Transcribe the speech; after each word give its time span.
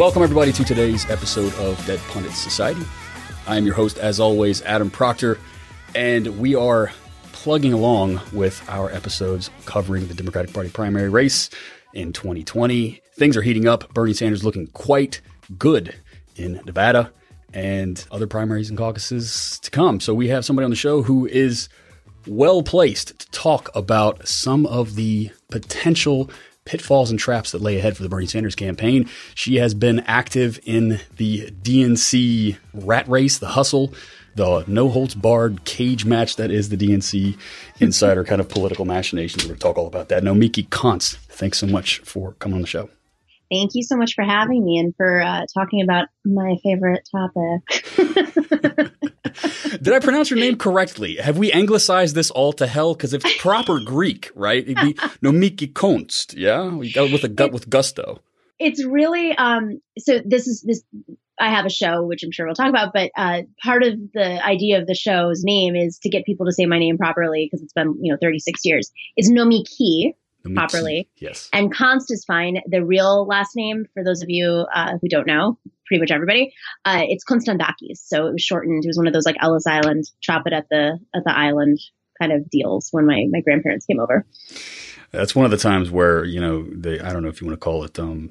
Welcome, 0.00 0.22
everybody, 0.22 0.50
to 0.52 0.64
today's 0.64 1.04
episode 1.10 1.52
of 1.56 1.76
Dead 1.84 2.00
Pundit 2.08 2.32
Society. 2.32 2.80
I 3.46 3.58
am 3.58 3.66
your 3.66 3.74
host, 3.74 3.98
as 3.98 4.18
always, 4.18 4.62
Adam 4.62 4.90
Proctor, 4.90 5.38
and 5.94 6.38
we 6.38 6.54
are 6.54 6.90
plugging 7.32 7.74
along 7.74 8.18
with 8.32 8.64
our 8.70 8.90
episodes 8.92 9.50
covering 9.66 10.08
the 10.08 10.14
Democratic 10.14 10.54
Party 10.54 10.70
primary 10.70 11.10
race 11.10 11.50
in 11.92 12.14
2020. 12.14 13.02
Things 13.12 13.36
are 13.36 13.42
heating 13.42 13.68
up. 13.68 13.92
Bernie 13.92 14.14
Sanders 14.14 14.42
looking 14.42 14.68
quite 14.68 15.20
good 15.58 15.94
in 16.34 16.62
Nevada 16.64 17.12
and 17.52 18.02
other 18.10 18.26
primaries 18.26 18.70
and 18.70 18.78
caucuses 18.78 19.60
to 19.60 19.70
come. 19.70 20.00
So 20.00 20.14
we 20.14 20.28
have 20.28 20.46
somebody 20.46 20.64
on 20.64 20.70
the 20.70 20.76
show 20.76 21.02
who 21.02 21.26
is 21.26 21.68
well 22.26 22.62
placed 22.62 23.18
to 23.18 23.30
talk 23.32 23.68
about 23.74 24.26
some 24.26 24.64
of 24.64 24.94
the 24.94 25.30
potential 25.50 26.30
pitfalls 26.70 27.10
and 27.10 27.18
traps 27.18 27.50
that 27.50 27.60
lay 27.60 27.76
ahead 27.78 27.96
for 27.96 28.04
the 28.04 28.08
Bernie 28.08 28.26
Sanders 28.26 28.54
campaign. 28.54 29.10
She 29.34 29.56
has 29.56 29.74
been 29.74 29.98
active 30.06 30.60
in 30.62 31.00
the 31.16 31.50
DNC 31.50 32.56
rat 32.72 33.08
race, 33.08 33.38
the 33.38 33.48
hustle, 33.48 33.92
the 34.36 34.62
no 34.68 34.88
holds 34.88 35.16
barred 35.16 35.64
cage 35.64 36.04
match 36.04 36.36
that 36.36 36.52
is 36.52 36.68
the 36.68 36.76
DNC 36.76 37.36
insider 37.80 38.22
kind 38.22 38.40
of 38.40 38.48
political 38.48 38.84
machinations. 38.84 39.42
We're 39.42 39.48
going 39.48 39.58
to 39.58 39.62
talk 39.64 39.78
all 39.78 39.88
about 39.88 40.10
that. 40.10 40.22
Nomiki 40.22 40.68
Konst, 40.68 41.16
thanks 41.26 41.58
so 41.58 41.66
much 41.66 41.98
for 42.04 42.34
coming 42.34 42.54
on 42.54 42.60
the 42.60 42.68
show. 42.68 42.88
Thank 43.50 43.72
you 43.74 43.82
so 43.82 43.96
much 43.96 44.14
for 44.14 44.22
having 44.22 44.64
me 44.64 44.78
and 44.78 44.94
for 44.96 45.20
uh, 45.20 45.44
talking 45.52 45.82
about 45.82 46.08
my 46.24 46.56
favorite 46.62 47.08
topic. 47.10 47.84
Did 49.82 49.92
I 49.92 49.98
pronounce 49.98 50.30
your 50.30 50.38
name 50.38 50.56
correctly? 50.56 51.16
Have 51.16 51.36
we 51.36 51.52
anglicized 51.52 52.14
this 52.14 52.30
all 52.30 52.52
to 52.54 52.66
hell? 52.66 52.94
Because 52.94 53.12
it's 53.12 53.38
proper 53.38 53.80
Greek, 53.84 54.30
right? 54.34 54.62
It'd 54.62 54.76
be 54.76 54.94
Nomiki 55.22 55.72
Konst, 55.72 56.34
yeah? 56.36 56.62
With 56.64 57.24
a 57.24 57.28
gut 57.28 57.52
with 57.52 57.68
gusto. 57.68 58.20
It's 58.58 58.84
really 58.84 59.36
um 59.36 59.80
so 59.98 60.20
this 60.24 60.46
is 60.46 60.62
this 60.62 60.82
I 61.40 61.48
have 61.48 61.64
a 61.64 61.70
show 61.70 62.04
which 62.04 62.22
I'm 62.22 62.30
sure 62.30 62.46
we'll 62.46 62.54
talk 62.54 62.68
about, 62.68 62.92
but 62.92 63.10
uh, 63.16 63.42
part 63.64 63.82
of 63.82 63.94
the 64.12 64.44
idea 64.44 64.78
of 64.78 64.86
the 64.86 64.94
show's 64.94 65.42
name 65.42 65.74
is 65.74 65.98
to 66.02 66.10
get 66.10 66.26
people 66.26 66.44
to 66.44 66.52
say 66.52 66.66
my 66.66 66.78
name 66.78 66.98
properly 66.98 67.48
because 67.50 67.64
it's 67.64 67.72
been 67.72 67.96
you 68.02 68.12
know 68.12 68.18
36 68.20 68.60
years. 68.64 68.92
It's 69.16 69.30
Nomiki, 69.30 69.64
Nomiki, 69.70 70.14
properly. 70.54 71.08
Yes. 71.16 71.48
And 71.52 71.74
Konst 71.74 72.10
is 72.10 72.24
fine. 72.24 72.60
The 72.66 72.84
real 72.84 73.26
last 73.26 73.56
name, 73.56 73.86
for 73.94 74.04
those 74.04 74.22
of 74.22 74.30
you 74.30 74.66
uh, 74.74 74.98
who 75.00 75.08
don't 75.08 75.26
know, 75.26 75.58
pretty 75.86 76.00
much 76.00 76.10
everybody, 76.10 76.52
uh, 76.84 77.02
it's 77.08 77.24
Konstandakis. 77.24 77.98
So 77.98 78.26
it 78.26 78.32
was 78.32 78.42
shortened. 78.42 78.84
It 78.84 78.88
was 78.88 78.96
one 78.96 79.06
of 79.06 79.12
those 79.12 79.26
like 79.26 79.36
Ellis 79.40 79.66
Island, 79.66 80.04
chop 80.20 80.46
it 80.46 80.52
at 80.52 80.66
the 80.70 80.98
at 81.14 81.24
the 81.24 81.36
island 81.36 81.78
kind 82.20 82.32
of 82.32 82.48
deals 82.50 82.88
when 82.90 83.06
my 83.06 83.26
my 83.30 83.40
grandparents 83.40 83.86
came 83.86 84.00
over. 84.00 84.26
That's 85.12 85.34
one 85.34 85.44
of 85.44 85.50
the 85.50 85.56
times 85.56 85.90
where 85.90 86.24
you 86.24 86.40
know 86.40 86.66
they 86.70 87.00
I 87.00 87.12
don't 87.12 87.22
know 87.22 87.28
if 87.28 87.40
you 87.40 87.46
want 87.46 87.58
to 87.58 87.64
call 87.64 87.84
it 87.84 87.98
um, 87.98 88.30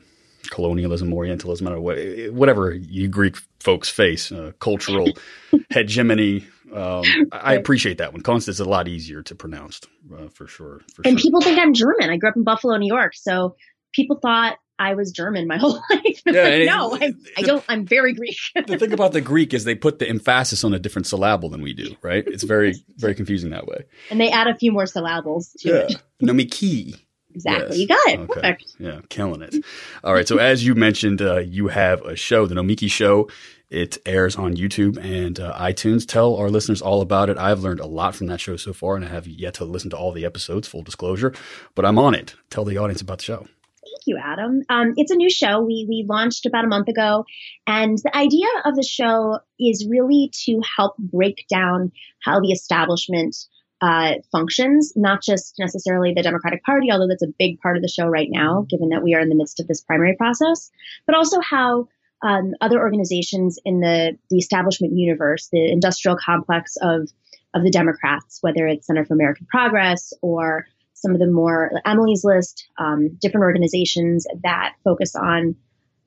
colonialism, 0.49 1.13
Orientalism, 1.13 1.67
I 1.67 1.71
don't 1.71 1.83
know, 1.83 2.31
whatever 2.31 2.73
you 2.73 3.07
Greek 3.07 3.37
folks 3.59 3.89
face, 3.89 4.31
uh, 4.31 4.51
cultural 4.59 5.11
hegemony. 5.69 6.47
Um, 6.73 7.03
I 7.31 7.55
appreciate 7.55 7.97
that 7.97 8.13
one. 8.13 8.21
Konst 8.21 8.47
is 8.47 8.59
a 8.59 8.65
lot 8.65 8.87
easier 8.87 9.23
to 9.23 9.35
pronounce, 9.35 9.81
uh, 10.13 10.27
for 10.29 10.47
sure. 10.47 10.81
For 10.93 11.01
and 11.05 11.19
sure. 11.19 11.23
people 11.23 11.41
think 11.41 11.59
I'm 11.59 11.73
German. 11.73 12.09
I 12.09 12.17
grew 12.17 12.29
up 12.29 12.35
in 12.35 12.43
Buffalo, 12.43 12.77
New 12.77 12.93
York, 12.93 13.13
so 13.15 13.55
people 13.91 14.19
thought 14.21 14.57
I 14.79 14.93
was 14.95 15.11
German 15.11 15.47
my 15.47 15.57
whole 15.61 15.81
life. 15.89 16.21
Yeah, 16.25 16.43
like, 16.43 16.53
and 16.53 16.65
no, 16.65 16.97
I'm, 16.99 17.19
I 17.37 17.41
don't. 17.41 17.63
I'm 17.67 17.85
very 17.85 18.13
Greek. 18.13 18.37
the 18.67 18.77
thing 18.77 18.93
about 18.93 19.11
the 19.11 19.21
Greek 19.21 19.53
is 19.53 19.65
they 19.65 19.75
put 19.75 19.99
the 19.99 20.07
emphasis 20.07 20.63
on 20.63 20.73
a 20.73 20.79
different 20.79 21.05
syllable 21.05 21.49
than 21.49 21.61
we 21.61 21.73
do, 21.73 21.95
right? 22.01 22.23
It's 22.25 22.43
very, 22.43 22.75
very 22.95 23.13
confusing 23.13 23.49
that 23.49 23.67
way. 23.67 23.85
and 24.09 24.19
they 24.19 24.31
add 24.31 24.47
a 24.47 24.55
few 24.55 24.71
more 24.71 24.85
syllables 24.85 25.55
to 25.59 25.85
it. 25.85 26.01
Nomiki. 26.23 26.99
Exactly. 27.39 27.67
Yes. 27.69 27.79
You 27.79 27.87
got 27.87 28.07
it. 28.07 28.19
Okay. 28.19 28.41
Perfect. 28.41 28.75
Yeah, 28.79 28.99
killing 29.09 29.41
it. 29.41 29.55
All 30.03 30.13
right. 30.13 30.27
So 30.27 30.37
as 30.51 30.65
you 30.65 30.75
mentioned, 30.75 31.21
uh, 31.21 31.37
you 31.37 31.69
have 31.69 32.01
a 32.01 32.15
show, 32.15 32.45
the 32.45 32.55
Nomiki 32.55 32.89
Show. 32.91 33.29
It 33.69 33.99
airs 34.05 34.35
on 34.35 34.55
YouTube 34.55 34.97
and 34.97 35.39
uh, 35.39 35.53
iTunes. 35.53 36.07
Tell 36.07 36.35
our 36.35 36.49
listeners 36.49 36.81
all 36.81 37.01
about 37.01 37.29
it. 37.29 37.37
I've 37.37 37.59
learned 37.59 37.79
a 37.79 37.85
lot 37.85 38.15
from 38.15 38.25
that 38.27 38.41
show 38.41 38.57
so 38.57 38.73
far, 38.73 38.95
and 38.95 39.05
I 39.05 39.09
have 39.09 39.27
yet 39.27 39.53
to 39.55 39.65
listen 39.65 39.91
to 39.91 39.97
all 39.97 40.11
the 40.11 40.25
episodes. 40.25 40.67
Full 40.67 40.81
disclosure, 40.81 41.33
but 41.75 41.85
I'm 41.85 41.99
on 41.99 42.15
it. 42.15 42.35
Tell 42.49 42.65
the 42.65 42.77
audience 42.79 43.01
about 43.01 43.19
the 43.19 43.25
show. 43.25 43.37
Thank 43.37 44.07
you, 44.07 44.17
Adam. 44.17 44.63
Um, 44.69 44.93
it's 44.97 45.11
a 45.11 45.15
new 45.15 45.29
show. 45.29 45.61
We 45.61 45.85
we 45.87 46.03
launched 46.07 46.47
about 46.47 46.65
a 46.65 46.67
month 46.67 46.87
ago, 46.87 47.25
and 47.67 47.97
the 47.99 48.15
idea 48.17 48.47
of 48.65 48.75
the 48.75 48.83
show 48.83 49.39
is 49.59 49.87
really 49.87 50.31
to 50.45 50.61
help 50.77 50.97
break 50.97 51.45
down 51.47 51.91
how 52.23 52.39
the 52.39 52.51
establishment 52.51 53.35
uh, 53.81 54.15
functions, 54.31 54.93
not 54.95 55.23
just 55.23 55.55
necessarily 55.57 56.13
the 56.13 56.23
Democratic 56.23 56.63
Party, 56.63 56.91
although 56.91 57.07
that's 57.07 57.23
a 57.23 57.33
big 57.39 57.59
part 57.61 57.77
of 57.77 57.81
the 57.81 57.87
show 57.87 58.07
right 58.07 58.27
now, 58.29 58.65
given 58.69 58.89
that 58.89 59.03
we 59.03 59.15
are 59.15 59.21
in 59.21 59.29
the 59.29 59.35
midst 59.35 59.59
of 59.59 59.67
this 59.67 59.81
primary 59.81 60.15
process, 60.17 60.69
but 61.05 61.15
also 61.15 61.39
how 61.39 61.87
um, 62.21 62.53
other 62.59 62.79
organizations 62.79 63.57
in 63.63 63.79
the 63.79 64.17
the 64.29 64.37
establishment 64.37 64.93
universe, 64.93 65.47
the 65.51 65.71
industrial 65.71 66.17
complex 66.17 66.75
of 66.81 67.09
of 67.53 67.63
the 67.63 67.71
Democrats, 67.71 68.39
whether 68.41 68.67
it's 68.67 68.87
Center 68.87 69.05
for 69.05 69.13
American 69.13 69.47
Progress 69.47 70.13
or 70.21 70.65
some 70.93 71.13
of 71.13 71.19
the 71.19 71.27
more 71.27 71.71
Emily's 71.85 72.23
List, 72.25 72.67
um, 72.77 73.17
different 73.21 73.43
organizations 73.43 74.27
that 74.43 74.73
focus 74.83 75.15
on 75.15 75.55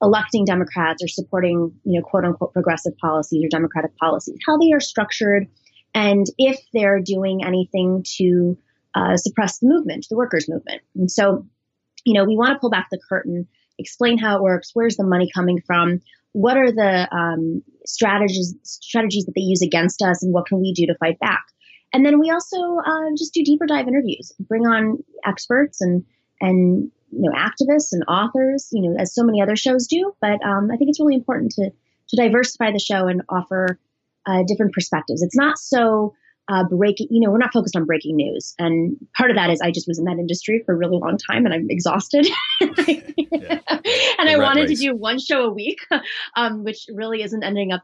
electing 0.03 0.45
Democrats 0.45 1.03
or 1.03 1.09
supporting, 1.09 1.73
you 1.85 1.99
know, 1.99 2.05
quote 2.05 2.25
unquote 2.25 2.53
progressive 2.53 2.97
policies 2.99 3.45
or 3.45 3.49
democratic 3.49 3.97
policies, 3.97 4.37
how 4.47 4.59
they 4.59 4.73
are 4.73 4.81
structured, 4.81 5.47
and 5.95 6.27
if 6.39 6.59
they're 6.73 7.01
doing 7.01 7.45
anything 7.45 8.05
to 8.17 8.59
uh, 8.95 9.17
suppress 9.17 9.59
the 9.59 9.69
movement, 9.69 10.07
the 10.09 10.17
workers' 10.17 10.49
movement. 10.49 10.83
And 10.95 11.11
so, 11.11 11.47
you 12.05 12.15
know, 12.15 12.25
we 12.25 12.37
want 12.37 12.53
to 12.53 12.59
pull 12.59 12.71
back 12.71 12.89
the 12.91 13.01
curtain, 13.09 13.49
explain 13.79 14.19
how 14.19 14.37
it 14.37 14.43
works, 14.43 14.71
where's 14.75 14.97
the 14.97 15.05
money 15.05 15.31
coming 15.33 15.61
from, 15.61 16.01
what 16.33 16.57
are 16.57 16.73
the 16.73 17.09
um, 17.15 17.63
strategies 17.85 18.55
strategies 18.63 19.27
that 19.27 19.33
they 19.35 19.43
use 19.43 19.63
against 19.63 20.03
us, 20.03 20.23
and 20.23 20.33
what 20.33 20.47
can 20.47 20.61
we 20.61 20.73
do 20.73 20.87
to 20.87 20.95
fight 20.97 21.19
back. 21.19 21.45
And 21.93 22.07
then 22.07 22.19
we 22.19 22.31
also 22.31 22.79
uh, 22.79 23.11
just 23.17 23.35
do 23.35 23.45
deeper 23.45 23.67
dive 23.67 23.87
interviews, 23.87 24.33
bring 24.41 24.67
on 24.67 25.05
experts 25.27 25.81
and 25.81 26.05
and 26.41 26.91
you 27.11 27.31
know 27.31 27.37
activists 27.37 27.93
and 27.93 28.05
authors, 28.09 28.69
you 28.73 28.83
know, 28.83 28.97
as 28.99 29.15
so 29.15 29.25
many 29.25 29.43
other 29.43 29.57
shows 29.57 29.87
do. 29.87 30.15
But 30.21 30.45
um, 30.45 30.71
I 30.73 30.77
think 30.77 30.89
it's 30.89 31.01
really 31.01 31.15
important 31.15 31.53
to 31.53 31.71
to 32.09 32.17
diversify 32.17 32.73
the 32.73 32.79
show 32.79 33.09
and 33.09 33.23
offer 33.29 33.79
uh, 34.27 34.43
different 34.47 34.73
perspectives. 34.73 35.23
It's 35.23 35.37
not 35.37 35.59
so 35.59 36.15
uh, 36.49 36.65
breaking, 36.65 37.09
you 37.11 37.21
know, 37.21 37.31
we're 37.31 37.39
not 37.39 37.53
focused 37.53 37.77
on 37.77 37.85
breaking 37.85 38.17
news, 38.17 38.55
and 38.59 38.97
part 39.17 39.31
of 39.31 39.37
that 39.37 39.51
is 39.51 39.61
I 39.61 39.71
just 39.71 39.87
was 39.87 39.99
in 39.99 40.05
that 40.07 40.19
industry 40.19 40.63
for 40.67 40.75
a 40.75 40.77
really 40.77 40.99
long 40.99 41.17
time 41.31 41.45
and 41.45 41.55
I'm 41.55 41.69
exhausted, 41.71 42.27
and 42.61 44.29
I 44.29 44.37
wanted 44.37 44.69
race. 44.69 44.81
to 44.81 44.87
do 44.87 44.97
one 44.97 45.19
show 45.19 45.45
a 45.45 45.53
week, 45.53 45.79
um, 46.37 46.65
which 46.65 46.87
really 46.93 47.23
isn't 47.23 47.43
ending 47.43 47.73
up 47.73 47.83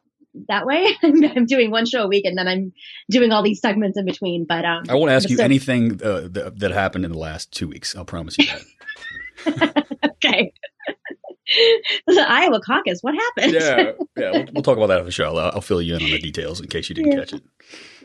that 0.48 0.66
way. 0.66 0.88
I'm 1.03 1.47
doing 1.47 1.71
one 1.71 1.87
show 1.87 2.03
a 2.03 2.09
week, 2.09 2.25
and 2.25 2.37
then 2.37 2.48
I'm 2.48 2.72
doing 3.10 3.32
all 3.32 3.43
these 3.43 3.60
segments 3.60 3.97
in 3.97 4.04
between. 4.04 4.44
But 4.44 4.65
um, 4.65 4.84
I 4.88 4.94
won't 4.94 5.10
ask 5.10 5.31
you 5.31 5.37
so- 5.37 5.44
anything 5.44 6.03
uh, 6.03 6.28
that, 6.31 6.59
that 6.59 6.71
happened 6.72 7.04
in 7.04 7.12
the 7.12 7.19
last 7.19 7.53
two 7.53 7.69
weeks. 7.69 7.97
I'll 7.97 8.04
promise 8.04 8.37
you 8.38 8.47
that. 9.47 9.87
Okay. 10.25 10.53
The 12.06 12.24
Iowa 12.28 12.60
caucus. 12.60 13.03
What 13.03 13.15
happened? 13.15 13.54
yeah, 13.54 13.92
yeah. 14.16 14.30
We'll, 14.33 14.47
we'll 14.54 14.62
talk 14.62 14.77
about 14.77 14.89
that 14.89 15.00
on 15.00 15.04
the 15.06 15.10
show. 15.12 15.36
I'll, 15.36 15.53
I'll 15.54 15.60
fill 15.60 15.80
you 15.83 15.97
in 15.97 16.03
on 16.03 16.10
the 16.10 16.18
details 16.18 16.60
in 16.60 16.66
case 16.68 16.89
you 16.89 16.95
didn't 16.95 17.12
Yeah. 17.12 17.18
catch 17.21 17.33
it. 17.34 17.42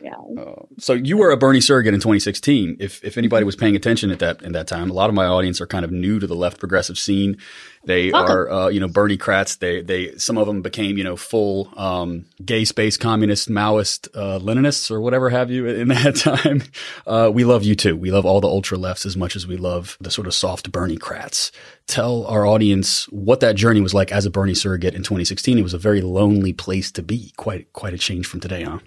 Yeah. 0.02 0.16
Uh, 0.38 0.62
so 0.78 0.92
you 0.92 1.16
were 1.16 1.30
a 1.30 1.36
Bernie 1.36 1.60
surrogate 1.60 1.94
in 1.94 2.00
2016. 2.00 2.76
If 2.78 3.02
if 3.02 3.16
anybody 3.16 3.44
was 3.44 3.56
paying 3.56 3.74
attention 3.74 4.10
at 4.10 4.18
that 4.18 4.42
in 4.42 4.52
that 4.52 4.66
time, 4.66 4.90
a 4.90 4.92
lot 4.92 5.08
of 5.08 5.14
my 5.14 5.24
audience 5.24 5.60
are 5.60 5.66
kind 5.66 5.84
of 5.84 5.90
new 5.90 6.18
to 6.18 6.26
the 6.26 6.34
left 6.34 6.58
progressive 6.58 6.98
scene. 6.98 7.38
They 7.86 8.10
Welcome. 8.10 8.36
are, 8.36 8.50
uh, 8.50 8.68
you 8.68 8.80
know, 8.80 8.88
Bernie 8.88 9.16
crats. 9.16 9.56
They 9.56 9.82
they 9.82 10.16
some 10.16 10.36
of 10.36 10.46
them 10.46 10.62
became, 10.62 10.98
you 10.98 11.04
know, 11.04 11.16
full 11.16 11.70
um, 11.76 12.26
gay 12.44 12.64
space 12.64 12.96
communist 12.96 13.48
Maoist 13.48 14.08
uh, 14.14 14.38
Leninists 14.40 14.90
or 14.90 15.00
whatever 15.00 15.30
have 15.30 15.50
you 15.50 15.66
in 15.66 15.88
that 15.88 16.16
time. 16.16 16.62
Uh, 17.06 17.30
we 17.32 17.44
love 17.44 17.62
you 17.62 17.74
too. 17.74 17.96
We 17.96 18.10
love 18.10 18.26
all 18.26 18.40
the 18.40 18.48
ultra 18.48 18.76
lefts 18.76 19.06
as 19.06 19.16
much 19.16 19.36
as 19.36 19.46
we 19.46 19.56
love 19.56 19.96
the 20.00 20.10
sort 20.10 20.26
of 20.26 20.34
soft 20.34 20.70
Bernie 20.72 20.96
crats. 20.96 21.52
Tell 21.86 22.26
our 22.26 22.46
audience 22.46 23.04
what 23.10 23.40
that 23.40 23.56
journey 23.56 23.80
was 23.80 23.94
like 23.94 24.12
as 24.12 24.26
a 24.26 24.30
Bernie 24.30 24.54
surrogate 24.54 24.94
in 24.94 25.02
2016. 25.02 25.58
It 25.58 25.62
was 25.62 25.74
a 25.74 25.78
very 25.78 26.00
lonely 26.00 26.52
place 26.52 26.90
to 26.92 27.02
be. 27.02 27.32
Quite 27.36 27.72
quite 27.72 27.94
a 27.94 27.98
change 27.98 28.26
from 28.26 28.40
today, 28.40 28.64
huh? 28.64 28.78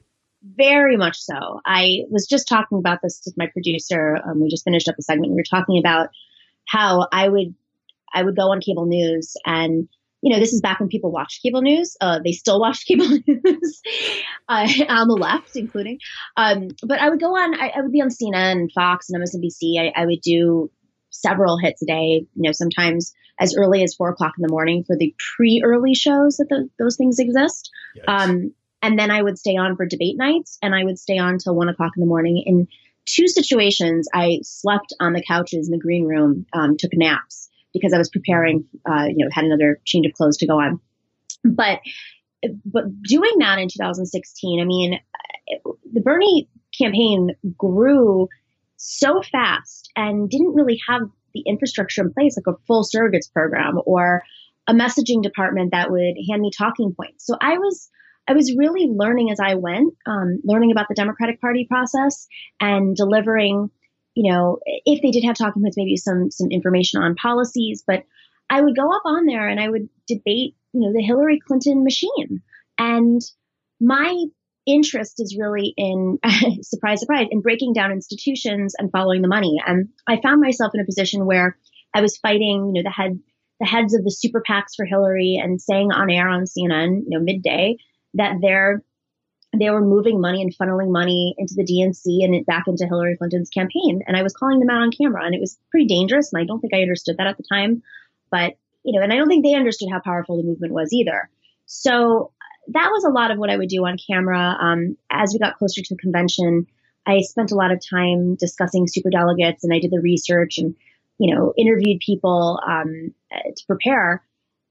Very 0.55 0.97
much 0.97 1.17
so. 1.17 1.61
I 1.65 2.03
was 2.09 2.27
just 2.27 2.47
talking 2.47 2.77
about 2.77 2.99
this 3.03 3.21
with 3.25 3.35
my 3.37 3.47
producer. 3.47 4.17
Um, 4.23 4.41
we 4.41 4.49
just 4.49 4.63
finished 4.63 4.87
up 4.87 4.95
a 4.97 5.01
segment. 5.01 5.31
We 5.31 5.37
were 5.37 5.43
talking 5.49 5.79
about 5.79 6.09
how 6.67 7.07
I 7.11 7.27
would 7.27 7.55
I 8.13 8.23
would 8.23 8.35
go 8.35 8.51
on 8.51 8.61
cable 8.61 8.85
news 8.85 9.35
and 9.45 9.87
you 10.21 10.33
know, 10.33 10.39
this 10.39 10.51
is 10.51 10.61
back 10.61 10.79
when 10.79 10.89
people 10.89 11.11
watched 11.11 11.43
cable 11.43 11.61
news. 11.61 11.95
Uh, 12.01 12.19
they 12.23 12.31
still 12.31 12.59
watch 12.59 12.85
cable 12.87 13.07
news 13.07 13.81
uh, 14.49 14.67
on 14.89 15.07
the 15.07 15.17
left, 15.19 15.55
including. 15.55 15.99
Um, 16.35 16.69
but 16.83 16.99
I 16.99 17.09
would 17.09 17.19
go 17.19 17.35
on. 17.35 17.59
I, 17.59 17.69
I, 17.75 17.81
would 17.81 17.91
be 17.91 18.01
on 18.01 18.09
CNN, 18.09 18.71
Fox, 18.73 19.09
and 19.09 19.23
MSNBC. 19.23 19.79
I, 19.79 20.01
I, 20.01 20.05
would 20.05 20.21
do 20.21 20.71
several 21.11 21.57
hits 21.57 21.83
a 21.83 21.85
day. 21.85 22.25
You 22.33 22.41
know, 22.41 22.51
sometimes 22.51 23.13
as 23.39 23.55
early 23.55 23.83
as 23.83 23.93
four 23.93 24.09
o'clock 24.09 24.33
in 24.37 24.41
the 24.41 24.51
morning 24.51 24.83
for 24.85 24.97
the 24.97 25.13
pre-early 25.35 25.93
shows 25.93 26.37
that 26.37 26.47
the, 26.49 26.67
those 26.79 26.97
things 26.97 27.19
exist. 27.19 27.69
Yes. 27.95 28.05
Um, 28.07 28.53
and 28.81 28.97
then 28.97 29.11
I 29.11 29.21
would 29.21 29.37
stay 29.37 29.55
on 29.55 29.75
for 29.75 29.85
debate 29.85 30.17
nights, 30.17 30.57
and 30.61 30.75
I 30.75 30.83
would 30.83 30.99
stay 30.99 31.17
on 31.17 31.37
till 31.37 31.55
one 31.55 31.69
o'clock 31.69 31.93
in 31.95 32.01
the 32.01 32.07
morning. 32.07 32.43
In 32.45 32.67
two 33.05 33.27
situations, 33.27 34.07
I 34.13 34.39
slept 34.43 34.93
on 34.99 35.13
the 35.13 35.23
couches 35.23 35.67
in 35.67 35.71
the 35.71 35.79
green 35.81 36.05
room, 36.05 36.45
um, 36.53 36.77
took 36.77 36.91
naps 36.93 37.49
because 37.73 37.93
I 37.93 37.97
was 37.97 38.09
preparing, 38.09 38.65
uh, 38.89 39.05
you 39.07 39.25
know, 39.25 39.29
had 39.31 39.45
another 39.45 39.79
change 39.85 40.05
of 40.05 40.13
clothes 40.13 40.37
to 40.37 40.47
go 40.47 40.59
on. 40.59 40.79
But 41.43 41.79
but 42.65 42.83
doing 43.01 43.31
that 43.39 43.59
in 43.59 43.67
2016, 43.67 44.61
I 44.61 44.65
mean, 44.65 44.99
the 45.91 46.01
Bernie 46.01 46.49
campaign 46.77 47.31
grew 47.57 48.27
so 48.77 49.21
fast 49.23 49.89
and 49.95 50.29
didn't 50.29 50.53
really 50.53 50.79
have 50.87 51.01
the 51.33 51.43
infrastructure 51.47 52.01
in 52.01 52.13
place, 52.13 52.37
like 52.37 52.53
a 52.53 52.59
full 52.67 52.83
surrogates 52.83 53.31
program 53.31 53.79
or 53.85 54.23
a 54.67 54.73
messaging 54.73 55.23
department 55.23 55.71
that 55.71 55.89
would 55.89 56.15
hand 56.29 56.41
me 56.41 56.51
talking 56.55 56.93
points. 56.93 57.25
So 57.25 57.35
I 57.41 57.57
was 57.57 57.89
I 58.27 58.33
was 58.33 58.55
really 58.57 58.87
learning 58.87 59.31
as 59.31 59.39
I 59.39 59.55
went, 59.55 59.93
um, 60.05 60.39
learning 60.43 60.71
about 60.71 60.87
the 60.89 60.95
Democratic 60.95 61.39
Party 61.39 61.65
process 61.69 62.27
and 62.59 62.95
delivering 62.95 63.69
you 64.17 64.31
know, 64.31 64.57
if 64.65 65.03
they 65.03 65.11
did 65.11 65.23
have 65.25 65.37
talking 65.37 65.61
points, 65.61 65.77
maybe 65.77 65.95
some 65.95 66.31
some 66.31 66.49
information 66.49 66.99
on 67.03 67.13
policies. 67.13 67.83
But 67.85 68.03
I 68.49 68.59
would 68.59 68.75
go 68.75 68.91
up 68.91 69.03
on 69.05 69.27
there 69.27 69.47
and 69.47 69.59
I 69.59 69.69
would 69.69 69.89
debate, 70.07 70.55
you 70.73 70.81
know, 70.81 70.91
the 70.91 71.03
Hillary 71.03 71.39
Clinton 71.47 71.83
machine. 71.83 72.41
And 72.79 73.21
my 73.79 74.25
interest 74.65 75.19
is 75.19 75.37
really 75.39 75.71
in 75.77 76.17
surprise, 76.63 76.99
surprise, 76.99 77.27
in 77.29 77.41
breaking 77.41 77.73
down 77.73 77.91
institutions 77.91 78.73
and 78.79 78.91
following 78.91 79.21
the 79.21 79.27
money. 79.27 79.57
And 79.63 79.89
I 80.07 80.19
found 80.19 80.41
myself 80.41 80.71
in 80.73 80.81
a 80.81 80.85
position 80.85 81.27
where 81.27 81.55
I 81.93 82.01
was 82.01 82.17
fighting, 82.17 82.73
you 82.73 82.81
know, 82.81 82.89
the 82.89 82.91
head 82.91 83.19
the 83.59 83.67
heads 83.67 83.93
of 83.93 84.03
the 84.03 84.11
super 84.11 84.43
PACs 84.47 84.75
for 84.75 84.85
Hillary 84.85 85.39
and 85.41 85.61
saying 85.61 85.91
on 85.91 86.09
air 86.09 86.27
on 86.27 86.45
CNN, 86.45 87.03
you 87.07 87.09
know, 87.09 87.19
midday 87.19 87.77
that 88.13 88.37
they're 88.41 88.83
they 89.57 89.69
were 89.69 89.81
moving 89.81 90.19
money 90.19 90.41
and 90.41 90.55
funneling 90.55 90.91
money 90.91 91.33
into 91.37 91.53
the 91.55 91.63
DNC 91.63 92.23
and 92.23 92.45
back 92.45 92.65
into 92.67 92.85
Hillary 92.85 93.15
Clinton's 93.17 93.49
campaign. 93.49 94.01
And 94.05 94.17
I 94.17 94.21
was 94.21 94.33
calling 94.33 94.59
them 94.59 94.69
out 94.69 94.81
on 94.81 94.91
camera, 94.91 95.25
and 95.25 95.33
it 95.33 95.39
was 95.39 95.57
pretty 95.71 95.87
dangerous. 95.87 96.33
And 96.33 96.41
I 96.41 96.45
don't 96.45 96.59
think 96.59 96.73
I 96.73 96.81
understood 96.81 97.17
that 97.17 97.27
at 97.27 97.37
the 97.37 97.45
time, 97.49 97.81
but 98.29 98.57
you 98.83 98.97
know, 98.97 99.03
and 99.03 99.11
I 99.11 99.17
don't 99.17 99.27
think 99.27 99.43
they 99.43 99.53
understood 99.53 99.89
how 99.91 99.99
powerful 99.99 100.37
the 100.37 100.43
movement 100.43 100.73
was 100.73 100.93
either. 100.93 101.29
So 101.65 102.31
that 102.69 102.89
was 102.91 103.03
a 103.03 103.09
lot 103.09 103.31
of 103.31 103.37
what 103.37 103.49
I 103.49 103.57
would 103.57 103.69
do 103.69 103.85
on 103.85 103.97
camera. 103.97 104.55
Um, 104.59 104.97
as 105.09 105.31
we 105.33 105.39
got 105.39 105.57
closer 105.57 105.81
to 105.81 105.95
the 105.95 106.01
convention, 106.01 106.67
I 107.05 107.21
spent 107.21 107.51
a 107.51 107.55
lot 107.55 107.71
of 107.71 107.81
time 107.85 108.35
discussing 108.35 108.87
super 108.87 109.09
delegates, 109.09 109.63
and 109.63 109.73
I 109.73 109.79
did 109.79 109.91
the 109.91 110.01
research 110.01 110.57
and 110.57 110.75
you 111.17 111.33
know 111.33 111.53
interviewed 111.57 111.99
people 111.99 112.59
um, 112.67 113.13
to 113.31 113.65
prepare 113.65 114.23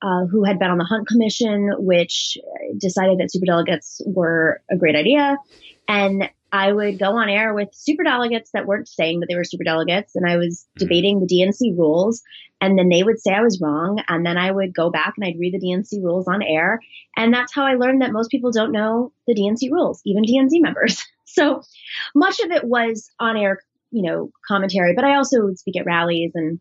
uh, 0.03 0.27
who 0.27 0.45
had 0.45 0.59
been 0.59 0.71
on 0.71 0.79
the 0.79 0.85
Hunt 0.85 1.09
Commission, 1.09 1.73
which 1.79 2.37
decided 2.79 3.19
that 3.19 3.31
superdelegates 3.35 4.01
were 4.07 4.63
a 4.71 4.77
great 4.77 4.97
idea. 4.97 5.37
And 5.89 6.29
I 6.53 6.73
would 6.73 6.99
go 6.99 7.17
on 7.17 7.29
air 7.29 7.55
with 7.55 7.69
superdelegates 7.73 8.51
that 8.53 8.67
weren't 8.67 8.89
saying 8.89 9.21
that 9.21 9.27
they 9.29 9.37
were 9.37 9.43
superdelegates, 9.43 10.13
and 10.15 10.29
I 10.29 10.37
was 10.37 10.65
mm-hmm. 10.65 10.85
debating 10.85 11.21
the 11.21 11.27
DNC 11.27 11.77
rules. 11.77 12.23
And 12.61 12.79
then 12.79 12.89
they 12.89 13.03
would 13.03 13.21
say 13.21 13.33
I 13.33 13.43
was 13.43 13.61
wrong, 13.61 14.03
and 14.09 14.25
then 14.25 14.39
I 14.39 14.51
would 14.51 14.75
go 14.75 14.91
back 14.91 15.15
and 15.17 15.27
I'd 15.27 15.39
read 15.39 15.53
the 15.53 15.67
DNC 15.67 16.03
rules 16.03 16.27
on 16.27 16.43
air. 16.43 16.81
And 17.17 17.33
that's 17.33 17.55
how 17.55 17.65
I 17.65 17.75
learned 17.75 18.01
that 18.01 18.13
most 18.13 18.31
people 18.31 18.51
don't 18.51 18.73
know 18.73 19.13
the 19.27 19.35
DNC 19.35 19.71
rules, 19.71 20.01
even 20.07 20.25
DNC 20.25 20.63
members. 20.63 21.05
so 21.25 21.63
much 22.15 22.41
of 22.41 22.51
it 22.51 22.65
was 22.65 23.11
on 23.21 23.37
air, 23.37 23.61
you 23.91 24.03
know, 24.03 24.31
commentary, 24.49 24.95
but 24.95 25.05
I 25.05 25.17
also 25.17 25.45
would 25.45 25.59
speak 25.59 25.77
at 25.77 25.85
rallies 25.85 26.33
and 26.35 26.59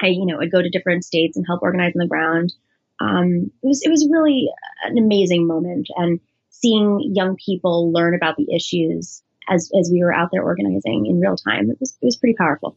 I, 0.00 0.08
you 0.08 0.26
know, 0.26 0.40
I'd 0.40 0.52
go 0.52 0.62
to 0.62 0.70
different 0.70 1.04
states 1.04 1.36
and 1.36 1.46
help 1.46 1.62
organize 1.62 1.92
on 1.94 2.00
the 2.00 2.08
ground 2.08 2.52
um, 3.00 3.50
it 3.62 3.66
was 3.66 3.82
it 3.82 3.90
was 3.90 4.06
really 4.10 4.48
an 4.84 4.98
amazing 4.98 5.46
moment, 5.46 5.88
and 5.96 6.20
seeing 6.50 7.12
young 7.14 7.36
people 7.36 7.92
learn 7.92 8.14
about 8.14 8.36
the 8.36 8.54
issues 8.54 9.22
as 9.48 9.70
as 9.78 9.90
we 9.92 10.02
were 10.02 10.12
out 10.12 10.30
there 10.32 10.42
organizing 10.42 11.06
in 11.06 11.20
real 11.20 11.36
time, 11.36 11.70
it 11.70 11.78
was 11.80 11.96
it 12.00 12.04
was 12.04 12.16
pretty 12.16 12.34
powerful. 12.34 12.76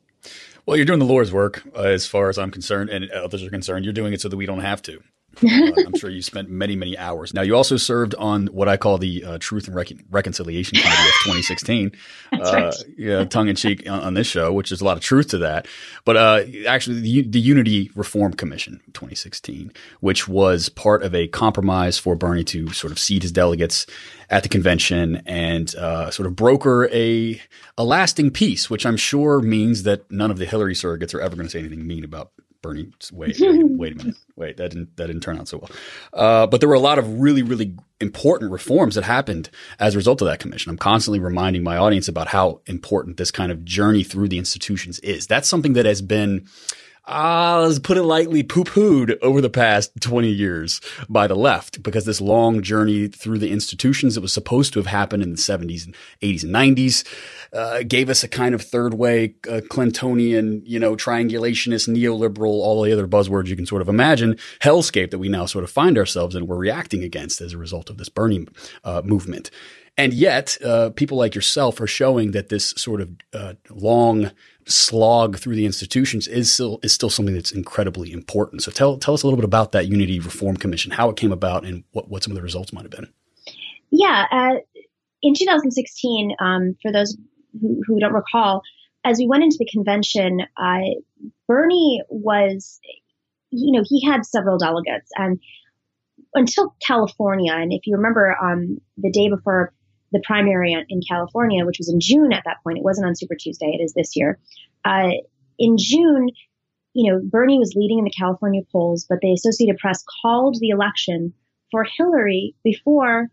Well, 0.66 0.78
you're 0.78 0.86
doing 0.86 1.00
the 1.00 1.06
Lord's 1.06 1.32
work, 1.32 1.64
uh, 1.76 1.82
as 1.82 2.06
far 2.06 2.30
as 2.30 2.38
I'm 2.38 2.52
concerned, 2.52 2.90
and 2.92 3.10
others 3.10 3.44
are 3.44 3.50
concerned. 3.50 3.84
You're 3.84 3.94
doing 3.94 4.14
it 4.14 4.22
so 4.22 4.30
that 4.30 4.38
we 4.38 4.46
don't 4.46 4.60
have 4.60 4.82
to. 4.84 5.02
Uh, 5.44 5.48
I'm 5.86 5.98
sure 5.98 6.10
you 6.10 6.22
spent 6.22 6.50
many, 6.50 6.76
many 6.76 6.98
hours. 6.98 7.34
Now, 7.34 7.42
you 7.42 7.56
also 7.56 7.78
served 7.78 8.16
on 8.16 8.48
what 8.48 8.68
I 8.68 8.78
call 8.78 8.98
the 8.98 9.24
uh, 9.24 9.38
Truth 9.40 9.68
and 9.68 10.04
Reconciliation 10.10 10.78
Committee 10.78 11.02
of 11.02 11.14
2016. 11.24 11.92
That's 12.32 12.54
right. 12.54 12.64
Uh, 12.64 12.72
yeah, 12.98 13.24
tongue 13.26 13.48
in 13.48 13.56
cheek 13.56 13.90
on, 13.90 14.02
on, 14.02 14.14
this 14.14 14.28
show, 14.28 14.52
which 14.54 14.72
is 14.72 14.82
a 14.82 14.86
lot 14.86 14.98
of 14.98 15.04
truth 15.04 15.30
to 15.30 15.40
that. 15.40 15.68
But 16.06 16.18
uh, 16.18 16.44
actually, 16.68 17.02
the, 17.02 17.22
the, 17.24 17.42
Unity 17.42 17.92
Reform 17.96 18.34
Commission 18.34 18.82
2016, 18.94 19.72
which 20.00 20.28
was 20.28 20.70
part 20.70 21.04
of 21.04 21.16
a 21.16 21.28
compromise 21.28 21.98
for 21.98 22.16
Bernie 22.16 22.44
to 22.46 22.70
sort 22.70 22.92
of 22.92 23.00
seat 23.00 23.24
his 23.24 23.32
delegates 23.32 23.88
at 24.30 24.44
the 24.44 24.50
convention 24.50 25.22
and 25.26 25.76
uh, 25.76 26.12
sort 26.12 26.28
of 26.28 26.36
broker 26.36 26.88
a 26.92 27.42
a 27.78 27.84
lasting 27.84 28.32
peace, 28.32 28.70
which 28.70 28.86
I'm 28.86 28.98
sure 28.98 29.42
means 29.42 29.84
that 29.84 30.10
none 30.12 30.30
of 30.30 30.38
the 30.38 30.46
Hillary 30.46 30.76
surrogates 30.76 31.14
are 31.14 31.22
ever 31.22 31.36
going 31.36 31.48
to 31.48 31.52
say 31.52 31.60
anything 31.60 31.86
mean 31.88 32.04
about 32.04 32.32
Bernie, 32.62 32.92
wait, 33.12 33.40
wait, 33.40 33.56
wait, 33.80 33.94
a 33.94 33.96
minute, 33.96 34.16
wait, 34.36 34.58
that 34.58 34.72
didn't 34.72 34.96
that 34.98 35.08
didn't 35.08 35.24
turn 35.24 35.40
out 35.40 35.48
so 35.48 35.58
well. 35.58 35.72
Uh, 36.14 36.48
but 36.48 36.60
there 36.60 36.70
were 36.70 36.76
a 36.76 36.80
lot 36.80 37.00
of 37.00 37.20
really, 37.20 37.42
really 37.42 37.76
important 38.00 38.52
reforms 38.52 38.96
that 38.96 39.04
happened 39.04 39.50
as 39.80 39.96
a 39.96 39.98
result 39.98 40.22
of 40.22 40.28
that 40.28 40.40
commission. 40.40 40.70
I'm 40.70 40.78
constantly 40.78 41.20
reminding 41.20 41.64
my 41.64 41.78
audience 41.78 42.08
about 42.08 42.28
how 42.28 42.62
important 42.68 43.18
this 43.18 43.32
kind 43.32 43.52
of 43.52 43.66
journey 43.66 44.04
through 44.04 44.28
the 44.28 44.38
institutions 44.38 45.00
is. 45.00 45.28
That's 45.28 45.48
something 45.50 45.74
that 45.74 45.86
has 45.86 46.02
been 46.02 46.48
uh, 47.08 47.64
let's 47.66 47.80
put 47.80 47.98
it 47.98 48.04
lightly, 48.04 48.44
poo 48.44 48.64
pooed 48.64 49.18
over 49.22 49.42
the 49.42 49.50
past 49.50 49.92
20 50.02 50.30
years 50.30 50.80
by 51.10 51.26
the 51.26 51.36
left 51.36 51.82
because 51.82 52.06
this 52.06 52.22
long 52.22 52.62
journey 52.62 53.08
through 53.08 53.40
the 53.40 53.50
institutions 53.50 54.14
that 54.14 54.22
was 54.22 54.32
supposed 54.32 54.72
to 54.74 54.80
have 54.80 54.86
happened 54.86 55.24
in 55.24 55.32
the 55.32 55.38
70s 55.38 55.86
and 55.86 55.96
80s 56.22 56.44
and 56.44 56.54
90s 56.54 57.08
uh, 57.54 57.84
gave 57.88 58.10
us 58.10 58.24
a 58.24 58.28
kind 58.28 58.54
of 58.54 58.62
third 58.62 58.94
way 58.94 59.36
uh, 59.50 59.62
Clintonian, 59.70 60.62
you 60.64 60.80
know, 60.80 60.96
triangulationist, 60.96 61.90
neoliberal, 61.90 62.46
all 62.52 62.84
the 62.84 62.94
other 62.94 63.08
buzzwords 63.08 63.48
you 63.48 63.56
can 63.56 63.66
sort 63.66 63.82
of 63.82 63.90
imagine 63.90 64.38
hellscape 64.62 65.10
that 65.10 65.20
we 65.20 65.28
now 65.28 65.48
sort 65.48 65.64
of 65.64 65.72
find 65.72 65.98
ourselves 65.98 66.36
in. 66.36 66.46
We're 66.46 66.56
reacting 66.56 67.04
against 67.04 67.42
as 67.42 67.54
a 67.54 67.58
result 67.58 67.90
of 67.90 67.98
this 67.98 68.10
Bernie 68.10 68.48
uh, 68.84 69.02
movement. 69.04 69.50
And 69.98 70.14
yet, 70.14 70.58
uh, 70.64 70.90
people 70.92 71.18
like 71.18 71.36
yourself 71.36 71.80
are 71.82 71.88
showing 71.88 72.32
that 72.32 72.50
this 72.50 72.74
sort 72.78 73.02
of 73.02 73.10
uh, 73.34 73.54
long 73.70 74.32
slog 74.66 75.38
through 75.38 75.56
the 75.56 75.66
institutions 75.66 76.28
is 76.28 76.52
still 76.52 76.80
is 76.82 76.94
still 76.94 77.10
something 77.10 77.36
that's 77.36 77.52
incredibly 77.52 78.12
important. 78.12 78.64
So 78.64 78.72
tell 78.72 78.98
tell 78.98 79.14
us 79.14 79.24
a 79.24 79.28
little 79.28 79.38
bit 79.38 79.46
about 79.46 79.74
that 79.74 79.88
Unity 79.88 80.20
Reform 80.20 80.58
Commission, 80.58 80.92
how 80.92 81.10
it 81.10 81.18
came 81.18 81.32
about, 81.32 81.66
and 81.66 81.84
what 81.92 82.10
what 82.10 82.24
some 82.24 82.32
of 82.32 82.36
the 82.36 82.42
results 82.42 82.72
might 82.72 82.84
have 82.84 82.92
been. 82.92 83.12
Yeah, 83.92 84.26
uh, 84.32 84.56
in 85.22 85.34
2016, 85.34 86.36
um, 86.40 86.78
for 86.82 86.92
those 86.92 87.18
who, 87.60 87.82
who, 87.86 88.00
don't 88.00 88.14
recall, 88.14 88.62
as 89.04 89.20
we 89.20 89.28
went 89.28 89.44
into 89.44 89.58
the 89.60 89.68
convention, 89.70 90.40
uh, 90.58 90.80
Bernie 91.48 92.02
was, 92.08 92.80
you 93.50 93.74
know, 93.74 93.84
he 93.86 94.06
had 94.06 94.26
several 94.26 94.58
delegates, 94.58 95.10
and 95.16 95.40
until 96.34 96.74
California, 96.88 97.54
and 97.54 97.74
if 97.74 97.82
you 97.86 97.98
remember, 97.98 98.38
um, 98.42 98.80
the 98.98 99.12
day 99.12 99.28
before 99.28 99.74
the 100.12 100.22
primary 100.26 100.74
in 100.74 101.02
California, 101.08 101.66
which 101.66 101.78
was 101.80 101.90
in 101.90 102.00
June 102.00 102.34
at 102.34 102.44
that 102.46 102.58
point. 102.64 102.78
It 102.78 102.84
wasn't 102.84 103.08
on 103.08 103.16
Super 103.16 103.36
Tuesday. 103.36 103.78
It 103.80 103.84
is 103.84 103.94
this 103.94 104.16
year. 104.16 104.40
Uh, 104.84 105.12
in 105.58 105.78
June, 105.78 106.30
you 106.94 107.12
know, 107.12 107.22
Bernie 107.24 107.60
was 107.60 107.74
leading 107.76 108.00
in 108.00 108.04
the 108.04 108.12
California 108.18 108.62
polls, 108.72 109.06
but 109.08 109.20
the 109.22 109.34
Associated 109.34 109.78
Press 109.78 110.04
called 110.22 110.58
the 110.60 110.70
election 110.70 111.34
for 111.72 111.86
Hillary 111.98 112.56
before 112.64 113.30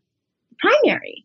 the 0.50 0.56
primary. 0.60 1.24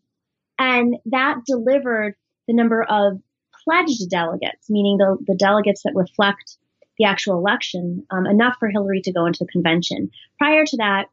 And 0.58 0.96
that 1.06 1.38
delivered 1.46 2.14
the 2.48 2.54
number 2.54 2.82
of 2.82 3.20
pledged 3.64 4.08
delegates, 4.10 4.68
meaning 4.68 4.98
the, 4.98 5.16
the 5.26 5.36
delegates 5.36 5.82
that 5.84 5.92
reflect 5.94 6.56
the 6.98 7.04
actual 7.04 7.38
election, 7.38 8.06
um, 8.10 8.26
enough 8.26 8.56
for 8.58 8.68
Hillary 8.68 9.00
to 9.02 9.12
go 9.12 9.26
into 9.26 9.44
the 9.44 9.50
convention. 9.50 10.10
Prior 10.38 10.64
to 10.64 10.76
that, 10.76 11.06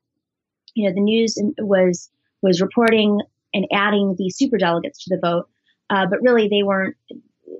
you 0.75 0.87
know, 0.87 0.93
the 0.93 1.01
news 1.01 1.37
was 1.59 2.09
was 2.41 2.61
reporting 2.61 3.19
and 3.53 3.65
adding 3.71 4.15
the 4.17 4.29
super 4.29 4.57
delegates 4.57 5.03
to 5.03 5.15
the 5.15 5.21
vote. 5.21 5.49
Uh, 5.89 6.05
but 6.09 6.21
really, 6.21 6.47
they 6.47 6.63
weren't, 6.63 6.95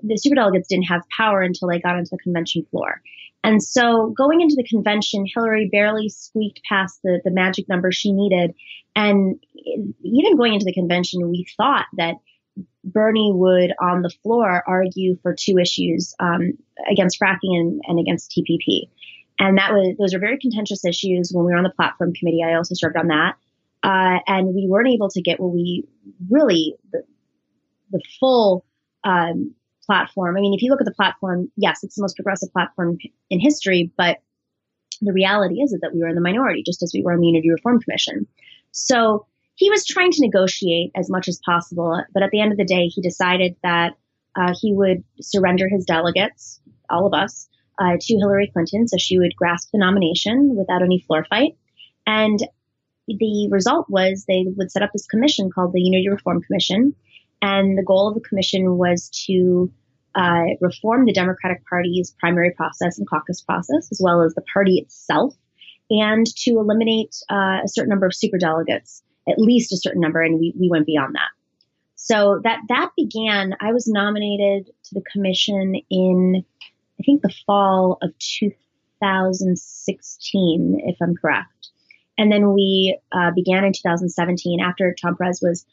the 0.02 0.16
super 0.16 0.36
delegates 0.36 0.68
didn't 0.68 0.84
have 0.84 1.02
power 1.16 1.42
until 1.42 1.68
they 1.68 1.80
got 1.80 1.96
onto 1.96 2.10
the 2.10 2.18
convention 2.18 2.66
floor. 2.70 3.02
And 3.44 3.62
so 3.62 4.14
going 4.16 4.40
into 4.40 4.54
the 4.56 4.64
convention, 4.64 5.26
Hillary 5.34 5.68
barely 5.70 6.08
squeaked 6.08 6.60
past 6.68 7.00
the, 7.02 7.20
the 7.24 7.30
magic 7.30 7.68
number 7.68 7.90
she 7.90 8.12
needed. 8.12 8.54
And 8.94 9.42
even 10.02 10.36
going 10.36 10.54
into 10.54 10.64
the 10.64 10.72
convention, 10.72 11.28
we 11.28 11.46
thought 11.56 11.86
that 11.96 12.14
Bernie 12.84 13.32
would 13.34 13.72
on 13.80 14.02
the 14.02 14.10
floor 14.22 14.62
argue 14.66 15.16
for 15.22 15.34
two 15.34 15.58
issues 15.58 16.14
um, 16.20 16.52
against 16.90 17.18
fracking 17.20 17.58
and, 17.58 17.80
and 17.86 17.98
against 17.98 18.30
TPP. 18.30 18.88
And 19.38 19.58
that 19.58 19.72
was 19.72 19.96
those 19.98 20.14
are 20.14 20.20
very 20.20 20.38
contentious 20.38 20.84
issues. 20.84 21.30
When 21.32 21.44
we 21.44 21.52
were 21.52 21.58
on 21.58 21.64
the 21.64 21.70
platform 21.70 22.12
committee, 22.12 22.42
I 22.46 22.54
also 22.54 22.74
served 22.74 22.96
on 22.96 23.08
that, 23.08 23.34
uh, 23.82 24.18
and 24.26 24.54
we 24.54 24.66
weren't 24.68 24.88
able 24.88 25.08
to 25.10 25.22
get 25.22 25.40
what 25.40 25.52
we 25.52 25.84
really 26.30 26.74
the, 26.92 27.02
the 27.90 28.00
full 28.20 28.64
um, 29.04 29.54
platform. 29.84 30.36
I 30.36 30.40
mean, 30.40 30.54
if 30.54 30.62
you 30.62 30.70
look 30.70 30.80
at 30.80 30.86
the 30.86 30.94
platform, 30.94 31.50
yes, 31.56 31.82
it's 31.82 31.96
the 31.96 32.02
most 32.02 32.16
progressive 32.16 32.52
platform 32.52 32.98
in 33.30 33.40
history, 33.40 33.92
but 33.96 34.18
the 35.00 35.12
reality 35.12 35.56
is, 35.56 35.76
that 35.80 35.92
we 35.92 36.00
were 36.00 36.08
in 36.08 36.14
the 36.14 36.20
minority, 36.20 36.62
just 36.64 36.82
as 36.82 36.92
we 36.94 37.02
were 37.02 37.12
in 37.12 37.20
the 37.20 37.26
Unity 37.26 37.50
Reform 37.50 37.80
Commission. 37.80 38.26
So 38.70 39.26
he 39.54 39.68
was 39.68 39.84
trying 39.84 40.12
to 40.12 40.20
negotiate 40.20 40.92
as 40.94 41.10
much 41.10 41.28
as 41.28 41.40
possible, 41.44 42.02
but 42.14 42.22
at 42.22 42.30
the 42.30 42.40
end 42.40 42.52
of 42.52 42.58
the 42.58 42.64
day, 42.64 42.86
he 42.86 43.02
decided 43.02 43.56
that 43.62 43.94
uh, 44.36 44.54
he 44.60 44.72
would 44.72 45.02
surrender 45.20 45.68
his 45.68 45.84
delegates, 45.84 46.60
all 46.88 47.06
of 47.06 47.14
us, 47.14 47.48
uh, 47.80 47.96
to 48.00 48.16
Hillary 48.16 48.50
Clinton, 48.52 48.86
so 48.86 48.96
she 48.96 49.18
would 49.18 49.34
grasp 49.36 49.70
the 49.72 49.78
nomination 49.78 50.54
without 50.56 50.82
any 50.82 51.00
floor 51.00 51.26
fight. 51.28 51.56
And 52.06 52.38
the 53.08 53.48
result 53.50 53.86
was 53.88 54.26
they 54.26 54.44
would 54.56 54.70
set 54.70 54.82
up 54.82 54.90
this 54.92 55.06
commission 55.06 55.50
called 55.50 55.72
the 55.72 55.80
Unity 55.80 56.08
Reform 56.08 56.42
Commission, 56.42 56.94
and 57.40 57.76
the 57.76 57.82
goal 57.82 58.06
of 58.08 58.14
the 58.14 58.20
commission 58.20 58.78
was 58.78 59.08
to 59.26 59.72
uh, 60.14 60.44
reform 60.60 61.06
the 61.06 61.12
Democratic 61.12 61.66
Party's 61.68 62.14
primary 62.18 62.52
process 62.52 62.98
and 62.98 63.08
caucus 63.08 63.40
process, 63.40 63.90
as 63.90 64.00
well 64.02 64.22
as 64.22 64.34
the 64.34 64.42
party 64.52 64.78
itself, 64.78 65.34
and 65.90 66.26
to 66.36 66.58
eliminate 66.58 67.16
uh, 67.30 67.60
a 67.64 67.68
certain 67.68 67.90
number 67.90 68.06
of 68.06 68.12
superdelegates, 68.12 69.02
at 69.28 69.38
least 69.38 69.72
a 69.72 69.76
certain 69.76 70.00
number, 70.00 70.20
and 70.20 70.38
we, 70.38 70.54
we 70.58 70.68
went 70.68 70.86
beyond 70.86 71.14
that. 71.14 71.30
So 71.96 72.40
that 72.42 72.58
that 72.68 72.90
began. 72.96 73.54
I 73.60 73.72
was 73.72 73.86
nominated 73.86 74.66
to 74.66 74.94
the 74.94 75.02
commission 75.12 75.76
in, 75.88 76.44
I 76.98 77.02
think, 77.04 77.22
the 77.22 77.32
fall 77.46 77.98
of 78.02 78.10
2016, 78.18 80.80
if 80.84 80.96
I'm 81.00 81.14
correct. 81.14 81.51
And 82.22 82.30
then 82.30 82.52
we 82.54 82.96
uh, 83.10 83.32
began 83.34 83.64
in 83.64 83.72
2017 83.72 84.60
after 84.60 84.94
Tom 84.94 85.16
Perez 85.16 85.40
was 85.42 85.66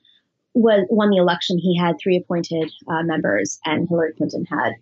was 0.56 0.88
won 0.90 1.12
the 1.12 1.18
election, 1.18 1.60
he 1.60 1.78
had 1.78 1.98
three 2.02 2.18
appointed 2.18 2.72
uh, 2.88 3.04
members, 3.04 3.60
and 3.66 3.88
Hillary 3.88 4.14
Clinton 4.18 4.46
had 4.46 4.74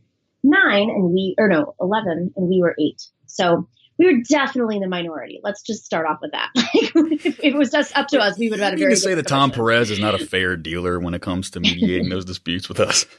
nine, 0.43 0.89
and 0.89 1.12
we 1.12 1.36
or 1.38 1.50
no 1.50 1.75
eleven, 1.81 2.31
and 2.38 2.47
we 2.47 2.62
were 2.62 2.74
eight. 2.79 3.03
So 3.25 3.67
we 3.97 4.05
were 4.05 4.21
definitely 4.29 4.77
in 4.77 4.81
the 4.81 4.88
minority. 4.88 5.41
Let's 5.43 5.62
just 5.62 5.83
start 5.83 6.07
off 6.07 6.19
with 6.21 6.31
that. 6.31 6.51
if 6.55 7.43
it 7.43 7.53
was 7.53 7.69
just 7.69 7.97
up 7.97 8.07
to 8.07 8.19
us, 8.19 8.39
we 8.39 8.50
would 8.50 8.59
have 8.59 8.69
had 8.69 8.74
a 8.75 8.77
very. 8.77 8.93
You 8.93 8.95
say 8.95 9.13
that 9.15 9.27
Tom 9.27 9.51
Perez 9.51 9.91
is 9.91 10.00
not 10.00 10.15
a 10.15 10.25
fair 10.25 10.55
dealer 10.55 11.01
when 11.01 11.13
it 11.13 11.21
comes 11.21 11.50
to 11.50 11.59
mediating 11.59 12.07
those 12.07 12.24
disputes 12.24 12.69
with 12.69 12.79
us. 12.79 13.05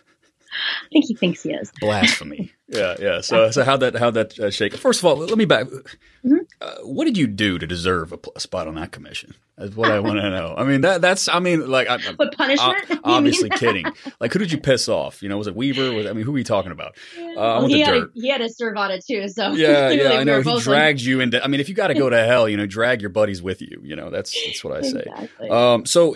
I 0.51 0.89
think 0.91 1.05
he 1.05 1.15
thinks 1.15 1.43
he 1.43 1.53
is. 1.53 1.71
Blasphemy. 1.81 2.53
Yeah, 2.71 2.97
yeah. 3.01 3.23
So, 3.23 3.51
so 3.51 3.65
how 3.65 3.79
that 3.79 3.95
how 3.97 4.11
that 4.11 4.39
uh, 4.39 4.51
shake? 4.51 4.77
First 4.77 5.01
of 5.01 5.07
all, 5.07 5.17
let 5.17 5.39
me 5.39 5.47
back. 5.47 5.69
Mm-hmm. 5.69 6.37
Uh, 6.61 6.77
what 6.83 7.05
did 7.05 7.17
you 7.17 7.27
do 7.27 7.59
to 7.59 7.67
deserve 7.67 8.13
a, 8.13 8.19
a 8.35 8.41
spot 8.41 8.67
on 8.67 8.75
that 8.75 8.91
commission? 8.91 9.35
That's 9.59 9.75
what 9.75 9.91
I 9.91 9.99
want 9.99 10.21
to 10.21 10.31
know. 10.31 10.55
I 10.57 10.65
mean, 10.65 10.83
that 10.83 11.01
that's. 11.01 11.29
I 11.29 11.41
mean, 11.41 11.69
like, 11.69 11.89
I, 11.89 11.99
what 12.15 12.37
punishment? 12.37 13.01
obviously 13.05 13.51
kidding. 13.51 13.87
Like, 14.21 14.33
who 14.33 14.39
did 14.39 14.53
you 14.53 14.59
piss 14.59 14.89
off? 14.89 15.21
You 15.21 15.29
know, 15.29 15.37
was 15.37 15.49
it 15.49 15.57
Weaver? 15.57 15.93
Was 15.93 16.07
I 16.07 16.13
mean, 16.13 16.25
who 16.25 16.31
are 16.31 16.35
we 16.35 16.45
talking 16.45 16.71
about? 16.71 16.97
Uh, 17.19 17.33
well, 17.35 17.67
he, 17.67 17.81
had 17.81 17.95
a, 17.95 18.07
he 18.15 18.29
had 18.29 18.39
to 18.39 18.49
serve 18.49 18.77
on 18.77 18.93
it 18.93 19.05
too. 19.05 19.29
So 19.29 19.51
yeah, 19.53 19.91
yeah, 19.91 20.13
I 20.13 20.25
know. 20.25 20.43
He 20.43 20.61
dragged 20.61 21.01
you 21.01 21.21
into. 21.21 21.43
I 21.43 21.49
mean, 21.49 21.61
if 21.61 21.69
you 21.69 21.75
got 21.75 21.89
to 21.89 21.95
go 21.95 22.09
to 22.09 22.25
hell, 22.25 22.49
you 22.49 22.57
know, 22.57 22.67
drag 22.67 23.01
your 23.01 23.11
buddies 23.11 23.43
with 23.43 23.61
you. 23.61 23.81
You 23.83 23.97
know, 23.97 24.11
that's 24.11 24.33
that's 24.47 24.63
what 24.63 24.77
I 24.77 24.83
say. 24.83 25.05
Exactly. 25.07 25.49
Um, 25.49 25.87
so, 25.87 26.15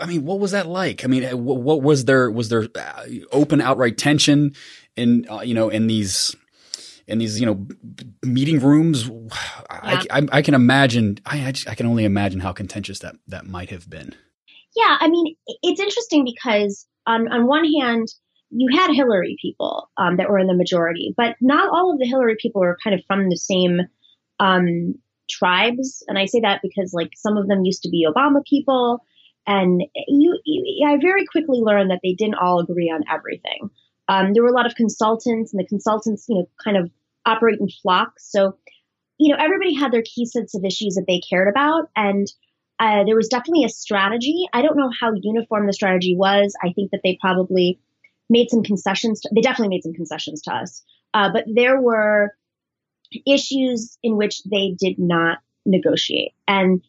I 0.00 0.06
mean, 0.06 0.24
what 0.24 0.38
was 0.38 0.52
that 0.52 0.68
like? 0.68 1.04
I 1.04 1.08
mean, 1.08 1.24
what, 1.44 1.62
what 1.62 1.82
was 1.82 2.04
there? 2.04 2.30
Was 2.30 2.48
there 2.48 2.68
uh, 2.76 3.06
open, 3.32 3.60
outright 3.60 3.98
tension 3.98 4.54
in 4.96 5.26
uh, 5.28 5.40
you 5.40 5.54
know 5.54 5.68
in 5.68 5.88
these 5.88 6.36
in 7.06 7.18
these 7.18 7.40
you 7.40 7.46
know 7.46 7.66
meeting 8.22 8.60
rooms. 8.60 9.08
Yeah. 9.08 9.18
I, 9.70 10.06
I, 10.10 10.26
I, 10.32 10.42
can 10.42 10.54
imagine. 10.54 11.18
I, 11.26 11.46
I, 11.46 11.52
just, 11.52 11.68
I 11.68 11.74
can 11.74 11.86
only 11.86 12.04
imagine 12.04 12.40
how 12.40 12.52
contentious 12.52 13.00
that 13.00 13.16
that 13.28 13.46
might 13.46 13.70
have 13.70 13.88
been. 13.88 14.14
Yeah, 14.76 14.96
I 15.00 15.08
mean, 15.08 15.36
it's 15.62 15.80
interesting 15.80 16.24
because 16.24 16.86
on 17.06 17.30
on 17.30 17.46
one 17.46 17.64
hand, 17.80 18.08
you 18.50 18.76
had 18.76 18.92
Hillary 18.92 19.36
people 19.40 19.90
um, 19.96 20.16
that 20.16 20.28
were 20.28 20.38
in 20.38 20.46
the 20.46 20.54
majority, 20.54 21.14
but 21.16 21.36
not 21.40 21.68
all 21.68 21.92
of 21.92 21.98
the 21.98 22.06
Hillary 22.06 22.36
people 22.38 22.60
were 22.60 22.78
kind 22.82 22.94
of 22.94 23.04
from 23.06 23.28
the 23.28 23.36
same 23.36 23.80
um, 24.40 24.94
tribes. 25.28 26.04
And 26.08 26.18
I 26.18 26.26
say 26.26 26.40
that 26.40 26.60
because 26.62 26.92
like 26.92 27.10
some 27.16 27.36
of 27.36 27.48
them 27.48 27.64
used 27.64 27.82
to 27.82 27.90
be 27.90 28.06
Obama 28.08 28.44
people, 28.48 29.04
and 29.46 29.82
you, 30.08 30.38
you 30.44 30.88
I 30.88 30.96
very 31.00 31.26
quickly 31.26 31.58
learned 31.58 31.90
that 31.90 32.00
they 32.02 32.14
didn't 32.14 32.36
all 32.36 32.60
agree 32.60 32.90
on 32.90 33.04
everything. 33.12 33.70
Um, 34.08 34.32
there 34.32 34.42
were 34.42 34.50
a 34.50 34.54
lot 34.54 34.66
of 34.66 34.74
consultants, 34.74 35.52
and 35.52 35.60
the 35.60 35.66
consultants, 35.66 36.26
you 36.28 36.36
know, 36.36 36.48
kind 36.62 36.76
of 36.76 36.90
operate 37.24 37.58
in 37.60 37.68
flocks. 37.68 38.30
So, 38.30 38.58
you 39.18 39.32
know, 39.32 39.42
everybody 39.42 39.74
had 39.74 39.92
their 39.92 40.02
key 40.02 40.26
sets 40.26 40.54
of 40.54 40.64
issues 40.64 40.94
that 40.94 41.04
they 41.06 41.20
cared 41.20 41.48
about, 41.48 41.88
and 41.96 42.26
uh, 42.78 43.04
there 43.04 43.16
was 43.16 43.28
definitely 43.28 43.64
a 43.64 43.68
strategy. 43.68 44.46
I 44.52 44.62
don't 44.62 44.76
know 44.76 44.90
how 45.00 45.12
uniform 45.14 45.66
the 45.66 45.72
strategy 45.72 46.14
was. 46.16 46.54
I 46.62 46.72
think 46.72 46.90
that 46.90 47.00
they 47.02 47.18
probably 47.20 47.80
made 48.28 48.50
some 48.50 48.62
concessions. 48.62 49.20
To, 49.20 49.30
they 49.34 49.40
definitely 49.40 49.74
made 49.74 49.84
some 49.84 49.94
concessions 49.94 50.42
to 50.42 50.52
us, 50.52 50.82
uh, 51.14 51.30
but 51.32 51.44
there 51.52 51.80
were 51.80 52.34
issues 53.26 53.96
in 54.02 54.16
which 54.16 54.42
they 54.44 54.74
did 54.78 54.98
not 54.98 55.38
negotiate, 55.64 56.32
and 56.46 56.82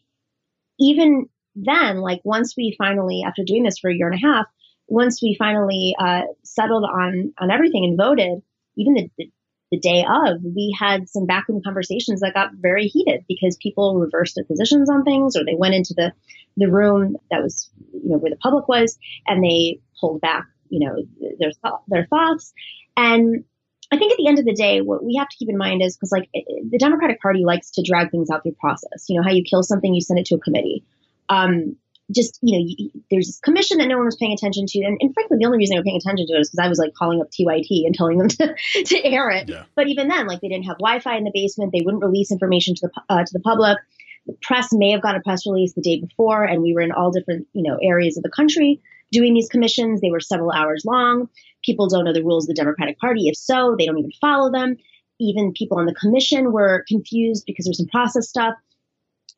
even 0.78 1.28
then, 1.54 1.98
like 2.02 2.20
once 2.24 2.54
we 2.56 2.74
finally, 2.76 3.22
after 3.26 3.42
doing 3.42 3.62
this 3.62 3.78
for 3.78 3.90
a 3.90 3.94
year 3.94 4.10
and 4.10 4.22
a 4.22 4.26
half, 4.26 4.46
once 4.88 5.22
we 5.22 5.36
finally 5.38 5.94
uh, 5.98 6.22
settled 6.42 6.84
on 6.84 7.32
on 7.38 7.50
everything 7.50 7.84
and 7.84 7.98
voted, 7.98 8.42
even 8.76 8.94
the, 8.94 9.10
the, 9.18 9.30
the 9.72 9.78
day 9.78 10.04
of, 10.08 10.42
we 10.42 10.76
had 10.78 11.08
some 11.08 11.26
backroom 11.26 11.60
conversations 11.64 12.20
that 12.20 12.34
got 12.34 12.52
very 12.54 12.86
heated 12.86 13.24
because 13.28 13.56
people 13.56 13.98
reversed 13.98 14.36
their 14.36 14.44
positions 14.44 14.88
on 14.88 15.04
things, 15.04 15.36
or 15.36 15.44
they 15.44 15.56
went 15.56 15.74
into 15.74 15.94
the 15.94 16.12
the 16.56 16.70
room 16.70 17.16
that 17.30 17.42
was 17.42 17.70
you 17.92 18.10
know 18.10 18.18
where 18.18 18.30
the 18.30 18.36
public 18.36 18.68
was, 18.68 18.98
and 19.26 19.42
they 19.42 19.80
pulled 20.00 20.20
back 20.20 20.44
you 20.68 20.86
know 20.86 20.96
their 21.38 21.50
their 21.88 22.06
thoughts. 22.06 22.52
And 22.96 23.44
I 23.92 23.98
think 23.98 24.12
at 24.12 24.18
the 24.18 24.26
end 24.26 24.38
of 24.38 24.44
the 24.44 24.54
day, 24.54 24.80
what 24.80 25.04
we 25.04 25.16
have 25.16 25.28
to 25.28 25.36
keep 25.36 25.48
in 25.48 25.58
mind 25.58 25.82
is 25.82 25.96
because 25.96 26.12
like 26.12 26.28
the 26.32 26.78
Democratic 26.78 27.20
Party 27.20 27.44
likes 27.44 27.70
to 27.72 27.82
drag 27.82 28.10
things 28.10 28.30
out 28.30 28.42
through 28.42 28.56
process. 28.58 29.06
You 29.08 29.16
know 29.16 29.24
how 29.24 29.32
you 29.34 29.44
kill 29.44 29.62
something, 29.62 29.94
you 29.94 30.00
send 30.00 30.18
it 30.18 30.26
to 30.26 30.36
a 30.36 30.40
committee. 30.40 30.84
Um, 31.28 31.76
just 32.14 32.38
you 32.42 32.56
know 32.56 32.64
you, 32.66 32.90
there's 33.10 33.26
this 33.26 33.40
commission 33.40 33.78
that 33.78 33.88
no 33.88 33.96
one 33.96 34.06
was 34.06 34.16
paying 34.16 34.32
attention 34.32 34.66
to. 34.66 34.84
And, 34.84 34.96
and 35.00 35.12
frankly 35.12 35.38
the 35.40 35.46
only 35.46 35.58
reason 35.58 35.74
they 35.74 35.80
were 35.80 35.84
paying 35.84 35.96
attention 35.96 36.26
to 36.26 36.34
it 36.34 36.40
is 36.40 36.50
because 36.50 36.64
i 36.64 36.68
was 36.68 36.78
like 36.78 36.94
calling 36.94 37.20
up 37.20 37.28
tyt 37.30 37.66
and 37.84 37.94
telling 37.94 38.18
them 38.18 38.28
to, 38.28 38.54
to 38.84 39.04
air 39.04 39.30
it. 39.30 39.48
Yeah. 39.48 39.64
but 39.74 39.88
even 39.88 40.08
then 40.08 40.26
like 40.26 40.40
they 40.40 40.48
didn't 40.48 40.66
have 40.66 40.78
wi-fi 40.78 41.16
in 41.16 41.24
the 41.24 41.32
basement. 41.32 41.72
They 41.72 41.82
wouldn't 41.84 42.04
release 42.04 42.30
information 42.30 42.74
to 42.76 42.88
the 42.88 43.02
uh, 43.08 43.24
to 43.24 43.32
the 43.32 43.40
public. 43.40 43.78
The 44.26 44.34
press 44.42 44.68
may 44.72 44.90
have 44.90 45.02
got 45.02 45.16
a 45.16 45.20
press 45.20 45.46
release 45.46 45.74
the 45.74 45.82
day 45.82 46.00
before 46.00 46.44
and 46.44 46.62
we 46.62 46.74
were 46.74 46.80
in 46.80 46.92
all 46.92 47.10
different 47.10 47.46
you 47.52 47.62
know 47.62 47.78
areas 47.82 48.16
of 48.16 48.22
the 48.22 48.30
country 48.30 48.80
doing 49.12 49.34
these 49.34 49.48
commissions. 49.48 50.00
They 50.00 50.10
were 50.10 50.20
several 50.20 50.52
hours 50.52 50.84
long. 50.84 51.28
People 51.64 51.88
don't 51.88 52.04
know 52.04 52.12
the 52.12 52.24
rules 52.24 52.44
of 52.44 52.54
the 52.54 52.60
democratic 52.60 52.98
party. 52.98 53.28
If 53.28 53.36
so 53.36 53.74
they 53.78 53.86
don't 53.86 53.98
even 53.98 54.12
follow 54.20 54.50
them. 54.50 54.76
Even 55.18 55.54
people 55.54 55.78
on 55.78 55.86
the 55.86 55.94
commission 55.94 56.52
were 56.52 56.84
confused 56.86 57.44
because 57.46 57.64
there's 57.64 57.78
some 57.78 57.86
process 57.86 58.28
stuff 58.28 58.54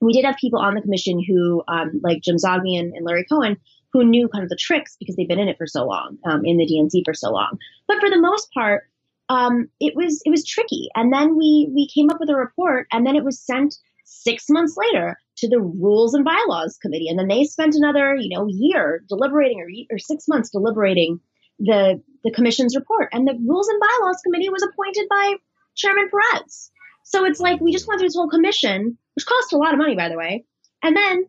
we 0.01 0.13
did 0.13 0.25
have 0.25 0.37
people 0.37 0.61
on 0.61 0.75
the 0.75 0.83
commission 0.83 1.23
who, 1.27 1.63
um, 1.69 2.01
like 2.03 2.23
Jim 2.23 2.37
Zogby 2.37 2.79
and, 2.79 2.95
and, 2.95 3.05
Larry 3.05 3.25
Cohen, 3.31 3.57
who 3.93 4.05
knew 4.05 4.29
kind 4.29 4.45
of 4.45 4.51
the 4.51 4.57
tricks 4.57 4.97
because 4.99 5.17
they've 5.17 5.29
been 5.29 5.39
in 5.39 5.49
it 5.49 5.59
for 5.59 5.67
so 5.67 5.85
long, 5.85 6.19
um, 6.25 6.43
in 6.45 6.57
the 6.59 6.67
DNC 6.67 7.03
for 7.05 7.15
so 7.15 7.31
long. 7.31 7.59
But 7.87 7.99
for 8.01 8.11
the 8.11 8.21
most 8.21 8.53
part, 8.53 8.85
um, 9.29 9.69
it 9.81 9.95
was 9.95 10.23
it 10.25 10.31
was 10.31 10.45
tricky. 10.45 10.89
And 10.95 11.13
then 11.13 11.37
we 11.37 11.71
we 11.75 11.89
came 11.93 12.11
up 12.11 12.19
with 12.21 12.31
a 12.31 12.37
report, 12.37 12.87
and 12.93 13.07
then 13.07 13.17
it 13.17 13.25
was 13.25 13.41
sent 13.41 13.77
six 14.05 14.49
months 14.49 14.77
later 14.77 15.19
to 15.39 15.49
the 15.49 15.61
Rules 15.61 16.15
and 16.15 16.25
Bylaws 16.25 16.79
Committee, 16.81 17.09
and 17.09 17.19
then 17.19 17.29
they 17.29 17.45
spent 17.45 17.75
another 17.75 18.15
you 18.15 18.35
know 18.35 18.47
year 18.49 19.05
deliberating 19.09 19.61
or, 19.61 19.95
or 19.95 19.99
six 19.99 20.27
months 20.29 20.51
deliberating 20.51 21.21
the 21.59 22.01
the 22.25 22.33
commission's 22.33 22.77
report. 22.77 23.09
And 23.13 23.27
the 23.27 23.39
Rules 23.47 23.69
and 23.69 23.81
Bylaws 23.81 24.21
Committee 24.25 24.49
was 24.49 24.63
appointed 24.63 25.07
by 25.09 25.35
Chairman 25.77 26.09
Perez. 26.11 26.71
So 27.09 27.25
it's 27.25 27.41
like 27.41 27.59
we 27.61 27.73
just 27.73 27.89
went 27.89 28.01
through 28.01 28.09
this 28.09 28.17
whole 28.17 28.29
commission, 28.29 28.99
which 29.15 29.25
cost 29.25 29.55
a 29.55 29.57
lot 29.57 29.73
of 29.73 29.79
money, 29.79 29.97
by 29.97 30.11
the 30.11 30.17
way, 30.17 30.45
and 30.83 30.95
then 30.95 31.25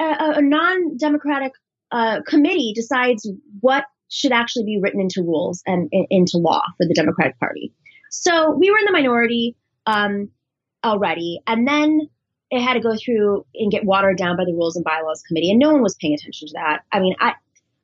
a, 0.00 0.38
a 0.38 0.42
non-democratic 0.42 1.52
uh, 1.92 2.20
committee 2.26 2.72
decides 2.74 3.28
what 3.60 3.84
should 4.08 4.32
actually 4.32 4.64
be 4.64 4.80
written 4.82 4.98
into 4.98 5.20
rules 5.20 5.62
and, 5.66 5.90
into 5.92 6.38
law 6.38 6.62
for 6.78 6.86
the 6.88 6.94
Democratic 6.94 7.38
Party. 7.38 7.74
So 8.10 8.56
we 8.58 8.70
were 8.70 8.78
in 8.78 8.86
the 8.86 8.92
minority 8.92 9.56
um, 9.84 10.30
already, 10.82 11.40
and 11.46 11.68
then 11.68 12.00
it 12.50 12.62
had 12.62 12.74
to 12.74 12.80
go 12.80 12.96
through 12.96 13.44
and 13.54 13.70
get 13.70 13.84
watered 13.84 14.16
down 14.16 14.38
by 14.38 14.46
the 14.46 14.54
Rules 14.54 14.74
and 14.74 14.86
Bylaws 14.86 15.22
Committee, 15.28 15.50
and 15.50 15.58
no 15.58 15.70
one 15.70 15.82
was 15.82 15.96
paying 16.00 16.14
attention 16.14 16.48
to 16.48 16.54
that. 16.54 16.80
I 16.92 16.98
mean, 16.98 17.14
I 17.20 17.34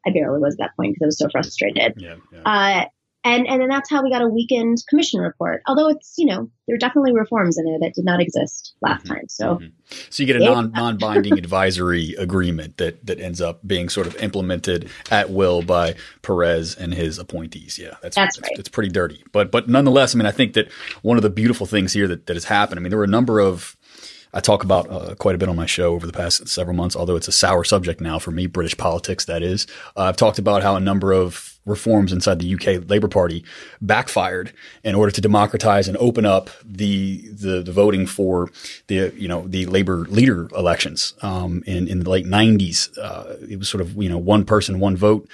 I 0.07 0.11
barely 0.11 0.41
was 0.41 0.55
at 0.55 0.59
that 0.61 0.77
point 0.77 0.95
because 0.95 1.05
I 1.05 1.07
was 1.07 1.19
so 1.19 1.29
frustrated. 1.31 1.95
Yeah, 1.99 2.15
yeah. 2.33 2.43
Uh, 2.47 2.85
and 3.27 3.47
and 3.49 3.61
then 3.61 3.69
that's 3.69 3.91
how 3.91 4.03
we 4.03 4.11
got 4.11 4.23
a 4.23 4.29
weakened 4.29 4.79
commission 4.89 5.21
report. 5.21 5.63
Although 5.67 5.89
it's 5.89 6.15
you 6.17 6.27
know 6.27 6.49
there 6.67 6.77
are 6.77 6.79
definitely 6.79 7.13
reforms 7.13 7.59
in 7.59 7.65
there 7.65 7.79
that 7.81 7.95
did 7.95 8.05
not 8.05 8.21
exist 8.21 8.75
last 8.81 9.05
mm-hmm. 9.05 9.15
time. 9.15 9.29
So 9.29 9.57
mm-hmm. 9.57 9.67
so 10.11 10.23
you 10.23 10.27
get 10.27 10.37
a 10.37 10.45
non 10.45 10.71
non 10.75 10.97
binding 10.97 11.37
advisory 11.37 12.15
agreement 12.15 12.77
that 12.77 13.05
that 13.07 13.21
ends 13.21 13.41
up 13.41 13.67
being 13.67 13.89
sort 13.89 14.07
of 14.07 14.17
implemented 14.17 14.89
at 15.11 15.31
will 15.31 15.63
by 15.63 15.97
Perez 16.23 16.75
and 16.77 16.95
his 16.95 17.19
appointees. 17.19 17.79
Yeah, 17.79 17.97
that's 18.01 18.17
that's 18.17 18.41
right. 18.41 18.53
It's 18.59 18.69
pretty 18.69 18.91
dirty, 18.91 19.25
but 19.33 19.51
but 19.51 19.69
nonetheless, 19.69 20.15
I 20.15 20.19
mean, 20.19 20.27
I 20.27 20.33
think 20.33 20.55
that 20.55 20.71
one 21.03 21.17
of 21.17 21.23
the 21.23 21.31
beautiful 21.31 21.67
things 21.67 21.93
here 21.93 22.07
that 22.09 22.27
that 22.27 22.35
has 22.35 22.45
happened. 22.45 22.79
I 22.79 22.83
mean, 22.83 22.91
there 22.91 22.99
were 22.99 23.05
a 23.05 23.09
number 23.09 23.41
of 23.41 23.77
I 24.33 24.41
talk 24.41 24.63
about 24.63 24.91
uh, 24.91 25.15
quite 25.15 25.35
a 25.35 25.39
bit 25.39 25.49
on 25.49 25.57
my 25.57 25.67
show 25.67 25.95
over 25.95 26.07
the 26.07 26.13
past 26.13 26.47
several 26.47 26.77
months, 26.77 26.95
although 26.95 27.17
it's 27.17 27.29
a 27.29 27.33
sour 27.33 27.65
subject 27.65 28.01
now 28.01 28.19
for 28.19 28.31
me, 28.31 28.47
British 28.47 28.77
politics, 28.77 29.25
that 29.25 29.43
is. 29.43 29.67
Uh, 29.97 30.03
I've 30.03 30.17
talked 30.17 30.39
about 30.39 30.63
how 30.63 30.77
a 30.77 30.81
number 30.81 31.13
of 31.13 31.56
reforms 31.67 32.13
inside 32.13 32.39
the 32.39 32.55
UK 32.55 32.89
Labour 32.89 33.09
Party 33.09 33.45
backfired 33.83 34.53
in 34.85 34.95
order 34.95 35.11
to 35.11 35.21
democratize 35.21 35.89
and 35.89 35.97
open 35.99 36.25
up 36.25 36.49
the 36.65 37.29
the, 37.29 37.63
the 37.63 37.73
voting 37.73 38.07
for 38.07 38.51
the 38.87 39.13
you 39.17 39.29
know 39.29 39.47
the 39.47 39.67
Labour 39.67 40.07
leader 40.09 40.49
elections 40.57 41.15
um, 41.23 41.63
in 41.67 41.89
in 41.89 42.01
the 42.01 42.11
late 42.11 42.27
90s. 42.27 42.97
Uh, 42.99 43.37
it 43.49 43.59
was 43.59 43.69
sort 43.69 43.81
of 43.83 44.01
you 44.03 44.09
know 44.09 44.19
one 44.19 44.45
person 44.45 44.81
one 44.81 44.97
vote 44.97 45.29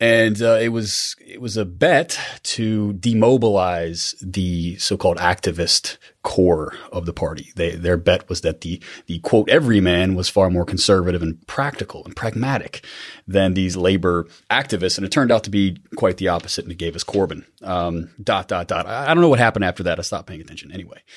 and 0.00 0.42
uh, 0.42 0.58
it 0.60 0.68
was 0.68 1.14
it 1.20 1.40
was 1.40 1.56
a 1.56 1.64
bet 1.64 2.18
to 2.42 2.94
demobilize 2.94 4.14
the 4.20 4.76
so-called 4.76 5.18
activist 5.18 5.98
core 6.22 6.74
of 6.90 7.06
the 7.06 7.12
party. 7.12 7.52
They, 7.54 7.76
their 7.76 7.96
bet 7.96 8.28
was 8.28 8.40
that 8.40 8.62
the 8.62 8.82
the 9.06 9.20
quote 9.20 9.48
everyman 9.48 10.14
was 10.14 10.28
far 10.28 10.50
more 10.50 10.64
conservative 10.64 11.22
and 11.22 11.46
practical 11.46 12.04
and 12.04 12.16
pragmatic 12.16 12.84
than 13.28 13.54
these 13.54 13.76
labor 13.76 14.26
activists, 14.50 14.98
and 14.98 15.06
it 15.06 15.12
turned 15.12 15.30
out 15.30 15.44
to 15.44 15.50
be 15.50 15.76
quite 15.96 16.16
the 16.16 16.28
opposite. 16.28 16.64
And 16.64 16.72
it 16.72 16.78
gave 16.78 16.96
us 16.96 17.04
Corbyn. 17.04 17.44
Um, 17.62 18.10
dot 18.22 18.48
dot 18.48 18.66
dot. 18.66 18.86
I, 18.86 19.04
I 19.04 19.14
don't 19.14 19.20
know 19.20 19.28
what 19.28 19.38
happened 19.38 19.64
after 19.64 19.84
that. 19.84 19.98
I 19.98 20.02
stopped 20.02 20.26
paying 20.26 20.40
attention 20.40 20.72
anyway. 20.72 21.02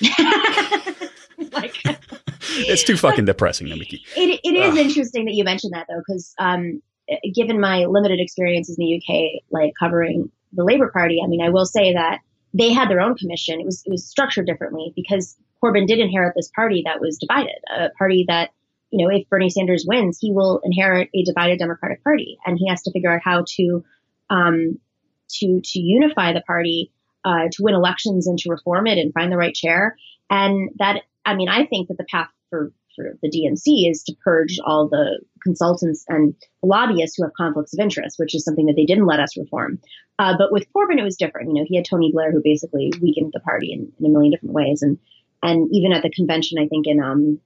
like, 1.52 1.74
it's 2.40 2.84
too 2.84 2.96
fucking 2.96 3.24
depressing, 3.24 3.68
Nikki. 3.68 4.04
It, 4.16 4.40
it 4.44 4.54
is 4.54 4.76
interesting 4.76 5.24
that 5.24 5.34
you 5.34 5.42
mentioned 5.42 5.72
that 5.74 5.86
though, 5.88 6.00
because 6.06 6.32
um, 6.38 6.80
given 7.34 7.60
my 7.60 7.84
limited 7.86 8.20
experiences 8.20 8.78
in 8.78 8.84
the 8.84 8.96
UK, 8.96 9.42
like 9.50 9.72
covering 9.78 10.30
the 10.52 10.64
Labour 10.64 10.90
Party, 10.92 11.20
I 11.22 11.28
mean, 11.28 11.42
I 11.42 11.50
will 11.50 11.66
say 11.66 11.94
that 11.94 12.20
they 12.54 12.72
had 12.72 12.88
their 12.88 13.00
own 13.00 13.16
commission. 13.16 13.60
It 13.60 13.66
was 13.66 13.82
it 13.84 13.90
was 13.90 14.06
structured 14.06 14.46
differently 14.46 14.92
because 14.96 15.36
Corbyn 15.62 15.86
did 15.86 15.98
inherit 15.98 16.34
this 16.36 16.50
party 16.54 16.82
that 16.86 17.00
was 17.00 17.18
divided, 17.18 17.58
a 17.74 17.90
party 17.98 18.24
that 18.28 18.50
you 18.90 19.04
know, 19.04 19.14
if 19.14 19.28
Bernie 19.28 19.50
Sanders 19.50 19.84
wins, 19.86 20.18
he 20.18 20.32
will 20.32 20.60
inherit 20.64 21.10
a 21.14 21.22
divided 21.22 21.58
Democratic 21.58 22.02
Party, 22.02 22.38
and 22.46 22.58
he 22.58 22.68
has 22.68 22.82
to 22.82 22.92
figure 22.92 23.12
out 23.12 23.20
how 23.22 23.44
to 23.56 23.84
um, 24.30 24.78
to 25.30 25.60
to 25.62 25.78
unify 25.78 26.32
the 26.32 26.40
party, 26.40 26.90
uh, 27.24 27.48
to 27.52 27.62
win 27.62 27.74
elections 27.74 28.26
and 28.26 28.38
to 28.38 28.50
reform 28.50 28.86
it 28.86 28.98
and 28.98 29.12
find 29.12 29.30
the 29.30 29.36
right 29.36 29.54
chair. 29.54 29.96
And 30.30 30.70
that, 30.78 31.02
I 31.24 31.34
mean, 31.34 31.48
I 31.48 31.66
think 31.66 31.88
that 31.88 31.98
the 31.98 32.04
path 32.04 32.28
for 32.50 32.72
for 32.98 33.16
the 33.22 33.30
DNC 33.30 33.90
is 33.90 34.02
to 34.04 34.16
purge 34.24 34.58
all 34.64 34.88
the 34.88 35.20
consultants 35.42 36.04
and 36.08 36.34
lobbyists 36.62 37.16
who 37.16 37.22
have 37.22 37.32
conflicts 37.34 37.72
of 37.72 37.80
interest, 37.80 38.18
which 38.18 38.34
is 38.34 38.44
something 38.44 38.66
that 38.66 38.74
they 38.76 38.84
didn't 38.84 39.06
let 39.06 39.20
us 39.20 39.36
reform. 39.36 39.78
Uh, 40.18 40.34
but 40.36 40.50
with 40.50 40.66
Corbyn, 40.74 40.98
it 40.98 41.04
was 41.04 41.16
different. 41.16 41.48
You 41.48 41.54
know, 41.54 41.66
he 41.66 41.76
had 41.76 41.84
Tony 41.84 42.10
Blair, 42.12 42.32
who 42.32 42.42
basically 42.42 42.92
weakened 43.00 43.30
the 43.32 43.40
party 43.40 43.72
in, 43.72 43.92
in 43.98 44.06
a 44.06 44.08
million 44.08 44.32
different 44.32 44.54
ways, 44.54 44.82
and 44.82 44.98
and 45.42 45.68
even 45.72 45.92
at 45.92 46.02
the 46.02 46.10
convention, 46.10 46.58
I 46.58 46.66
think 46.66 46.86
in 46.88 47.00
um, 47.00 47.40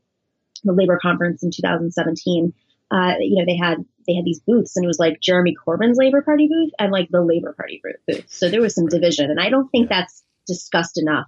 the 0.64 0.72
labor 0.72 0.98
conference 1.00 1.42
in 1.42 1.50
2017, 1.50 2.54
uh, 2.90 3.14
you 3.20 3.38
know, 3.38 3.44
they 3.46 3.56
had 3.56 3.84
they 4.06 4.14
had 4.14 4.24
these 4.24 4.40
booths, 4.40 4.76
and 4.76 4.84
it 4.84 4.88
was 4.88 4.98
like 4.98 5.20
Jeremy 5.20 5.54
Corbyn's 5.54 5.98
Labor 5.98 6.22
Party 6.22 6.48
booth 6.48 6.72
and 6.78 6.90
like 6.90 7.08
the 7.10 7.22
Labor 7.22 7.52
Party 7.52 7.80
booth. 8.06 8.24
So 8.28 8.48
there 8.48 8.60
was 8.60 8.74
some 8.74 8.86
division, 8.86 9.30
and 9.30 9.40
I 9.40 9.50
don't 9.50 9.68
think 9.68 9.88
that's 9.88 10.22
discussed 10.46 10.98
enough 10.98 11.26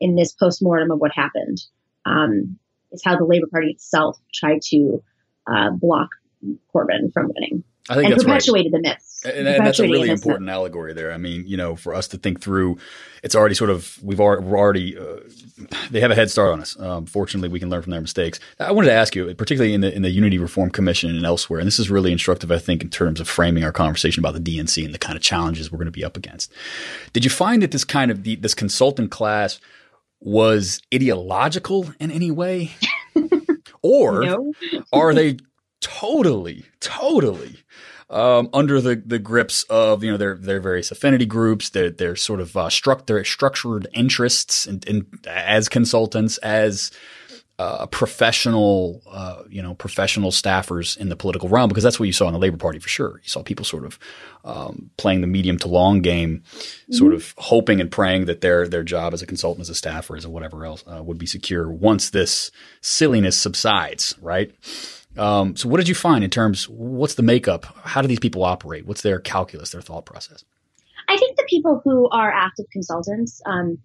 in 0.00 0.16
this 0.16 0.32
postmortem 0.32 0.90
of 0.90 0.98
what 0.98 1.12
happened. 1.12 1.58
Um, 2.04 2.58
is 2.92 3.02
how 3.04 3.16
the 3.16 3.24
Labor 3.24 3.46
Party 3.50 3.70
itself 3.70 4.18
tried 4.34 4.60
to 4.70 5.02
uh, 5.46 5.70
block 5.70 6.10
Corbyn 6.74 7.12
from 7.12 7.32
winning. 7.34 7.64
I 7.88 7.94
think 7.94 8.06
and 8.06 8.14
that's 8.14 8.24
perpetuated 8.24 8.72
right. 8.72 8.82
the 8.82 8.88
myths. 8.88 9.24
And, 9.24 9.46
and 9.46 9.64
that's 9.64 9.78
a 9.78 9.84
really 9.84 10.10
important 10.10 10.50
allegory 10.50 10.92
there. 10.92 11.12
I 11.12 11.18
mean, 11.18 11.46
you 11.46 11.56
know, 11.56 11.76
for 11.76 11.94
us 11.94 12.08
to 12.08 12.18
think 12.18 12.40
through, 12.40 12.78
it's 13.22 13.36
already 13.36 13.54
sort 13.54 13.70
of 13.70 14.02
we've 14.02 14.20
already, 14.20 14.44
we're 14.44 14.58
already 14.58 14.98
uh, 14.98 15.20
they 15.90 16.00
have 16.00 16.10
a 16.10 16.16
head 16.16 16.28
start 16.28 16.52
on 16.52 16.60
us. 16.60 16.78
Um, 16.80 17.06
fortunately, 17.06 17.48
we 17.48 17.60
can 17.60 17.70
learn 17.70 17.82
from 17.82 17.92
their 17.92 18.00
mistakes. 18.00 18.40
I 18.58 18.72
wanted 18.72 18.88
to 18.88 18.94
ask 18.94 19.14
you, 19.14 19.32
particularly 19.34 19.72
in 19.72 19.82
the 19.82 19.94
in 19.94 20.02
the 20.02 20.10
Unity 20.10 20.38
Reform 20.38 20.70
Commission 20.70 21.14
and 21.14 21.24
elsewhere, 21.24 21.60
and 21.60 21.66
this 21.66 21.78
is 21.78 21.88
really 21.88 22.10
instructive, 22.10 22.50
I 22.50 22.58
think, 22.58 22.82
in 22.82 22.90
terms 22.90 23.20
of 23.20 23.28
framing 23.28 23.62
our 23.62 23.72
conversation 23.72 24.20
about 24.20 24.34
the 24.34 24.40
DNC 24.58 24.84
and 24.84 24.92
the 24.92 24.98
kind 24.98 25.16
of 25.16 25.22
challenges 25.22 25.70
we're 25.70 25.78
going 25.78 25.86
to 25.86 25.92
be 25.92 26.04
up 26.04 26.16
against. 26.16 26.52
Did 27.12 27.24
you 27.24 27.30
find 27.30 27.62
that 27.62 27.70
this 27.70 27.84
kind 27.84 28.10
of 28.10 28.24
the, 28.24 28.34
this 28.34 28.54
consultant 28.54 29.12
class 29.12 29.60
was 30.20 30.80
ideological 30.94 31.92
in 32.00 32.10
any 32.10 32.30
way? 32.30 32.72
or 33.82 34.24
are 34.92 35.14
they 35.14 35.38
totally, 35.80 36.64
totally 36.80 37.56
um, 38.08 38.48
under 38.52 38.80
the, 38.80 39.02
the 39.04 39.18
grips 39.18 39.64
of 39.64 40.04
you 40.04 40.12
know 40.12 40.16
their 40.16 40.36
their 40.36 40.60
various 40.60 40.90
affinity 40.90 41.26
groups, 41.26 41.70
their 41.70 41.90
their 41.90 42.16
sort 42.16 42.40
of 42.40 42.56
uh, 42.56 42.68
struct 42.68 43.06
their 43.06 43.24
structured 43.24 43.88
interests, 43.92 44.66
and, 44.66 44.86
and 44.88 45.06
as 45.26 45.68
consultants, 45.68 46.38
as 46.38 46.92
uh, 47.58 47.86
professional, 47.86 49.02
uh, 49.10 49.42
you 49.48 49.62
know, 49.62 49.74
professional 49.74 50.30
staffers 50.30 50.96
in 50.98 51.08
the 51.08 51.16
political 51.16 51.48
realm, 51.48 51.68
because 51.68 51.82
that's 51.82 51.98
what 51.98 52.06
you 52.06 52.12
saw 52.12 52.26
in 52.26 52.34
the 52.34 52.38
Labor 52.38 52.58
Party 52.58 52.78
for 52.78 52.88
sure. 52.88 53.20
You 53.22 53.28
saw 53.28 53.42
people 53.42 53.64
sort 53.64 53.86
of 53.86 53.98
um, 54.44 54.90
playing 54.98 55.22
the 55.22 55.26
medium 55.26 55.56
to 55.58 55.68
long 55.68 56.02
game, 56.02 56.42
mm-hmm. 56.46 56.92
sort 56.92 57.14
of 57.14 57.34
hoping 57.38 57.80
and 57.80 57.90
praying 57.90 58.26
that 58.26 58.42
their 58.42 58.68
their 58.68 58.82
job 58.82 59.14
as 59.14 59.22
a 59.22 59.26
consultant, 59.26 59.62
as 59.62 59.70
a 59.70 59.74
staffer, 59.74 60.16
as 60.16 60.24
a 60.24 60.30
whatever 60.30 60.66
else, 60.66 60.84
uh, 60.86 61.02
would 61.02 61.18
be 61.18 61.26
secure 61.26 61.70
once 61.70 62.10
this 62.10 62.50
silliness 62.82 63.38
subsides, 63.38 64.14
right? 64.20 64.54
Um, 65.16 65.56
so, 65.56 65.68
what 65.68 65.78
did 65.78 65.88
you 65.88 65.94
find 65.94 66.22
in 66.22 66.30
terms? 66.30 66.68
What's 66.68 67.14
the 67.14 67.22
makeup? 67.22 67.64
How 67.84 68.02
do 68.02 68.08
these 68.08 68.20
people 68.20 68.44
operate? 68.44 68.86
What's 68.86 69.00
their 69.00 69.18
calculus, 69.18 69.70
their 69.70 69.80
thought 69.80 70.04
process? 70.04 70.44
I 71.08 71.16
think 71.16 71.36
the 71.36 71.46
people 71.48 71.80
who 71.84 72.08
are 72.10 72.30
active 72.30 72.66
consultants. 72.70 73.40
Um, 73.46 73.78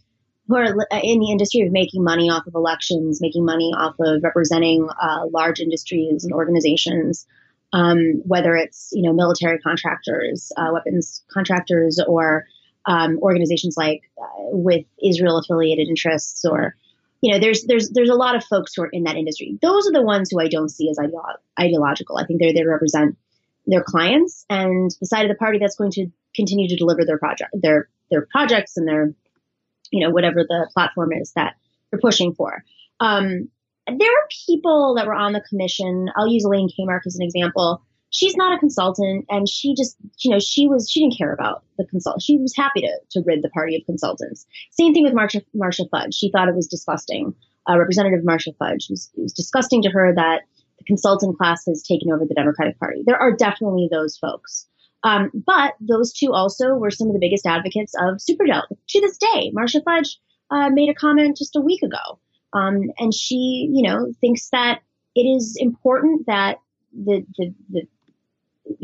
who 0.52 0.58
are 0.58 0.66
in 1.02 1.20
the 1.20 1.32
industry 1.32 1.62
of 1.62 1.72
making 1.72 2.04
money 2.04 2.30
off 2.30 2.46
of 2.46 2.56
elections, 2.56 3.22
making 3.22 3.46
money 3.46 3.72
off 3.78 3.96
of 4.00 4.22
representing 4.22 4.88
uh, 5.02 5.26
large 5.32 5.62
industries 5.62 6.26
and 6.26 6.34
organizations, 6.34 7.26
um, 7.72 8.22
whether 8.26 8.56
it's 8.56 8.90
you 8.92 9.02
know 9.02 9.14
military 9.14 9.60
contractors, 9.60 10.52
uh, 10.58 10.70
weapons 10.74 11.24
contractors, 11.32 12.02
or 12.06 12.46
um, 12.86 13.18
organizations 13.20 13.76
like 13.78 14.02
uh, 14.22 14.48
with 14.52 14.86
Israel 15.02 15.38
affiliated 15.38 15.88
interests, 15.88 16.44
or 16.44 16.76
you 17.22 17.32
know 17.32 17.40
there's 17.40 17.64
there's 17.64 17.90
there's 17.92 18.10
a 18.10 18.16
lot 18.16 18.36
of 18.36 18.44
folks 18.44 18.74
who 18.76 18.84
are 18.84 18.90
in 18.92 19.04
that 19.04 19.16
industry. 19.16 19.58
Those 19.62 19.88
are 19.88 19.94
the 19.94 20.04
ones 20.04 20.30
who 20.30 20.42
I 20.42 20.50
don't 20.50 20.70
see 20.70 20.90
as 20.90 20.98
ideolo- 20.98 21.38
ideological. 21.58 22.18
I 22.18 22.26
think 22.26 22.42
they're 22.42 22.54
they 22.54 22.66
represent 22.66 23.18
their 23.68 23.84
clients 23.84 24.46
and 24.50 24.92
the 25.00 25.06
side 25.06 25.24
of 25.24 25.30
the 25.30 25.36
party 25.36 25.60
that's 25.60 25.76
going 25.76 25.92
to 25.92 26.08
continue 26.36 26.68
to 26.68 26.76
deliver 26.76 27.06
their 27.06 27.20
project 27.20 27.52
their 27.54 27.88
their 28.10 28.28
projects 28.32 28.76
and 28.76 28.88
their 28.88 29.14
you 29.92 30.06
know, 30.06 30.12
whatever 30.12 30.44
the 30.44 30.70
platform 30.74 31.12
is 31.14 31.34
that 31.34 31.56
you're 31.92 32.02
pushing 32.02 32.34
for. 32.34 32.64
Um, 33.00 33.50
there 33.88 34.10
are 34.10 34.28
people 34.48 34.96
that 34.96 35.08
were 35.08 35.16
on 35.16 35.34
the 35.34 35.42
commission. 35.42 36.08
I'll 36.16 36.28
use 36.28 36.44
Elaine 36.44 36.70
Kamarck 36.70 37.02
as 37.06 37.16
an 37.16 37.24
example. 37.24 37.82
She's 38.10 38.36
not 38.36 38.56
a 38.56 38.60
consultant, 38.60 39.26
and 39.30 39.48
she 39.48 39.74
just, 39.74 39.96
you 40.20 40.32
know, 40.32 40.40
she 40.40 40.68
was 40.68 40.90
she 40.90 41.00
didn't 41.02 41.18
care 41.18 41.34
about 41.34 41.64
the 41.78 41.86
consult. 41.86 42.22
She 42.22 42.38
was 42.38 42.56
happy 42.56 42.82
to 42.82 43.00
to 43.12 43.24
rid 43.26 43.42
the 43.42 43.50
party 43.50 43.76
of 43.76 43.86
consultants. 43.86 44.46
Same 44.72 44.94
thing 44.94 45.04
with 45.04 45.14
Marsha 45.14 45.44
Marcia 45.54 45.86
Fudge. 45.90 46.14
She 46.14 46.32
thought 46.32 46.50
it 46.50 46.56
was 46.56 46.68
disgusting. 46.68 47.34
Uh, 47.70 47.78
Representative 47.78 48.26
Marcia 48.26 48.54
Fudge 48.58 48.88
it 48.90 48.94
was, 48.94 49.12
it 49.16 49.22
was 49.22 49.34
disgusting 49.34 49.82
to 49.84 49.90
her 49.90 50.14
that 50.16 50.42
the 50.78 50.84
consultant 50.86 51.38
class 51.38 51.66
has 51.68 51.84
taken 51.84 52.12
over 52.12 52.26
the 52.26 52.34
Democratic 52.34 52.80
Party. 52.80 53.04
There 53.06 53.18
are 53.18 53.36
definitely 53.36 53.88
those 53.92 54.18
folks. 54.18 54.68
Um, 55.04 55.32
but 55.34 55.74
those 55.80 56.14
two 56.14 56.34
also 56.34 56.76
were 56.76 56.92
some 56.92 57.08
of 57.08 57.14
the 57.14 57.20
biggest 57.20 57.46
advocates 57.46 57.94
of 58.00 58.18
Superdele 58.18 58.64
to 58.90 59.02
this 59.02 59.18
day. 59.18 59.52
Marcia 59.54 59.82
Fudge 59.82 60.20
uh, 60.52 60.70
made 60.70 60.90
a 60.90 60.94
comment 60.94 61.38
just 61.38 61.56
a 61.56 61.62
week 61.62 61.82
ago, 61.82 62.20
um, 62.54 62.92
and 63.00 63.14
she, 63.14 63.70
you 63.74 63.82
know, 63.82 64.14
thinks 64.22 64.50
that 64.50 64.82
it 65.16 65.22
is 65.22 65.58
important 65.60 66.28
that 66.28 66.58
the, 66.94 67.26
the, 67.38 67.54
the 67.70 67.88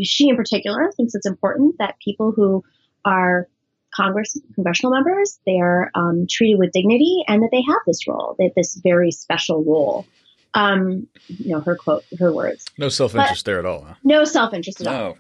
she 0.04 0.30
in 0.30 0.36
particular 0.36 0.92
thinks 0.96 1.14
it's 1.16 1.28
important 1.28 1.76
that 1.80 1.96
people 2.04 2.32
who 2.32 2.64
are 3.06 3.48
Congress 3.96 4.38
congressional 4.54 4.92
members 4.92 5.40
they 5.46 5.60
are 5.60 5.90
um, 5.96 6.26
treated 6.30 6.60
with 6.60 6.72
dignity 6.72 7.24
and 7.28 7.42
that 7.42 7.50
they 7.52 7.62
have 7.62 7.80
this 7.86 8.08
role, 8.08 8.36
that 8.40 8.52
this 8.56 8.76
very 8.76 9.12
special 9.12 9.64
role. 9.64 10.06
Um, 10.54 11.08
you 11.28 11.52
know, 11.52 11.60
her 11.60 11.76
quote, 11.76 12.04
her 12.18 12.32
words. 12.32 12.66
No 12.80 12.90
self 12.90 13.14
interest 13.14 13.46
there 13.46 13.60
at 13.60 13.66
all. 13.66 13.84
Huh? 13.84 13.94
No 14.04 14.24
self 14.24 14.54
interest 14.54 14.82
at 14.82 14.86
no. 14.86 14.92
all. 14.92 15.18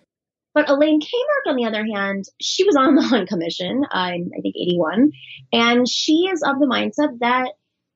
But 0.57 0.69
Elaine 0.69 0.99
Kamarck, 0.99 1.51
on 1.51 1.55
the 1.55 1.65
other 1.65 1.85
hand, 1.85 2.23
she 2.41 2.63
was 2.63 2.75
on 2.75 2.95
the 2.95 3.03
Hunt 3.03 3.29
Commission 3.29 3.83
uh, 3.93 4.09
in, 4.15 4.31
I 4.35 4.41
think, 4.41 4.55
81. 4.55 5.11
And 5.53 5.87
she 5.87 6.29
is 6.33 6.41
of 6.41 6.57
the 6.57 6.65
mindset 6.65 7.19
that 7.19 7.51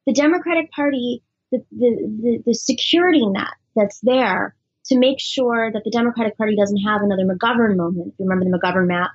the 0.05 0.13
Democratic 0.13 0.69
Party, 0.71 1.23
the, 1.51 1.65
the, 1.71 2.19
the, 2.21 2.43
the 2.45 2.53
security 2.53 3.25
net 3.25 3.47
that's 3.75 3.99
there 4.03 4.55
to 4.85 4.99
make 4.99 5.19
sure 5.19 5.71
that 5.73 5.81
the 5.83 5.89
Democratic 5.89 6.37
Party 6.37 6.55
doesn't 6.55 6.83
have 6.85 7.01
another 7.01 7.23
McGovern 7.23 7.77
moment. 7.77 8.09
If 8.13 8.19
you 8.19 8.29
remember 8.29 8.45
the 8.45 8.55
McGovern 8.55 8.85
map, 8.85 9.09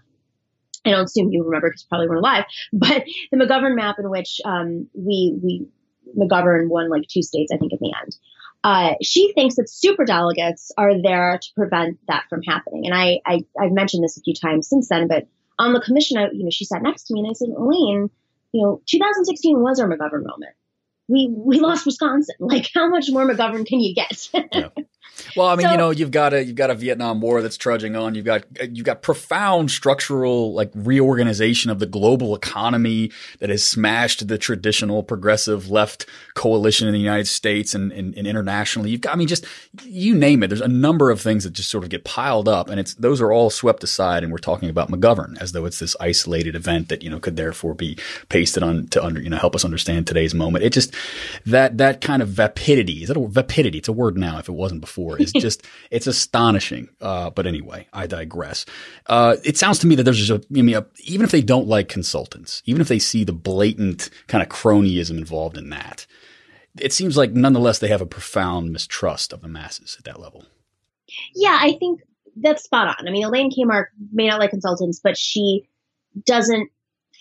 I 0.84 0.90
don't 0.90 1.04
assume 1.04 1.30
you 1.30 1.44
remember 1.44 1.68
because 1.68 1.82
you 1.82 1.88
probably 1.88 2.08
weren't 2.08 2.22
alive, 2.22 2.46
but 2.72 3.04
the 3.30 3.36
McGovern 3.36 3.76
map 3.76 3.94
in 4.00 4.10
which 4.10 4.40
um, 4.44 4.88
we 4.92 5.38
we 5.40 5.66
McGovern 6.18 6.68
won 6.68 6.90
like 6.90 7.06
two 7.08 7.22
states, 7.22 7.52
I 7.54 7.58
think, 7.58 7.70
in 7.70 7.78
the 7.80 7.94
end. 7.96 8.16
Uh, 8.64 8.94
she 9.02 9.32
thinks 9.32 9.56
that 9.56 9.70
super 9.70 10.04
delegates 10.04 10.72
are 10.76 11.00
there 11.00 11.38
to 11.40 11.48
prevent 11.54 11.98
that 12.08 12.24
from 12.28 12.42
happening. 12.42 12.86
And 12.86 12.94
I, 12.94 13.20
I 13.24 13.44
I've 13.60 13.72
mentioned 13.72 14.02
this 14.02 14.16
a 14.16 14.22
few 14.22 14.34
times 14.34 14.68
since 14.68 14.88
then, 14.88 15.06
but 15.06 15.28
on 15.58 15.72
the 15.72 15.80
commission, 15.80 16.18
I, 16.18 16.30
you 16.32 16.44
know, 16.44 16.50
she 16.50 16.64
sat 16.64 16.82
next 16.82 17.04
to 17.04 17.14
me 17.14 17.20
and 17.20 17.30
I 17.30 17.32
said, 17.32 17.48
Elaine, 17.56 18.10
you 18.52 18.62
know, 18.62 18.80
2016 18.86 19.60
was 19.60 19.80
our 19.80 19.88
McGovern 19.88 20.24
moment. 20.24 20.54
We 21.08 21.28
we 21.30 21.60
lost 21.60 21.86
Wisconsin. 21.86 22.34
Like, 22.40 22.70
how 22.74 22.88
much 22.88 23.10
more 23.10 23.26
McGovern 23.26 23.66
can 23.66 23.80
you 23.80 23.94
get? 23.94 24.28
yeah. 24.52 24.68
Well, 25.36 25.48
I 25.48 25.56
mean, 25.56 25.66
so, 25.66 25.72
you 25.72 25.78
know, 25.78 25.90
you've 25.90 26.10
got 26.10 26.34
a 26.34 26.44
you've 26.44 26.56
got 26.56 26.70
a 26.70 26.74
Vietnam 26.74 27.20
War 27.20 27.42
that's 27.42 27.56
trudging 27.56 27.96
on. 27.96 28.14
You've 28.14 28.24
got 28.24 28.44
you've 28.60 28.84
got 28.84 29.02
profound 29.02 29.70
structural 29.70 30.52
like 30.52 30.70
reorganization 30.74 31.70
of 31.70 31.78
the 31.78 31.86
global 31.86 32.34
economy 32.34 33.10
that 33.38 33.48
has 33.48 33.64
smashed 33.64 34.28
the 34.28 34.38
traditional 34.38 35.02
progressive 35.02 35.70
left 35.70 36.06
coalition 36.34 36.86
in 36.86 36.92
the 36.92 37.00
United 37.00 37.26
States 37.26 37.74
and, 37.74 37.92
and, 37.92 38.16
and, 38.16 38.26
internationally. 38.26 38.90
You've 38.90 39.00
got, 39.00 39.14
I 39.14 39.16
mean, 39.16 39.28
just 39.28 39.44
you 39.84 40.14
name 40.14 40.42
it. 40.42 40.48
There's 40.48 40.60
a 40.60 40.68
number 40.68 41.10
of 41.10 41.20
things 41.20 41.44
that 41.44 41.52
just 41.52 41.70
sort 41.70 41.84
of 41.84 41.90
get 41.90 42.04
piled 42.04 42.48
up, 42.48 42.68
and 42.68 42.78
it's 42.78 42.94
those 42.94 43.20
are 43.20 43.32
all 43.32 43.50
swept 43.50 43.84
aside. 43.84 44.22
And 44.22 44.32
we're 44.32 44.38
talking 44.38 44.68
about 44.68 44.90
McGovern 44.90 45.40
as 45.40 45.52
though 45.52 45.64
it's 45.64 45.78
this 45.78 45.96
isolated 46.00 46.54
event 46.54 46.88
that 46.88 47.02
you 47.02 47.10
know 47.10 47.20
could 47.20 47.36
therefore 47.36 47.74
be 47.74 47.98
pasted 48.28 48.62
on 48.62 48.86
to 48.88 49.02
under 49.02 49.20
you 49.20 49.30
know 49.30 49.38
help 49.38 49.54
us 49.54 49.64
understand 49.64 50.06
today's 50.06 50.34
moment. 50.34 50.64
It 50.64 50.72
just 50.72 50.94
that 51.46 51.78
that 51.78 52.00
kind 52.00 52.22
of 52.22 52.28
vapidity 52.28 53.02
is 53.02 53.08
that 53.08 53.16
a 53.16 53.26
vapidity? 53.26 53.78
It's 53.78 53.88
a 53.88 53.92
word 53.92 54.16
now. 54.16 54.38
If 54.38 54.48
it 54.48 54.52
wasn't 54.52 54.80
before 54.80 55.20
is 55.20 55.32
just 55.36 55.64
it's 55.90 56.06
astonishing. 56.06 56.88
Uh, 57.00 57.30
but 57.30 57.46
anyway, 57.46 57.86
I 57.92 58.06
digress. 58.06 58.66
Uh, 59.06 59.36
it 59.44 59.56
sounds 59.56 59.78
to 59.80 59.86
me 59.86 59.94
that 59.96 60.02
there's 60.02 60.18
just 60.24 60.30
a, 60.30 60.46
I 60.46 60.62
mean, 60.62 60.74
a, 60.74 60.86
even 61.04 61.24
if 61.24 61.30
they 61.30 61.42
don't 61.42 61.66
like 61.66 61.88
consultants, 61.88 62.62
even 62.66 62.80
if 62.80 62.88
they 62.88 62.98
see 62.98 63.24
the 63.24 63.32
blatant 63.32 64.10
kind 64.26 64.42
of 64.42 64.48
cronyism 64.48 65.18
involved 65.18 65.56
in 65.56 65.70
that, 65.70 66.06
it 66.80 66.92
seems 66.92 67.16
like 67.16 67.32
nonetheless 67.32 67.78
they 67.78 67.88
have 67.88 68.02
a 68.02 68.06
profound 68.06 68.72
mistrust 68.72 69.32
of 69.32 69.40
the 69.40 69.48
masses 69.48 69.96
at 69.98 70.04
that 70.04 70.20
level. 70.20 70.44
Yeah, 71.34 71.56
I 71.58 71.76
think 71.78 72.00
that's 72.36 72.64
spot 72.64 72.88
on. 72.88 73.08
I 73.08 73.10
mean, 73.10 73.24
Elaine 73.24 73.50
Kamarck 73.50 73.86
may 74.12 74.28
not 74.28 74.40
like 74.40 74.50
consultants, 74.50 75.00
but 75.02 75.16
she 75.16 75.68
doesn't 76.24 76.70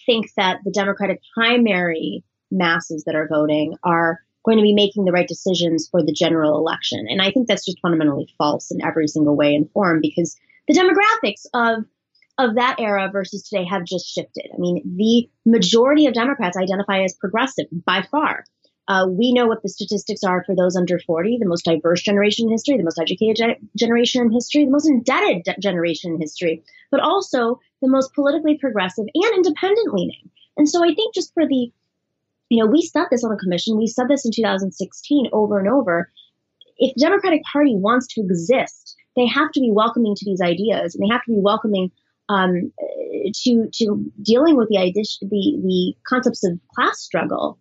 think 0.05 0.27
that 0.37 0.59
the 0.63 0.71
Democratic 0.71 1.21
primary 1.33 2.23
masses 2.51 3.03
that 3.05 3.15
are 3.15 3.27
voting 3.27 3.75
are 3.83 4.19
going 4.45 4.57
to 4.57 4.63
be 4.63 4.73
making 4.73 5.05
the 5.05 5.11
right 5.11 5.27
decisions 5.27 5.87
for 5.89 6.03
the 6.03 6.13
general 6.13 6.57
election. 6.57 7.05
And 7.09 7.21
I 7.21 7.31
think 7.31 7.47
that's 7.47 7.65
just 7.65 7.79
fundamentally 7.81 8.27
false 8.37 8.71
in 8.71 8.85
every 8.85 9.07
single 9.07 9.35
way 9.35 9.55
and 9.55 9.69
form 9.71 9.99
because 10.01 10.37
the 10.67 10.73
demographics 10.73 11.45
of 11.53 11.85
of 12.37 12.55
that 12.55 12.75
era 12.79 13.09
versus 13.11 13.47
today 13.47 13.63
have 13.63 13.85
just 13.85 14.13
shifted. 14.13 14.49
I 14.53 14.57
mean, 14.57 14.81
the 14.97 15.29
majority 15.45 16.05
of 16.05 16.13
Democrats 16.13 16.57
identify 16.57 17.01
as 17.01 17.13
progressive 17.13 17.67
by 17.71 18.05
far. 18.11 18.43
Uh, 18.87 19.07
we 19.09 19.33
know 19.33 19.47
what 19.47 19.63
the 19.63 19.69
statistics 19.69 20.23
are 20.23 20.43
for 20.43 20.55
those 20.55 20.75
under 20.75 20.99
40, 20.99 21.37
the 21.39 21.47
most 21.47 21.65
diverse 21.65 22.01
generation 22.01 22.47
in 22.47 22.51
history, 22.51 22.77
the 22.77 22.83
most 22.83 22.99
educated 22.99 23.37
ge- 23.37 23.79
generation 23.79 24.21
in 24.21 24.31
history, 24.31 24.65
the 24.65 24.71
most 24.71 24.87
indebted 24.87 25.43
de- 25.43 25.55
generation 25.59 26.13
in 26.13 26.21
history, 26.21 26.61
but 26.91 26.99
also 26.99 27.59
the 27.81 27.87
most 27.87 28.13
politically 28.13 28.57
progressive 28.57 29.05
and 29.13 29.33
independent 29.33 29.93
leaning. 29.93 30.29
And 30.57 30.69
so 30.69 30.83
I 30.83 30.93
think 30.93 31.15
just 31.15 31.33
for 31.33 31.47
the 31.47 31.71
you 32.49 32.63
know, 32.63 32.69
we 32.69 32.81
said 32.81 33.05
this 33.09 33.23
on 33.23 33.31
the 33.31 33.37
commission. 33.37 33.77
We 33.77 33.87
said 33.87 34.07
this 34.07 34.25
in 34.25 34.31
2016 34.31 35.27
over 35.33 35.59
and 35.59 35.67
over. 35.67 36.11
If 36.77 36.93
the 36.95 37.01
Democratic 37.01 37.41
Party 37.51 37.75
wants 37.75 38.07
to 38.13 38.21
exist, 38.21 38.95
they 39.15 39.25
have 39.25 39.51
to 39.53 39.59
be 39.59 39.71
welcoming 39.71 40.15
to 40.15 40.25
these 40.25 40.41
ideas, 40.41 40.93
and 40.93 41.03
they 41.03 41.11
have 41.11 41.23
to 41.25 41.31
be 41.31 41.39
welcoming 41.39 41.91
um, 42.29 42.71
to 43.43 43.69
to 43.73 44.11
dealing 44.21 44.57
with 44.57 44.69
the 44.69 44.77
the 45.21 45.59
the 45.63 45.95
concepts 46.07 46.45
of 46.45 46.59
class 46.75 46.99
struggle, 46.99 47.57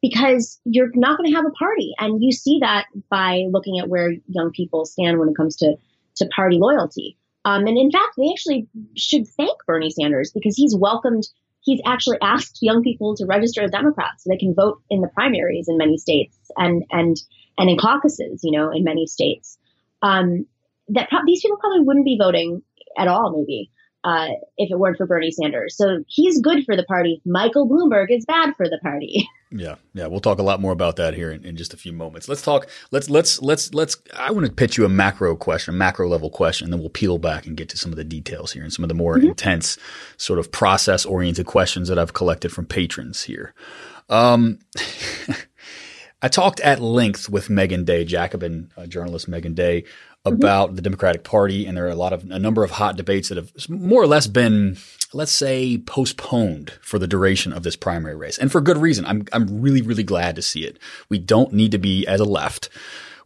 because 0.00 0.60
you're 0.64 0.90
not 0.94 1.18
going 1.18 1.28
to 1.30 1.36
have 1.36 1.46
a 1.46 1.50
party, 1.50 1.92
and 1.98 2.22
you 2.22 2.32
see 2.32 2.58
that 2.60 2.86
by 3.10 3.44
looking 3.50 3.78
at 3.78 3.88
where 3.88 4.14
young 4.28 4.52
people 4.52 4.86
stand 4.86 5.18
when 5.18 5.28
it 5.28 5.36
comes 5.36 5.56
to 5.56 5.76
to 6.16 6.26
party 6.28 6.58
loyalty. 6.58 7.16
Um, 7.44 7.66
and 7.66 7.76
in 7.76 7.90
fact, 7.90 8.14
they 8.16 8.30
actually 8.30 8.68
should 8.96 9.26
thank 9.26 9.58
Bernie 9.66 9.90
Sanders 9.90 10.30
because 10.30 10.56
he's 10.56 10.76
welcomed 10.76 11.24
he's 11.62 11.80
actually 11.86 12.18
asked 12.20 12.58
young 12.60 12.82
people 12.82 13.16
to 13.16 13.26
register 13.26 13.62
as 13.62 13.70
Democrats 13.70 14.24
so 14.24 14.30
they 14.30 14.36
can 14.36 14.54
vote 14.54 14.82
in 14.90 15.00
the 15.00 15.08
primaries 15.08 15.66
in 15.68 15.76
many 15.78 15.96
states 15.96 16.36
and 16.56 16.84
and 16.90 17.16
and 17.58 17.70
in 17.70 17.78
caucuses, 17.78 18.40
you 18.42 18.56
know, 18.56 18.70
in 18.70 18.84
many 18.84 19.06
states. 19.06 19.58
Um, 20.02 20.46
that 20.88 21.08
pro- 21.08 21.20
these 21.26 21.42
people 21.42 21.58
probably 21.58 21.80
wouldn't 21.80 22.04
be 22.04 22.18
voting 22.20 22.62
at 22.98 23.08
all, 23.08 23.34
maybe, 23.36 23.70
uh, 24.04 24.28
if 24.56 24.70
it 24.70 24.78
weren't 24.78 24.96
for 24.96 25.06
Bernie 25.06 25.30
Sanders. 25.30 25.76
So 25.76 26.04
he's 26.08 26.40
good 26.40 26.64
for 26.64 26.76
the 26.76 26.84
party. 26.84 27.20
Michael 27.24 27.68
Bloomberg 27.68 28.06
is 28.10 28.24
bad 28.24 28.54
for 28.56 28.68
the 28.68 28.78
party. 28.82 29.28
Yeah, 29.54 29.74
yeah, 29.92 30.06
we'll 30.06 30.20
talk 30.20 30.38
a 30.38 30.42
lot 30.42 30.62
more 30.62 30.72
about 30.72 30.96
that 30.96 31.12
here 31.12 31.30
in, 31.30 31.44
in, 31.44 31.58
just 31.58 31.74
a 31.74 31.76
few 31.76 31.92
moments. 31.92 32.26
Let's 32.26 32.40
talk. 32.40 32.66
Let's 32.90 33.10
let's 33.10 33.42
let's 33.42 33.74
let's. 33.74 33.98
I 34.16 34.30
want 34.30 34.46
to 34.46 34.52
pitch 34.52 34.78
you 34.78 34.86
a 34.86 34.88
macro 34.88 35.36
question, 35.36 35.74
a 35.74 35.76
macro 35.76 36.08
level 36.08 36.30
question, 36.30 36.64
and 36.64 36.72
then 36.72 36.80
we'll 36.80 36.88
peel 36.88 37.18
back 37.18 37.46
and 37.46 37.54
get 37.54 37.68
to 37.68 37.76
some 37.76 37.92
of 37.92 37.96
the 37.96 38.04
details 38.04 38.52
here 38.52 38.62
and 38.62 38.72
some 38.72 38.82
of 38.82 38.88
the 38.88 38.94
more 38.94 39.18
mm-hmm. 39.18 39.28
intense, 39.28 39.76
sort 40.16 40.38
of 40.38 40.50
process 40.52 41.04
oriented 41.04 41.44
questions 41.44 41.88
that 41.88 41.98
I've 41.98 42.14
collected 42.14 42.50
from 42.50 42.64
patrons 42.64 43.24
here. 43.24 43.52
Um, 44.08 44.58
I 46.22 46.28
talked 46.28 46.60
at 46.60 46.80
length 46.80 47.28
with 47.28 47.50
Meagan 47.50 47.84
Day, 47.84 48.04
Jacobin 48.04 48.70
uh, 48.76 48.86
journalist 48.86 49.28
Meagan 49.28 49.54
Day. 49.54 49.84
About 50.24 50.68
mm-hmm. 50.68 50.76
the 50.76 50.82
Democratic 50.82 51.24
Party, 51.24 51.66
and 51.66 51.76
there 51.76 51.86
are 51.86 51.90
a 51.90 51.96
lot 51.96 52.12
of 52.12 52.30
a 52.30 52.38
number 52.38 52.62
of 52.62 52.72
hot 52.72 52.96
debates 52.96 53.28
that 53.28 53.36
have 53.36 53.52
more 53.68 54.02
or 54.02 54.06
less 54.06 54.26
been, 54.26 54.76
let's 55.12 55.32
say, 55.32 55.78
postponed 55.78 56.72
for 56.80 56.98
the 56.98 57.08
duration 57.08 57.52
of 57.52 57.62
this 57.62 57.76
primary 57.76 58.14
race, 58.14 58.38
and 58.38 58.52
for 58.52 58.60
good 58.60 58.78
reason. 58.78 59.04
I'm 59.04 59.26
I'm 59.32 59.60
really 59.60 59.82
really 59.82 60.04
glad 60.04 60.36
to 60.36 60.42
see 60.42 60.64
it. 60.64 60.78
We 61.08 61.18
don't 61.18 61.52
need 61.52 61.72
to 61.72 61.78
be 61.78 62.06
as 62.06 62.20
a 62.20 62.24
left. 62.24 62.68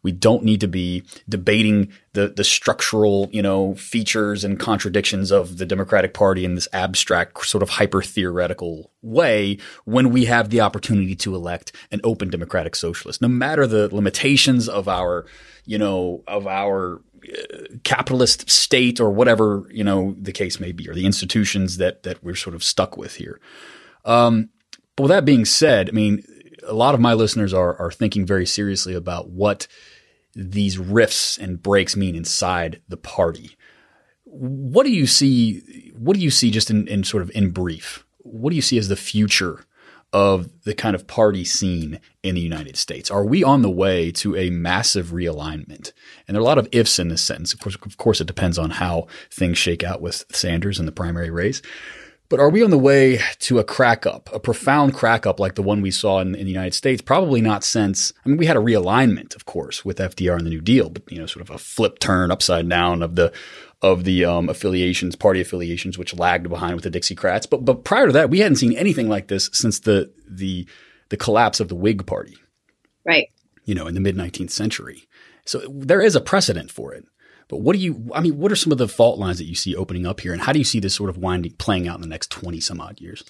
We 0.02 0.12
don't 0.12 0.44
need 0.44 0.61
to 0.61 0.68
be 0.68 1.02
debating 1.28 1.90
the 2.12 2.28
the 2.28 2.44
structural, 2.44 3.28
you 3.32 3.42
know, 3.42 3.74
features 3.74 4.44
and 4.44 4.59
contradictions 4.59 5.32
of 5.32 5.59
the 5.59 5.66
Democratic 5.66 6.14
Party 6.14 6.44
in 6.44 6.54
this 6.54 6.68
abstract, 6.72 7.44
sort 7.44 7.62
of 7.62 7.70
hyper 7.70 8.02
theoretical 8.02 8.92
way 9.02 9.59
when 9.85 10.11
we 10.11 10.26
have 10.26 10.50
the 10.50 10.61
opportunity 10.61 11.16
to 11.16 11.35
elect 11.35 11.72
an 11.90 12.00
open 12.04 12.30
democratic 12.30 12.76
socialist. 12.76 13.20
No 13.20 13.28
matter 13.28 13.66
the 13.66 13.94
limitations 13.94 14.68
of 14.68 14.88
our 14.88 15.26
you 15.66 15.79
know, 15.79 16.22
of 16.26 16.46
our 16.46 17.02
uh, 17.26 17.76
capitalist 17.85 18.48
state 18.48 19.00
or 19.00 19.11
whatever, 19.11 19.64
you 19.70 19.85
know, 19.85 20.14
the 20.18 20.33
case 20.33 20.61
may 20.61 20.72
be, 20.72 20.88
or 20.88 20.94
the 20.94 21.07
institutions 21.07 21.76
that, 21.76 22.05
that 22.05 22.22
we're 22.22 22.35
sort 22.35 22.55
of 22.55 22.64
stuck 22.64 22.96
with 22.96 23.16
here. 23.16 23.40
Um, 24.05 24.50
but 24.94 25.05
with 25.05 25.11
that 25.11 25.24
being 25.24 25.44
said, 25.44 25.88
I 25.88 25.92
mean, 25.92 26.22
a 26.66 26.72
lot 26.72 26.94
of 26.94 27.00
my 27.00 27.14
listeners 27.14 27.52
are, 27.52 27.76
are 27.76 27.90
thinking 27.90 28.24
very 28.24 28.46
seriously 28.46 28.94
about 28.94 29.29
what 29.29 29.66
these 30.35 30.79
rifts 30.79 31.38
and 31.38 31.62
breaks 31.62 31.96
mean 31.96 32.14
inside 32.14 32.81
the 32.88 32.96
party. 32.96 33.57
What 34.24 34.85
do 34.85 34.92
you 34.92 35.07
see? 35.07 35.92
What 35.96 36.14
do 36.14 36.20
you 36.20 36.31
see 36.31 36.50
just 36.50 36.70
in, 36.70 36.87
in 36.88 37.05
sort 37.05 37.22
of 37.22 37.31
in 37.35 37.50
brief? 37.50 38.05
What 38.18 38.50
do 38.50 38.57
you 38.57 38.62
see 38.62 38.76
as 38.76 38.88
the 38.88 38.96
future 38.96 39.64
of 40.12 40.48
the 40.62 40.74
kind 40.74 40.94
of 40.94 41.06
party 41.06 41.44
scene 41.44 42.00
in 42.22 42.34
the 42.34 42.40
United 42.40 42.76
States? 42.76 43.10
Are 43.10 43.24
we 43.24 43.44
on 43.44 43.62
the 43.62 43.70
way 43.70 44.10
to 44.12 44.36
a 44.36 44.50
massive 44.50 45.08
realignment? 45.08 45.92
And 46.26 46.34
there 46.34 46.40
are 46.40 46.40
a 46.40 46.44
lot 46.44 46.58
of 46.58 46.68
ifs 46.72 46.98
in 46.98 47.08
this 47.08 47.22
sentence. 47.22 47.52
Of 47.52 47.60
course, 47.60 47.76
of 47.76 47.96
course, 47.96 48.20
it 48.20 48.26
depends 48.26 48.58
on 48.58 48.70
how 48.70 49.06
things 49.30 49.58
shake 49.58 49.84
out 49.84 50.00
with 50.00 50.24
Sanders 50.30 50.78
in 50.78 50.86
the 50.86 50.92
primary 50.92 51.30
race. 51.30 51.62
But 52.28 52.40
are 52.40 52.50
we 52.50 52.64
on 52.64 52.70
the 52.70 52.78
way 52.78 53.20
to 53.40 53.60
a 53.60 53.64
crack 53.64 54.04
up, 54.04 54.28
a 54.32 54.40
profound 54.40 54.94
crack 54.94 55.26
up 55.26 55.38
like 55.38 55.54
the 55.54 55.62
one 55.62 55.80
we 55.80 55.92
saw 55.92 56.18
in, 56.18 56.34
in, 56.34 56.44
the 56.44 56.50
United 56.50 56.74
States? 56.74 57.00
Probably 57.00 57.40
not 57.40 57.62
since, 57.62 58.12
I 58.24 58.28
mean, 58.28 58.36
we 58.36 58.46
had 58.46 58.56
a 58.56 58.60
realignment, 58.60 59.36
of 59.36 59.46
course, 59.46 59.84
with 59.84 59.98
FDR 59.98 60.36
and 60.36 60.44
the 60.44 60.50
New 60.50 60.60
Deal, 60.60 60.90
but, 60.90 61.04
you 61.10 61.18
know, 61.18 61.26
sort 61.26 61.48
of 61.48 61.54
a 61.54 61.58
flip 61.58 62.00
turn 62.00 62.32
upside 62.32 62.68
down 62.68 63.02
of 63.02 63.14
the, 63.14 63.32
of 63.82 64.04
the 64.04 64.24
um, 64.24 64.48
affiliations, 64.48 65.16
party 65.16 65.40
affiliations, 65.40 65.98
which 65.98 66.16
lagged 66.16 66.48
behind 66.48 66.74
with 66.74 66.84
the 66.84 66.90
Dixiecrats. 66.90 67.48
But 67.48 67.64
but 67.64 67.84
prior 67.84 68.06
to 68.06 68.12
that, 68.12 68.30
we 68.30 68.40
hadn't 68.40 68.56
seen 68.56 68.76
anything 68.76 69.08
like 69.08 69.28
this 69.28 69.50
since 69.52 69.80
the 69.80 70.12
the 70.28 70.66
the 71.08 71.16
collapse 71.16 71.60
of 71.60 71.68
the 71.68 71.74
Whig 71.74 72.06
Party. 72.06 72.36
Right. 73.04 73.28
You 73.64 73.74
know, 73.74 73.86
in 73.86 73.94
the 73.94 74.00
mid 74.00 74.16
19th 74.16 74.50
century. 74.50 75.06
So 75.44 75.62
there 75.68 76.00
is 76.00 76.16
a 76.16 76.20
precedent 76.20 76.70
for 76.70 76.92
it. 76.92 77.04
But 77.48 77.58
what 77.58 77.74
do 77.74 77.78
you? 77.78 78.10
I 78.12 78.20
mean, 78.20 78.38
what 78.38 78.50
are 78.50 78.56
some 78.56 78.72
of 78.72 78.78
the 78.78 78.88
fault 78.88 79.18
lines 79.18 79.38
that 79.38 79.44
you 79.44 79.54
see 79.54 79.76
opening 79.76 80.06
up 80.06 80.20
here, 80.20 80.32
and 80.32 80.42
how 80.42 80.52
do 80.52 80.58
you 80.58 80.64
see 80.64 80.80
this 80.80 80.94
sort 80.94 81.10
of 81.10 81.18
winding 81.18 81.52
playing 81.52 81.86
out 81.86 81.96
in 81.96 82.00
the 82.00 82.08
next 82.08 82.30
20 82.30 82.58
some 82.60 82.80
odd 82.80 83.00
years? 83.00 83.24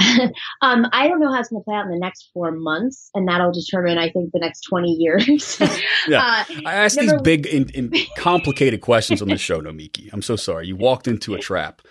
um, 0.62 0.86
I 0.92 1.08
don't 1.08 1.20
know 1.20 1.32
how 1.32 1.40
it's 1.40 1.48
going 1.48 1.60
to 1.60 1.64
play 1.64 1.74
out 1.74 1.84
in 1.84 1.90
the 1.90 1.98
next 1.98 2.30
four 2.32 2.50
months, 2.50 3.10
and 3.14 3.28
that'll 3.28 3.52
determine, 3.52 3.98
I 3.98 4.10
think, 4.10 4.30
the 4.32 4.40
next 4.40 4.62
twenty 4.62 4.92
years. 4.92 5.58
yeah, 6.08 6.18
uh, 6.18 6.44
I 6.66 6.74
ask 6.74 6.98
these 6.98 7.12
big, 7.22 7.46
in, 7.46 7.68
in 7.70 7.92
complicated 8.16 8.80
questions 8.80 9.20
on 9.20 9.28
the 9.28 9.38
show, 9.38 9.60
Nomiki. 9.60 10.10
I'm 10.12 10.22
so 10.22 10.36
sorry. 10.36 10.66
You 10.66 10.76
walked 10.76 11.08
into 11.08 11.34
a 11.34 11.38
trap. 11.38 11.82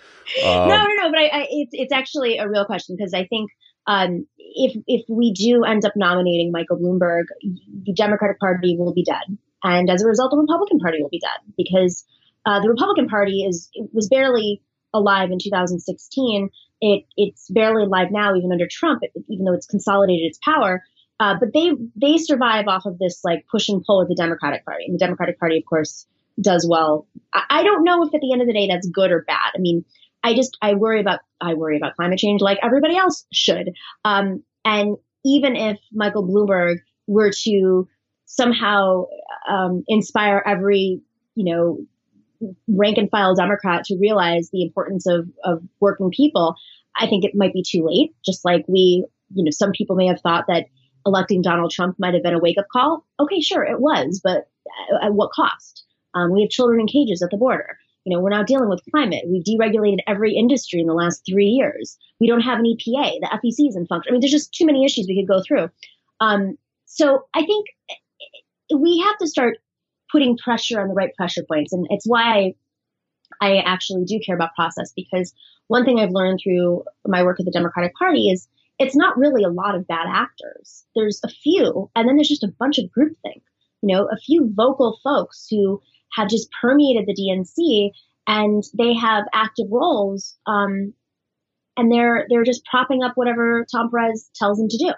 Um, 0.44 0.68
no, 0.68 0.76
no, 0.76 0.94
no. 1.02 1.10
But 1.10 1.18
I, 1.18 1.26
I, 1.26 1.46
it's 1.50 1.70
it's 1.72 1.92
actually 1.92 2.38
a 2.38 2.48
real 2.48 2.64
question 2.64 2.96
because 2.98 3.14
I 3.14 3.26
think 3.26 3.50
um, 3.86 4.26
if 4.38 4.76
if 4.86 5.04
we 5.08 5.32
do 5.32 5.64
end 5.64 5.84
up 5.84 5.92
nominating 5.96 6.52
Michael 6.52 6.78
Bloomberg, 6.78 7.24
the 7.84 7.92
Democratic 7.92 8.38
Party 8.40 8.76
will 8.78 8.94
be 8.94 9.04
dead, 9.04 9.38
and 9.62 9.88
as 9.90 10.02
a 10.02 10.06
result, 10.06 10.30
the 10.30 10.38
Republican 10.38 10.78
Party 10.78 11.02
will 11.02 11.10
be 11.10 11.20
dead 11.20 11.52
because 11.56 12.04
uh, 12.46 12.60
the 12.60 12.68
Republican 12.68 13.08
Party 13.08 13.44
is 13.44 13.70
was 13.92 14.08
barely 14.08 14.62
alive 14.92 15.30
in 15.30 15.38
2016. 15.38 16.50
It 16.80 17.04
it's 17.16 17.48
barely 17.50 17.84
alive 17.84 18.08
now, 18.10 18.34
even 18.34 18.52
under 18.52 18.66
Trump, 18.70 19.02
even 19.28 19.44
though 19.44 19.54
it's 19.54 19.66
consolidated 19.66 20.26
its 20.26 20.38
power. 20.42 20.82
Uh, 21.18 21.34
but 21.38 21.52
they 21.52 21.72
they 21.96 22.16
survive 22.16 22.66
off 22.66 22.86
of 22.86 22.98
this 22.98 23.20
like 23.22 23.46
push 23.50 23.68
and 23.68 23.84
pull 23.84 23.98
with 23.98 24.08
the 24.08 24.14
Democratic 24.14 24.64
Party, 24.64 24.84
and 24.86 24.94
the 24.94 24.98
Democratic 24.98 25.38
Party, 25.38 25.58
of 25.58 25.64
course, 25.68 26.06
does 26.40 26.66
well. 26.68 27.06
I, 27.32 27.42
I 27.50 27.62
don't 27.62 27.84
know 27.84 28.02
if 28.02 28.14
at 28.14 28.20
the 28.20 28.32
end 28.32 28.40
of 28.40 28.46
the 28.46 28.54
day 28.54 28.68
that's 28.68 28.88
good 28.88 29.10
or 29.10 29.24
bad. 29.26 29.52
I 29.54 29.58
mean, 29.58 29.84
I 30.22 30.34
just 30.34 30.56
I 30.62 30.74
worry 30.74 31.00
about 31.00 31.20
I 31.40 31.54
worry 31.54 31.76
about 31.76 31.96
climate 31.96 32.18
change 32.18 32.40
like 32.40 32.58
everybody 32.62 32.96
else 32.96 33.26
should. 33.32 33.72
Um, 34.04 34.42
and 34.64 34.96
even 35.24 35.56
if 35.56 35.78
Michael 35.92 36.26
Bloomberg 36.26 36.78
were 37.06 37.30
to 37.44 37.88
somehow 38.26 39.06
um, 39.48 39.84
inspire 39.88 40.42
every 40.46 41.00
you 41.34 41.44
know 41.44 41.78
rank 42.68 42.98
and 42.98 43.10
file 43.10 43.34
Democrat 43.34 43.84
to 43.84 43.98
realize 44.00 44.50
the 44.50 44.62
importance 44.62 45.06
of 45.06 45.28
of 45.44 45.62
working 45.80 46.10
people, 46.10 46.54
I 46.98 47.06
think 47.06 47.24
it 47.24 47.32
might 47.34 47.52
be 47.52 47.64
too 47.66 47.86
late. 47.86 48.14
Just 48.24 48.44
like 48.44 48.64
we, 48.68 49.04
you 49.34 49.44
know, 49.44 49.50
some 49.50 49.72
people 49.72 49.96
may 49.96 50.06
have 50.06 50.20
thought 50.20 50.46
that 50.48 50.66
electing 51.06 51.42
Donald 51.42 51.70
Trump 51.70 51.96
might 51.98 52.14
have 52.14 52.22
been 52.22 52.34
a 52.34 52.40
wake 52.40 52.58
up 52.58 52.66
call. 52.72 53.06
Okay, 53.18 53.40
sure, 53.40 53.64
it 53.64 53.80
was, 53.80 54.20
but 54.22 54.48
at 55.02 55.14
what 55.14 55.32
cost? 55.32 55.84
Um, 56.14 56.32
we 56.32 56.42
have 56.42 56.50
children 56.50 56.80
in 56.80 56.86
cages 56.86 57.22
at 57.22 57.30
the 57.30 57.36
border. 57.36 57.78
You 58.04 58.14
know, 58.14 58.22
we're 58.22 58.30
now 58.30 58.42
dealing 58.42 58.68
with 58.68 58.82
climate. 58.90 59.24
We've 59.28 59.44
deregulated 59.44 59.98
every 60.06 60.34
industry 60.34 60.80
in 60.80 60.86
the 60.86 60.94
last 60.94 61.22
three 61.28 61.46
years. 61.46 61.98
We 62.18 62.26
don't 62.26 62.40
have 62.40 62.58
an 62.58 62.64
EPA. 62.64 63.20
The 63.20 63.40
FEC 63.44 63.68
is 63.68 63.76
in 63.76 63.86
function. 63.86 64.10
I 64.10 64.12
mean, 64.12 64.20
there's 64.20 64.32
just 64.32 64.54
too 64.54 64.66
many 64.66 64.84
issues 64.84 65.06
we 65.06 65.20
could 65.20 65.32
go 65.32 65.42
through. 65.46 65.70
Um, 66.20 66.56
so 66.86 67.26
I 67.34 67.44
think 67.44 67.66
we 68.74 69.02
have 69.06 69.18
to 69.18 69.26
start 69.26 69.58
putting 70.12 70.36
pressure 70.36 70.80
on 70.80 70.88
the 70.88 70.94
right 70.94 71.14
pressure 71.16 71.44
points. 71.48 71.72
And 71.72 71.86
it's 71.90 72.06
why 72.06 72.54
I, 73.40 73.56
actually 73.58 74.04
do 74.04 74.20
care 74.24 74.34
about 74.34 74.54
process 74.54 74.92
because 74.94 75.32
one 75.68 75.84
thing 75.84 75.98
I've 76.00 76.10
learned 76.10 76.40
through 76.42 76.84
my 77.06 77.22
work 77.22 77.38
at 77.40 77.46
the 77.46 77.52
Democratic 77.52 77.94
Party 77.94 78.28
is 78.28 78.48
it's 78.78 78.96
not 78.96 79.16
really 79.16 79.44
a 79.44 79.48
lot 79.48 79.74
of 79.74 79.86
bad 79.86 80.06
actors. 80.08 80.84
There's 80.94 81.20
a 81.24 81.28
few, 81.28 81.90
and 81.94 82.08
then 82.08 82.16
there's 82.16 82.28
just 82.28 82.44
a 82.44 82.54
bunch 82.58 82.78
of 82.78 82.86
groupthink. 82.86 83.42
You 83.82 83.94
know, 83.94 84.08
a 84.10 84.16
few 84.16 84.50
vocal 84.52 84.98
folks 85.02 85.46
who 85.50 85.80
have 86.12 86.28
just 86.28 86.48
permeated 86.60 87.06
the 87.06 87.14
DNC 87.14 87.92
and 88.26 88.62
they 88.76 88.94
have 88.94 89.24
active 89.32 89.66
roles. 89.70 90.36
Um, 90.46 90.94
and 91.76 91.90
they're 91.90 92.26
they're 92.28 92.44
just 92.44 92.64
propping 92.64 93.02
up 93.02 93.12
whatever 93.14 93.64
Tom 93.70 93.90
Perez 93.90 94.30
tells 94.34 94.58
them 94.58 94.68
to 94.68 94.78
do. 94.78 94.92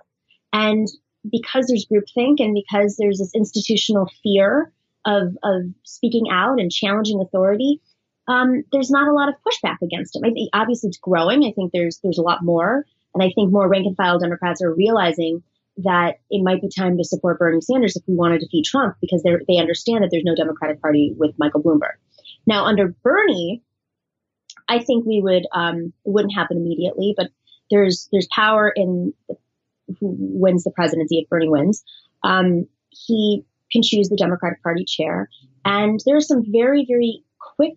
And 0.52 0.88
because 1.30 1.66
there's 1.66 1.86
groupthink 1.86 2.40
and 2.40 2.54
because 2.54 2.96
there's 2.96 3.18
this 3.18 3.34
institutional 3.34 4.10
fear 4.22 4.72
of 5.04 5.36
of 5.42 5.62
speaking 5.84 6.26
out 6.32 6.60
and 6.60 6.70
challenging 6.70 7.20
authority, 7.20 7.80
um, 8.28 8.64
there's 8.72 8.90
not 8.90 9.08
a 9.08 9.12
lot 9.12 9.28
of 9.28 9.34
pushback 9.46 9.78
against 9.82 10.16
him. 10.16 10.22
I 10.24 10.30
think 10.30 10.50
obviously 10.52 10.88
it's 10.88 10.98
growing. 10.98 11.44
I 11.44 11.52
think 11.52 11.72
there's 11.72 11.98
there's 12.02 12.18
a 12.18 12.22
lot 12.22 12.42
more, 12.42 12.84
and 13.14 13.22
I 13.22 13.30
think 13.34 13.52
more 13.52 13.68
rank 13.68 13.86
and 13.86 13.96
file 13.96 14.18
Democrats 14.18 14.62
are 14.62 14.72
realizing 14.72 15.42
that 15.78 16.20
it 16.30 16.42
might 16.42 16.60
be 16.60 16.68
time 16.68 16.98
to 16.98 17.04
support 17.04 17.38
Bernie 17.38 17.60
Sanders 17.60 17.96
if 17.96 18.02
we 18.06 18.14
want 18.14 18.34
to 18.34 18.38
defeat 18.38 18.66
Trump 18.66 18.96
because 19.00 19.22
they 19.22 19.30
they 19.48 19.58
understand 19.58 20.02
that 20.02 20.10
there's 20.10 20.24
no 20.24 20.36
Democratic 20.36 20.80
Party 20.80 21.14
with 21.16 21.34
Michael 21.38 21.62
Bloomberg. 21.62 21.96
Now 22.46 22.66
under 22.66 22.88
Bernie, 23.02 23.62
I 24.68 24.80
think 24.80 25.06
we 25.06 25.20
would 25.20 25.46
um, 25.52 25.92
it 26.04 26.10
wouldn't 26.10 26.34
happen 26.34 26.58
immediately, 26.58 27.14
but 27.16 27.30
there's 27.70 28.08
there's 28.12 28.28
power 28.34 28.72
in 28.74 29.14
who 30.00 30.16
wins 30.18 30.64
the 30.64 30.70
presidency 30.70 31.18
if 31.18 31.28
Bernie 31.28 31.48
wins. 31.48 31.84
Um, 32.22 32.66
he 32.90 33.44
can 33.72 33.82
choose 33.82 34.08
the 34.08 34.16
Democratic 34.16 34.62
Party 34.62 34.84
chair, 34.84 35.28
and 35.64 36.00
there 36.06 36.16
are 36.16 36.20
some 36.20 36.44
very 36.46 36.84
very 36.88 37.24
quick 37.56 37.74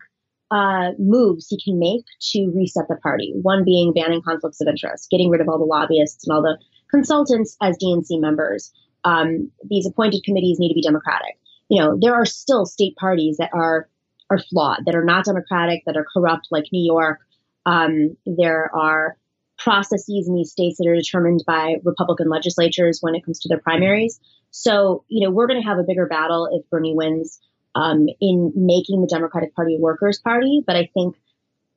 uh, 0.52 0.92
moves 1.00 1.48
he 1.50 1.60
can 1.62 1.80
make 1.80 2.06
to 2.32 2.52
reset 2.56 2.88
the 2.88 2.96
party. 2.96 3.34
One 3.42 3.64
being 3.64 3.94
banning 3.94 4.22
conflicts 4.22 4.62
of 4.62 4.68
interest, 4.68 5.10
getting 5.10 5.30
rid 5.30 5.42
of 5.42 5.50
all 5.50 5.58
the 5.58 5.66
lobbyists 5.66 6.26
and 6.26 6.36
all 6.36 6.42
the 6.42 6.58
consultants 6.92 7.58
as 7.62 7.78
DNC 7.78 8.22
members. 8.22 8.72
Um, 9.04 9.52
these 9.70 9.88
appointed 9.88 10.24
committees 10.24 10.58
need 10.60 10.70
to 10.70 10.76
be 10.76 10.82
democratic. 10.82 11.38
You 11.70 11.82
know, 11.82 11.98
there 12.00 12.14
are 12.14 12.26
still 12.26 12.66
state 12.66 12.96
parties 12.96 13.38
that 13.38 13.50
are 13.54 13.90
are 14.30 14.40
flawed, 14.40 14.86
that 14.86 14.96
are 14.96 15.04
not 15.04 15.26
democratic, 15.26 15.84
that 15.86 15.98
are 15.98 16.06
corrupt, 16.12 16.48
like 16.50 16.66
New 16.72 16.84
York. 16.84 17.20
Um, 17.66 18.18
there 18.26 18.74
are 18.76 19.18
processes 19.58 20.28
in 20.28 20.36
these 20.36 20.52
states 20.52 20.78
that 20.78 20.88
are 20.88 20.96
determined 20.96 21.44
by 21.46 21.76
Republican 21.84 22.30
legislatures 22.30 23.00
when 23.02 23.16
it 23.16 23.24
comes 23.24 23.40
to 23.42 23.50
their 23.50 23.60
primaries. 23.60 24.20
So, 24.58 25.04
you 25.10 25.26
know, 25.26 25.32
we're 25.32 25.48
going 25.48 25.62
to 25.62 25.68
have 25.68 25.80
a 25.80 25.84
bigger 25.84 26.08
battle 26.08 26.48
if 26.50 26.68
Bernie 26.70 26.96
wins 26.96 27.42
um, 27.76 28.08
in 28.22 28.54
making 28.56 29.02
the 29.02 29.08
Democratic 29.08 29.54
Party 29.54 29.76
a 29.76 29.80
workers' 29.80 30.18
party. 30.18 30.64
But 30.66 30.78
I 30.78 30.90
think 30.94 31.18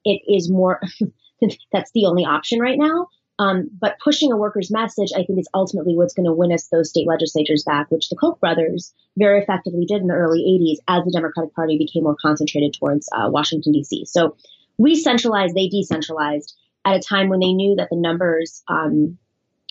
it 0.04 0.22
is 0.28 0.48
more, 0.48 0.80
that's 1.72 1.90
the 1.90 2.06
only 2.06 2.24
option 2.24 2.60
right 2.60 2.78
now. 2.78 3.08
Um, 3.40 3.68
but 3.80 3.98
pushing 4.02 4.30
a 4.30 4.36
workers' 4.36 4.70
message, 4.70 5.10
I 5.12 5.24
think, 5.24 5.40
is 5.40 5.48
ultimately 5.52 5.96
what's 5.96 6.14
going 6.14 6.26
to 6.26 6.32
win 6.32 6.52
us 6.52 6.68
those 6.68 6.90
state 6.90 7.08
legislatures 7.08 7.64
back, 7.64 7.90
which 7.90 8.10
the 8.10 8.16
Koch 8.16 8.38
brothers 8.38 8.94
very 9.16 9.42
effectively 9.42 9.84
did 9.84 10.00
in 10.00 10.06
the 10.06 10.14
early 10.14 10.40
80s 10.40 10.78
as 10.86 11.04
the 11.04 11.10
Democratic 11.10 11.54
Party 11.56 11.78
became 11.78 12.04
more 12.04 12.16
concentrated 12.20 12.74
towards 12.74 13.08
uh, 13.12 13.28
Washington, 13.28 13.72
D.C. 13.72 14.04
So 14.06 14.36
we 14.76 14.94
centralized, 14.94 15.56
they 15.56 15.68
decentralized 15.68 16.54
at 16.84 16.94
a 16.94 17.00
time 17.00 17.28
when 17.28 17.40
they 17.40 17.52
knew 17.52 17.74
that 17.76 17.88
the 17.90 17.96
numbers, 17.96 18.62
um, 18.68 19.18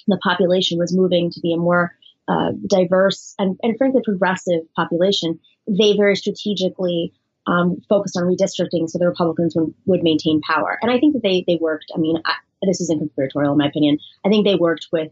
the 0.07 0.19
population 0.21 0.77
was 0.77 0.93
moving 0.93 1.31
to 1.31 1.39
be 1.39 1.53
a 1.53 1.57
more 1.57 1.93
uh, 2.27 2.51
diverse 2.65 3.35
and, 3.39 3.57
and 3.63 3.77
frankly 3.77 4.01
progressive 4.03 4.61
population. 4.75 5.39
They 5.67 5.95
very 5.95 6.15
strategically 6.15 7.13
um, 7.47 7.81
focused 7.87 8.17
on 8.17 8.23
redistricting 8.23 8.89
so 8.89 8.99
the 8.99 9.07
Republicans 9.07 9.55
would, 9.55 9.73
would, 9.85 10.03
maintain 10.03 10.41
power. 10.41 10.77
And 10.81 10.91
I 10.91 10.99
think 10.99 11.13
that 11.13 11.23
they 11.23 11.43
they 11.47 11.57
worked. 11.59 11.85
I 11.95 11.97
mean, 11.97 12.17
I, 12.25 12.33
this 12.63 12.81
isn't 12.81 12.99
conspiratorial 12.99 13.53
in 13.53 13.57
my 13.57 13.67
opinion. 13.67 13.99
I 14.25 14.29
think 14.29 14.45
they 14.45 14.55
worked 14.55 14.87
with 14.91 15.11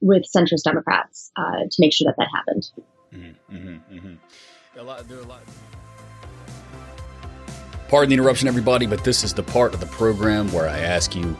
with 0.00 0.24
centrist 0.24 0.64
Democrats 0.64 1.30
uh, 1.36 1.64
to 1.70 1.76
make 1.78 1.92
sure 1.92 2.06
that 2.06 2.16
that 2.18 2.28
happened. 2.34 2.70
Mm-hmm, 3.14 3.56
mm-hmm, 3.56 3.96
mm-hmm. 3.96 4.14
Pardon 7.88 8.10
the 8.10 8.14
interruption, 8.14 8.48
everybody, 8.48 8.86
but 8.86 9.04
this 9.04 9.22
is 9.22 9.32
the 9.32 9.42
part 9.42 9.72
of 9.72 9.80
the 9.80 9.86
program 9.86 10.52
where 10.52 10.68
I 10.68 10.78
ask 10.78 11.14
you 11.14 11.36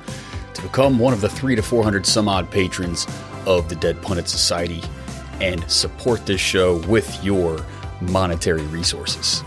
to 0.55 0.62
become 0.62 0.99
one 0.99 1.12
of 1.12 1.21
the 1.21 1.29
three 1.29 1.57
to 1.57 1.62
four 1.62 1.83
hundred 1.83 2.07
some 2.07 2.29
odd 2.29 2.51
patrons 2.51 3.07
of 3.47 3.69
the 3.69 3.75
Dead 3.77 4.01
Pundit 4.01 4.29
Society 4.29 4.83
and 5.40 5.68
support 5.70 6.27
this 6.27 6.40
show 6.40 6.79
with 6.87 7.22
your 7.25 7.64
monetary 8.01 8.62
resources. 8.62 9.42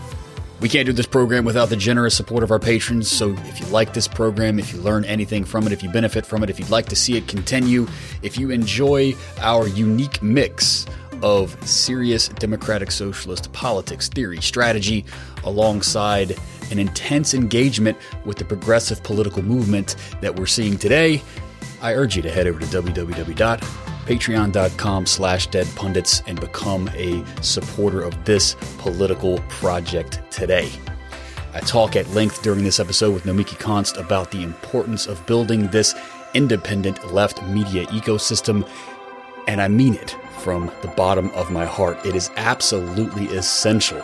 We 0.60 0.68
can't 0.68 0.84
do 0.84 0.92
this 0.92 1.06
program 1.06 1.46
without 1.46 1.70
the 1.70 1.76
generous 1.76 2.14
support 2.14 2.42
of 2.42 2.50
our 2.50 2.58
patrons. 2.58 3.10
So 3.10 3.30
if 3.30 3.60
you 3.60 3.66
like 3.66 3.94
this 3.94 4.06
program, 4.06 4.58
if 4.58 4.74
you 4.74 4.80
learn 4.80 5.06
anything 5.06 5.44
from 5.44 5.66
it, 5.66 5.72
if 5.72 5.82
you 5.82 5.90
benefit 5.90 6.26
from 6.26 6.42
it, 6.42 6.50
if 6.50 6.58
you'd 6.58 6.68
like 6.68 6.86
to 6.86 6.96
see 6.96 7.16
it 7.16 7.26
continue, 7.26 7.88
if 8.20 8.36
you 8.38 8.50
enjoy 8.50 9.14
our 9.38 9.66
unique 9.68 10.22
mix 10.22 10.84
of 11.22 11.56
serious 11.66 12.28
democratic 12.28 12.90
socialist 12.90 13.50
politics, 13.52 14.08
theory, 14.08 14.40
strategy, 14.42 15.06
alongside 15.44 16.36
an 16.70 16.78
intense 16.78 17.32
engagement 17.32 17.96
with 18.26 18.36
the 18.36 18.44
progressive 18.44 19.02
political 19.02 19.42
movement 19.42 19.96
that 20.20 20.38
we're 20.38 20.46
seeing 20.46 20.76
today, 20.76 21.22
I 21.80 21.94
urge 21.94 22.16
you 22.16 22.22
to 22.22 22.30
head 22.30 22.46
over 22.46 22.60
to 22.60 22.66
www.patreon.com 24.06 25.06
slash 25.06 25.48
deadpundits 25.48 26.22
and 26.26 26.40
become 26.40 26.88
a 26.94 27.24
supporter 27.42 28.02
of 28.02 28.24
this 28.24 28.56
political 28.78 29.38
project 29.48 30.20
today. 30.30 30.70
I 31.52 31.60
talk 31.60 31.96
at 31.96 32.08
length 32.10 32.42
during 32.42 32.62
this 32.62 32.78
episode 32.78 33.12
with 33.12 33.24
Nomiki 33.24 33.56
Konst 33.58 33.98
about 33.98 34.30
the 34.30 34.42
importance 34.42 35.06
of 35.06 35.24
building 35.26 35.66
this 35.68 35.94
independent 36.34 37.12
left 37.12 37.42
media 37.44 37.86
ecosystem, 37.86 38.68
and 39.48 39.60
I 39.60 39.66
mean 39.68 39.94
it 39.94 40.16
from 40.38 40.70
the 40.82 40.88
bottom 40.88 41.30
of 41.30 41.50
my 41.50 41.64
heart. 41.64 42.04
It 42.06 42.14
is 42.14 42.30
absolutely 42.36 43.26
essential 43.36 44.00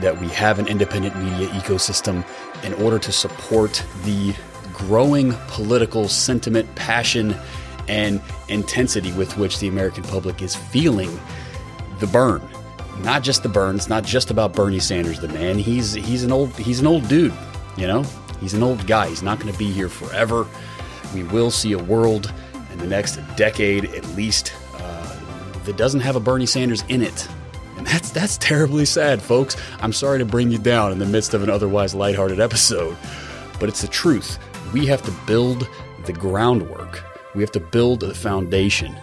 that 0.00 0.20
we 0.20 0.28
have 0.28 0.58
an 0.58 0.68
independent 0.68 1.16
media 1.16 1.48
ecosystem 1.48 2.24
in 2.62 2.74
order 2.74 2.98
to 2.98 3.10
support 3.10 3.84
the 4.04 4.34
growing 4.72 5.32
political 5.48 6.08
sentiment, 6.08 6.72
passion, 6.74 7.34
and 7.88 8.20
intensity 8.48 9.12
with 9.12 9.36
which 9.36 9.58
the 9.58 9.68
American 9.68 10.02
public 10.04 10.42
is 10.42 10.54
feeling 10.54 11.18
the 11.98 12.06
burn. 12.06 12.42
Not 13.02 13.22
just 13.22 13.42
the 13.42 13.48
burn. 13.48 13.76
It's 13.76 13.88
not 13.88 14.04
just 14.04 14.30
about 14.30 14.52
Bernie 14.52 14.78
Sanders, 14.78 15.20
the 15.20 15.28
man. 15.28 15.58
He's 15.58 15.92
he's 15.92 16.24
an 16.24 16.32
old 16.32 16.56
he's 16.58 16.80
an 16.80 16.86
old 16.86 17.08
dude. 17.08 17.32
You 17.76 17.86
know, 17.86 18.04
he's 18.40 18.54
an 18.54 18.62
old 18.62 18.86
guy. 18.86 19.08
He's 19.08 19.22
not 19.22 19.40
going 19.40 19.52
to 19.52 19.58
be 19.58 19.70
here 19.70 19.88
forever. 19.88 20.46
We 21.14 21.22
will 21.24 21.50
see 21.50 21.72
a 21.72 21.78
world 21.78 22.32
in 22.72 22.78
the 22.78 22.86
next 22.86 23.16
decade, 23.36 23.86
at 23.86 24.06
least, 24.10 24.52
uh, 24.74 25.18
that 25.64 25.76
doesn't 25.76 26.00
have 26.00 26.16
a 26.16 26.20
Bernie 26.20 26.46
Sanders 26.46 26.84
in 26.88 27.02
it. 27.02 27.28
And 27.76 27.86
that's 27.86 28.10
that's 28.10 28.36
terribly 28.36 28.84
sad, 28.84 29.22
folks. 29.22 29.56
I'm 29.80 29.92
sorry 29.92 30.18
to 30.18 30.24
bring 30.24 30.50
you 30.50 30.58
down 30.58 30.92
in 30.92 30.98
the 30.98 31.06
midst 31.06 31.34
of 31.34 31.42
an 31.42 31.50
otherwise 31.50 31.94
lighthearted 31.94 32.40
episode, 32.40 32.96
but 33.58 33.68
it's 33.68 33.80
the 33.80 33.88
truth. 33.88 34.38
We 34.72 34.86
have 34.86 35.02
to 35.02 35.10
build 35.26 35.68
the 36.04 36.12
groundwork. 36.12 37.04
We 37.34 37.42
have 37.42 37.52
to 37.52 37.60
build 37.60 38.00
the 38.00 38.14
foundation 38.14 38.96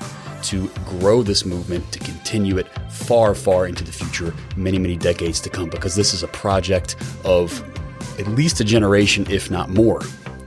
to 0.43 0.69
grow 0.85 1.23
this 1.23 1.45
movement, 1.45 1.91
to 1.91 1.99
continue 1.99 2.57
it 2.57 2.67
far, 2.89 3.35
far 3.35 3.67
into 3.67 3.83
the 3.83 3.91
future, 3.91 4.33
many, 4.55 4.79
many 4.79 4.95
decades 4.95 5.39
to 5.41 5.49
come, 5.49 5.69
because 5.69 5.95
this 5.95 6.13
is 6.13 6.23
a 6.23 6.27
project 6.27 6.95
of 7.25 7.63
at 8.19 8.27
least 8.27 8.59
a 8.59 8.63
generation, 8.63 9.25
if 9.29 9.49
not 9.49 9.69
more, 9.69 10.01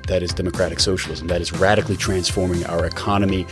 that 0.06 0.22
is 0.22 0.32
democratic 0.32 0.80
socialism, 0.80 1.26
that 1.28 1.40
is 1.40 1.52
radically 1.52 1.96
transforming 1.96 2.64
our 2.66 2.86
economy, 2.86 3.46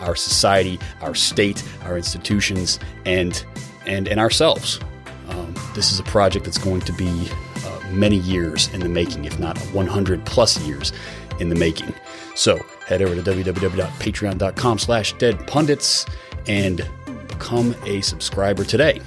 our 0.00 0.16
society, 0.16 0.78
our 1.00 1.14
state, 1.14 1.62
our 1.82 1.96
institutions, 1.96 2.78
and 3.04 3.44
and 3.86 4.08
and 4.08 4.20
ourselves. 4.20 4.80
Um, 5.28 5.54
this 5.74 5.92
is 5.92 5.98
a 5.98 6.04
project 6.04 6.44
that's 6.44 6.58
going 6.58 6.80
to 6.82 6.92
be 6.92 7.28
uh, 7.64 7.80
many 7.90 8.16
years 8.18 8.72
in 8.74 8.80
the 8.80 8.88
making, 8.88 9.24
if 9.24 9.38
not 9.38 9.58
100 9.58 10.24
plus 10.26 10.58
years 10.60 10.92
in 11.40 11.48
the 11.48 11.54
making. 11.54 11.94
So 12.34 12.64
head 12.86 13.02
over 13.02 13.14
to 13.14 13.22
www.patreon.com 13.22 14.78
slash 14.78 15.14
deadpundits 15.16 16.08
and 16.46 16.88
become 17.28 17.74
a 17.86 18.00
subscriber 18.00 18.64
today. 18.64 19.00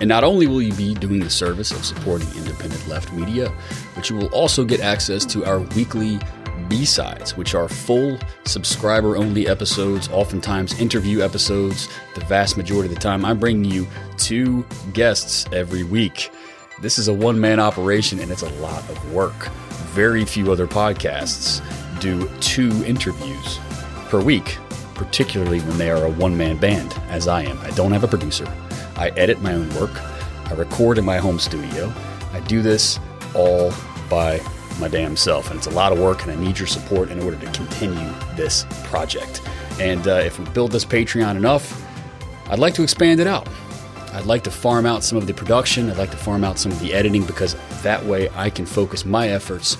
And 0.00 0.08
not 0.08 0.22
only 0.22 0.46
will 0.46 0.62
you 0.62 0.72
be 0.74 0.94
doing 0.94 1.20
the 1.20 1.30
service 1.30 1.72
of 1.72 1.84
supporting 1.84 2.28
independent 2.36 2.86
left 2.86 3.12
media, 3.12 3.52
but 3.94 4.08
you 4.08 4.16
will 4.16 4.28
also 4.28 4.64
get 4.64 4.80
access 4.80 5.24
to 5.26 5.44
our 5.44 5.60
weekly 5.60 6.20
B-sides, 6.68 7.36
which 7.36 7.54
are 7.54 7.68
full 7.68 8.18
subscriber 8.44 9.16
only 9.16 9.48
episodes, 9.48 10.08
oftentimes 10.08 10.78
interview 10.78 11.22
episodes. 11.22 11.88
The 12.14 12.24
vast 12.26 12.56
majority 12.56 12.88
of 12.88 12.94
the 12.94 13.00
time, 13.00 13.24
I'm 13.24 13.38
bringing 13.38 13.70
you 13.70 13.88
two 14.18 14.64
guests 14.92 15.46
every 15.52 15.82
week. 15.82 16.30
This 16.80 16.98
is 16.98 17.08
a 17.08 17.12
one 17.12 17.40
man 17.40 17.58
operation 17.58 18.20
and 18.20 18.30
it's 18.30 18.42
a 18.42 18.50
lot 18.60 18.88
of 18.90 19.12
work. 19.12 19.48
Very 19.94 20.24
few 20.24 20.52
other 20.52 20.68
podcasts 20.68 21.60
do 22.00 22.28
two 22.40 22.84
interviews 22.84 23.58
per 24.08 24.20
week, 24.20 24.58
particularly 24.94 25.60
when 25.60 25.78
they 25.78 25.90
are 25.90 26.04
a 26.04 26.10
one 26.10 26.36
man 26.36 26.56
band, 26.56 26.94
as 27.08 27.28
I 27.28 27.42
am. 27.42 27.58
I 27.60 27.70
don't 27.70 27.92
have 27.92 28.04
a 28.04 28.08
producer. 28.08 28.46
I 28.96 29.10
edit 29.10 29.40
my 29.42 29.54
own 29.54 29.68
work. 29.76 30.00
I 30.46 30.54
record 30.54 30.98
in 30.98 31.04
my 31.04 31.18
home 31.18 31.38
studio. 31.38 31.92
I 32.32 32.40
do 32.40 32.62
this 32.62 32.98
all 33.34 33.72
by 34.08 34.40
my 34.80 34.88
damn 34.88 35.16
self. 35.16 35.50
And 35.50 35.58
it's 35.58 35.66
a 35.66 35.70
lot 35.70 35.92
of 35.92 35.98
work, 35.98 36.22
and 36.22 36.32
I 36.32 36.36
need 36.36 36.58
your 36.58 36.66
support 36.66 37.10
in 37.10 37.20
order 37.22 37.36
to 37.36 37.46
continue 37.52 38.12
this 38.36 38.64
project. 38.84 39.42
And 39.80 40.06
uh, 40.08 40.14
if 40.14 40.38
we 40.38 40.44
build 40.46 40.72
this 40.72 40.84
Patreon 40.84 41.36
enough, 41.36 41.84
I'd 42.50 42.58
like 42.58 42.74
to 42.74 42.82
expand 42.82 43.20
it 43.20 43.26
out. 43.26 43.48
I'd 44.12 44.26
like 44.26 44.42
to 44.44 44.50
farm 44.50 44.86
out 44.86 45.04
some 45.04 45.18
of 45.18 45.26
the 45.26 45.34
production. 45.34 45.90
I'd 45.90 45.98
like 45.98 46.10
to 46.10 46.16
farm 46.16 46.42
out 46.42 46.58
some 46.58 46.72
of 46.72 46.80
the 46.80 46.94
editing 46.94 47.24
because 47.24 47.56
that 47.82 48.04
way 48.04 48.30
I 48.30 48.50
can 48.50 48.64
focus 48.64 49.04
my 49.04 49.28
efforts 49.28 49.76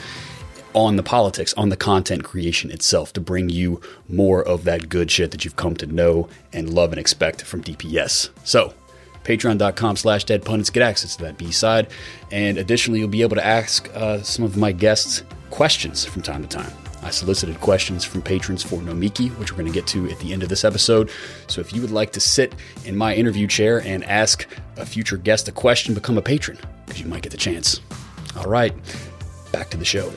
on 0.78 0.94
the 0.94 1.02
politics, 1.02 1.52
on 1.54 1.70
the 1.70 1.76
content 1.76 2.22
creation 2.22 2.70
itself 2.70 3.12
to 3.12 3.20
bring 3.20 3.48
you 3.48 3.80
more 4.08 4.44
of 4.44 4.62
that 4.62 4.88
good 4.88 5.10
shit 5.10 5.32
that 5.32 5.44
you've 5.44 5.56
come 5.56 5.74
to 5.74 5.86
know 5.86 6.28
and 6.52 6.72
love 6.72 6.92
and 6.92 7.00
expect 7.00 7.42
from 7.42 7.64
DPS. 7.64 8.30
So, 8.44 8.72
patreon.com 9.24 9.96
slash 9.96 10.22
dead 10.22 10.44
pundits 10.44 10.70
get 10.70 10.84
access 10.84 11.16
to 11.16 11.24
that 11.24 11.36
b-side. 11.36 11.88
And 12.30 12.58
additionally 12.58 13.00
you'll 13.00 13.08
be 13.08 13.22
able 13.22 13.34
to 13.34 13.44
ask 13.44 13.90
uh, 13.92 14.22
some 14.22 14.44
of 14.44 14.56
my 14.56 14.70
guests 14.70 15.24
questions 15.50 16.04
from 16.04 16.22
time 16.22 16.42
to 16.42 16.48
time. 16.48 16.70
I 17.02 17.10
solicited 17.10 17.60
questions 17.60 18.04
from 18.04 18.22
patrons 18.22 18.62
for 18.62 18.76
nomiki 18.76 19.30
which 19.36 19.50
we're 19.50 19.58
going 19.58 19.72
to 19.72 19.76
get 19.76 19.86
to 19.88 20.08
at 20.08 20.18
the 20.20 20.32
end 20.32 20.44
of 20.44 20.48
this 20.48 20.64
episode. 20.64 21.10
So 21.48 21.60
if 21.60 21.72
you 21.72 21.80
would 21.80 21.90
like 21.90 22.12
to 22.12 22.20
sit 22.20 22.54
in 22.84 22.96
my 22.96 23.16
interview 23.16 23.48
chair 23.48 23.80
and 23.82 24.04
ask 24.04 24.46
a 24.76 24.86
future 24.86 25.16
guest 25.16 25.48
a 25.48 25.52
question 25.52 25.92
become 25.94 26.18
a 26.18 26.22
patron 26.22 26.56
because 26.86 27.00
you 27.00 27.08
might 27.08 27.22
get 27.22 27.32
the 27.32 27.38
chance. 27.38 27.80
All 28.36 28.44
right 28.46 28.72
back 29.50 29.70
to 29.70 29.76
the 29.76 29.84
show 29.84 30.12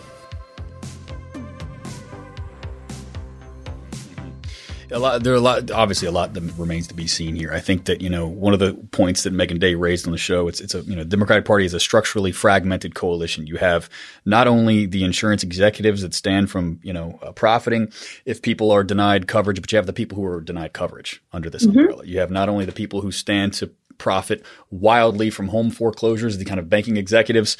a 4.91 4.99
lot 4.99 5.23
there 5.23 5.33
are 5.33 5.37
a 5.37 5.41
lot 5.41 5.71
obviously 5.71 6.07
a 6.07 6.11
lot 6.11 6.33
that 6.33 6.41
remains 6.57 6.87
to 6.87 6.93
be 6.93 7.07
seen 7.07 7.35
here. 7.35 7.51
I 7.51 7.59
think 7.59 7.85
that 7.85 8.01
you 8.01 8.09
know 8.09 8.27
one 8.27 8.53
of 8.53 8.59
the 8.59 8.73
points 8.91 9.23
that 9.23 9.33
Meagan 9.33 9.59
Day 9.59 9.75
raised 9.75 10.05
on 10.05 10.11
the 10.11 10.17
show 10.17 10.47
it's 10.47 10.59
it's 10.61 10.75
a 10.75 10.81
you 10.81 10.95
know 10.95 11.03
Democratic 11.03 11.45
Party 11.45 11.65
is 11.65 11.73
a 11.73 11.79
structurally 11.79 12.31
fragmented 12.31 12.95
coalition. 12.95 13.47
You 13.47 13.57
have 13.57 13.89
not 14.25 14.47
only 14.47 14.85
the 14.85 15.03
insurance 15.03 15.43
executives 15.43 16.01
that 16.01 16.13
stand 16.13 16.51
from 16.51 16.79
you 16.83 16.93
know 16.93 17.19
uh, 17.21 17.31
profiting 17.31 17.91
if 18.25 18.41
people 18.41 18.71
are 18.71 18.83
denied 18.83 19.27
coverage, 19.27 19.61
but 19.61 19.71
you 19.71 19.77
have 19.77 19.87
the 19.87 19.93
people 19.93 20.17
who 20.17 20.25
are 20.25 20.41
denied 20.41 20.73
coverage 20.73 21.21
under 21.33 21.49
this 21.49 21.65
mm-hmm. 21.65 21.79
umbrella. 21.79 22.05
You 22.05 22.19
have 22.19 22.31
not 22.31 22.49
only 22.49 22.65
the 22.65 22.71
people 22.71 23.01
who 23.01 23.11
stand 23.11 23.53
to 23.53 23.71
profit 23.97 24.43
wildly 24.71 25.29
from 25.29 25.49
home 25.49 25.69
foreclosures, 25.69 26.39
the 26.39 26.45
kind 26.45 26.59
of 26.59 26.67
banking 26.67 26.97
executives, 26.97 27.55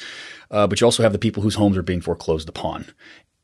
uh, 0.50 0.66
but 0.66 0.80
you 0.80 0.84
also 0.84 1.02
have 1.04 1.12
the 1.12 1.18
people 1.18 1.40
whose 1.42 1.54
homes 1.54 1.76
are 1.76 1.82
being 1.82 2.00
foreclosed 2.00 2.48
upon 2.48 2.84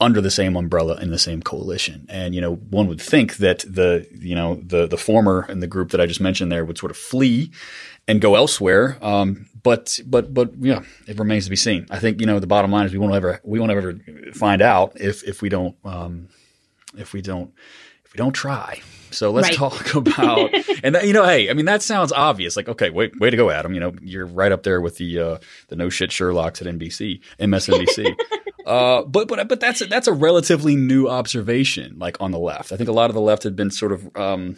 under 0.00 0.20
the 0.20 0.30
same 0.30 0.56
umbrella 0.56 0.96
in 1.00 1.11
the 1.11 1.18
same 1.18 1.42
coalition. 1.42 2.06
And 2.08 2.34
you 2.34 2.40
know, 2.40 2.54
one 2.54 2.87
would 2.87 3.00
think 3.00 3.37
that 3.38 3.61
the 3.61 4.06
you 4.12 4.34
know 4.34 4.56
the 4.56 4.87
the 4.87 4.98
former 4.98 5.46
in 5.48 5.61
the 5.61 5.66
group 5.66 5.90
that 5.90 6.00
I 6.00 6.06
just 6.06 6.20
mentioned 6.20 6.52
there 6.52 6.64
would 6.64 6.78
sort 6.78 6.90
of 6.90 6.96
flee 6.96 7.50
and 8.06 8.20
go 8.20 8.34
elsewhere. 8.34 8.96
Um, 9.02 9.46
but 9.62 9.98
but 10.06 10.32
but 10.32 10.52
yeah, 10.58 10.82
it 11.06 11.18
remains 11.18 11.44
to 11.44 11.50
be 11.50 11.56
seen. 11.56 11.87
I 11.90 11.98
think 11.98 12.20
you 12.20 12.26
know 12.26 12.38
the 12.38 12.46
bottom 12.46 12.70
line 12.70 12.87
is 12.87 12.92
we 12.92 12.98
won't 12.98 13.14
ever 13.14 13.40
we 13.42 13.58
won't 13.58 13.72
ever 13.72 13.98
find 14.34 14.62
out 14.62 15.00
if 15.00 15.24
if 15.24 15.42
we 15.42 15.48
don't 15.48 15.76
um, 15.84 16.28
if 16.96 17.12
we 17.12 17.20
don't 17.20 17.52
if 18.04 18.12
we 18.12 18.18
don't 18.18 18.32
try. 18.32 18.80
So 19.11 19.31
let's 19.31 19.49
right. 19.49 19.57
talk 19.57 19.94
about 19.94 20.53
and 20.83 20.94
that, 20.94 21.07
you 21.07 21.12
know, 21.12 21.25
hey, 21.25 21.51
I 21.51 21.55
mean 21.55 21.66
that 21.66 21.83
sounds 21.83 22.12
obvious. 22.12 22.57
Like, 22.57 22.68
okay, 22.68 22.90
wait, 22.90 23.18
way 23.21 23.31
to 23.31 23.37
go, 23.37 23.51
Adam. 23.51 23.75
You 23.75 23.81
know, 23.81 23.94
you're 24.03 24.27
right 24.27 24.53
up 24.53 24.62
there 24.62 24.81
with 24.81 24.97
the 24.97 25.18
uh, 25.18 25.38
the 25.68 25.77
no 25.77 25.88
shit 25.88 26.11
Sherlock's 26.11 26.62
at 26.62 26.68
NBC, 26.68 27.21
MSNBC. 27.40 28.14
uh, 28.66 29.03
but 29.03 29.29
but 29.29 29.49
but 29.49 29.61
that's 29.61 29.87
that's 29.87 30.09
a 30.09 30.12
relatively 30.12 30.77
new 30.77 31.09
observation, 31.09 31.99
like 31.99 32.21
on 32.21 32.31
the 32.31 32.38
left. 32.38 32.73
I 32.73 32.77
think 32.77 32.88
a 32.88 32.92
lot 32.92 33.11
of 33.11 33.14
the 33.14 33.21
left 33.21 33.42
had 33.42 33.57
been 33.57 33.71
sort 33.71 33.92
of. 33.92 34.16
Um, 34.16 34.57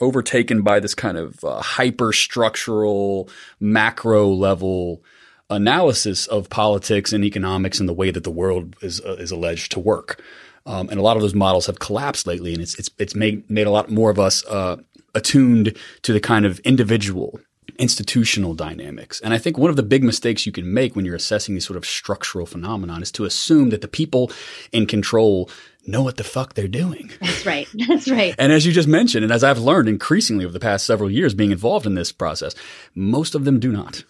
overtaken 0.00 0.62
by 0.62 0.78
this 0.78 0.94
kind 0.94 1.18
of 1.18 1.42
uh, 1.44 1.60
hyper 1.60 2.12
structural 2.12 3.28
macro 3.58 4.28
level 4.28 5.02
analysis 5.50 6.26
of 6.26 6.50
politics 6.50 7.12
and 7.12 7.24
economics 7.24 7.80
and 7.80 7.88
the 7.88 7.94
way 7.94 8.10
that 8.10 8.24
the 8.24 8.30
world 8.30 8.76
is 8.82 9.00
uh, 9.00 9.16
is 9.18 9.30
alleged 9.30 9.72
to 9.72 9.80
work. 9.80 10.22
Um, 10.68 10.90
and 10.90 11.00
a 11.00 11.02
lot 11.02 11.16
of 11.16 11.22
those 11.22 11.34
models 11.34 11.66
have 11.66 11.78
collapsed 11.78 12.26
lately, 12.26 12.52
and 12.52 12.62
it's 12.62 12.78
it's 12.78 12.90
it's 12.98 13.14
made 13.14 13.48
made 13.50 13.66
a 13.66 13.70
lot 13.70 13.90
more 13.90 14.10
of 14.10 14.18
us 14.18 14.44
uh, 14.44 14.76
attuned 15.14 15.74
to 16.02 16.12
the 16.12 16.20
kind 16.20 16.44
of 16.44 16.58
individual 16.60 17.40
institutional 17.78 18.54
dynamics. 18.54 19.20
And 19.20 19.32
I 19.32 19.38
think 19.38 19.56
one 19.56 19.70
of 19.70 19.76
the 19.76 19.82
big 19.82 20.02
mistakes 20.02 20.44
you 20.44 20.52
can 20.52 20.72
make 20.72 20.94
when 20.94 21.04
you're 21.04 21.14
assessing 21.14 21.54
these 21.54 21.66
sort 21.66 21.76
of 21.76 21.86
structural 21.86 22.44
phenomenon 22.44 23.02
is 23.02 23.12
to 23.12 23.24
assume 23.24 23.70
that 23.70 23.82
the 23.82 23.88
people 23.88 24.32
in 24.72 24.86
control 24.86 25.48
know 25.86 26.02
what 26.02 26.16
the 26.16 26.24
fuck 26.24 26.54
they're 26.54 26.68
doing. 26.68 27.10
That's 27.20 27.46
right. 27.46 27.68
That's 27.86 28.10
right. 28.10 28.34
and 28.38 28.52
as 28.52 28.66
you 28.66 28.72
just 28.72 28.88
mentioned, 28.88 29.24
and 29.24 29.32
as 29.32 29.44
I've 29.44 29.58
learned 29.58 29.88
increasingly 29.88 30.44
over 30.44 30.52
the 30.52 30.60
past 30.60 30.84
several 30.84 31.10
years 31.10 31.32
being 31.32 31.52
involved 31.52 31.86
in 31.86 31.94
this 31.94 32.12
process, 32.12 32.54
most 32.94 33.34
of 33.34 33.44
them 33.44 33.58
do 33.58 33.72
not. 33.72 34.04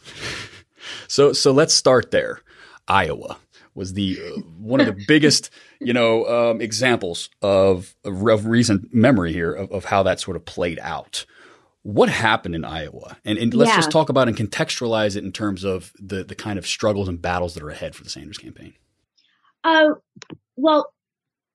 so 1.06 1.32
so 1.32 1.52
let's 1.52 1.74
start 1.74 2.10
there. 2.10 2.40
Iowa 2.88 3.36
was 3.78 3.94
the 3.94 4.18
uh, 4.20 4.40
one 4.58 4.80
of 4.80 4.86
the 4.86 5.04
biggest, 5.06 5.50
you 5.80 5.92
know, 5.92 6.26
um, 6.26 6.60
examples 6.60 7.30
of, 7.40 7.94
of, 8.04 8.44
recent 8.44 8.92
memory 8.92 9.32
here 9.32 9.52
of, 9.52 9.70
of, 9.70 9.84
how 9.86 10.02
that 10.02 10.18
sort 10.18 10.36
of 10.36 10.44
played 10.44 10.80
out. 10.82 11.24
What 11.82 12.08
happened 12.08 12.56
in 12.56 12.64
Iowa? 12.64 13.16
And, 13.24 13.38
and 13.38 13.54
let's 13.54 13.70
yeah. 13.70 13.76
just 13.76 13.92
talk 13.92 14.08
about 14.08 14.26
and 14.26 14.36
contextualize 14.36 15.16
it 15.16 15.24
in 15.24 15.32
terms 15.32 15.64
of 15.64 15.92
the 15.98 16.24
the 16.24 16.34
kind 16.34 16.58
of 16.58 16.66
struggles 16.66 17.08
and 17.08 17.22
battles 17.22 17.54
that 17.54 17.62
are 17.62 17.70
ahead 17.70 17.94
for 17.94 18.02
the 18.02 18.10
Sanders 18.10 18.36
campaign. 18.36 18.74
Uh, 19.62 19.90
well, 20.56 20.92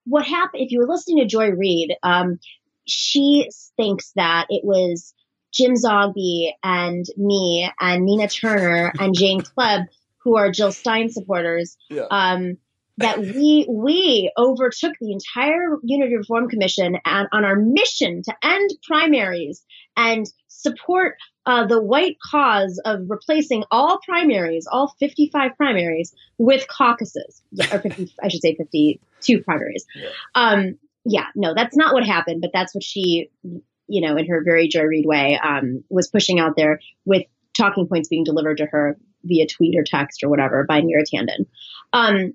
what 0.06 0.24
happened? 0.26 0.62
If 0.62 0.72
you 0.72 0.80
were 0.80 0.88
listening 0.88 1.18
to 1.18 1.26
Joy 1.26 1.50
Reid, 1.50 1.94
um, 2.02 2.40
she 2.86 3.50
thinks 3.76 4.12
that 4.16 4.46
it 4.48 4.64
was 4.64 5.14
Jim 5.52 5.74
Zogby 5.74 6.52
and 6.62 7.04
me 7.16 7.70
and 7.80 8.04
Nina 8.04 8.28
Turner 8.28 8.92
and 8.98 9.14
Jane 9.14 9.42
Kleeb 9.42 9.86
who 10.24 10.36
are 10.36 10.50
Jill 10.50 10.72
Stein 10.72 11.10
supporters, 11.10 11.76
yeah. 11.88 12.06
um, 12.10 12.56
that 12.98 13.18
we 13.34 13.66
we 13.68 14.32
overtook 14.36 14.94
the 15.00 15.12
entire 15.12 15.76
Unity 15.82 16.16
Reform 16.16 16.48
Commission 16.48 16.96
and 17.04 17.28
on 17.32 17.44
our 17.44 17.56
mission 17.56 18.22
to 18.22 18.34
end 18.42 18.70
primaries 18.86 19.64
and 19.96 20.26
support 20.48 21.16
uh, 21.46 21.66
the 21.66 21.82
white 21.82 22.16
cause 22.24 22.80
of 22.84 23.00
replacing 23.08 23.64
all 23.70 23.98
primaries, 24.04 24.66
all 24.70 24.94
55 24.98 25.56
primaries, 25.56 26.14
with 26.38 26.66
caucuses, 26.68 27.42
or 27.72 27.78
50, 27.78 28.14
I 28.22 28.28
should 28.28 28.40
say 28.40 28.54
52 28.54 29.42
primaries. 29.42 29.84
Yeah. 29.94 30.08
Um, 30.34 30.78
yeah, 31.04 31.26
no, 31.34 31.52
that's 31.54 31.76
not 31.76 31.92
what 31.92 32.04
happened, 32.06 32.40
but 32.40 32.50
that's 32.54 32.74
what 32.74 32.82
she, 32.82 33.28
you 33.42 34.00
know, 34.00 34.16
in 34.16 34.26
her 34.26 34.42
very 34.42 34.68
Joy 34.68 34.84
Reid 34.84 35.04
way, 35.04 35.38
um, 35.38 35.84
was 35.90 36.08
pushing 36.08 36.40
out 36.40 36.56
there 36.56 36.80
with 37.04 37.24
talking 37.54 37.86
points 37.86 38.08
being 38.08 38.24
delivered 38.24 38.58
to 38.58 38.66
her 38.66 38.96
via 39.24 39.46
tweet 39.46 39.76
or 39.76 39.84
text 39.84 40.22
or 40.22 40.28
whatever 40.28 40.64
by 40.64 40.80
Neera 40.80 41.04
Tanden. 41.12 41.46
Um, 41.92 42.34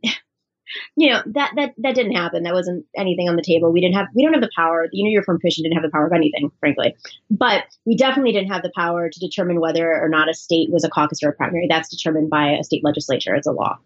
you 0.95 1.09
know 1.09 1.21
that 1.25 1.51
that 1.55 1.73
that 1.77 1.95
didn't 1.95 2.15
happen. 2.15 2.43
That 2.43 2.53
wasn't 2.53 2.85
anything 2.95 3.27
on 3.27 3.35
the 3.35 3.41
table. 3.41 3.71
We 3.71 3.81
didn't 3.81 3.95
have 3.95 4.07
we 4.15 4.23
don't 4.23 4.33
have 4.33 4.41
the 4.41 4.51
power. 4.55 4.87
The 4.91 4.97
Unity 4.97 5.17
Reform 5.17 5.39
Commission 5.39 5.63
didn't 5.63 5.75
have 5.75 5.83
the 5.83 5.91
power 5.91 6.05
of 6.05 6.13
anything, 6.13 6.51
frankly. 6.59 6.95
But 7.31 7.63
we 7.85 7.95
definitely 7.95 8.33
didn't 8.33 8.51
have 8.51 8.63
the 8.63 8.71
power 8.75 9.09
to 9.09 9.19
determine 9.19 9.59
whether 9.59 9.91
or 9.91 10.09
not 10.09 10.29
a 10.29 10.33
state 10.33 10.69
was 10.71 10.83
a 10.83 10.89
caucus 10.89 11.23
or 11.23 11.29
a 11.29 11.33
primary. 11.33 11.67
That's 11.69 11.89
determined 11.89 12.29
by 12.29 12.51
a 12.51 12.63
state 12.63 12.83
legislature. 12.83 13.35
It's 13.35 13.47
a 13.47 13.51
law. 13.51 13.77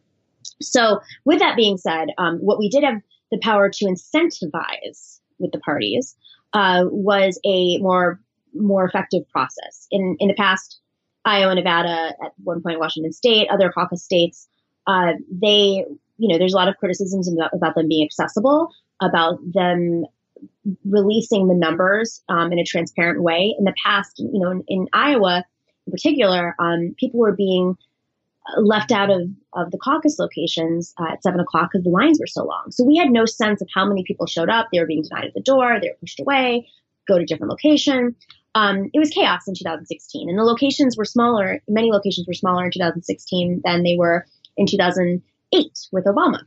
So, 0.61 0.99
with 1.25 1.39
that 1.39 1.55
being 1.55 1.77
said, 1.77 2.09
um, 2.17 2.37
what 2.39 2.59
we 2.59 2.69
did 2.69 2.83
have 2.83 3.01
the 3.31 3.39
power 3.39 3.69
to 3.69 3.85
incentivize 3.85 5.19
with 5.39 5.51
the 5.51 5.59
parties 5.59 6.15
uh, 6.53 6.83
was 6.89 7.39
a 7.45 7.77
more 7.79 8.19
more 8.53 8.85
effective 8.85 9.27
process. 9.29 9.87
In 9.89 10.17
in 10.19 10.27
the 10.27 10.35
past, 10.35 10.79
Iowa, 11.25 11.55
Nevada, 11.55 12.13
at 12.23 12.33
one 12.43 12.61
point 12.61 12.79
Washington 12.79 13.13
State, 13.13 13.47
other 13.49 13.71
caucus 13.71 14.03
states, 14.03 14.47
uh, 14.87 15.13
they 15.31 15.85
you 16.17 16.27
know, 16.27 16.37
there's 16.37 16.53
a 16.53 16.57
lot 16.57 16.67
of 16.67 16.77
criticisms 16.77 17.31
about, 17.31 17.53
about 17.53 17.75
them 17.75 17.87
being 17.87 18.05
accessible, 18.05 18.69
about 19.01 19.39
them 19.51 20.05
releasing 20.85 21.47
the 21.47 21.53
numbers 21.53 22.21
um, 22.29 22.51
in 22.51 22.59
a 22.59 22.63
transparent 22.63 23.21
way. 23.21 23.55
In 23.57 23.65
the 23.65 23.73
past, 23.83 24.19
you 24.19 24.39
know, 24.39 24.51
in, 24.51 24.63
in 24.67 24.87
Iowa 24.93 25.43
in 25.85 25.91
particular, 25.91 26.55
um, 26.59 26.95
people 26.97 27.19
were 27.19 27.35
being 27.35 27.77
left 28.57 28.91
out 28.91 29.09
of, 29.09 29.21
of 29.53 29.71
the 29.71 29.77
caucus 29.77 30.19
locations 30.19 30.93
uh, 30.97 31.13
at 31.13 31.23
seven 31.23 31.39
o'clock 31.39 31.71
because 31.71 31.83
the 31.83 31.89
lines 31.89 32.19
were 32.19 32.27
so 32.27 32.43
long. 32.43 32.71
So 32.71 32.85
we 32.85 32.97
had 32.97 33.09
no 33.09 33.25
sense 33.25 33.61
of 33.61 33.67
how 33.73 33.85
many 33.85 34.03
people 34.03 34.25
showed 34.25 34.49
up. 34.49 34.67
They 34.71 34.79
were 34.79 34.85
being 34.85 35.03
denied 35.03 35.25
at 35.25 35.33
the 35.33 35.41
door. 35.41 35.79
They 35.81 35.89
were 35.89 35.97
pushed 35.99 36.19
away, 36.19 36.69
go 37.07 37.17
to 37.17 37.25
different 37.25 37.51
location. 37.51 38.15
Um, 38.55 38.89
it 38.93 38.99
was 38.99 39.09
chaos 39.09 39.47
in 39.47 39.55
2016, 39.55 40.29
and 40.29 40.37
the 40.37 40.43
locations 40.43 40.95
were 40.95 41.05
smaller. 41.05 41.61
Many 41.67 41.91
locations 41.91 42.27
were 42.27 42.33
smaller 42.33 42.65
in 42.65 42.71
2016 42.71 43.61
than 43.63 43.83
they 43.83 43.95
were 43.97 44.25
in 44.57 44.67
2008 44.67 45.87
with 45.91 46.05
Obama. 46.05 46.39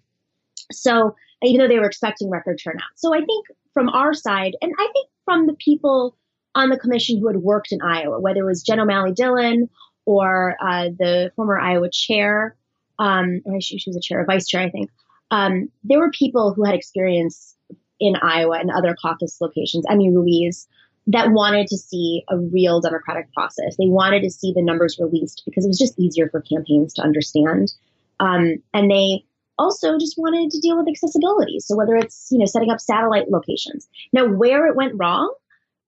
So 0.71 1.17
even 1.43 1.61
though 1.61 1.69
they 1.69 1.79
were 1.79 1.87
expecting 1.87 2.31
record 2.31 2.61
turnout, 2.63 2.83
so 2.95 3.15
I 3.15 3.19
think 3.19 3.47
from 3.75 3.89
our 3.89 4.15
side, 4.15 4.55
and 4.63 4.73
I 4.79 4.89
think 4.93 5.09
from 5.25 5.47
the 5.47 5.55
people 5.55 6.17
on 6.55 6.71
the 6.71 6.79
commission 6.79 7.19
who 7.19 7.27
had 7.27 7.37
worked 7.37 7.73
in 7.73 7.83
Iowa, 7.83 8.21
whether 8.21 8.41
it 8.41 8.47
was 8.47 8.63
Jen 8.63 8.81
O'Malley 8.81 9.13
Dillon 9.13 9.69
or 10.07 10.57
uh, 10.61 10.89
the 10.99 11.33
former 11.37 11.59
Iowa 11.59 11.91
chair, 11.91 12.57
um, 12.99 13.43
she, 13.61 13.79
she 13.79 13.91
was 13.91 13.97
a 13.97 14.01
chair, 14.01 14.21
a 14.21 14.25
vice 14.25 14.47
chair, 14.47 14.63
I 14.63 14.71
think. 14.71 14.91
Um, 15.31 15.69
there 15.85 15.99
were 15.99 16.11
people 16.11 16.55
who 16.55 16.65
had 16.65 16.75
experience 16.75 17.55
in 17.99 18.17
Iowa 18.17 18.59
and 18.59 18.71
other 18.71 18.97
caucus 19.01 19.39
locations, 19.41 19.85
Emmy 19.91 20.11
Ruiz, 20.11 20.69
that 21.09 21.31
wanted 21.31 21.69
to 21.69 21.77
see 21.77 22.25
a 22.29 22.39
real 22.39 22.81
democratic 22.81 23.33
process. 23.33 23.77
They 23.79 23.87
wanted 23.87 24.23
to 24.23 24.31
see 24.31 24.53
the 24.53 24.63
numbers 24.63 24.99
released 25.01 25.43
because 25.45 25.65
it 25.65 25.69
was 25.69 25.79
just 25.79 25.99
easier 25.99 26.29
for 26.29 26.41
campaigns 26.41 26.95
to 26.95 27.03
understand. 27.03 27.73
Um, 28.19 28.57
and 28.75 28.91
they 28.91 29.25
also 29.59 29.99
just 29.99 30.17
wanted 30.19 30.51
to 30.51 30.61
deal 30.61 30.77
with 30.77 30.89
accessibility. 30.89 31.61
So 31.61 31.77
whether 31.77 31.95
it's, 31.95 32.29
you 32.31 32.39
know, 32.39 32.47
setting 32.47 32.71
up 32.71 32.81
satellite 32.81 33.31
locations. 33.31 33.89
Now, 34.13 34.27
where 34.27 34.67
it 34.67 34.77
went 34.77 34.95
wrong, 34.97 35.33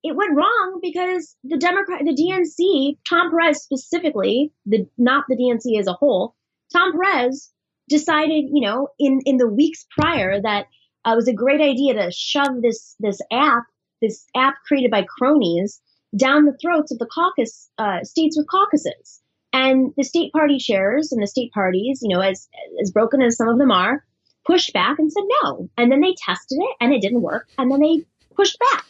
it 0.05 0.15
went 0.15 0.37
wrong 0.37 0.79
because 0.81 1.37
the 1.43 1.59
Democrat, 1.59 2.03
the 2.05 2.15
DNC, 2.15 2.99
Tom 3.09 3.31
Perez 3.31 3.63
specifically, 3.63 4.53
the 4.65 4.87
not 4.97 5.25
the 5.29 5.37
DNC 5.37 5.79
as 5.79 5.89
a 5.89 5.93
whole, 5.93 6.37
Tom 6.73 6.93
Perez 6.93 7.53
decided, 7.89 8.45
you 8.53 8.61
know, 8.61 8.89
in 8.99 9.21
in 9.25 9.39
the 9.39 9.49
weeks 9.49 9.85
prior 9.99 10.41
that 10.41 10.67
uh, 11.05 11.13
it 11.13 11.17
was 11.17 11.29
a 11.29 11.35
great 11.35 11.61
idea 11.61 11.95
to 11.95 12.13
shove 12.13 12.63
this 12.63 12.95
this 13.01 13.21
app, 13.33 13.65
this 14.01 14.25
app 14.37 14.55
created 14.67 14.91
by 14.91 15.03
cronies, 15.03 15.81
down 16.17 16.45
the 16.45 16.57
throats 16.61 16.93
of 16.93 16.99
the 16.99 17.07
caucus 17.07 17.71
uh, 17.79 18.03
states 18.03 18.37
with 18.37 18.49
caucuses. 18.49 19.21
And 19.53 19.93
the 19.97 20.05
state 20.05 20.33
party 20.33 20.59
chairs 20.59 21.11
and 21.11 21.23
the 21.23 21.27
state 21.27 21.53
parties, 21.53 22.01
you 22.03 22.15
know, 22.15 22.21
as 22.21 22.49
as 22.83 22.91
broken 22.91 23.23
as 23.23 23.37
some 23.37 23.49
of 23.49 23.59
them 23.59 23.71
are, 23.71 24.05
pushed 24.47 24.73
back 24.73 24.99
and 24.99 25.13
said 25.13 25.25
no. 25.43 25.71
And 25.77 25.91
then 25.91 26.01
they 26.01 26.15
tested 26.17 26.59
it 26.61 26.77
and 26.81 26.93
it 26.93 27.01
didn't 27.01 27.23
work. 27.23 27.49
And 27.57 27.71
then 27.71 27.81
they 27.81 28.05
pushed 28.35 28.59
back. 28.59 28.85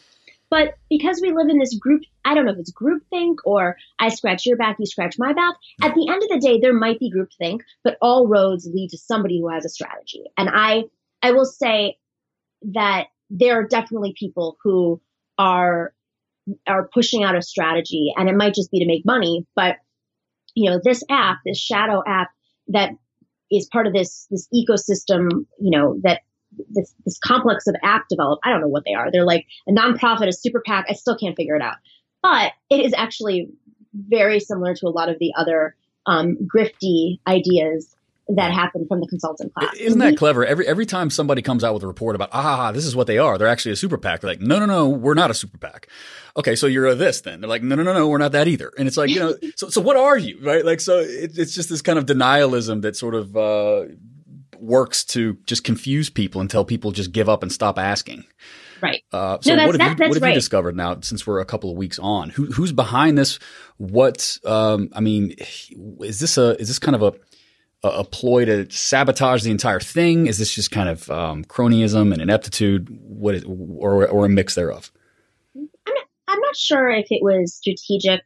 But 0.49 0.75
because 0.89 1.19
we 1.21 1.31
live 1.31 1.49
in 1.49 1.59
this 1.59 1.77
group, 1.77 2.01
I 2.25 2.33
don't 2.33 2.45
know 2.45 2.53
if 2.53 2.57
it's 2.57 2.73
groupthink 2.73 3.37
or 3.45 3.77
I 3.99 4.09
scratch 4.09 4.45
your 4.45 4.57
back, 4.57 4.77
you 4.79 4.85
scratch 4.85 5.15
my 5.19 5.33
back. 5.33 5.55
At 5.81 5.93
the 5.93 6.07
end 6.09 6.23
of 6.23 6.29
the 6.29 6.39
day, 6.39 6.59
there 6.59 6.73
might 6.73 6.99
be 6.99 7.11
groupthink, 7.11 7.61
but 7.83 7.97
all 8.01 8.27
roads 8.27 8.67
lead 8.71 8.89
to 8.89 8.97
somebody 8.97 9.39
who 9.39 9.49
has 9.49 9.65
a 9.65 9.69
strategy. 9.69 10.23
And 10.37 10.49
I, 10.51 10.85
I 11.21 11.31
will 11.31 11.45
say 11.45 11.97
that 12.73 13.07
there 13.29 13.59
are 13.59 13.67
definitely 13.67 14.13
people 14.17 14.57
who 14.63 15.01
are, 15.37 15.93
are 16.67 16.89
pushing 16.93 17.23
out 17.23 17.35
a 17.35 17.41
strategy 17.41 18.11
and 18.15 18.29
it 18.29 18.35
might 18.35 18.53
just 18.53 18.71
be 18.71 18.79
to 18.79 18.87
make 18.87 19.05
money, 19.05 19.45
but 19.55 19.77
you 20.55 20.69
know, 20.69 20.79
this 20.83 21.03
app, 21.09 21.37
this 21.45 21.57
shadow 21.57 22.01
app 22.07 22.29
that 22.67 22.91
is 23.51 23.67
part 23.71 23.87
of 23.87 23.93
this, 23.93 24.27
this 24.29 24.47
ecosystem, 24.53 25.29
you 25.59 25.71
know, 25.77 25.99
that 26.03 26.21
this, 26.69 26.93
this 27.05 27.17
complex 27.19 27.67
of 27.67 27.75
app 27.83 28.05
developed. 28.09 28.41
I 28.43 28.49
don't 28.49 28.61
know 28.61 28.67
what 28.67 28.83
they 28.85 28.93
are. 28.93 29.11
They're 29.11 29.25
like 29.25 29.45
a 29.67 29.71
nonprofit, 29.71 30.27
a 30.27 30.33
super 30.33 30.61
PAC. 30.65 30.85
I 30.89 30.93
still 30.93 31.17
can't 31.17 31.35
figure 31.35 31.55
it 31.55 31.61
out. 31.61 31.75
But 32.21 32.53
it 32.69 32.85
is 32.85 32.93
actually 32.97 33.49
very 33.93 34.39
similar 34.39 34.75
to 34.75 34.87
a 34.87 34.89
lot 34.89 35.09
of 35.09 35.17
the 35.19 35.33
other 35.37 35.75
um, 36.05 36.37
grifty 36.53 37.19
ideas 37.27 37.95
that 38.35 38.51
happened 38.53 38.87
from 38.87 38.99
the 38.99 39.07
consultant 39.07 39.53
class. 39.53 39.75
Isn't 39.75 39.99
that 39.99 40.17
clever? 40.17 40.45
Every 40.45 40.67
every 40.67 40.85
time 40.85 41.09
somebody 41.09 41.41
comes 41.41 41.63
out 41.63 41.73
with 41.73 41.83
a 41.83 41.87
report 41.87 42.15
about 42.15 42.29
ah, 42.31 42.71
this 42.71 42.85
is 42.85 42.95
what 42.95 43.07
they 43.07 43.17
are, 43.17 43.37
they're 43.37 43.47
actually 43.47 43.71
a 43.71 43.75
super 43.75 43.97
PAC. 43.97 44.21
They're 44.21 44.29
like, 44.29 44.41
no, 44.41 44.59
no, 44.59 44.65
no, 44.65 44.87
we're 44.87 45.15
not 45.15 45.31
a 45.31 45.33
super 45.33 45.57
PAC. 45.57 45.87
Okay, 46.37 46.55
so 46.55 46.67
you're 46.67 46.85
a 46.85 46.95
this 46.95 47.21
then. 47.21 47.41
They're 47.41 47.49
like, 47.49 47.63
no, 47.63 47.75
no, 47.75 47.83
no, 47.83 47.93
no, 47.93 48.07
we're 48.07 48.19
not 48.19 48.31
that 48.33 48.47
either. 48.47 48.71
And 48.77 48.87
it's 48.87 48.97
like, 48.97 49.09
you 49.09 49.19
know, 49.19 49.35
so 49.55 49.69
so 49.69 49.81
what 49.81 49.97
are 49.97 50.17
you, 50.17 50.39
right? 50.41 50.63
Like, 50.63 50.79
so 50.79 50.99
it, 50.99 51.37
it's 51.37 51.55
just 51.55 51.69
this 51.69 51.81
kind 51.81 51.97
of 51.97 52.05
denialism 52.05 52.81
that 52.83 52.95
sort 52.95 53.15
of 53.15 53.35
uh, 53.35 53.85
works 54.59 55.03
to 55.05 55.37
just 55.45 55.63
confuse 55.63 56.09
people 56.09 56.41
until 56.41 56.63
people 56.63 56.91
just 56.91 57.11
give 57.11 57.29
up 57.29 57.41
and 57.41 57.51
stop 57.51 57.79
asking. 57.79 58.25
Right. 58.81 59.03
Uh, 59.11 59.37
so 59.41 59.55
No, 59.55 59.65
what 59.65 59.79
have, 59.79 59.97
that- 59.97 60.03
you, 60.05 60.09
what 60.09 60.15
have 60.15 60.23
right. 60.23 60.29
you 60.29 60.35
discovered 60.35 60.75
now 60.75 60.99
since 61.01 61.27
we're 61.27 61.39
a 61.39 61.45
couple 61.45 61.69
of 61.71 61.77
weeks 61.77 61.99
on? 61.99 62.29
Who, 62.29 62.45
who's 62.45 62.71
behind 62.71 63.17
this? 63.17 63.39
What, 63.77 64.37
um, 64.45 64.89
I 64.93 65.01
mean, 65.01 65.35
is 66.01 66.19
this 66.19 66.37
a, 66.37 66.55
is 66.61 66.67
this 66.69 66.79
kind 66.79 66.95
of 66.95 67.01
a, 67.01 67.13
a, 67.83 67.87
a 67.87 68.03
ploy 68.03 68.45
to 68.45 68.69
sabotage 68.71 69.43
the 69.43 69.51
entire 69.51 69.79
thing? 69.79 70.27
Is 70.27 70.37
this 70.37 70.53
just 70.53 70.71
kind 70.71 70.89
of, 70.89 71.09
um, 71.09 71.43
cronyism 71.45 72.13
and 72.13 72.21
ineptitude? 72.21 72.87
What 73.01 73.35
is, 73.35 73.43
or, 73.45 74.07
or 74.07 74.25
a 74.25 74.29
mix 74.29 74.55
thereof? 74.55 74.91
I'm 75.55 75.69
not 75.87 76.05
I'm 76.29 76.39
not 76.39 76.55
sure 76.55 76.89
if 76.89 77.07
it 77.09 77.23
was 77.23 77.53
strategic. 77.53 78.21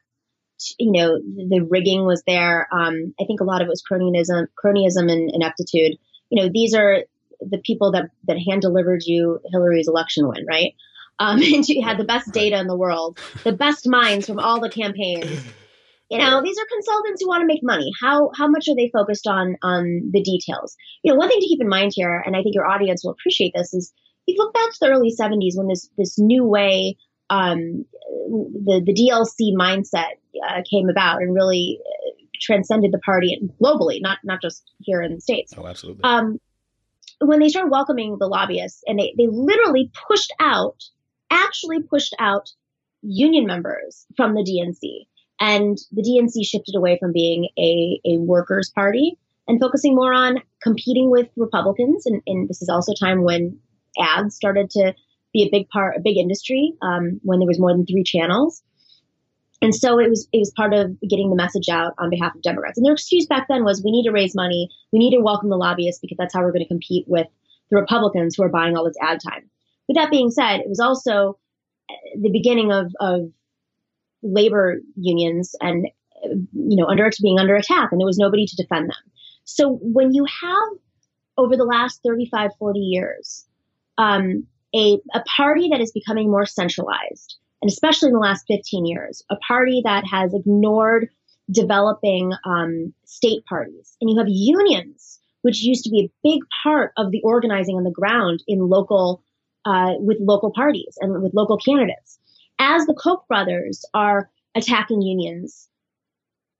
You 0.77 0.91
know, 0.91 1.17
the 1.17 1.65
rigging 1.69 2.05
was 2.05 2.21
there. 2.27 2.67
Um, 2.71 3.13
I 3.19 3.25
think 3.25 3.39
a 3.39 3.45
lot 3.45 3.61
of 3.61 3.67
it 3.67 3.69
was 3.69 3.83
cronyism, 3.83 4.47
cronyism 4.63 5.11
and 5.11 5.31
ineptitude. 5.33 5.97
You 6.29 6.41
know, 6.41 6.49
these 6.51 6.73
are 6.73 7.03
the 7.39 7.57
people 7.57 7.91
that 7.93 8.09
that 8.25 8.37
hand 8.39 8.61
delivered 8.61 9.03
you 9.05 9.39
Hillary's 9.51 9.87
election 9.87 10.27
win, 10.27 10.45
right? 10.45 10.75
Um, 11.19 11.41
and 11.53 11.65
she 11.65 11.81
had 11.81 11.97
the 11.97 12.03
best 12.03 12.31
data 12.31 12.59
in 12.59 12.67
the 12.67 12.77
world, 12.77 13.19
the 13.43 13.53
best 13.53 13.87
minds 13.87 14.27
from 14.27 14.39
all 14.39 14.59
the 14.59 14.69
campaigns. 14.69 15.43
You 16.13 16.19
know, 16.19 16.41
these 16.43 16.57
are 16.59 16.65
consultants 16.71 17.21
who 17.21 17.27
want 17.27 17.41
to 17.41 17.47
make 17.47 17.61
money. 17.63 17.91
How 18.01 18.31
how 18.37 18.47
much 18.47 18.67
are 18.67 18.75
they 18.75 18.89
focused 18.93 19.27
on 19.27 19.55
on 19.63 20.11
the 20.11 20.21
details? 20.21 20.75
You 21.03 21.11
know, 21.11 21.17
one 21.17 21.29
thing 21.29 21.39
to 21.39 21.47
keep 21.47 21.61
in 21.61 21.67
mind 21.67 21.91
here, 21.95 22.21
and 22.25 22.35
I 22.35 22.43
think 22.43 22.55
your 22.55 22.67
audience 22.67 23.03
will 23.03 23.11
appreciate 23.11 23.53
this, 23.55 23.73
is 23.73 23.91
you 24.27 24.35
look 24.37 24.53
back 24.53 24.69
to 24.71 24.77
the 24.79 24.89
early 24.89 25.13
'70s 25.19 25.55
when 25.55 25.67
this 25.67 25.89
this 25.97 26.19
new 26.19 26.45
way 26.45 26.97
um, 27.29 27.85
the 28.29 28.81
the 28.85 28.93
DLC 28.93 29.55
mindset 29.55 30.13
uh, 30.47 30.61
came 30.69 30.89
about 30.89 31.21
and 31.21 31.33
really 31.33 31.79
uh, 31.81 32.11
transcended 32.39 32.91
the 32.91 32.99
party 32.99 33.41
globally, 33.61 33.99
not 34.01 34.19
not 34.23 34.41
just 34.41 34.63
here 34.79 35.01
in 35.01 35.15
the 35.15 35.21
states. 35.21 35.53
Oh, 35.57 35.65
absolutely. 35.65 36.03
Um, 36.03 36.39
when 37.19 37.39
they 37.39 37.49
started 37.49 37.71
welcoming 37.71 38.17
the 38.19 38.27
lobbyists, 38.27 38.83
and 38.85 38.99
they 38.99 39.13
they 39.17 39.27
literally 39.27 39.91
pushed 40.07 40.33
out, 40.39 40.83
actually 41.31 41.81
pushed 41.81 42.15
out 42.19 42.51
union 43.01 43.45
members 43.45 44.05
from 44.15 44.33
the 44.33 44.41
DNC, 44.41 45.07
and 45.43 45.77
the 45.91 46.01
DNC 46.01 46.45
shifted 46.45 46.73
away 46.73 46.97
from 46.99 47.11
being 47.11 47.49
a 47.59 47.99
a 48.05 48.17
workers' 48.17 48.71
party 48.73 49.17
and 49.45 49.59
focusing 49.59 49.93
more 49.93 50.13
on 50.13 50.41
competing 50.61 51.11
with 51.11 51.27
Republicans. 51.35 52.05
And, 52.05 52.21
and 52.25 52.47
this 52.47 52.61
is 52.61 52.69
also 52.69 52.93
a 52.93 52.95
time 52.95 53.25
when 53.25 53.59
ads 53.99 54.35
started 54.37 54.69
to 54.69 54.93
be 55.33 55.43
a 55.43 55.49
big 55.51 55.67
part, 55.67 55.97
a 55.97 56.01
big 56.01 56.15
industry 56.15 56.73
um, 56.81 57.19
when 57.23 57.39
there 57.39 57.47
was 57.47 57.59
more 57.59 57.73
than 57.73 57.85
three 57.85 58.05
channels. 58.05 58.63
And 59.61 59.75
so 59.75 59.99
it 59.99 60.09
was 60.09 60.29
it 60.31 60.39
was 60.39 60.53
part 60.55 60.73
of 60.73 60.97
getting 61.01 61.29
the 61.29 61.35
message 61.35 61.67
out 61.69 61.93
on 61.97 62.09
behalf 62.09 62.35
of 62.35 62.41
Democrats. 62.41 62.77
And 62.77 62.85
their 62.85 62.93
excuse 62.93 63.25
back 63.25 63.47
then 63.49 63.65
was 63.65 63.83
we 63.83 63.91
need 63.91 64.07
to 64.07 64.13
raise 64.13 64.33
money, 64.35 64.69
we 64.93 64.99
need 64.99 65.11
to 65.11 65.21
welcome 65.21 65.49
the 65.49 65.57
lobbyists 65.57 65.99
because 65.99 66.17
that's 66.17 66.33
how 66.33 66.39
we're 66.39 66.53
going 66.53 66.63
to 66.63 66.67
compete 66.69 67.05
with 67.07 67.27
the 67.69 67.75
Republicans 67.75 68.35
who 68.35 68.43
are 68.43 68.49
buying 68.49 68.77
all 68.77 68.85
this 68.85 68.97
ad 69.01 69.19
time. 69.21 69.49
With 69.89 69.97
that 69.97 70.11
being 70.11 70.31
said, 70.31 70.61
it 70.61 70.69
was 70.69 70.79
also 70.79 71.37
uh, 71.89 71.95
the 72.21 72.31
beginning 72.31 72.71
of, 72.71 72.93
of 73.01 73.31
labor 74.23 74.79
unions 74.95 75.55
and 75.61 75.87
you 76.23 76.77
know 76.77 76.87
under 76.87 77.09
being 77.21 77.39
under 77.39 77.55
attack, 77.55 77.89
and 77.91 77.99
there 77.99 78.07
was 78.07 78.17
nobody 78.17 78.45
to 78.45 78.55
defend 78.55 78.89
them. 78.89 79.11
So 79.43 79.79
when 79.81 80.13
you 80.13 80.25
have 80.25 80.79
over 81.37 81.57
the 81.57 81.65
last 81.65 82.01
35, 82.05 82.51
40 82.57 82.79
years, 82.79 83.45
um, 83.97 84.47
a, 84.75 84.99
a 85.13 85.23
party 85.35 85.69
that 85.71 85.81
is 85.81 85.91
becoming 85.91 86.29
more 86.29 86.45
centralized, 86.45 87.37
and 87.61 87.69
especially 87.69 88.07
in 88.07 88.13
the 88.13 88.19
last 88.19 88.45
15 88.47 88.85
years, 88.85 89.23
a 89.29 89.35
party 89.47 89.81
that 89.83 90.03
has 90.09 90.33
ignored 90.33 91.09
developing 91.51 92.33
um, 92.45 92.93
state 93.05 93.45
parties. 93.45 93.95
And 93.99 94.09
you 94.09 94.17
have 94.17 94.27
unions, 94.29 95.19
which 95.41 95.61
used 95.61 95.83
to 95.83 95.89
be 95.89 96.05
a 96.05 96.27
big 96.27 96.41
part 96.63 96.91
of 96.97 97.11
the 97.11 97.21
organizing 97.23 97.75
on 97.75 97.83
the 97.83 97.91
ground 97.91 98.43
in 98.47 98.69
local, 98.69 99.23
uh, 99.65 99.93
with 99.97 100.17
local 100.19 100.51
parties 100.53 100.97
and 100.99 101.21
with 101.21 101.33
local 101.33 101.57
candidates. 101.57 102.19
As 102.63 102.85
the 102.85 102.93
Koch 102.93 103.27
brothers 103.27 103.83
are 103.93 104.29
attacking 104.55 105.01
unions, 105.01 105.67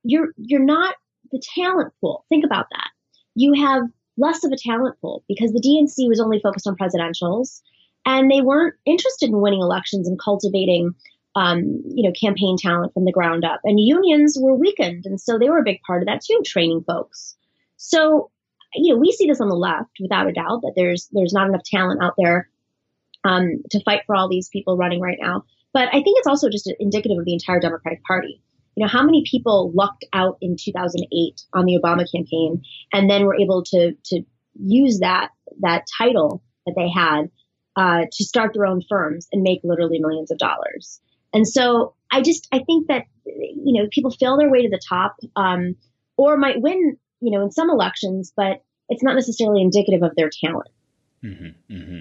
you're, 0.03 0.33
you're 0.37 0.63
not 0.63 0.95
the 1.31 1.41
talent 1.55 1.93
pool. 2.01 2.25
Think 2.27 2.43
about 2.43 2.65
that. 2.71 2.89
You 3.35 3.53
have 3.53 3.83
less 4.17 4.43
of 4.43 4.51
a 4.51 4.57
talent 4.57 4.97
pool 4.99 5.23
because 5.29 5.53
the 5.53 5.61
DNC 5.61 6.09
was 6.09 6.19
only 6.19 6.41
focused 6.41 6.67
on 6.67 6.75
presidentials 6.75 7.61
and 8.05 8.29
they 8.29 8.41
weren't 8.41 8.75
interested 8.85 9.29
in 9.29 9.39
winning 9.39 9.61
elections 9.61 10.07
and 10.07 10.19
cultivating 10.19 10.93
um, 11.35 11.81
you 11.87 12.03
know 12.03 12.11
campaign 12.11 12.57
talent 12.59 12.93
from 12.93 13.05
the 13.05 13.11
ground 13.11 13.43
up 13.43 13.59
and 13.63 13.79
unions 13.79 14.37
were 14.39 14.53
weakened 14.53 15.07
and 15.07 15.19
so 15.19 15.39
they 15.39 15.49
were 15.49 15.57
a 15.57 15.63
big 15.63 15.81
part 15.81 16.03
of 16.03 16.05
that 16.05 16.21
too 16.23 16.39
training 16.45 16.83
folks 16.85 17.35
so 17.77 18.29
you 18.75 18.93
know, 18.93 18.99
we 18.99 19.11
see 19.11 19.27
this 19.27 19.41
on 19.41 19.49
the 19.49 19.55
left 19.55 19.91
without 19.99 20.27
a 20.27 20.33
doubt 20.33 20.61
that 20.61 20.73
there's 20.75 21.09
there's 21.11 21.33
not 21.33 21.47
enough 21.47 21.63
talent 21.63 22.01
out 22.01 22.13
there 22.17 22.49
um, 23.23 23.63
to 23.71 23.81
fight 23.83 24.01
for 24.05 24.15
all 24.15 24.29
these 24.29 24.49
people 24.49 24.77
running 24.77 24.99
right 24.99 25.17
now. 25.21 25.45
But 25.73 25.87
I 25.89 26.03
think 26.03 26.19
it's 26.19 26.27
also 26.27 26.49
just 26.49 26.71
indicative 26.79 27.17
of 27.17 27.25
the 27.25 27.33
entire 27.33 27.59
Democratic 27.59 28.03
Party. 28.03 28.41
You 28.75 28.83
know, 28.83 28.89
how 28.89 29.03
many 29.03 29.23
people 29.29 29.71
lucked 29.75 30.05
out 30.13 30.37
in 30.41 30.55
2008 30.59 31.41
on 31.53 31.65
the 31.65 31.79
Obama 31.83 32.05
campaign 32.11 32.63
and 32.91 33.09
then 33.09 33.25
were 33.25 33.35
able 33.35 33.63
to 33.65 33.93
to 34.05 34.21
use 34.55 34.99
that 34.99 35.29
that 35.61 35.85
title 35.97 36.43
that 36.65 36.73
they 36.75 36.89
had 36.89 37.29
uh, 37.75 38.05
to 38.11 38.23
start 38.23 38.53
their 38.53 38.65
own 38.65 38.81
firms 38.87 39.27
and 39.31 39.41
make 39.41 39.61
literally 39.63 39.99
millions 39.99 40.31
of 40.31 40.37
dollars. 40.37 41.01
And 41.33 41.47
so 41.47 41.95
I 42.11 42.21
just 42.21 42.47
I 42.51 42.59
think 42.59 42.87
that 42.87 43.05
you 43.25 43.81
know 43.81 43.87
people 43.91 44.11
fail 44.11 44.37
their 44.37 44.49
way 44.49 44.63
to 44.63 44.69
the 44.69 44.81
top 44.87 45.15
um, 45.35 45.75
or 46.17 46.37
might 46.37 46.61
win 46.61 46.97
you 47.19 47.31
know 47.31 47.43
in 47.43 47.51
some 47.51 47.69
elections, 47.69 48.31
but 48.35 48.63
it's 48.89 49.03
not 49.03 49.15
necessarily 49.15 49.61
indicative 49.61 50.03
of 50.03 50.15
their 50.15 50.29
talent. 50.29 50.69
Mm-hmm, 51.23 51.73
mm-hmm. 51.73 51.99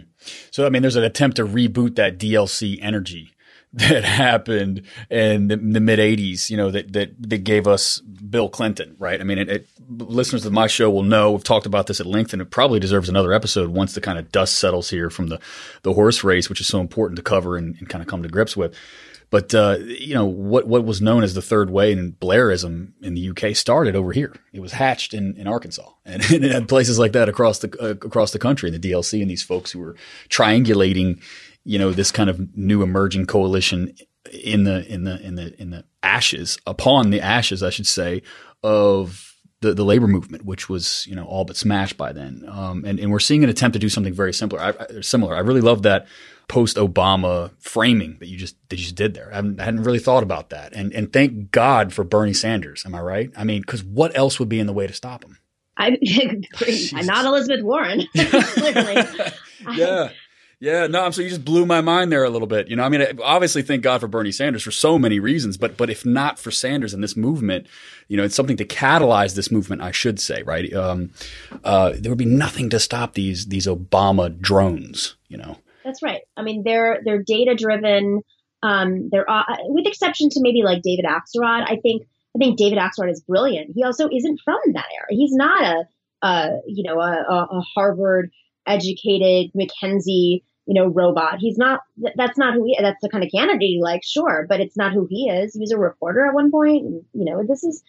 So 0.51 0.66
I 0.66 0.68
mean, 0.68 0.83
there's 0.83 0.97
an 0.97 1.05
attempt 1.05 1.37
to 1.37 1.47
reboot 1.47 1.97
that 1.97 2.18
DLC 2.18 2.79
energy 2.83 3.33
that 3.75 4.05
happened 4.05 4.83
in 5.11 5.49
the, 5.49 5.57
the 5.57 5.81
mid 5.81 5.99
'80s. 5.99 6.51
You 6.51 6.57
know 6.57 6.70
that 6.70 6.93
that 6.93 7.11
that 7.31 7.39
gave 7.39 7.66
us 7.66 8.01
Bill 8.01 8.49
Clinton, 8.49 8.97
right? 8.99 9.20
I 9.20 9.25
mean, 9.25 9.39
it, 9.39 9.49
it, 9.49 9.66
listeners 9.89 10.45
of 10.45 10.53
my 10.53 10.66
show 10.66 10.91
will 10.91 11.03
know 11.03 11.33
we've 11.33 11.45
talked 11.45 11.66
about 11.66 11.87
this 11.87 12.01
at 12.01 12.07
length, 12.07 12.33
and 12.33 12.43
it 12.43 12.51
probably 12.51 12.81
deserves 12.81 13.09
another 13.09 13.33
episode 13.33 13.70
once 13.70 13.95
the 13.95 14.01
kind 14.01 14.18
of 14.18 14.31
dust 14.31 14.59
settles 14.59 14.91
here 14.91 15.09
from 15.09 15.29
the 15.29 15.41
the 15.83 15.95
horse 15.95 16.23
race, 16.23 16.49
which 16.49 16.61
is 16.61 16.66
so 16.66 16.81
important 16.81 17.16
to 17.16 17.23
cover 17.23 17.57
and, 17.57 17.77
and 17.79 17.89
kind 17.89 18.03
of 18.03 18.09
come 18.09 18.23
to 18.23 18.29
grips 18.29 18.57
with. 18.57 18.75
But 19.33 19.55
uh, 19.55 19.79
you 19.81 20.14
know 20.14 20.27
what 20.27 20.66
what 20.68 20.85
was 20.85 21.01
known 21.01 21.23
as 21.23 21.33
the 21.33 21.41
third 21.41 21.70
way 21.70 21.91
and 21.91 22.12
Blairism 22.20 22.93
in 23.01 23.14
the 23.14 23.31
UK 23.31 23.57
started 23.57 23.97
over 23.97 24.12
here. 24.12 24.35
It 24.53 24.61
was 24.61 24.73
hatched 24.73 25.14
in, 25.14 25.35
in 25.37 25.47
Arkansas 25.47 25.89
and, 26.05 26.23
and 26.31 26.68
places 26.68 26.99
like 26.99 27.12
that 27.12 27.31
across 27.31 27.61
the 27.61 27.75
uh, 27.81 28.07
across 28.07 28.33
the 28.33 28.39
country. 28.39 28.70
The 28.70 28.79
DLC 28.79 29.23
and 29.23 29.31
these 29.31 29.43
folks 29.43 29.73
who 29.73 29.79
were 29.79 29.97
triangulating 30.29 31.23
you 31.65 31.79
know, 31.79 31.93
this 31.93 32.11
kind 32.11 32.29
of 32.29 32.57
new 32.57 32.83
emerging 32.83 33.27
coalition 33.27 33.95
in 34.31 34.65
the 34.65 34.87
in 34.87 35.05
the 35.05 35.21
in 35.21 35.35
the 35.35 35.61
in 35.61 35.71
the 35.71 35.85
ashes 36.03 36.59
upon 36.67 37.11
the 37.11 37.21
ashes, 37.21 37.63
I 37.63 37.71
should 37.71 37.87
say, 37.87 38.23
of 38.63 39.33
the, 39.61 39.75
the 39.75 39.85
labor 39.85 40.07
movement, 40.07 40.45
which 40.45 40.69
was 40.69 41.07
you 41.07 41.15
know 41.15 41.25
all 41.25 41.45
but 41.45 41.57
smashed 41.57 41.97
by 41.97 42.13
then. 42.13 42.45
Um, 42.49 42.85
and 42.85 42.99
and 42.99 43.11
we're 43.11 43.21
seeing 43.21 43.45
an 43.45 43.51
attempt 43.51 43.75
to 43.75 43.79
do 43.79 43.89
something 43.89 44.13
very 44.13 44.33
similar. 44.33 44.61
I, 44.61 44.75
I, 44.79 45.01
similar. 45.01 45.35
I 45.35 45.41
really 45.41 45.61
love 45.61 45.83
that 45.83 46.07
post 46.49 46.77
Obama 46.77 47.53
framing 47.61 48.19
that 48.19 48.29
you 48.29 48.37
just 48.37 48.57
that 48.69 48.77
you 48.77 48.83
just 48.83 48.97
did 48.97 49.15
there. 49.15 49.31
I, 49.33 49.39
I 49.39 49.65
hadn't 49.65 49.85
really 49.85 49.99
thought 49.99 50.23
about 50.23 50.51
that. 50.51 50.75
And 50.75 50.93
and 50.93 51.13
thank 51.13 51.51
God 51.51 51.93
for 51.93 52.05
Bernie 52.05 52.35
Sanders. 52.35 52.85
Am 52.85 52.95
I 52.95 53.01
right? 53.01 53.31
I 53.37 53.45
mean, 53.45 53.61
because 53.63 53.83
what 53.83 54.17
else 54.17 54.39
would 54.39 54.49
be 54.49 54.61
in 54.61 54.67
the 54.67 54.73
way 54.73 54.87
to 54.87 54.93
stop 54.93 55.25
him? 55.25 55.39
I 55.77 55.89
am 56.95 57.07
not 57.07 57.25
Elizabeth 57.25 57.63
Warren. 57.63 58.03
Yeah. 59.77 60.11
Yeah, 60.63 60.87
no, 60.87 61.11
so 61.11 61.23
you 61.23 61.29
just 61.29 61.45
blew 61.45 61.67
my 61.67 61.81
mind 61.81 62.13
there 62.13 62.23
a 62.23 62.31
little 62.31 62.47
bit. 62.47 62.69
You 62.69 62.77
know, 62.77 62.85
I 62.85 62.89
mean, 62.89 63.05
obviously, 63.21 63.63
thank 63.63 63.83
God 63.83 64.01
for 64.01 64.07
Bernie 64.07 64.31
Sanders 64.31 64.63
for 64.63 64.71
so 64.71 64.97
many 64.97 65.19
reasons, 65.19 65.57
but 65.57 65.77
but 65.77 65.91
if 65.91 66.07
not 66.07 66.39
for 66.39 66.53
Sanders 66.53 66.95
and 66.95 67.03
this 67.03 67.17
movement, 67.17 67.67
you 68.07 68.17
know, 68.17 68.23
it's 68.23 68.37
something 68.37 68.57
to 68.59 68.65
catalyze 68.65 69.35
this 69.35 69.51
movement, 69.51 69.83
I 69.83 69.91
should 69.91 70.21
say, 70.21 70.45
right? 70.45 70.73
Um, 70.73 71.11
uh, 71.65 71.95
there 71.99 72.13
would 72.13 72.19
be 72.19 72.27
nothing 72.27 72.71
to 72.71 72.79
stop 72.79 73.15
these 73.15 73.47
these 73.47 73.67
Obama 73.67 74.41
drones. 74.41 75.17
You 75.27 75.39
know, 75.39 75.59
that's 75.85 76.01
right. 76.01 76.21
I 76.37 76.43
mean, 76.43 76.63
they're 76.63 77.01
they're 77.05 77.25
data 77.25 77.57
driven. 77.57 78.21
Um, 78.63 79.09
they're 79.11 79.29
uh, 79.29 79.43
with 79.63 79.89
exception 79.89 80.31
to 80.31 80.41
maybe 80.43 80.63
like 80.63 80.83
David 80.83 81.07
Axelrod. 81.07 81.65
I 81.67 81.81
think 81.83 82.05
I 82.37 82.39
think 82.39 82.57
David 82.57 82.79
Axelrod 82.79 83.11
is 83.11 83.21
brilliant. 83.21 83.73
He 83.75 83.83
also 83.83 84.09
isn't 84.09 84.41
from 84.45 84.61
that 84.75 84.87
era. 84.95 85.07
He's 85.09 85.35
not 85.35 85.61
a, 85.61 85.85
a 86.25 86.51
you 86.69 86.85
know 86.85 87.01
a, 87.01 87.49
a 87.51 87.65
Harvard 87.75 88.31
educated 88.65 89.51
McKinsey 89.57 90.43
you 90.67 90.75
know, 90.75 90.87
robot. 90.87 91.39
He's 91.39 91.59
not, 91.59 91.81
that's 92.17 92.39
not 92.39 92.55
who 92.55 92.65
he, 92.65 92.79
that's 92.81 93.01
the 93.03 93.09
kind 93.09 93.25
of 93.25 93.31
candidate 93.31 93.61
he 93.61 93.81
likes, 93.83 94.09
sure, 94.09 94.47
but 94.49 94.61
it's 94.61 94.77
not 94.77 94.93
who 94.93 95.07
he 95.11 95.29
is. 95.29 95.55
He 95.55 95.61
was 95.61 95.73
a 95.73 95.79
reporter 95.79 96.27
at 96.27 96.35
one 96.35 96.51
point. 96.51 96.85
And, 96.85 97.03
you 97.13 97.25
know, 97.25 97.43
this 97.47 97.65
is, 97.65 97.83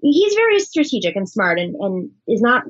he's 0.00 0.34
very 0.34 0.58
strategic 0.60 1.16
and 1.16 1.28
smart 1.28 1.58
and, 1.58 1.74
and 1.76 2.10
is 2.26 2.40
not 2.40 2.64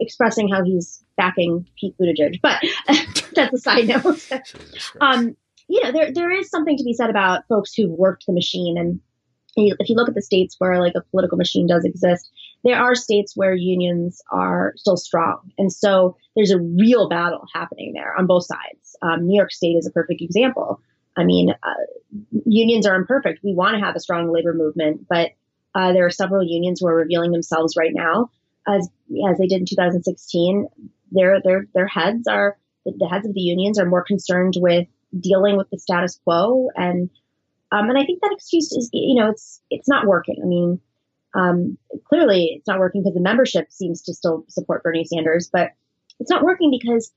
expressing 0.00 0.48
how 0.48 0.64
he's 0.64 1.02
backing 1.16 1.66
Pete 1.78 1.94
Buttigieg, 2.00 2.40
but 2.42 2.62
that's 3.34 3.52
a 3.54 3.58
side 3.58 3.88
note. 3.88 4.28
um, 5.00 5.36
you 5.68 5.82
know, 5.82 5.92
there, 5.92 6.12
there 6.12 6.30
is 6.30 6.50
something 6.50 6.76
to 6.76 6.84
be 6.84 6.94
said 6.94 7.10
about 7.10 7.46
folks 7.48 7.74
who've 7.74 7.90
worked 7.90 8.26
the 8.26 8.32
machine 8.32 8.76
and 8.78 9.00
if 9.56 9.88
you 9.88 9.96
look 9.96 10.08
at 10.08 10.14
the 10.14 10.22
states 10.22 10.56
where 10.58 10.80
like 10.80 10.92
a 10.96 11.02
political 11.10 11.36
machine 11.36 11.66
does 11.66 11.84
exist, 11.84 12.30
there 12.64 12.76
are 12.76 12.94
states 12.94 13.36
where 13.36 13.54
unions 13.54 14.20
are 14.30 14.72
still 14.76 14.96
strong. 14.96 15.52
And 15.58 15.72
so 15.72 16.16
there's 16.34 16.50
a 16.50 16.58
real 16.58 17.08
battle 17.08 17.46
happening 17.54 17.92
there 17.94 18.14
on 18.18 18.26
both 18.26 18.46
sides. 18.46 18.96
Um, 19.02 19.26
New 19.26 19.36
York 19.36 19.52
State 19.52 19.76
is 19.76 19.86
a 19.86 19.92
perfect 19.92 20.22
example. 20.22 20.80
I 21.16 21.24
mean, 21.24 21.50
uh, 21.50 22.30
unions 22.46 22.86
are 22.86 22.94
imperfect. 22.94 23.40
We 23.42 23.54
want 23.54 23.74
to 23.74 23.84
have 23.84 23.96
a 23.96 24.00
strong 24.00 24.32
labor 24.32 24.54
movement, 24.54 25.06
but 25.08 25.32
uh, 25.74 25.92
there 25.92 26.06
are 26.06 26.10
several 26.10 26.42
unions 26.44 26.80
who 26.80 26.88
are 26.88 26.94
revealing 26.94 27.32
themselves 27.32 27.74
right 27.76 27.92
now, 27.92 28.30
as 28.66 28.88
as 29.28 29.38
they 29.38 29.46
did 29.46 29.60
in 29.60 29.66
2016. 29.66 30.68
Their 31.10 31.40
their 31.42 31.66
their 31.74 31.86
heads 31.86 32.26
are 32.28 32.56
the 32.84 33.08
heads 33.08 33.26
of 33.26 33.34
the 33.34 33.40
unions 33.40 33.78
are 33.78 33.86
more 33.86 34.04
concerned 34.04 34.54
with 34.56 34.86
dealing 35.18 35.56
with 35.56 35.68
the 35.70 35.78
status 35.78 36.20
quo 36.24 36.68
and 36.76 37.10
um, 37.70 37.88
and 37.90 37.98
I 37.98 38.04
think 38.04 38.20
that 38.22 38.32
excuse 38.32 38.72
is, 38.72 38.88
you 38.92 39.20
know, 39.20 39.30
it's 39.30 39.60
it's 39.70 39.88
not 39.88 40.06
working. 40.06 40.36
I 40.42 40.46
mean, 40.46 40.80
um, 41.34 41.78
clearly 42.08 42.54
it's 42.56 42.66
not 42.66 42.78
working 42.78 43.02
because 43.02 43.14
the 43.14 43.20
membership 43.20 43.70
seems 43.70 44.02
to 44.02 44.14
still 44.14 44.44
support 44.48 44.82
Bernie 44.82 45.04
Sanders, 45.04 45.50
but 45.52 45.70
it's 46.20 46.30
not 46.30 46.42
working 46.42 46.70
because, 46.70 47.12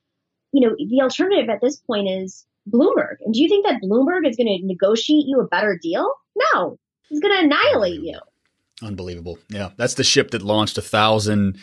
you 0.51 0.67
know, 0.67 0.75
the 0.77 1.01
alternative 1.01 1.49
at 1.49 1.61
this 1.61 1.77
point 1.77 2.09
is 2.09 2.45
Bloomberg. 2.69 3.15
And 3.21 3.33
do 3.33 3.41
you 3.41 3.49
think 3.49 3.65
that 3.65 3.81
Bloomberg 3.81 4.27
is 4.27 4.35
going 4.35 4.47
to 4.47 4.65
negotiate 4.65 5.25
you 5.27 5.39
a 5.39 5.47
better 5.47 5.79
deal? 5.81 6.13
No, 6.53 6.77
he's 7.09 7.19
going 7.19 7.33
to 7.33 7.43
annihilate 7.43 8.01
you. 8.01 8.19
Unbelievable. 8.83 9.39
Yeah, 9.49 9.69
that's 9.77 9.93
the 9.93 10.03
ship 10.03 10.31
that 10.31 10.41
launched 10.41 10.77
a 10.77 10.81
thousand 10.81 11.57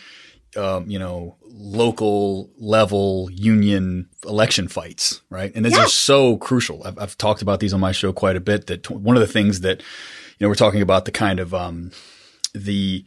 um, 0.56 0.88
you 0.88 0.98
know, 0.98 1.36
local 1.44 2.50
level 2.56 3.28
union 3.30 4.08
election 4.24 4.68
fights, 4.68 5.20
right? 5.30 5.52
And 5.54 5.64
these 5.64 5.74
yeah. 5.74 5.84
are 5.84 5.88
so 5.88 6.36
crucial. 6.38 6.82
I've, 6.84 6.98
I've, 6.98 7.18
talked 7.18 7.42
about 7.42 7.60
these 7.60 7.74
on 7.74 7.80
my 7.80 7.92
show 7.92 8.12
quite 8.12 8.36
a 8.36 8.40
bit. 8.40 8.66
That 8.66 8.84
t- 8.84 8.94
one 8.94 9.16
of 9.16 9.20
the 9.20 9.26
things 9.26 9.60
that, 9.60 9.80
you 9.80 10.44
know, 10.44 10.48
we're 10.48 10.54
talking 10.54 10.82
about 10.82 11.04
the 11.04 11.12
kind 11.12 11.40
of 11.40 11.52
um, 11.52 11.90
the 12.64 13.04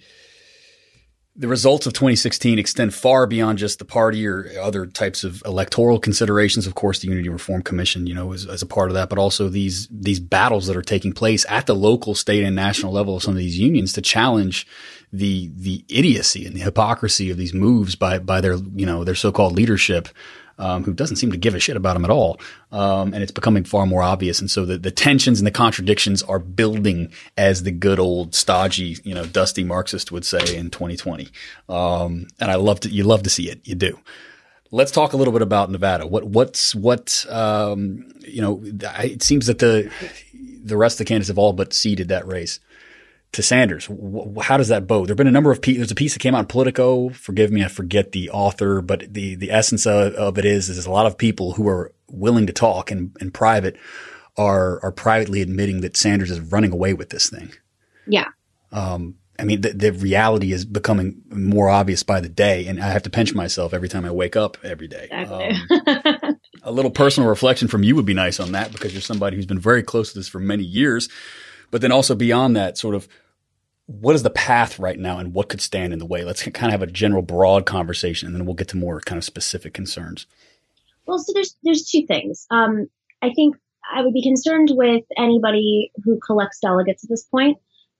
the 1.33 1.47
results 1.47 1.85
of 1.85 1.93
2016 1.93 2.59
extend 2.59 2.93
far 2.93 3.25
beyond 3.25 3.57
just 3.57 3.79
the 3.79 3.85
party 3.85 4.27
or 4.27 4.51
other 4.61 4.85
types 4.85 5.23
of 5.23 5.41
electoral 5.45 5.97
considerations. 5.97 6.67
Of 6.67 6.75
course, 6.75 6.99
the 6.99 7.07
Unity 7.07 7.29
Reform 7.29 7.61
Commission, 7.61 8.05
you 8.05 8.13
know, 8.13 8.33
is, 8.33 8.45
as 8.45 8.61
a 8.61 8.65
part 8.65 8.89
of 8.89 8.95
that, 8.95 9.09
but 9.09 9.17
also 9.17 9.47
these 9.47 9.87
these 9.89 10.19
battles 10.19 10.67
that 10.67 10.75
are 10.75 10.81
taking 10.81 11.13
place 11.13 11.45
at 11.47 11.67
the 11.67 11.75
local, 11.75 12.15
state, 12.15 12.43
and 12.43 12.55
national 12.55 12.91
level 12.91 13.15
of 13.15 13.23
some 13.23 13.31
of 13.31 13.37
these 13.37 13.57
unions 13.57 13.93
to 13.93 14.01
challenge 14.01 14.67
the 15.13 15.49
the 15.55 15.85
idiocy 15.87 16.45
and 16.45 16.55
the 16.55 16.61
hypocrisy 16.61 17.29
of 17.31 17.37
these 17.37 17.53
moves 17.53 17.95
by 17.95 18.19
by 18.19 18.41
their 18.41 18.55
you 18.75 18.85
know 18.85 19.03
their 19.03 19.15
so 19.15 19.31
called 19.31 19.53
leadership 19.53 20.09
um, 20.57 20.83
who 20.83 20.93
doesn't 20.93 21.17
seem 21.17 21.31
to 21.31 21.37
give 21.37 21.55
a 21.55 21.59
shit 21.59 21.77
about 21.77 21.95
him 21.95 22.05
at 22.05 22.11
all. 22.11 22.39
Um, 22.71 23.13
and 23.13 23.23
it's 23.23 23.31
becoming 23.31 23.63
far 23.63 23.85
more 23.85 24.01
obvious. 24.01 24.39
And 24.39 24.49
so 24.49 24.65
the, 24.65 24.77
the 24.77 24.91
tensions 24.91 25.39
and 25.39 25.47
the 25.47 25.51
contradictions 25.51 26.23
are 26.23 26.39
building 26.39 27.11
as 27.37 27.63
the 27.63 27.71
good 27.71 27.99
old 27.99 28.35
stodgy, 28.35 28.97
you 29.03 29.13
know, 29.13 29.25
dusty 29.25 29.63
Marxist 29.63 30.11
would 30.11 30.25
say 30.25 30.55
in 30.55 30.69
2020. 30.69 31.29
Um, 31.69 32.27
and 32.39 32.51
I 32.51 32.55
love 32.55 32.79
to, 32.81 32.89
you 32.89 33.03
love 33.03 33.23
to 33.23 33.29
see 33.29 33.49
it. 33.49 33.67
You 33.67 33.75
do. 33.75 33.99
Let's 34.73 34.91
talk 34.91 35.13
a 35.13 35.17
little 35.17 35.33
bit 35.33 35.41
about 35.41 35.69
Nevada. 35.69 36.07
What, 36.07 36.23
what's, 36.23 36.73
what, 36.73 37.25
um, 37.29 38.09
you 38.19 38.41
know, 38.41 38.61
it 38.63 39.21
seems 39.21 39.47
that 39.47 39.59
the, 39.59 39.91
the 40.63 40.77
rest 40.77 40.95
of 40.95 40.99
the 40.99 41.05
candidates 41.05 41.27
have 41.27 41.37
all 41.37 41.51
but 41.51 41.73
ceded 41.73 42.07
that 42.07 42.25
race 42.25 42.59
to 43.33 43.41
Sanders. 43.41 43.89
How 44.41 44.57
does 44.57 44.67
that 44.67 44.87
bode? 44.87 45.07
There've 45.07 45.17
been 45.17 45.27
a 45.27 45.31
number 45.31 45.51
of 45.51 45.61
pieces. 45.61 45.79
There's 45.79 45.91
a 45.91 45.95
piece 45.95 46.13
that 46.13 46.19
came 46.19 46.35
out 46.35 46.41
in 46.41 46.45
Politico. 46.47 47.09
Forgive 47.09 47.51
me, 47.51 47.63
I 47.63 47.69
forget 47.69 48.11
the 48.11 48.29
author, 48.29 48.81
but 48.81 49.13
the 49.13 49.35
the 49.35 49.51
essence 49.51 49.85
of, 49.85 50.13
of 50.13 50.37
it 50.37 50.45
is 50.45 50.69
is 50.69 50.85
a 50.85 50.91
lot 50.91 51.05
of 51.05 51.17
people 51.17 51.53
who 51.53 51.67
are 51.67 51.93
willing 52.09 52.47
to 52.47 52.53
talk 52.53 52.91
in, 52.91 53.13
in 53.21 53.31
private 53.31 53.77
are 54.37 54.83
are 54.83 54.91
privately 54.91 55.41
admitting 55.41 55.81
that 55.81 55.95
Sanders 55.95 56.31
is 56.31 56.39
running 56.39 56.73
away 56.73 56.93
with 56.93 57.09
this 57.09 57.29
thing. 57.29 57.51
Yeah. 58.05 58.27
Um, 58.71 59.15
I 59.39 59.43
mean, 59.43 59.61
the, 59.61 59.73
the, 59.73 59.91
reality 59.91 60.51
is 60.51 60.65
becoming 60.65 61.23
more 61.31 61.67
obvious 61.67 62.03
by 62.03 62.21
the 62.21 62.29
day, 62.29 62.67
and 62.67 62.81
I 62.81 62.91
have 62.91 63.03
to 63.03 63.09
pinch 63.09 63.33
myself 63.33 63.73
every 63.73 63.89
time 63.89 64.05
I 64.05 64.11
wake 64.11 64.35
up 64.35 64.57
every 64.63 64.87
day. 64.87 65.07
Exactly. 65.09 66.21
Um, 66.21 66.39
a 66.63 66.71
little 66.71 66.91
personal 66.91 67.27
reflection 67.27 67.67
from 67.67 67.83
you 67.83 67.95
would 67.95 68.05
be 68.05 68.13
nice 68.13 68.39
on 68.39 68.51
that 68.51 68.71
because 68.71 68.93
you're 68.93 69.01
somebody 69.01 69.35
who's 69.35 69.47
been 69.47 69.59
very 69.59 69.81
close 69.81 70.13
to 70.13 70.19
this 70.19 70.27
for 70.27 70.39
many 70.39 70.63
years. 70.63 71.09
But 71.71 71.81
then 71.81 71.91
also 71.91 72.13
beyond 72.13 72.55
that, 72.55 72.77
sort 72.77 72.93
of 72.93 73.07
what 73.99 74.15
is 74.15 74.23
the 74.23 74.29
path 74.29 74.79
right 74.79 74.97
now 74.97 75.17
and 75.17 75.33
what 75.33 75.49
could 75.49 75.61
stand 75.61 75.93
in 75.93 75.99
the 75.99 76.05
way? 76.05 76.23
Let's 76.23 76.43
kind 76.43 76.73
of 76.73 76.79
have 76.79 76.87
a 76.87 76.91
general 76.91 77.21
broad 77.21 77.65
conversation 77.65 78.27
and 78.27 78.35
then 78.35 78.45
we'll 78.45 78.55
get 78.55 78.69
to 78.69 78.77
more 78.77 78.99
kind 79.01 79.17
of 79.17 79.23
specific 79.23 79.73
concerns. 79.73 80.25
Well, 81.05 81.19
so 81.19 81.33
there's 81.33 81.55
there's 81.63 81.89
two 81.89 82.05
things. 82.05 82.47
Um, 82.49 82.89
I 83.21 83.31
think 83.33 83.57
I 83.93 84.01
would 84.01 84.13
be 84.13 84.23
concerned 84.23 84.71
with 84.73 85.03
anybody 85.17 85.91
who 86.03 86.19
collects 86.19 86.59
delegates 86.59 87.03
at 87.03 87.09
this 87.09 87.23
point, 87.23 87.57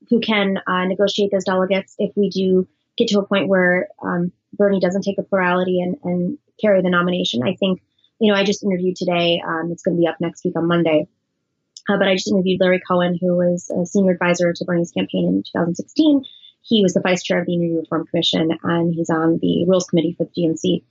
who 0.10 0.20
can 0.20 0.60
uh, 0.68 0.86
negotiate 0.86 1.32
those 1.32 1.44
delegates 1.44 1.96
if 1.98 2.12
we 2.16 2.30
do 2.30 2.68
get 2.98 3.08
to 3.10 3.20
a 3.20 3.26
point 3.26 3.48
where 3.48 3.88
um, 4.02 4.32
Bernie 4.54 4.80
doesn't 4.80 5.02
take 5.02 5.18
a 5.18 5.24
plurality 5.24 5.82
and, 5.82 5.98
and 6.04 6.38
carry 6.60 6.82
the 6.82 6.90
nomination. 6.90 7.44
I 7.44 7.56
think, 7.56 7.82
you 8.20 8.32
know, 8.32 8.38
I 8.38 8.44
just 8.44 8.64
interviewed 8.64 8.96
today. 8.96 9.42
Um, 9.46 9.70
it's 9.72 9.84
going 9.84 9.98
to 9.98 10.02
be 10.02 10.08
up 10.08 10.18
next 10.20 10.46
week 10.46 10.56
on 10.56 10.68
Monday. 10.68 11.08
Uh, 11.90 11.98
but 11.98 12.08
I 12.08 12.16
just 12.16 12.32
interviewed 12.32 12.60
Larry 12.62 12.82
Cohen, 12.88 13.18
who 13.20 13.36
was 13.38 13.70
a 13.70 13.86
senior 13.86 14.14
advisor 14.14 14.54
to 14.54 14.66
Bernie's 14.66 14.92
campaign 14.92 15.28
in 15.28 15.44
2016. 15.44 16.24
He 16.64 16.84
was 16.84 16.94
the 16.94 17.02
vice 17.02 17.24
chair 17.24 17.40
of 17.40 17.48
the 17.48 17.54
Unity 17.54 17.80
Reform 17.80 18.06
Commission, 18.08 18.52
and 18.64 18.94
he's 18.94 19.10
on 19.10 19.40
the 19.42 19.66
Rules 19.68 19.86
Committee 19.86 20.16
for 20.18 20.26
the 20.26 20.42
DNC. 20.42 20.84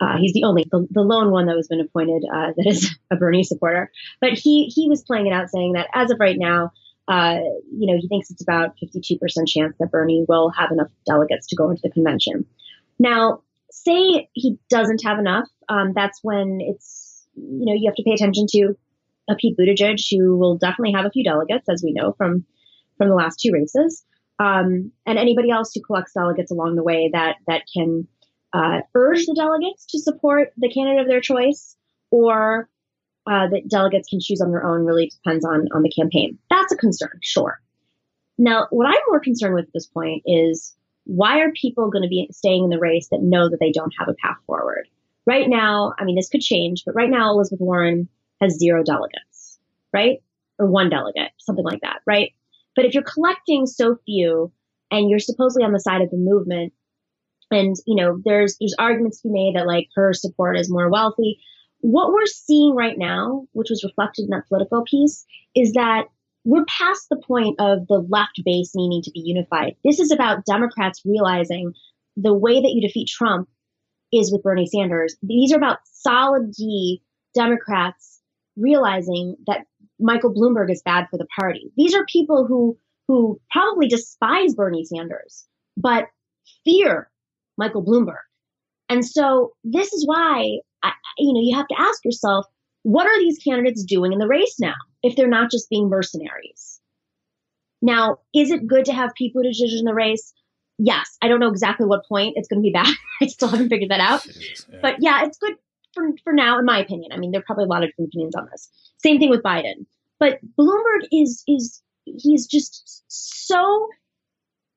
Uh, 0.00 0.18
he's 0.18 0.32
the 0.32 0.42
only, 0.44 0.66
the, 0.70 0.86
the 0.90 1.02
lone 1.02 1.30
one 1.30 1.46
that 1.46 1.54
has 1.54 1.68
been 1.68 1.80
appointed 1.80 2.24
uh, 2.24 2.52
that 2.56 2.66
is 2.66 2.96
a 3.10 3.16
Bernie 3.16 3.44
supporter. 3.44 3.90
But 4.20 4.32
he 4.32 4.64
he 4.74 4.88
was 4.88 5.02
playing 5.02 5.28
it 5.28 5.32
out, 5.32 5.50
saying 5.50 5.74
that 5.74 5.88
as 5.94 6.10
of 6.10 6.18
right 6.18 6.36
now, 6.36 6.72
uh, 7.08 7.38
you 7.72 7.86
know, 7.86 7.96
he 7.98 8.08
thinks 8.08 8.30
it's 8.30 8.42
about 8.42 8.74
52% 8.82 9.18
chance 9.46 9.76
that 9.78 9.90
Bernie 9.90 10.24
will 10.28 10.50
have 10.50 10.70
enough 10.70 10.88
delegates 11.06 11.48
to 11.48 11.56
go 11.56 11.70
into 11.70 11.82
the 11.82 11.90
convention. 11.90 12.46
Now, 12.98 13.42
say 13.70 14.28
he 14.32 14.58
doesn't 14.70 15.02
have 15.04 15.18
enough, 15.18 15.48
um, 15.68 15.92
that's 15.94 16.20
when 16.22 16.58
it's, 16.60 17.26
you 17.34 17.66
know, 17.66 17.74
you 17.74 17.88
have 17.88 17.96
to 17.96 18.02
pay 18.04 18.12
attention 18.12 18.46
to 18.50 18.76
a 19.28 19.34
Pete 19.36 19.56
Buttigieg 19.56 20.00
who 20.10 20.36
will 20.36 20.56
definitely 20.56 20.92
have 20.92 21.06
a 21.06 21.10
few 21.10 21.24
delegates, 21.24 21.68
as 21.68 21.82
we 21.84 21.92
know 21.92 22.12
from 22.12 22.44
from 22.98 23.08
the 23.08 23.14
last 23.14 23.40
two 23.40 23.52
races, 23.52 24.04
um, 24.38 24.92
and 25.06 25.18
anybody 25.18 25.50
else 25.50 25.72
who 25.74 25.80
collects 25.80 26.12
delegates 26.12 26.50
along 26.50 26.76
the 26.76 26.82
way 26.82 27.10
that 27.12 27.36
that 27.46 27.62
can 27.74 28.06
uh, 28.52 28.80
urge 28.94 29.26
the 29.26 29.34
delegates 29.34 29.86
to 29.86 29.98
support 29.98 30.52
the 30.56 30.70
candidate 30.70 31.02
of 31.02 31.08
their 31.08 31.20
choice, 31.20 31.76
or 32.10 32.68
uh, 33.26 33.48
that 33.48 33.68
delegates 33.68 34.08
can 34.08 34.20
choose 34.20 34.40
on 34.40 34.50
their 34.50 34.64
own. 34.64 34.84
Really 34.84 35.10
depends 35.10 35.44
on 35.44 35.68
on 35.74 35.82
the 35.82 35.92
campaign. 35.92 36.38
That's 36.50 36.72
a 36.72 36.76
concern, 36.76 37.18
sure. 37.22 37.60
Now, 38.38 38.66
what 38.70 38.86
I'm 38.86 39.02
more 39.08 39.20
concerned 39.20 39.54
with 39.54 39.66
at 39.66 39.72
this 39.72 39.86
point 39.86 40.22
is 40.26 40.74
why 41.04 41.40
are 41.40 41.52
people 41.52 41.90
going 41.90 42.02
to 42.02 42.08
be 42.08 42.28
staying 42.32 42.64
in 42.64 42.70
the 42.70 42.78
race 42.78 43.08
that 43.10 43.22
know 43.22 43.48
that 43.48 43.60
they 43.60 43.72
don't 43.72 43.94
have 43.98 44.08
a 44.08 44.14
path 44.14 44.38
forward? 44.46 44.88
Right 45.26 45.48
now, 45.48 45.94
I 45.98 46.04
mean, 46.04 46.16
this 46.16 46.28
could 46.28 46.40
change, 46.40 46.82
but 46.84 46.94
right 46.94 47.10
now, 47.10 47.30
Elizabeth 47.30 47.60
Warren 47.60 48.08
has 48.42 48.58
zero 48.58 48.82
delegates, 48.82 49.58
right? 49.92 50.22
Or 50.58 50.66
one 50.66 50.90
delegate, 50.90 51.30
something 51.38 51.64
like 51.64 51.80
that, 51.82 52.00
right? 52.06 52.32
But 52.74 52.84
if 52.84 52.94
you're 52.94 53.02
collecting 53.02 53.66
so 53.66 53.96
few 54.04 54.52
and 54.90 55.08
you're 55.08 55.18
supposedly 55.18 55.64
on 55.64 55.72
the 55.72 55.80
side 55.80 56.02
of 56.02 56.10
the 56.10 56.16
movement, 56.16 56.72
and 57.50 57.76
you 57.86 57.96
know, 57.96 58.20
there's 58.24 58.56
there's 58.58 58.74
arguments 58.78 59.20
to 59.20 59.28
be 59.28 59.32
made 59.32 59.56
that 59.56 59.66
like 59.66 59.88
her 59.94 60.12
support 60.12 60.58
is 60.58 60.70
more 60.70 60.90
wealthy. 60.90 61.38
What 61.80 62.12
we're 62.12 62.26
seeing 62.26 62.74
right 62.74 62.96
now, 62.96 63.46
which 63.52 63.68
was 63.70 63.84
reflected 63.84 64.24
in 64.24 64.30
that 64.30 64.48
Politico 64.48 64.84
piece, 64.88 65.24
is 65.54 65.72
that 65.72 66.04
we're 66.44 66.64
past 66.64 67.08
the 67.08 67.22
point 67.24 67.56
of 67.60 67.86
the 67.88 68.04
left 68.08 68.40
base 68.44 68.72
needing 68.74 69.02
to 69.02 69.10
be 69.10 69.20
unified. 69.20 69.76
This 69.84 70.00
is 70.00 70.10
about 70.10 70.44
Democrats 70.44 71.02
realizing 71.04 71.72
the 72.16 72.34
way 72.34 72.60
that 72.60 72.72
you 72.72 72.86
defeat 72.86 73.08
Trump 73.08 73.48
is 74.12 74.32
with 74.32 74.42
Bernie 74.42 74.66
Sanders. 74.66 75.16
These 75.22 75.52
are 75.52 75.56
about 75.56 75.78
solid 75.84 76.52
D 76.52 77.02
Democrats 77.34 78.20
realizing 78.56 79.36
that 79.46 79.66
Michael 79.98 80.34
Bloomberg 80.34 80.70
is 80.70 80.82
bad 80.82 81.06
for 81.10 81.18
the 81.18 81.26
party. 81.38 81.72
These 81.76 81.94
are 81.94 82.04
people 82.06 82.46
who 82.46 82.78
who 83.08 83.40
probably 83.50 83.88
despise 83.88 84.54
Bernie 84.54 84.84
Sanders, 84.84 85.46
but 85.76 86.06
fear 86.64 87.10
Michael 87.58 87.84
Bloomberg. 87.84 88.22
And 88.88 89.04
so 89.04 89.52
this 89.64 89.92
is 89.92 90.06
why 90.06 90.58
I, 90.82 90.92
you 91.18 91.32
know 91.32 91.40
you 91.42 91.56
have 91.56 91.68
to 91.68 91.80
ask 91.80 92.04
yourself, 92.04 92.46
what 92.82 93.06
are 93.06 93.18
these 93.18 93.38
candidates 93.38 93.84
doing 93.84 94.12
in 94.12 94.18
the 94.18 94.28
race 94.28 94.56
now 94.60 94.74
if 95.02 95.16
they're 95.16 95.28
not 95.28 95.50
just 95.50 95.70
being 95.70 95.88
mercenaries? 95.88 96.80
Now, 97.80 98.18
is 98.34 98.50
it 98.50 98.66
good 98.66 98.84
to 98.86 98.92
have 98.92 99.10
Pete 99.16 99.34
Buttigieg 99.34 99.78
in 99.78 99.84
the 99.84 99.94
race? 99.94 100.32
Yes. 100.78 101.16
I 101.20 101.28
don't 101.28 101.40
know 101.40 101.48
exactly 101.48 101.86
what 101.86 102.06
point 102.08 102.34
it's 102.36 102.48
going 102.48 102.60
to 102.60 102.66
be 102.66 102.72
back. 102.72 102.94
I 103.20 103.26
still 103.26 103.48
haven't 103.48 103.68
figured 103.68 103.90
that 103.90 104.00
out. 104.00 104.24
But 104.80 104.96
yeah, 105.00 105.24
it's 105.24 105.38
good 105.38 105.54
for, 105.94 106.10
for 106.24 106.32
now, 106.32 106.58
in 106.58 106.64
my 106.64 106.78
opinion. 106.78 107.12
I 107.12 107.16
mean, 107.16 107.30
there 107.30 107.40
are 107.40 107.44
probably 107.44 107.64
a 107.64 107.68
lot 107.68 107.82
of 107.82 107.90
different 107.90 108.10
opinions 108.10 108.34
on 108.34 108.48
this. 108.50 108.68
Same 109.02 109.18
thing 109.18 109.30
with 109.30 109.42
Biden. 109.42 109.86
But 110.18 110.38
Bloomberg 110.58 111.06
is 111.10 111.42
is 111.48 111.82
he's 112.04 112.46
just 112.46 113.02
so 113.08 113.88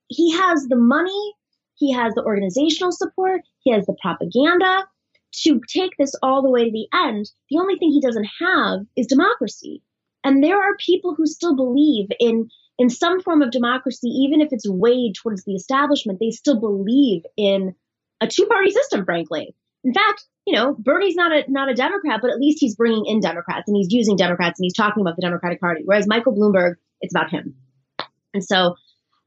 he 0.07 0.33
has 0.33 0.67
the 0.67 0.75
money, 0.75 1.33
he 1.75 1.91
has 1.91 2.13
the 2.13 2.23
organizational 2.23 2.91
support, 2.91 3.41
he 3.59 3.71
has 3.71 3.85
the 3.85 3.95
propaganda 4.01 4.87
to 5.43 5.61
take 5.67 5.91
this 5.97 6.15
all 6.23 6.41
the 6.41 6.49
way 6.49 6.65
to 6.65 6.71
the 6.71 6.87
end. 6.93 7.29
The 7.49 7.59
only 7.59 7.75
thing 7.75 7.91
he 7.91 8.01
doesn't 8.01 8.27
have 8.39 8.81
is 8.95 9.07
democracy. 9.07 9.81
And 10.23 10.43
there 10.43 10.57
are 10.57 10.75
people 10.77 11.13
who 11.13 11.25
still 11.25 11.55
believe 11.55 12.07
in 12.19 12.49
in 12.77 12.89
some 12.89 13.21
form 13.21 13.41
of 13.41 13.51
democracy, 13.51 14.07
even 14.07 14.41
if 14.41 14.49
it's 14.51 14.67
weighed 14.67 15.15
towards 15.15 15.45
the 15.45 15.53
establishment, 15.53 16.19
they 16.19 16.31
still 16.31 16.59
believe 16.59 17.23
in 17.37 17.73
a 18.19 18.27
two 18.27 18.45
party 18.47 18.71
system, 18.71 19.05
frankly. 19.05 19.55
In 19.83 19.93
fact, 19.93 20.25
you 20.45 20.53
know, 20.53 20.75
Bernie's 20.77 21.15
not 21.15 21.31
a 21.31 21.43
not 21.47 21.69
a 21.69 21.73
Democrat, 21.73 22.19
but 22.21 22.29
at 22.29 22.39
least 22.39 22.59
he's 22.59 22.75
bringing 22.75 23.05
in 23.05 23.19
Democrats 23.19 23.67
and 23.67 23.75
he's 23.75 23.91
using 23.91 24.15
Democrats 24.15 24.59
and 24.59 24.65
he's 24.65 24.75
talking 24.75 25.01
about 25.01 25.15
the 25.15 25.21
Democratic 25.21 25.59
Party. 25.59 25.81
Whereas 25.85 26.07
Michael 26.07 26.33
Bloomberg, 26.33 26.75
it's 27.01 27.13
about 27.13 27.31
him. 27.31 27.55
And 28.33 28.43
so, 28.43 28.75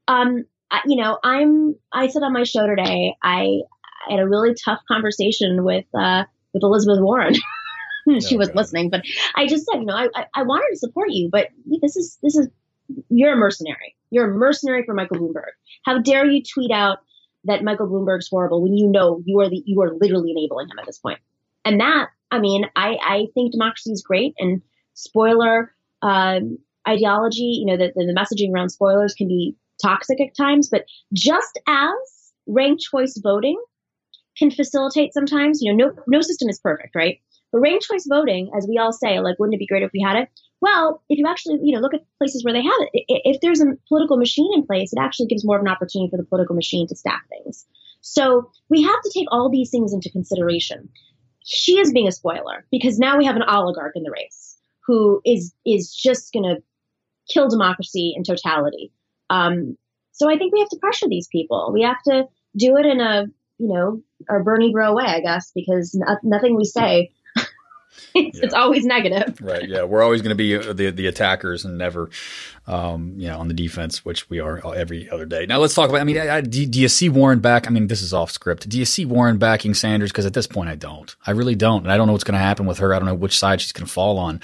um, 0.07 0.45
I, 0.71 0.81
you 0.85 0.95
know, 0.95 1.19
I'm 1.23 1.75
I 1.91 2.07
said 2.07 2.23
on 2.23 2.31
my 2.31 2.43
show 2.43 2.67
today, 2.67 3.15
I, 3.21 3.59
I 4.07 4.11
had 4.11 4.19
a 4.19 4.27
really 4.27 4.53
tough 4.53 4.79
conversation 4.87 5.63
with 5.63 5.85
uh, 5.93 6.23
with 6.53 6.63
Elizabeth 6.63 7.01
Warren. 7.01 7.35
she 8.27 8.37
was 8.37 8.53
listening, 8.55 8.89
but 8.89 9.01
I 9.35 9.45
just 9.45 9.65
said, 9.69 9.79
you 9.79 9.85
know, 9.85 9.95
I, 9.95 10.07
I 10.15 10.25
I 10.35 10.43
wanted 10.43 10.69
to 10.71 10.77
support 10.77 11.09
you, 11.11 11.29
but 11.29 11.49
this 11.81 11.97
is 11.97 12.17
this 12.23 12.35
is 12.35 12.47
you're 13.09 13.33
a 13.33 13.35
mercenary. 13.37 13.95
You're 14.09 14.31
a 14.31 14.33
mercenary 14.33 14.83
for 14.85 14.93
Michael 14.93 15.17
Bloomberg. 15.17 15.51
How 15.83 15.99
dare 15.99 16.25
you 16.25 16.41
tweet 16.43 16.71
out 16.71 16.99
that 17.45 17.63
Michael 17.63 17.87
Bloomberg's 17.87 18.29
horrible 18.29 18.61
when 18.61 18.75
you 18.75 18.89
know 18.89 19.21
you 19.25 19.39
are 19.39 19.49
the 19.49 19.61
you 19.65 19.81
are 19.81 19.93
literally 19.93 20.31
enabling 20.31 20.67
him 20.67 20.79
at 20.79 20.85
this 20.85 20.99
point. 20.99 21.19
And 21.65 21.79
that, 21.79 22.07
I 22.31 22.39
mean, 22.39 22.65
I, 22.75 22.97
I 23.03 23.27
think 23.33 23.51
democracy 23.51 23.91
is 23.91 24.01
great 24.01 24.33
and 24.39 24.61
spoiler 24.93 25.73
um, 26.01 26.57
ideology, 26.87 27.61
you 27.61 27.65
know, 27.65 27.77
the, 27.77 27.91
the 27.95 28.15
messaging 28.15 28.53
around 28.53 28.69
spoilers 28.69 29.13
can 29.13 29.27
be 29.27 29.55
toxic 29.81 30.19
at 30.21 30.35
times, 30.35 30.69
but 30.69 30.85
just 31.13 31.59
as 31.67 31.93
ranked 32.47 32.81
choice 32.81 33.19
voting 33.21 33.61
can 34.37 34.51
facilitate 34.51 35.13
sometimes, 35.13 35.59
you 35.61 35.73
know, 35.73 35.85
no 35.87 36.03
no 36.07 36.21
system 36.21 36.49
is 36.49 36.59
perfect, 36.59 36.95
right? 36.95 37.19
But 37.51 37.59
ranked 37.59 37.85
choice 37.85 38.05
voting, 38.09 38.51
as 38.55 38.65
we 38.69 38.77
all 38.77 38.93
say, 38.93 39.19
like, 39.19 39.37
wouldn't 39.39 39.55
it 39.55 39.59
be 39.59 39.67
great 39.67 39.83
if 39.83 39.91
we 39.93 40.01
had 40.01 40.17
it? 40.17 40.29
Well, 40.61 41.01
if 41.09 41.17
you 41.17 41.25
actually, 41.27 41.59
you 41.63 41.73
know, 41.73 41.79
look 41.79 41.93
at 41.93 42.01
places 42.17 42.43
where 42.43 42.53
they 42.53 42.61
have 42.61 42.79
it, 42.93 43.05
if 43.07 43.39
there's 43.41 43.61
a 43.61 43.77
political 43.87 44.17
machine 44.17 44.51
in 44.53 44.65
place, 44.65 44.91
it 44.91 44.99
actually 44.99 45.27
gives 45.27 45.45
more 45.45 45.55
of 45.55 45.61
an 45.61 45.69
opportunity 45.69 46.09
for 46.09 46.17
the 46.17 46.25
political 46.25 46.55
machine 46.55 46.87
to 46.87 46.95
stack 46.95 47.23
things. 47.29 47.65
So 48.01 48.49
we 48.69 48.81
have 48.81 49.01
to 49.03 49.11
take 49.13 49.27
all 49.31 49.49
these 49.49 49.69
things 49.69 49.93
into 49.93 50.11
consideration. 50.11 50.89
She 51.45 51.79
is 51.79 51.91
being 51.91 52.07
a 52.07 52.11
spoiler 52.11 52.65
because 52.71 52.99
now 52.99 53.17
we 53.17 53.25
have 53.25 53.35
an 53.35 53.43
oligarch 53.43 53.93
in 53.95 54.03
the 54.03 54.11
race 54.11 54.57
who 54.85 55.21
is 55.25 55.53
is 55.65 55.93
just 55.93 56.33
going 56.33 56.43
to 56.43 56.61
kill 57.31 57.47
democracy 57.47 58.13
in 58.15 58.23
totality. 58.23 58.91
Um, 59.29 59.77
so 60.11 60.29
I 60.29 60.37
think 60.37 60.53
we 60.53 60.59
have 60.59 60.69
to 60.69 60.77
pressure 60.77 61.07
these 61.07 61.27
people. 61.27 61.71
We 61.73 61.83
have 61.83 62.01
to 62.03 62.25
do 62.57 62.75
it 62.77 62.85
in 62.85 62.99
a 62.99 63.25
you 63.57 63.67
know 63.67 64.01
a 64.29 64.43
Bernie 64.43 64.71
bro 64.71 64.93
way, 64.93 65.05
I 65.05 65.21
guess, 65.21 65.51
because 65.53 65.97
nothing 66.23 66.55
we 66.55 66.65
say 66.65 67.11
yeah. 68.15 68.29
it's 68.33 68.53
always 68.53 68.85
negative. 68.85 69.39
Right. 69.41 69.67
Yeah. 69.67 69.83
We're 69.83 70.01
always 70.01 70.21
going 70.21 70.35
to 70.35 70.35
be 70.35 70.55
uh, 70.55 70.73
the 70.73 70.91
the 70.91 71.07
attackers 71.07 71.65
and 71.65 71.77
never, 71.77 72.09
um, 72.67 73.15
you 73.17 73.27
know, 73.27 73.39
on 73.39 73.47
the 73.47 73.53
defense, 73.53 74.03
which 74.05 74.29
we 74.29 74.39
are 74.39 74.61
every 74.73 75.09
other 75.09 75.25
day. 75.25 75.45
Now 75.45 75.59
let's 75.59 75.73
talk 75.73 75.89
about. 75.89 76.01
I 76.01 76.03
mean, 76.03 76.17
I, 76.17 76.37
I, 76.37 76.41
do, 76.41 76.65
do, 76.65 76.79
you 76.79 76.87
see 76.87 77.09
Warren 77.09 77.39
back? 77.39 77.67
I 77.67 77.69
mean, 77.69 77.87
this 77.87 78.01
is 78.01 78.13
off 78.13 78.31
script. 78.31 78.67
Do 78.69 78.77
you 78.77 78.85
see 78.85 79.05
Warren 79.05 79.37
backing 79.37 79.73
Sanders? 79.73 80.11
Because 80.11 80.25
at 80.25 80.33
this 80.33 80.47
point, 80.47 80.69
I 80.69 80.75
don't. 80.75 81.15
I 81.25 81.31
really 81.31 81.55
don't, 81.55 81.83
and 81.83 81.91
I 81.91 81.97
don't 81.97 82.07
know 82.07 82.13
what's 82.13 82.23
going 82.23 82.33
to 82.33 82.39
happen 82.39 82.65
with 82.65 82.79
her. 82.79 82.93
I 82.93 82.99
don't 82.99 83.07
know 83.07 83.15
which 83.15 83.37
side 83.37 83.61
she's 83.61 83.71
going 83.71 83.87
to 83.87 83.91
fall 83.91 84.17
on. 84.17 84.41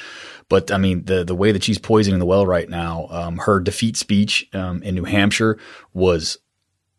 But 0.49 0.71
I 0.71 0.77
mean, 0.77 1.05
the 1.05 1.23
the 1.23 1.35
way 1.35 1.51
that 1.51 1.63
she's 1.63 1.79
poisoning 1.79 2.19
the 2.19 2.25
well 2.25 2.45
right 2.45 2.69
now, 2.69 3.07
um, 3.09 3.37
her 3.37 3.59
defeat 3.59 3.97
speech 3.97 4.47
um, 4.53 4.83
in 4.83 4.95
New 4.95 5.05
Hampshire 5.05 5.57
was. 5.93 6.37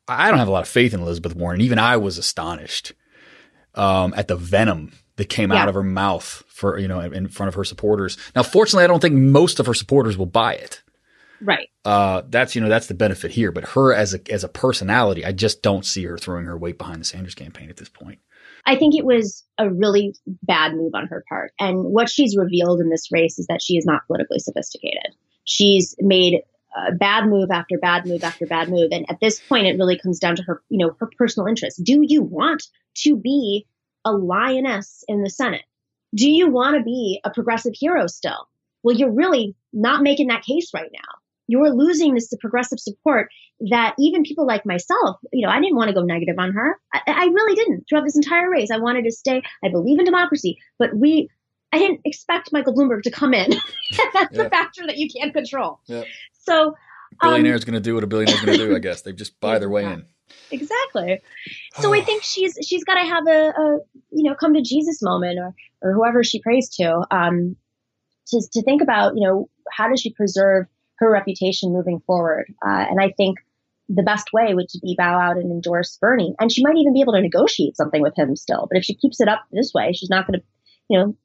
I 0.09 0.31
don't 0.31 0.39
have 0.39 0.47
a 0.47 0.53
lot 0.53 0.63
of 0.63 0.69
faith 0.69 0.95
in 0.95 1.01
Elizabeth 1.01 1.35
Warren. 1.35 1.61
Even 1.61 1.81
I 1.81 1.97
was 1.97 2.17
astonished 2.17 2.93
um, 3.75 4.15
at 4.17 4.29
the 4.29 4.37
venom 4.37 4.93
that 5.17 5.29
came 5.29 5.51
yeah. 5.51 5.63
out 5.63 5.69
of 5.69 5.75
her 5.75 5.83
mouth 5.83 6.43
for 6.49 6.79
you 6.79 6.89
know 6.89 7.01
in 7.01 7.29
front 7.29 7.49
of 7.49 7.55
her 7.55 7.65
supporters. 7.65 8.17
Now, 8.35 8.43
fortunately, 8.43 8.85
I 8.85 8.87
don't 8.87 9.01
think 9.01 9.15
most 9.15 9.61
of 9.61 9.67
her 9.67 9.75
supporters 9.75 10.17
will 10.17 10.27
buy 10.27 10.55
it. 10.55 10.83
Right. 11.41 11.69
Uh, 11.85 12.23
that's 12.29 12.55
you 12.55 12.61
know 12.61 12.69
that's 12.69 12.87
the 12.87 12.95
benefit 12.95 13.31
here. 13.31 13.53
But 13.53 13.65
her 13.71 13.93
as 13.93 14.15
a 14.15 14.21
as 14.33 14.45
a 14.45 14.49
personality, 14.49 15.25
I 15.25 15.33
just 15.33 15.63
don't 15.63 15.85
see 15.85 16.05
her 16.05 16.19
throwing 16.19 16.47
her 16.47 16.57
weight 16.57 16.79
behind 16.79 17.01
the 17.01 17.05
Sanders 17.05 17.35
campaign 17.35 17.71
at 17.71 17.77
this 17.77 17.89
point. 17.89 18.21
I 18.65 18.77
think 18.77 18.97
it 18.97 19.05
was 19.05 19.45
a 19.59 19.71
really 19.71 20.15
bad 20.43 20.75
move 20.75 20.93
on 20.95 21.07
her 21.07 21.25
part. 21.29 21.53
And 21.61 21.85
what 21.85 22.11
she's 22.11 22.37
revealed 22.37 22.81
in 22.81 22.91
this 22.91 23.13
race 23.13 23.39
is 23.39 23.47
that 23.47 23.63
she 23.63 23.77
is 23.77 23.87
not 23.87 24.07
politically 24.07 24.41
sophisticated. 24.41 25.15
She's 25.45 25.95
made 26.01 26.41
a 26.77 26.93
bad 26.93 27.27
move 27.27 27.51
after 27.53 27.79
bad 27.79 28.07
move 28.07 28.25
after 28.25 28.45
bad 28.45 28.69
move. 28.69 28.89
And 28.91 29.07
at 29.09 29.21
this 29.21 29.41
point, 29.41 29.67
it 29.67 29.79
really 29.79 29.99
comes 29.99 30.19
down 30.19 30.37
to 30.37 30.43
her, 30.43 30.63
you 30.69 30.79
know, 30.79 30.97
her 30.99 31.09
personal 31.17 31.47
interest. 31.47 31.83
Do 31.85 32.01
you 32.03 32.23
want 32.23 32.65
to 32.97 33.17
be 33.17 33.67
a 34.07 34.13
lioness 34.13 35.05
in 35.09 35.23
the 35.23 35.29
Senate? 35.29 35.65
Do 36.15 36.31
you 36.31 36.49
want 36.51 36.79
to 36.79 36.83
be 36.83 37.21
a 37.25 37.31
progressive 37.31 37.75
hero 37.77 38.07
still? 38.07 38.49
Well, 38.83 38.97
you're 38.97 39.11
really 39.11 39.55
not 39.73 40.03
making 40.03 40.29
that 40.29 40.45
case 40.45 40.71
right 40.73 40.91
now. 40.93 41.19
you're 41.49 41.71
losing 41.71 42.15
this 42.15 42.33
progressive 42.41 42.81
support 42.81 43.29
that 43.71 43.95
even 43.99 44.23
people 44.23 44.47
like 44.47 44.67
myself, 44.67 45.17
you 45.33 45.47
know, 45.47 45.53
I 45.53 45.61
didn't 45.61 45.77
want 45.77 45.89
to 45.89 45.95
go 45.95 46.03
negative 46.03 46.37
on 46.39 46.53
her. 46.53 46.79
I, 46.93 47.01
I 47.07 47.25
really 47.27 47.55
didn't 47.55 47.85
throughout 47.89 48.05
this 48.05 48.17
entire 48.17 48.51
race. 48.51 48.71
I 48.71 48.79
wanted 48.79 49.05
to 49.05 49.13
stay. 49.13 49.43
I 49.65 49.69
believe 49.69 49.99
in 49.99 50.05
democracy, 50.05 50.59
but 50.79 50.97
we, 50.97 51.29
I 51.73 51.79
didn't 51.79 52.01
expect 52.05 52.53
Michael 52.53 52.75
Bloomberg 52.75 53.03
to 53.03 53.11
come 53.11 53.35
in. 53.35 53.51
That's 54.15 54.37
a 54.39 54.51
factor 54.51 54.87
that 54.87 54.99
you 54.99 55.09
can't 55.09 55.33
control. 55.33 55.81
So, 56.33 56.75
billionaire's 57.21 57.63
um, 57.63 57.73
going 57.73 57.83
to 57.83 57.89
do 57.89 57.95
what 57.95 58.05
a 58.05 58.07
billionaire 58.07 58.37
is 58.37 58.41
going 58.45 58.59
to 58.59 58.67
do. 58.67 58.77
I 58.77 58.79
guess 58.79 59.03
they 59.03 59.13
just 59.13 59.39
buy 59.41 59.59
their 59.61 59.71
way 59.71 59.85
in. 59.85 60.05
Exactly. 60.51 61.21
So 61.75 61.95
I 61.95 62.01
think 62.01 62.23
she's 62.23 62.59
she's 62.67 62.85
got 62.85 62.95
to 62.95 63.07
have 63.07 63.27
a, 63.27 63.49
a, 63.51 63.79
you 64.11 64.29
know 64.29 64.35
come 64.35 64.55
to 64.55 64.63
Jesus 64.63 65.03
moment 65.03 65.39
or 65.39 65.55
or 65.83 65.93
whoever 65.93 66.25
she 66.25 66.41
prays 66.41 66.69
to 66.77 67.05
um 67.11 67.57
to 68.29 68.43
to 68.53 68.63
think 68.63 68.83
about 68.83 69.15
you 69.17 69.27
know 69.27 69.49
how 69.71 69.89
does 69.89 70.01
she 70.01 70.13
preserve 70.13 70.67
her 70.99 71.11
reputation 71.11 71.73
moving 71.73 72.01
forward? 72.07 72.47
Uh, 72.65 72.87
and 72.89 73.01
I 73.01 73.13
think 73.17 73.39
the 73.89 74.03
best 74.03 74.33
way 74.33 74.55
would 74.55 74.69
to 74.69 74.79
be 74.81 74.97
bow 74.99 75.19
out 75.19 75.37
and 75.37 75.51
endorse 75.51 75.99
Bernie. 76.01 76.35
And 76.41 76.51
she 76.51 76.65
might 76.65 76.77
even 76.77 76.93
be 76.93 77.03
able 77.03 77.13
to 77.13 77.21
negotiate 77.21 77.77
something 77.77 78.03
with 78.03 78.17
him 78.17 78.35
still. 78.35 78.67
But 78.69 78.79
if 78.79 78.85
she 78.85 78.97
keeps 78.97 79.21
it 79.21 79.29
up 79.29 79.45
this 79.53 79.73
way 79.75 79.93
she's 79.93 80.11
not 80.11 80.27
going 80.27 80.41
to 80.41 80.47
you 80.89 80.99
know 80.99 81.17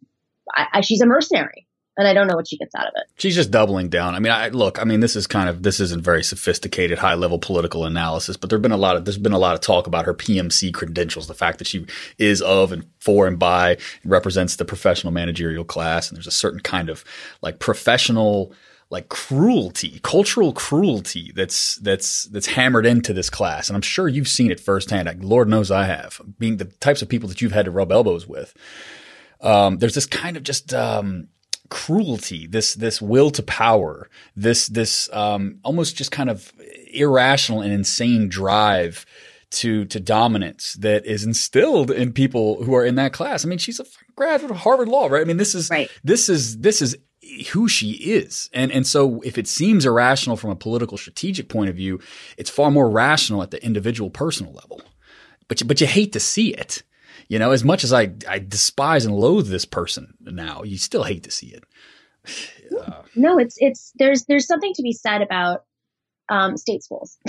I, 0.53 0.67
I, 0.73 0.81
she's 0.81 1.01
a 1.01 1.05
mercenary 1.05 1.67
and 1.97 2.07
I 2.07 2.13
don't 2.13 2.27
know 2.27 2.35
what 2.35 2.47
she 2.47 2.57
gets 2.57 2.73
out 2.73 2.87
of 2.87 2.93
it. 2.95 3.03
She's 3.17 3.35
just 3.35 3.51
doubling 3.51 3.89
down. 3.89 4.15
I 4.15 4.19
mean, 4.19 4.31
I 4.31 4.47
look, 4.49 4.81
I 4.81 4.85
mean, 4.85 5.01
this 5.01 5.15
is 5.15 5.27
kind 5.27 5.49
of 5.49 5.63
this 5.63 5.79
isn't 5.79 6.03
very 6.03 6.23
sophisticated, 6.23 6.99
high 6.99 7.15
level 7.15 7.37
political 7.37 7.85
analysis, 7.85 8.37
but 8.37 8.49
there've 8.49 8.61
been 8.61 8.71
a 8.71 8.77
lot 8.77 8.95
of 8.95 9.05
there's 9.05 9.17
been 9.17 9.33
a 9.33 9.39
lot 9.39 9.55
of 9.55 9.61
talk 9.61 9.87
about 9.87 10.05
her 10.05 10.13
PMC 10.13 10.73
credentials, 10.73 11.27
the 11.27 11.33
fact 11.33 11.57
that 11.59 11.67
she 11.67 11.85
is 12.17 12.41
of 12.41 12.71
and 12.71 12.85
for 12.99 13.27
and 13.27 13.37
by 13.37 13.77
and 14.03 14.11
represents 14.11 14.55
the 14.55 14.65
professional 14.65 15.11
managerial 15.11 15.65
class, 15.65 16.09
and 16.09 16.17
there's 16.17 16.27
a 16.27 16.31
certain 16.31 16.61
kind 16.61 16.89
of 16.89 17.03
like 17.41 17.59
professional 17.59 18.53
like 18.89 19.07
cruelty, 19.07 19.99
cultural 20.03 20.51
cruelty 20.51 21.31
that's 21.33 21.75
that's 21.77 22.25
that's 22.25 22.47
hammered 22.47 22.85
into 22.85 23.13
this 23.13 23.29
class, 23.29 23.69
and 23.69 23.75
I'm 23.75 23.81
sure 23.81 24.07
you've 24.07 24.27
seen 24.27 24.51
it 24.51 24.59
firsthand. 24.59 25.07
Like, 25.07 25.17
Lord 25.21 25.47
knows 25.47 25.71
I 25.71 25.85
have, 25.85 26.21
being 26.37 26.57
the 26.57 26.65
types 26.65 27.01
of 27.01 27.07
people 27.09 27.29
that 27.29 27.41
you've 27.41 27.53
had 27.53 27.65
to 27.65 27.71
rub 27.71 27.91
elbows 27.91 28.27
with. 28.27 28.53
Um, 29.39 29.77
there's 29.77 29.95
this 29.95 30.05
kind 30.05 30.37
of 30.37 30.43
just 30.43 30.73
um, 30.73 31.29
cruelty, 31.72 32.45
this 32.45 32.76
this 32.76 33.01
will 33.01 33.32
to 33.32 33.41
power, 33.41 34.07
this 34.36 34.67
this 34.67 35.09
um, 35.13 35.57
almost 35.63 35.95
just 35.95 36.11
kind 36.11 36.30
of 36.30 36.51
irrational 36.93 37.61
and 37.61 37.74
insane 37.74 38.30
drive 38.30 39.05
to 39.51 39.86
to 39.86 39.99
dominance 39.99 40.74
that 40.74 41.05
is 41.05 41.24
instilled 41.24 41.89
in 41.89 42.13
people 42.13 42.63
who 42.63 42.76
are 42.76 42.86
in 42.86 42.95
that 42.95 43.13
class. 43.13 43.43
I 43.43 43.47
mean, 43.47 43.57
she's 43.57 43.80
a 43.80 43.86
graduate 44.15 44.51
of 44.51 44.57
Harvard 44.57 44.89
Law, 44.89 45.07
right? 45.07 45.22
I 45.22 45.26
mean, 45.26 45.38
this 45.38 45.55
is 45.55 45.69
right. 45.72 45.89
this 46.03 46.30
is 46.30 46.59
this 46.59 46.82
is 46.82 46.95
who 47.51 47.67
she 47.67 47.91
is. 47.91 48.49
And 48.53 48.72
and 48.72 48.86
so 48.86 49.22
if 49.22 49.38
it 49.38 49.47
seems 49.47 49.86
irrational 49.86 50.38
from 50.38 50.51
a 50.51 50.55
political 50.55 50.97
strategic 50.97 51.47
point 51.47 51.69
of 51.69 51.76
view, 51.76 51.99
it's 52.38 52.49
far 52.49 52.69
more 52.69 52.89
rational 52.89 53.41
at 53.41 53.51
the 53.51 53.63
individual 53.63 54.09
personal 54.09 54.53
level. 54.53 54.82
But 55.47 55.61
you, 55.61 55.67
but 55.67 55.82
you 55.82 55.88
hate 55.88 56.13
to 56.13 56.19
see 56.19 56.53
it. 56.53 56.84
You 57.32 57.39
know, 57.39 57.51
as 57.51 57.63
much 57.63 57.86
as 57.86 57.93
I, 57.93 58.11
I 58.27 58.39
despise 58.39 59.05
and 59.05 59.15
loathe 59.15 59.47
this 59.47 59.63
person 59.63 60.15
now, 60.19 60.63
you 60.63 60.77
still 60.77 61.03
hate 61.03 61.23
to 61.23 61.32
see 61.32 61.47
it. 61.47 61.63
Uh, 62.71 63.01
no, 63.15 63.38
it's 63.38 63.55
it's 63.59 63.91
there's 63.95 64.23
there's 64.25 64.47
something 64.47 64.71
to 64.73 64.82
be 64.82 64.93
said 64.93 65.21
about 65.21 65.65
um, 66.29 66.55
state 66.55 66.82
schools. 66.82 67.17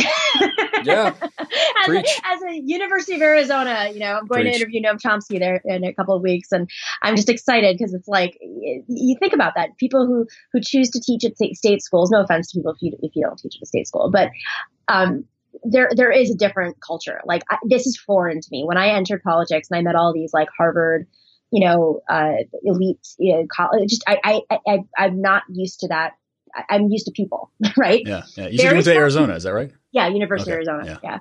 yeah. 0.85 1.13
as, 1.19 1.89
a, 1.89 1.99
as, 1.99 2.43
a, 2.49 2.61
University 2.63 3.17
of 3.17 3.23
Arizona, 3.23 3.91
you 3.93 3.99
know, 3.99 4.19
I'm 4.19 4.27
going 4.29 4.43
Preach. 4.43 4.55
to 4.55 4.61
interview 4.61 4.81
Noam 4.81 5.01
Chomsky 5.01 5.41
there 5.41 5.61
in 5.65 5.83
a 5.83 5.93
couple 5.93 6.15
of 6.15 6.23
weeks, 6.23 6.53
and 6.53 6.71
I'm 7.03 7.17
just 7.17 7.29
excited 7.29 7.77
because 7.77 7.93
it's 7.93 8.07
like 8.07 8.39
you 8.41 9.17
think 9.19 9.33
about 9.33 9.55
that. 9.57 9.77
People 9.79 10.07
who 10.07 10.29
who 10.53 10.61
choose 10.61 10.91
to 10.91 11.01
teach 11.01 11.25
at 11.25 11.37
state 11.37 11.83
schools. 11.83 12.13
No 12.13 12.23
offense 12.23 12.53
to 12.53 12.61
people 12.61 12.73
if 12.73 12.79
you 12.81 12.97
if 13.03 13.11
you 13.17 13.25
don't 13.25 13.37
teach 13.37 13.57
at 13.57 13.63
a 13.63 13.67
state 13.67 13.89
school, 13.89 14.13
but 14.13 14.31
um, 14.87 15.25
there 15.65 15.91
there 15.95 16.11
is 16.11 16.31
a 16.31 16.35
different 16.35 16.77
culture. 16.81 17.21
Like 17.25 17.43
I, 17.51 17.59
this 17.69 17.87
is 17.87 17.97
foreign 17.97 18.41
to 18.41 18.49
me. 18.51 18.65
When 18.65 18.77
I 18.77 18.89
entered 18.89 19.23
politics 19.23 19.69
and 19.71 19.79
I 19.79 19.83
met 19.83 19.95
all 19.95 20.13
these 20.13 20.33
like 20.33 20.49
Harvard, 20.57 21.07
you 21.51 21.65
know, 21.65 22.01
uh, 22.09 22.35
elite 22.63 23.07
you 23.19 23.35
know, 23.35 23.47
college, 23.51 23.91
just 23.91 24.05
I, 24.07 24.43
I 24.51 24.59
I 24.67 24.79
I'm 24.99 25.21
not 25.21 25.43
used 25.49 25.81
to 25.81 25.89
that. 25.89 26.13
I, 26.55 26.77
am 26.77 26.89
used 26.89 27.07
to 27.07 27.13
people, 27.13 27.51
right? 27.77 28.03
Yeah, 28.05 28.23
yeah. 28.37 28.49
You 28.49 28.73
went 28.73 28.85
to 28.85 28.95
Arizona, 28.95 29.35
is 29.35 29.45
that 29.45 29.55
right? 29.55 29.73
Yeah, 29.93 30.09
University 30.09 30.51
okay. 30.51 30.63
of 30.63 30.69
Arizona. 30.69 30.85
Yeah. 30.87 30.99
yeah. 31.03 31.19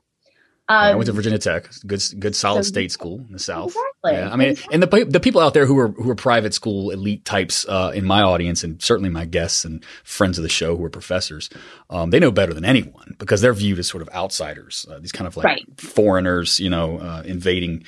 Um, 0.70 0.78
I 0.78 0.95
went 0.95 1.07
to 1.07 1.12
Virginia 1.12 1.39
Tech, 1.39 1.70
good, 1.86 2.01
good, 2.20 2.36
solid 2.36 2.64
so, 2.64 2.70
state 2.70 2.91
school 2.91 3.20
in 3.20 3.34
the 3.34 3.39
South. 3.39 3.76
Exactly. 3.76 4.14
Yeah, 4.14 4.30
I 4.32 4.36
mean, 4.38 4.49
exactly. 4.49 4.74
and 4.74 4.84
the 4.84 5.05
the 5.05 5.20
people 5.20 5.41
out 5.41 5.53
there 5.53 5.66
who 5.66 5.78
are 5.78 5.89
who 5.89 6.09
are 6.09 6.16
private 6.16 6.53
school 6.53 6.91
elite 6.91 7.26
types 7.26 7.66
uh, 7.68 7.91
in 7.93 8.05
my 8.05 8.22
audience, 8.22 8.64
and 8.64 8.82
certainly 8.82 9.09
my 9.09 9.26
guests 9.26 9.66
and 9.66 9.84
friends 10.03 10.38
of 10.38 10.43
the 10.43 10.49
show 10.49 10.78
who 10.78 10.84
are 10.86 10.89
professors, 10.89 11.49
um, 11.89 12.12
they 12.12 12.20
know 12.20 12.32
better 12.32 12.53
than 12.53 12.64
anyone 12.64 13.16
because 13.18 13.41
they're 13.41 13.53
viewed 13.53 13.80
as 13.80 13.88
sort 13.88 14.01
of 14.01 14.09
outsiders, 14.14 14.86
uh, 14.89 14.99
these 14.99 15.12
kind 15.12 15.28
of 15.28 15.36
like 15.36 15.45
right. 15.45 15.82
foreigners, 15.82 16.59
you 16.59 16.70
know, 16.70 16.99
uh, 16.99 17.24
invading, 17.26 17.84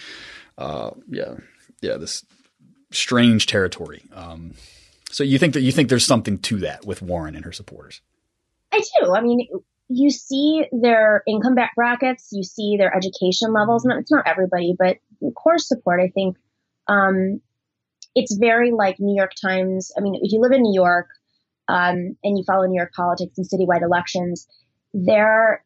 uh, 0.57 0.91
yeah, 1.07 1.35
yeah, 1.81 1.95
this 1.95 2.25
strange 2.91 3.45
territory. 3.45 4.03
Um, 4.13 4.55
so 5.09 5.23
you 5.23 5.37
think 5.37 5.53
that 5.53 5.61
you 5.61 5.71
think 5.71 5.89
there's 5.89 6.05
something 6.05 6.39
to 6.39 6.57
that 6.59 6.85
with 6.85 7.01
Warren 7.01 7.35
and 7.35 7.45
her 7.45 7.51
supporters? 7.51 8.01
I 8.71 8.81
do. 8.99 9.15
I 9.15 9.21
mean, 9.21 9.47
you 9.95 10.09
see 10.09 10.65
their 10.71 11.23
income 11.27 11.55
brackets, 11.75 12.29
you 12.31 12.43
see 12.43 12.77
their 12.77 12.95
education 12.95 13.53
levels. 13.53 13.85
It's 13.87 14.11
not 14.11 14.27
everybody, 14.27 14.75
but 14.77 14.97
core 15.35 15.59
support, 15.59 15.99
I 16.01 16.09
think, 16.09 16.37
um, 16.87 17.41
it's 18.15 18.37
very 18.37 18.71
like 18.71 18.99
New 18.99 19.15
York 19.15 19.31
Times. 19.41 19.91
I 19.97 20.01
mean, 20.01 20.15
if 20.21 20.31
you 20.31 20.39
live 20.39 20.51
in 20.51 20.61
New 20.61 20.73
York 20.73 21.07
um, 21.67 22.15
and 22.23 22.37
you 22.37 22.43
follow 22.45 22.65
New 22.65 22.77
York 22.77 22.93
politics 22.93 23.37
and 23.37 23.47
citywide 23.47 23.81
elections, 23.81 24.47
they're 24.93 25.63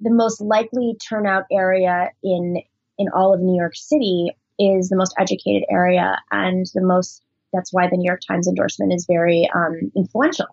the 0.00 0.10
most 0.10 0.40
likely 0.40 0.96
turnout 1.08 1.44
area 1.52 2.10
in 2.22 2.62
in 2.98 3.06
all 3.14 3.32
of 3.32 3.40
New 3.40 3.56
York 3.56 3.76
City 3.76 4.32
is 4.58 4.88
the 4.88 4.96
most 4.96 5.14
educated 5.18 5.64
area 5.70 6.16
and 6.30 6.66
the 6.74 6.82
most. 6.82 7.22
That's 7.52 7.72
why 7.72 7.88
the 7.88 7.96
New 7.96 8.06
York 8.06 8.20
Times 8.26 8.48
endorsement 8.48 8.92
is 8.92 9.06
very 9.08 9.48
um, 9.54 9.92
influential. 9.96 10.46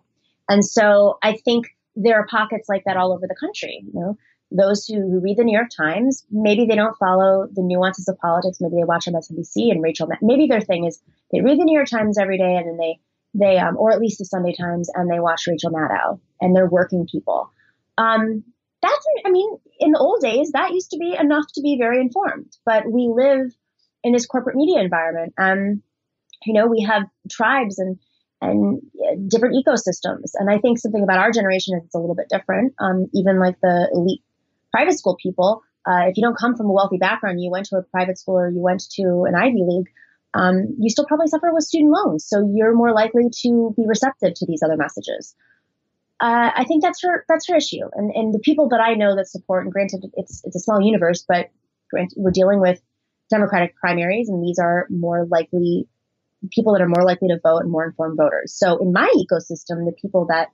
And 0.48 0.64
so 0.64 1.18
I 1.22 1.36
think 1.44 1.66
there 1.96 2.20
are 2.20 2.26
pockets 2.26 2.68
like 2.68 2.84
that 2.84 2.96
all 2.96 3.12
over 3.12 3.26
the 3.26 3.34
country. 3.34 3.82
You 3.92 4.00
know, 4.00 4.18
those 4.50 4.86
who, 4.86 5.18
read 5.20 5.38
the 5.38 5.44
New 5.44 5.56
York 5.56 5.70
Times, 5.76 6.24
maybe 6.30 6.66
they 6.66 6.76
don't 6.76 6.96
follow 6.98 7.48
the 7.52 7.62
nuances 7.62 8.08
of 8.08 8.18
politics. 8.18 8.58
Maybe 8.60 8.76
they 8.76 8.84
watch 8.84 9.06
MSNBC 9.06 9.72
and 9.72 9.82
Rachel. 9.82 10.08
Maybe 10.22 10.46
their 10.46 10.60
thing 10.60 10.84
is 10.84 11.00
they 11.32 11.40
read 11.40 11.58
the 11.58 11.64
New 11.64 11.74
York 11.74 11.88
Times 11.88 12.18
every 12.18 12.38
day 12.38 12.56
and 12.56 12.68
then 12.68 12.76
they 12.76 13.00
they 13.34 13.58
um, 13.58 13.76
or 13.76 13.92
at 13.92 14.00
least 14.00 14.18
the 14.18 14.24
Sunday 14.24 14.54
Times 14.54 14.88
and 14.94 15.10
they 15.10 15.20
watch 15.20 15.46
Rachel 15.46 15.70
Maddow 15.70 16.20
and 16.40 16.54
they're 16.54 16.68
working 16.68 17.06
people. 17.10 17.50
Um, 17.98 18.44
that's 18.82 19.06
I 19.24 19.30
mean, 19.30 19.58
in 19.80 19.92
the 19.92 19.98
old 19.98 20.20
days, 20.20 20.52
that 20.52 20.72
used 20.72 20.90
to 20.90 20.98
be 20.98 21.16
enough 21.18 21.46
to 21.54 21.60
be 21.60 21.76
very 21.78 22.00
informed. 22.00 22.56
But 22.64 22.90
we 22.90 23.10
live 23.12 23.52
in 24.04 24.12
this 24.12 24.26
corporate 24.26 24.56
media 24.56 24.80
environment, 24.80 25.34
and 25.36 25.82
you 26.44 26.52
know, 26.52 26.66
we 26.66 26.82
have 26.82 27.04
tribes 27.30 27.78
and 27.78 27.98
and 28.42 28.80
different 29.28 29.56
ecosystems. 29.56 30.32
And 30.34 30.50
I 30.50 30.58
think 30.58 30.78
something 30.78 31.02
about 31.02 31.18
our 31.18 31.30
generation 31.32 31.76
is 31.76 31.84
it's 31.84 31.94
a 31.94 31.98
little 31.98 32.14
bit 32.14 32.28
different. 32.28 32.74
Um, 32.78 33.06
even 33.14 33.38
like 33.38 33.60
the 33.60 33.88
elite 33.92 34.22
private 34.72 34.98
school 34.98 35.16
people, 35.22 35.62
uh, 35.86 36.06
if 36.08 36.16
you 36.16 36.22
don't 36.22 36.36
come 36.36 36.56
from 36.56 36.66
a 36.66 36.72
wealthy 36.72 36.98
background, 36.98 37.40
you 37.40 37.50
went 37.50 37.66
to 37.66 37.76
a 37.76 37.82
private 37.82 38.18
school 38.18 38.36
or 38.38 38.50
you 38.50 38.60
went 38.60 38.82
to 38.92 39.24
an 39.26 39.34
Ivy 39.34 39.62
League, 39.66 39.88
um, 40.34 40.76
you 40.78 40.90
still 40.90 41.06
probably 41.06 41.28
suffer 41.28 41.52
with 41.52 41.64
student 41.64 41.92
loans. 41.92 42.26
So 42.28 42.50
you're 42.54 42.74
more 42.74 42.92
likely 42.92 43.30
to 43.42 43.72
be 43.76 43.84
receptive 43.86 44.34
to 44.34 44.46
these 44.46 44.62
other 44.62 44.76
messages. 44.76 45.34
Uh, 46.20 46.50
I 46.54 46.64
think 46.64 46.82
that's 46.82 47.02
her 47.02 47.24
that's 47.28 47.46
her 47.48 47.56
issue, 47.56 47.84
and 47.92 48.10
and 48.10 48.32
the 48.32 48.38
people 48.38 48.70
that 48.70 48.80
I 48.80 48.94
know 48.94 49.14
that 49.16 49.28
support, 49.28 49.64
and 49.64 49.72
granted 49.72 50.06
it's 50.14 50.42
it's 50.44 50.56
a 50.56 50.60
small 50.60 50.80
universe, 50.80 51.26
but 51.28 51.50
granted, 51.90 52.16
we're 52.16 52.30
dealing 52.30 52.58
with 52.58 52.80
Democratic 53.28 53.76
primaries, 53.76 54.30
and 54.30 54.42
these 54.42 54.58
are 54.58 54.86
more 54.88 55.26
likely 55.26 55.88
people 56.50 56.72
that 56.72 56.82
are 56.82 56.88
more 56.88 57.04
likely 57.04 57.28
to 57.28 57.40
vote 57.42 57.58
and 57.58 57.70
more 57.70 57.84
informed 57.84 58.16
voters. 58.16 58.54
So 58.56 58.78
in 58.78 58.92
my 58.92 59.10
ecosystem, 59.16 59.84
the 59.84 59.94
people 60.00 60.26
that 60.28 60.48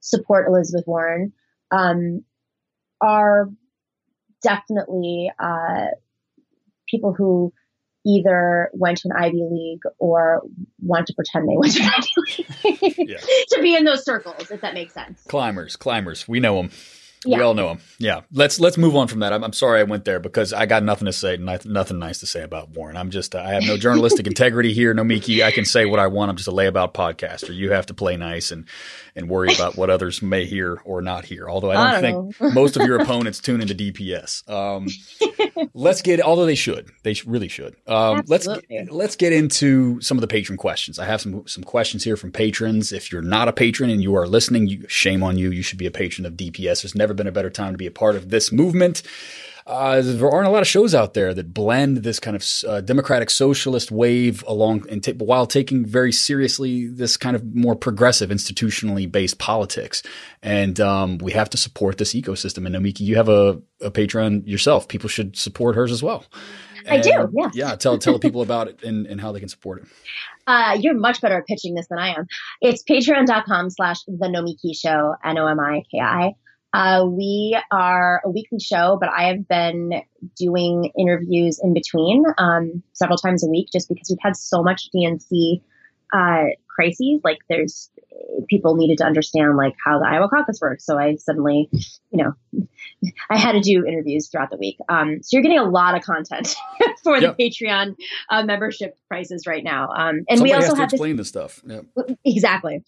support 0.00 0.48
Elizabeth 0.48 0.84
Warren 0.86 1.32
um, 1.70 2.24
are 3.00 3.48
definitely 4.42 5.30
uh, 5.38 5.86
people 6.88 7.14
who 7.14 7.52
either 8.06 8.70
went 8.72 8.98
to 8.98 9.08
an 9.08 9.16
Ivy 9.16 9.46
League 9.50 9.82
or 9.98 10.42
want 10.80 11.06
to 11.08 11.14
pretend 11.14 11.48
they 11.48 11.56
went 11.56 11.74
to 11.74 11.82
an 11.82 11.90
Ivy 11.96 12.86
League 12.96 13.10
yeah. 13.10 13.18
to 13.50 13.60
be 13.60 13.76
in 13.76 13.84
those 13.84 14.04
circles, 14.04 14.50
if 14.50 14.62
that 14.62 14.74
makes 14.74 14.94
sense. 14.94 15.22
Climbers, 15.24 15.76
climbers, 15.76 16.26
we 16.26 16.40
know 16.40 16.56
them. 16.56 16.70
We 17.26 17.40
all 17.40 17.52
know 17.52 17.68
him. 17.68 17.80
Yeah. 17.98 18.22
Let's 18.32 18.58
let's 18.58 18.78
move 18.78 18.96
on 18.96 19.06
from 19.06 19.20
that. 19.20 19.32
I'm, 19.32 19.44
I'm 19.44 19.52
sorry 19.52 19.80
I 19.80 19.82
went 19.82 20.06
there 20.06 20.20
because 20.20 20.54
I 20.54 20.64
got 20.64 20.82
nothing 20.82 21.04
to 21.04 21.12
say, 21.12 21.36
noth- 21.36 21.66
nothing 21.66 21.98
nice 21.98 22.20
to 22.20 22.26
say 22.26 22.42
about 22.42 22.70
Warren. 22.70 22.96
I'm 22.96 23.10
just 23.10 23.34
I 23.34 23.52
have 23.52 23.64
no 23.64 23.76
journalistic 23.76 24.26
integrity 24.26 24.72
here, 24.72 24.94
Nomiki. 24.94 25.44
I 25.44 25.50
can 25.50 25.66
say 25.66 25.84
what 25.84 26.00
I 26.00 26.06
want. 26.06 26.30
I'm 26.30 26.36
just 26.36 26.48
a 26.48 26.52
layabout 26.52 26.94
podcaster. 26.94 27.54
You 27.54 27.72
have 27.72 27.86
to 27.86 27.94
play 27.94 28.16
nice 28.16 28.50
and 28.50 28.66
and 29.14 29.28
worry 29.28 29.52
about 29.54 29.76
what 29.76 29.90
others 29.90 30.22
may 30.22 30.46
hear 30.46 30.80
or 30.84 31.02
not 31.02 31.26
hear. 31.26 31.48
Although 31.48 31.70
I 31.70 31.74
don't, 31.74 31.86
I 31.86 32.00
think 32.00 32.38
don't 32.38 32.54
most 32.54 32.76
of 32.76 32.86
your 32.86 33.00
opponents 33.00 33.40
tune 33.40 33.60
into 33.60 33.74
DPS. 33.74 34.48
Um, 34.48 34.86
let's 35.74 36.00
get. 36.00 36.22
Although 36.22 36.46
they 36.46 36.54
should, 36.54 36.90
they 37.02 37.14
really 37.26 37.48
should. 37.48 37.76
Um, 37.86 38.22
let's 38.28 38.48
let's 38.90 39.16
get 39.16 39.34
into 39.34 40.00
some 40.00 40.16
of 40.16 40.22
the 40.22 40.28
patron 40.28 40.56
questions. 40.56 40.98
I 40.98 41.04
have 41.04 41.20
some 41.20 41.46
some 41.46 41.64
questions 41.64 42.04
here 42.04 42.16
from 42.16 42.32
patrons. 42.32 42.92
If 42.92 43.12
you're 43.12 43.20
not 43.20 43.48
a 43.48 43.52
patron 43.52 43.90
and 43.90 44.02
you 44.02 44.16
are 44.16 44.26
listening, 44.26 44.68
you, 44.68 44.86
shame 44.88 45.22
on 45.22 45.36
you. 45.36 45.50
You 45.50 45.62
should 45.62 45.78
be 45.78 45.86
a 45.86 45.90
patron 45.90 46.24
of 46.24 46.34
DPS. 46.34 46.82
There's 46.82 46.94
never 46.94 47.09
been 47.14 47.26
a 47.26 47.32
better 47.32 47.50
time 47.50 47.72
to 47.72 47.78
be 47.78 47.86
a 47.86 47.90
part 47.90 48.16
of 48.16 48.30
this 48.30 48.52
movement. 48.52 49.02
Uh, 49.66 50.00
there 50.02 50.28
aren't 50.28 50.48
a 50.48 50.50
lot 50.50 50.62
of 50.62 50.66
shows 50.66 50.94
out 50.94 51.14
there 51.14 51.32
that 51.32 51.54
blend 51.54 51.98
this 51.98 52.18
kind 52.18 52.34
of 52.34 52.44
uh, 52.66 52.80
democratic 52.80 53.30
socialist 53.30 53.92
wave 53.92 54.42
along 54.48 54.84
and 54.90 55.04
ta- 55.04 55.12
while 55.12 55.46
taking 55.46 55.84
very 55.84 56.10
seriously 56.10 56.88
this 56.88 57.16
kind 57.16 57.36
of 57.36 57.54
more 57.54 57.76
progressive 57.76 58.30
institutionally 58.30 59.10
based 59.10 59.38
politics. 59.38 60.02
And 60.42 60.80
um, 60.80 61.18
we 61.18 61.30
have 61.32 61.48
to 61.50 61.56
support 61.56 61.98
this 61.98 62.14
ecosystem. 62.14 62.66
And 62.66 62.74
Nomiki, 62.74 63.00
you 63.00 63.16
have 63.16 63.28
a, 63.28 63.60
a 63.80 63.90
Patreon 63.90 64.46
yourself. 64.46 64.88
People 64.88 65.08
should 65.08 65.36
support 65.36 65.76
hers 65.76 65.92
as 65.92 66.02
well. 66.02 66.24
I 66.88 66.98
do, 66.98 67.12
And, 67.12 67.28
yes. 67.36 67.52
Yeah. 67.54 67.76
Tell 67.76 67.98
tell 67.98 68.18
people 68.18 68.42
about 68.42 68.66
it 68.66 68.82
and, 68.82 69.06
and 69.06 69.20
how 69.20 69.30
they 69.30 69.40
can 69.40 69.48
support 69.48 69.82
it. 69.82 69.88
Uh, 70.46 70.76
you're 70.80 70.98
much 70.98 71.20
better 71.20 71.36
at 71.36 71.46
pitching 71.46 71.74
this 71.74 71.86
than 71.88 71.98
I 71.98 72.14
am. 72.14 72.26
It's 72.60 72.82
patreon.com 72.82 73.70
slash 73.70 73.98
the 74.08 74.26
Nomiki 74.26 74.74
Show, 74.74 75.14
N 75.22 75.38
O 75.38 75.46
M 75.46 75.60
I 75.60 75.84
K 75.92 76.00
I. 76.00 76.32
Uh, 76.72 77.04
we 77.06 77.58
are 77.72 78.22
a 78.24 78.30
weekly 78.30 78.60
show, 78.60 78.96
but 79.00 79.08
I 79.08 79.24
have 79.28 79.48
been 79.48 80.02
doing 80.38 80.92
interviews 80.96 81.60
in 81.62 81.74
between 81.74 82.24
um, 82.38 82.82
several 82.92 83.18
times 83.18 83.44
a 83.44 83.48
week 83.48 83.68
just 83.72 83.88
because 83.88 84.08
we've 84.08 84.18
had 84.22 84.36
so 84.36 84.62
much 84.62 84.88
DNC 84.94 85.62
uh, 86.12 86.44
crises. 86.68 87.20
Like, 87.24 87.38
there's 87.48 87.90
people 88.48 88.76
needed 88.76 88.98
to 88.98 89.04
understand 89.04 89.56
like 89.56 89.74
how 89.84 89.98
the 89.98 90.06
Iowa 90.06 90.28
caucus 90.28 90.60
works. 90.60 90.84
So 90.86 90.98
I 90.98 91.16
suddenly, 91.16 91.68
you 92.12 92.24
know, 92.24 92.32
I 93.30 93.36
had 93.36 93.52
to 93.52 93.60
do 93.60 93.84
interviews 93.84 94.28
throughout 94.28 94.50
the 94.50 94.56
week. 94.56 94.76
Um, 94.88 95.22
so 95.22 95.28
you're 95.36 95.42
getting 95.42 95.58
a 95.58 95.68
lot 95.68 95.96
of 95.96 96.02
content 96.02 96.54
for 97.02 97.18
Yep. 97.18 97.36
the 97.36 97.50
Patreon 97.50 97.96
uh, 98.30 98.44
membership 98.44 98.96
prices 99.08 99.46
right 99.46 99.64
now. 99.64 99.88
Um, 99.88 100.20
and 100.28 100.38
Somebody 100.38 100.50
we 100.50 100.54
also 100.54 100.74
to 100.74 100.80
have 100.80 100.90
this 100.90 100.98
explain 100.98 101.16
this 101.16 101.28
stuff. 101.28 101.62
Yeah. 101.66 101.80
exactly. 102.24 102.84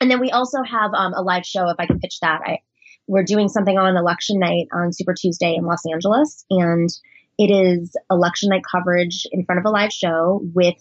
And 0.00 0.10
then 0.10 0.20
we 0.20 0.30
also 0.30 0.62
have 0.62 0.92
um, 0.94 1.12
a 1.14 1.22
live 1.22 1.44
show. 1.44 1.68
If 1.70 1.76
I 1.78 1.86
can 1.86 1.98
pitch 1.98 2.20
that, 2.20 2.40
I 2.44 2.58
we're 3.08 3.24
doing 3.24 3.48
something 3.48 3.76
on 3.76 3.96
election 3.96 4.38
night 4.38 4.68
on 4.72 4.92
Super 4.92 5.14
Tuesday 5.14 5.54
in 5.56 5.64
Los 5.64 5.80
Angeles, 5.90 6.44
and 6.50 6.88
it 7.38 7.50
is 7.50 7.96
election 8.10 8.50
night 8.50 8.62
coverage 8.70 9.26
in 9.32 9.44
front 9.44 9.58
of 9.58 9.64
a 9.64 9.70
live 9.70 9.92
show 9.92 10.40
with 10.54 10.76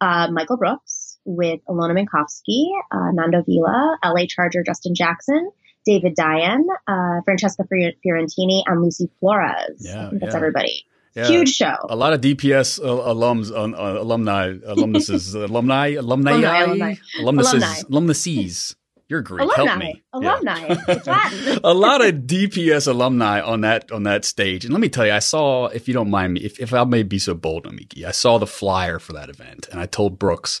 uh, 0.00 0.28
Michael 0.32 0.56
Brooks, 0.56 1.18
with 1.24 1.60
Alona 1.68 1.94
Minkowski, 1.96 2.66
uh, 2.90 3.12
Nando 3.12 3.42
Vila, 3.42 3.98
LA 4.04 4.26
Charger 4.28 4.62
Justin 4.66 4.94
Jackson, 4.94 5.50
David 5.86 6.14
Diane, 6.14 6.66
uh, 6.88 7.20
Francesca 7.24 7.64
Fiorentini, 7.72 8.62
and 8.66 8.82
Lucy 8.82 9.08
Flores. 9.20 9.78
Yeah, 9.78 10.10
that's 10.12 10.32
yeah. 10.32 10.36
everybody. 10.36 10.84
Yeah. 11.14 11.26
Huge 11.26 11.50
show. 11.50 11.74
A 11.88 11.96
lot 11.96 12.12
of 12.12 12.20
DPS 12.20 12.78
uh, 12.78 13.12
alums, 13.12 13.50
uh, 13.50 13.76
uh, 13.76 14.00
alumni, 14.00 14.54
alumnuses, 14.64 15.34
alumni, 15.34 15.88
alumni, 15.94 16.30
Alumni, 16.32 16.62
alumni. 16.62 16.94
alumnuses, 17.20 17.84
alumnuses. 17.84 18.76
You're 19.10 19.22
Greek. 19.22 19.40
Help 19.56 19.68
Alumni. 19.68 19.84
me. 19.86 20.02
Alumni. 20.12 20.60
Yeah. 20.60 20.84
It's 20.88 21.06
Latin. 21.08 21.60
a 21.64 21.74
lot 21.74 22.00
of 22.00 22.14
DPS 22.14 22.86
alumni 22.86 23.40
on 23.40 23.62
that 23.62 23.90
on 23.90 24.04
that 24.04 24.24
stage. 24.24 24.64
And 24.64 24.72
let 24.72 24.80
me 24.80 24.88
tell 24.88 25.04
you, 25.04 25.12
I 25.12 25.18
saw, 25.18 25.66
if 25.66 25.88
you 25.88 25.94
don't 25.94 26.10
mind 26.10 26.34
me, 26.34 26.40
if, 26.42 26.60
if 26.60 26.72
I 26.72 26.84
may 26.84 27.02
be 27.02 27.18
so 27.18 27.34
bold, 27.34 27.64
Nomiki, 27.64 28.04
I 28.04 28.12
saw 28.12 28.38
the 28.38 28.46
flyer 28.46 29.00
for 29.00 29.12
that 29.14 29.28
event, 29.28 29.66
and 29.72 29.80
I 29.80 29.86
told 29.86 30.16
Brooks, 30.16 30.60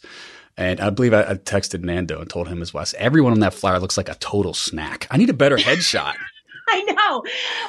and 0.56 0.80
I 0.80 0.90
believe 0.90 1.14
I, 1.14 1.22
I 1.22 1.34
texted 1.34 1.82
Nando 1.84 2.20
and 2.20 2.28
told 2.28 2.48
him 2.48 2.60
as 2.60 2.74
well. 2.74 2.80
I 2.80 2.84
said, 2.84 3.00
Everyone 3.00 3.32
on 3.32 3.38
that 3.40 3.54
flyer 3.54 3.78
looks 3.78 3.96
like 3.96 4.08
a 4.08 4.16
total 4.16 4.52
snack. 4.52 5.06
I 5.12 5.16
need 5.16 5.30
a 5.30 5.34
better 5.34 5.56
headshot. 5.56 6.16
I 6.72 6.82
know. 6.82 7.22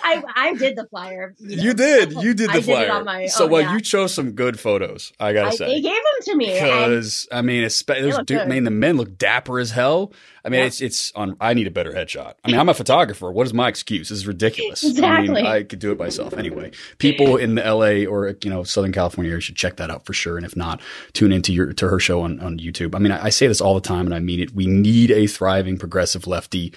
I 0.04 0.24
I 0.36 0.54
did 0.56 0.76
the 0.76 0.86
flyer. 0.88 1.36
know. 1.40 1.64
you 1.64 1.74
did, 1.74 2.14
you 2.14 2.34
did 2.34 2.50
the 2.50 2.54
I 2.54 2.56
did 2.58 2.66
flyer. 2.66 2.84
it 2.86 2.90
on 2.92 3.06
my. 3.06 3.26
so 3.28 3.46
oh, 3.46 3.48
well, 3.48 3.62
yeah. 3.62 3.74
you 3.74 3.82
chose 3.82 4.14
some 4.14 4.32
good 4.32 4.60
photos. 4.60 5.12
I 5.20 5.34
gotta 5.34 5.50
I, 5.50 5.56
say. 5.56 5.66
they 5.68 5.82
gave 5.82 5.94
them 5.94 6.02
to 6.24 6.36
me. 6.36 6.54
Because 6.54 7.28
I 7.32 7.42
mean, 7.42 7.64
it's 7.64 7.82
dude, 7.84 8.26
good. 8.28 8.48
man, 8.48 8.64
the 8.64 8.72
men 8.72 8.98
look 8.98 9.18
dapper 9.18 9.60
as 9.60 9.72
hell. 9.72 10.14
I 10.44 10.50
mean, 10.50 10.62
Yeah. 10.62 10.66
it's 10.68 10.82
it's 10.82 11.12
on. 11.16 11.36
I 11.40 11.54
need 11.54 11.68
a 11.68 11.72
better 11.72 11.92
headshot. 11.92 12.34
I 12.44 12.48
mean, 12.52 12.60
I'm 12.60 12.70
a 12.70 12.74
photographer. 12.74 13.32
What 13.32 13.46
is 13.46 13.54
my 13.54 13.68
excuse? 13.68 14.10
This 14.10 14.20
is 14.20 14.28
ridiculous. 14.28 14.84
I 14.84 14.88
Exactly. 14.90 15.30
mean, 15.36 15.46
I 15.46 15.64
could 15.64 15.80
do 15.80 15.92
it 15.92 16.00
myself 16.00 16.34
anyway. 16.34 16.72
People 16.98 17.38
in 17.38 17.56
the 17.56 17.66
L.A. 17.66 18.06
or 18.06 18.36
you 18.44 18.50
know 18.50 18.64
Southern 18.64 18.92
California 18.92 19.32
area 19.32 19.42
should 19.42 19.56
check 19.56 19.76
that 19.78 19.92
out 19.92 20.06
for 20.06 20.14
sure. 20.14 20.38
And 20.38 20.46
if 20.46 20.56
not, 20.56 20.82
tune 21.14 21.32
into 21.32 21.54
your 21.54 21.74
to 21.74 21.88
her 21.90 22.00
show 22.00 22.22
on 22.22 22.40
on 22.40 22.58
YouTube. 22.58 22.96
I 22.96 23.00
mean, 23.00 23.12
I, 23.12 23.26
I 23.26 23.30
say 23.30 23.48
this 23.48 23.62
all 23.62 23.76
the 23.76 23.82
time, 23.82 24.06
and 24.08 24.16
I 24.16 24.20
mean 24.20 24.40
it. 24.40 24.56
We 24.56 24.66
need 24.66 25.12
a 25.12 25.28
thriving 25.28 25.78
progressive 25.78 26.26
lefty 26.26 26.74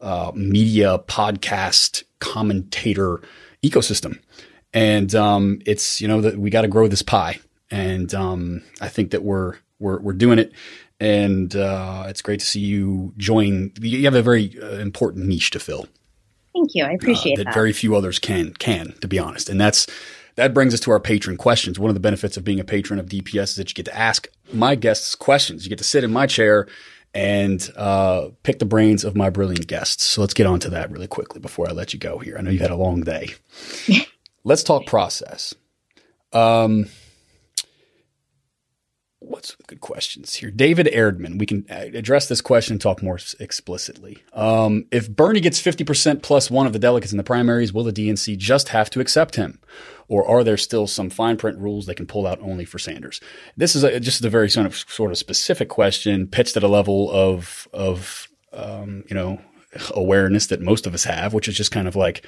uh, 0.00 0.32
media 0.34 0.98
podcast 1.06 2.04
commentator 2.20 3.20
ecosystem 3.62 4.18
and 4.74 5.14
um, 5.14 5.60
it's 5.66 6.00
you 6.00 6.08
know 6.08 6.20
that 6.20 6.38
we 6.38 6.50
got 6.50 6.62
to 6.62 6.68
grow 6.68 6.88
this 6.88 7.02
pie, 7.02 7.38
and 7.70 8.12
um, 8.14 8.62
I 8.80 8.88
think 8.88 9.10
that 9.12 9.22
we're 9.22 9.56
we're 9.78 9.98
we're 10.00 10.12
doing 10.12 10.38
it, 10.38 10.52
and 11.00 11.54
uh, 11.56 12.04
it's 12.06 12.22
great 12.22 12.40
to 12.40 12.46
see 12.46 12.60
you 12.60 13.12
join. 13.16 13.72
You 13.80 14.04
have 14.04 14.14
a 14.14 14.22
very 14.22 14.56
uh, 14.60 14.76
important 14.76 15.26
niche 15.26 15.50
to 15.52 15.60
fill 15.60 15.86
Thank 16.54 16.74
you. 16.74 16.84
I 16.84 16.92
uh, 16.92 16.94
appreciate 16.94 17.36
that 17.36 17.44
that. 17.46 17.54
very 17.54 17.72
few 17.72 17.96
others 17.96 18.18
can 18.18 18.52
can 18.54 18.94
to 19.00 19.08
be 19.08 19.18
honest, 19.18 19.48
and 19.48 19.60
that's. 19.60 19.86
That 20.34 20.54
brings 20.54 20.72
us 20.72 20.78
to 20.80 20.92
our 20.92 21.00
patron 21.00 21.36
questions. 21.36 21.80
One 21.80 21.90
of 21.90 21.94
the 21.94 22.00
benefits 22.00 22.36
of 22.36 22.44
being 22.44 22.60
a 22.60 22.64
patron 22.64 23.00
of 23.00 23.06
DPS 23.06 23.42
is 23.42 23.54
that 23.56 23.70
you 23.70 23.74
get 23.74 23.86
to 23.86 23.98
ask 23.98 24.28
my 24.52 24.76
guests 24.76 25.16
questions. 25.16 25.64
You 25.64 25.68
get 25.68 25.78
to 25.78 25.84
sit 25.84 26.04
in 26.04 26.12
my 26.12 26.28
chair 26.28 26.68
and 27.14 27.70
uh, 27.76 28.28
pick 28.42 28.58
the 28.58 28.64
brains 28.64 29.04
of 29.04 29.16
my 29.16 29.30
brilliant 29.30 29.66
guests. 29.66 30.04
So 30.04 30.20
let's 30.20 30.34
get 30.34 30.46
on 30.46 30.60
to 30.60 30.70
that 30.70 30.90
really 30.90 31.06
quickly 31.06 31.40
before 31.40 31.68
I 31.68 31.72
let 31.72 31.92
you 31.92 31.98
go 31.98 32.18
here. 32.18 32.36
I 32.38 32.42
know 32.42 32.50
you've 32.50 32.60
had 32.60 32.70
a 32.70 32.76
long 32.76 33.00
day. 33.02 33.30
let's 34.44 34.62
talk 34.62 34.86
process. 34.86 35.54
Um, 36.32 36.86
what's 39.28 39.54
good 39.66 39.80
questions 39.80 40.34
here? 40.34 40.50
David 40.50 40.86
Erdman. 40.86 41.38
We 41.38 41.46
can 41.46 41.66
uh, 41.70 41.86
address 41.94 42.28
this 42.28 42.40
question 42.40 42.74
and 42.74 42.80
talk 42.80 43.02
more 43.02 43.18
explicitly. 43.38 44.22
Um, 44.32 44.86
if 44.90 45.10
Bernie 45.10 45.40
gets 45.40 45.62
50% 45.62 46.22
plus 46.22 46.50
one 46.50 46.66
of 46.66 46.72
the 46.72 46.78
delegates 46.78 47.12
in 47.12 47.18
the 47.18 47.24
primaries, 47.24 47.72
will 47.72 47.84
the 47.84 47.92
DNC 47.92 48.36
just 48.38 48.70
have 48.70 48.90
to 48.90 49.00
accept 49.00 49.36
him? 49.36 49.60
Or 50.08 50.26
are 50.26 50.42
there 50.42 50.56
still 50.56 50.86
some 50.86 51.10
fine 51.10 51.36
print 51.36 51.58
rules 51.58 51.86
they 51.86 51.94
can 51.94 52.06
pull 52.06 52.26
out 52.26 52.40
only 52.40 52.64
for 52.64 52.78
Sanders? 52.78 53.20
This 53.56 53.76
is 53.76 53.84
a, 53.84 54.00
just 54.00 54.24
a 54.24 54.30
very 54.30 54.48
sort 54.48 54.66
of, 54.66 54.76
sort 54.76 55.10
of 55.10 55.18
specific 55.18 55.68
question 55.68 56.26
pitched 56.26 56.56
at 56.56 56.62
a 56.62 56.68
level 56.68 57.10
of, 57.10 57.68
of 57.72 58.28
um, 58.52 59.04
you 59.08 59.14
know, 59.14 59.40
awareness 59.94 60.46
that 60.46 60.62
most 60.62 60.86
of 60.86 60.94
us 60.94 61.04
have, 61.04 61.34
which 61.34 61.48
is 61.48 61.56
just 61.56 61.70
kind 61.70 61.86
of 61.86 61.94
like, 61.94 62.24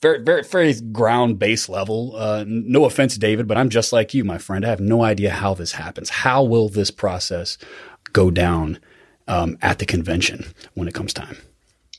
very, 0.00 0.22
very, 0.22 0.42
very 0.42 0.74
ground 0.92 1.38
base 1.38 1.68
level. 1.68 2.14
Uh, 2.16 2.44
no 2.46 2.84
offense, 2.84 3.16
David, 3.16 3.48
but 3.48 3.56
I'm 3.56 3.68
just 3.68 3.92
like 3.92 4.14
you, 4.14 4.24
my 4.24 4.38
friend. 4.38 4.64
I 4.64 4.68
have 4.68 4.80
no 4.80 5.02
idea 5.02 5.30
how 5.30 5.54
this 5.54 5.72
happens. 5.72 6.08
How 6.08 6.42
will 6.42 6.68
this 6.68 6.90
process 6.90 7.58
go 8.12 8.30
down 8.30 8.78
um, 9.26 9.58
at 9.60 9.78
the 9.78 9.86
convention 9.86 10.46
when 10.74 10.88
it 10.88 10.94
comes 10.94 11.12
time? 11.12 11.36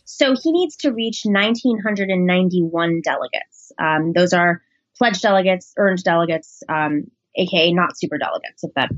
So 0.05 0.35
he 0.41 0.51
needs 0.51 0.75
to 0.77 0.91
reach 0.91 1.21
1,991 1.23 3.01
delegates. 3.03 3.71
Um, 3.79 4.13
those 4.13 4.33
are 4.33 4.61
pledged 4.97 5.21
delegates, 5.21 5.73
earned 5.77 6.03
delegates, 6.03 6.61
um, 6.67 7.05
aka 7.37 7.71
not 7.71 7.97
super 7.97 8.17
delegates, 8.17 8.63
if 8.63 8.73
that 8.75 8.89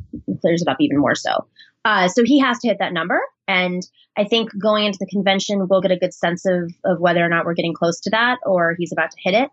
clears 0.41 0.61
it 0.61 0.67
up 0.67 0.77
even 0.79 0.97
more 0.97 1.15
so. 1.15 1.47
Uh, 1.83 2.07
so 2.07 2.23
he 2.23 2.39
has 2.39 2.59
to 2.59 2.67
hit 2.67 2.77
that 2.79 2.93
number. 2.93 3.19
And 3.47 3.81
I 4.17 4.25
think 4.25 4.51
going 4.61 4.85
into 4.85 4.99
the 4.99 5.07
convention, 5.07 5.67
we'll 5.67 5.81
get 5.81 5.91
a 5.91 5.97
good 5.97 6.13
sense 6.13 6.45
of, 6.45 6.71
of 6.85 6.99
whether 6.99 7.25
or 7.25 7.29
not 7.29 7.45
we're 7.45 7.55
getting 7.55 7.73
close 7.73 7.99
to 8.01 8.09
that 8.11 8.37
or 8.45 8.75
he's 8.77 8.91
about 8.91 9.11
to 9.11 9.17
hit 9.21 9.33
it 9.33 9.49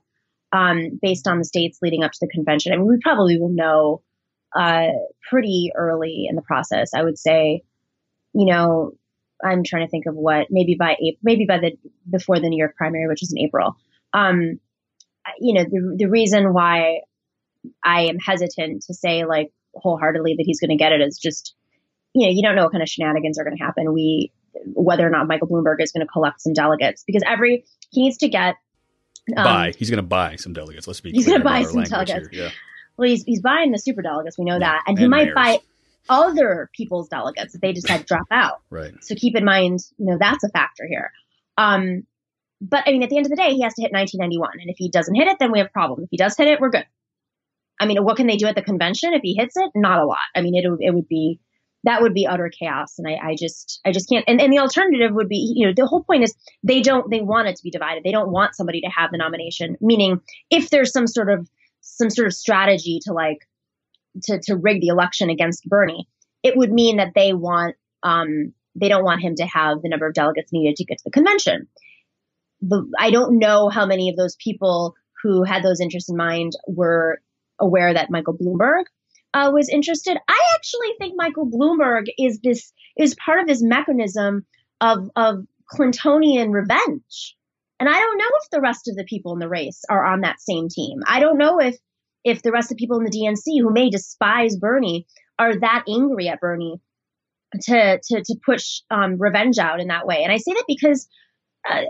um, 0.53 0.99
based 1.01 1.27
on 1.27 1.39
the 1.39 1.45
states 1.45 1.79
leading 1.83 2.03
up 2.03 2.13
to 2.13 2.19
the 2.21 2.29
convention. 2.29 2.73
I 2.73 2.77
mean, 2.77 2.87
we 2.87 2.99
probably 3.03 3.39
will 3.39 3.49
know 3.49 4.03
uh, 4.57 4.89
pretty 5.29 5.71
early 5.75 6.27
in 6.29 6.37
the 6.37 6.43
process. 6.43 6.95
I 6.95 7.03
would 7.03 7.19
say, 7.19 7.63
you 8.35 8.47
know, 8.47 8.93
I'm 9.45 9.63
trying 9.65 9.87
to 9.87 9.91
think 9.91 10.07
of 10.07 10.15
what 10.15 10.49
maybe 10.51 10.75
by 10.79 10.93
April, 10.93 11.21
maybe 11.23 11.47
by 11.47 11.59
the 11.59 11.73
before 12.11 12.41
the 12.41 12.49
New 12.49 12.59
York 12.59 12.77
primary, 12.77 13.07
which 13.09 13.23
is 13.23 13.33
in 13.33 13.39
April. 13.39 13.77
Um, 14.13 14.59
you 15.39 15.55
know, 15.55 15.65
the 15.65 15.97
the 15.97 16.09
reason 16.09 16.53
why 16.53 17.01
I 17.85 18.03
am 18.03 18.19
hesitant 18.19 18.83
to 18.87 18.95
say 18.95 19.25
like 19.25 19.53
wholeheartedly 19.75 20.35
that 20.37 20.45
he's 20.45 20.61
going 20.61 20.71
to 20.71 20.77
get 20.77 20.93
it 20.93 21.01
is 21.01 21.19
just, 21.19 21.55
you 22.15 22.27
know, 22.27 22.33
you 22.33 22.43
don't 22.43 22.57
know 22.57 22.65
what 22.65 22.73
kind 22.73 22.83
of 22.83 22.89
shenanigans 22.89 23.39
are 23.39 23.45
going 23.45 23.57
to 23.57 23.63
happen. 23.63 23.93
We 23.93 24.33
whether 24.75 25.07
or 25.07 25.11
not 25.11 25.29
Michael 25.29 25.49
Bloomberg 25.49 25.77
is 25.81 25.93
going 25.93 26.05
to 26.07 26.11
collect 26.11 26.41
some 26.41 26.53
delegates 26.53 27.05
because 27.07 27.23
every 27.27 27.65
he 27.91 28.03
needs 28.03 28.19
to 28.19 28.29
get 28.29 28.57
um, 29.37 29.45
buy. 29.45 29.73
He's 29.79 29.91
going 29.91 29.99
to 30.03 30.07
buy 30.09 30.37
some 30.37 30.53
delegates. 30.53 30.87
Let's 30.87 31.01
be 31.01 31.13
He's 31.13 31.27
gonna 31.27 31.45
buy 31.45 31.63
some 31.63 31.83
delegates. 31.83 32.29
Here. 32.31 32.45
Yeah. 32.45 32.51
Well, 32.97 33.09
he's 33.09 33.23
he's 33.25 33.41
buying 33.43 33.71
the 33.73 33.79
super 33.79 34.03
delegates. 34.03 34.39
We 34.39 34.45
know 34.45 34.55
Yeah, 34.55 34.61
that, 34.61 34.83
and 34.87 34.99
he 34.99 35.07
might 35.07 35.25
mayors. 35.27 35.35
buy 35.35 35.59
other 36.09 36.71
people's 36.75 37.09
delegates 37.09 37.55
if 37.55 37.61
they 37.61 37.73
decide 37.73 37.99
to 37.99 38.05
drop 38.05 38.27
out. 38.31 38.61
Right. 38.71 38.93
So 39.03 39.15
keep 39.15 39.37
in 39.37 39.45
mind, 39.45 39.81
you 39.99 40.07
know, 40.07 40.17
that's 40.19 40.43
a 40.45 40.49
factor 40.49 40.87
here. 40.89 41.13
Um, 41.57 42.07
but 42.61 42.83
I 42.87 42.93
mean, 42.93 43.03
at 43.03 43.11
the 43.11 43.17
end 43.17 43.27
of 43.27 43.31
the 43.31 43.37
day, 43.37 43.51
he 43.53 43.63
has 43.63 43.75
to 43.75 43.83
hit 43.83 43.93
1991, 43.93 44.61
and 44.61 44.71
if 44.71 44.77
he 44.79 44.91
doesn't 44.91 45.15
hit 45.15 45.29
it, 45.29 45.37
then 45.39 45.53
we 45.53 45.59
have 45.59 45.69
a 45.69 45.71
problem. 45.71 46.03
If 46.03 46.09
he 46.11 46.17
does 46.17 46.37
hit 46.37 46.49
it, 46.49 46.61
we're 46.61 46.71
good. 46.71 46.87
I 47.81 47.87
mean, 47.87 48.03
what 48.03 48.17
can 48.17 48.27
they 48.27 48.37
do 48.37 48.47
at 48.47 48.57
the 48.57 48.63
convention 48.63 49.13
if 49.15 49.21
he 49.23 49.37
hits 49.39 49.57
it? 49.57 49.71
Not 49.77 50.01
a 50.01 50.07
lot. 50.07 50.19
I 50.35 50.41
mean, 50.41 50.57
it 50.57 50.65
it 50.81 50.93
would 50.95 51.07
be 51.07 51.39
that 51.85 52.03
would 52.03 52.15
be 52.15 52.27
utter 52.27 52.51
chaos, 52.51 52.99
and 52.99 53.07
I, 53.07 53.31
I 53.31 53.37
just 53.39 53.81
I 53.85 53.93
just 53.93 54.09
can't. 54.09 54.25
And, 54.27 54.41
and 54.41 54.53
the 54.53 54.59
alternative 54.59 55.13
would 55.15 55.29
be, 55.29 55.53
you 55.55 55.67
know, 55.67 55.73
the 55.75 55.87
whole 55.87 56.03
point 56.03 56.25
is 56.25 56.35
they 56.63 56.81
don't 56.81 57.09
they 57.11 57.21
want 57.21 57.49
it 57.49 57.57
to 57.57 57.63
be 57.63 57.71
divided. 57.71 58.03
They 58.05 58.13
don't 58.13 58.33
want 58.33 58.57
somebody 58.57 58.81
to 58.81 58.89
have 58.89 59.11
the 59.11 59.19
nomination. 59.19 59.77
Meaning, 59.81 60.21
if 60.51 60.71
there's 60.71 60.93
some 60.93 61.07
sort 61.07 61.31
of 61.31 61.49
some 61.81 62.11
sort 62.11 62.27
of 62.27 62.35
strategy 62.35 63.01
to 63.05 63.13
like 63.13 63.49
to 64.25 64.41
to 64.45 64.57
rig 64.57 64.81
the 64.81 64.89
election 64.89 65.31
against 65.31 65.69
Bernie, 65.69 66.09
it 66.43 66.57
would 66.57 66.73
mean 66.73 66.97
that 66.97 67.13
they 67.15 67.33
want 67.33 67.77
um 68.03 68.53
they 68.75 68.89
don't 68.89 69.05
want 69.05 69.23
him 69.23 69.35
to 69.37 69.47
have 69.47 69.83
the 69.83 69.89
number 69.89 70.07
of 70.07 70.15
delegates 70.15 70.53
needed 70.53 70.77
to 70.77 70.85
get 70.85 70.99
to 70.99 71.05
the 71.05 71.11
convention. 71.11 71.69
The, 72.61 72.91
I 72.99 73.11
don't 73.11 73.39
know 73.39 73.69
how 73.69 73.87
many 73.87 74.09
of 74.09 74.17
those 74.17 74.37
people 74.37 74.95
who 75.23 75.45
had 75.45 75.63
those 75.63 75.81
interests 75.81 76.11
in 76.11 76.17
mind 76.17 76.53
were 76.67 77.21
aware 77.61 77.93
that 77.93 78.11
Michael 78.11 78.37
Bloomberg 78.37 78.85
uh, 79.35 79.51
was 79.53 79.69
interested. 79.69 80.17
I 80.29 80.41
actually 80.55 80.95
think 80.99 81.15
Michael 81.17 81.51
Bloomberg 81.51 82.07
is 82.19 82.41
this 82.43 82.73
is 82.97 83.15
part 83.15 83.41
of 83.41 83.47
this 83.47 83.63
mechanism 83.63 84.47
of 84.81 85.11
of 85.17 85.45
Clintonian 85.73 86.53
revenge. 86.53 87.37
And 87.81 87.89
I 87.89 87.93
don't 87.93 88.19
know 88.19 88.31
if 88.43 88.51
the 88.51 88.61
rest 88.61 88.89
of 88.89 88.97
the 88.97 89.05
people 89.05 89.33
in 89.35 89.39
the 89.39 89.49
race 89.49 89.83
are 89.89 90.05
on 90.05 90.23
that 90.23 90.41
same 90.41 90.69
team. 90.69 91.01
I 91.07 91.21
don't 91.21 91.39
know 91.39 91.61
if 91.61 91.77
if 92.25 92.43
the 92.43 92.53
rest 92.53 92.73
of 92.73 92.77
the 92.77 92.83
people 92.83 92.99
in 92.99 93.05
the 93.05 93.11
DNC 93.11 93.63
who 93.63 93.73
may 93.73 93.91
despise 93.91 94.57
Bernie 94.57 95.07
are 95.39 95.59
that 95.61 95.85
angry 95.89 96.29
at 96.29 96.41
Bernie 96.41 96.81
to 97.63 98.01
to 98.03 98.23
to 98.25 98.35
push 98.45 98.81
um, 98.91 99.17
revenge 99.19 99.59
out 99.59 99.81
in 99.81 99.89
that 99.89 100.07
way. 100.07 100.23
And 100.23 100.33
I 100.33 100.39
say 100.39 100.53
that 100.53 100.65
because 100.67 101.07
uh, 101.69 101.83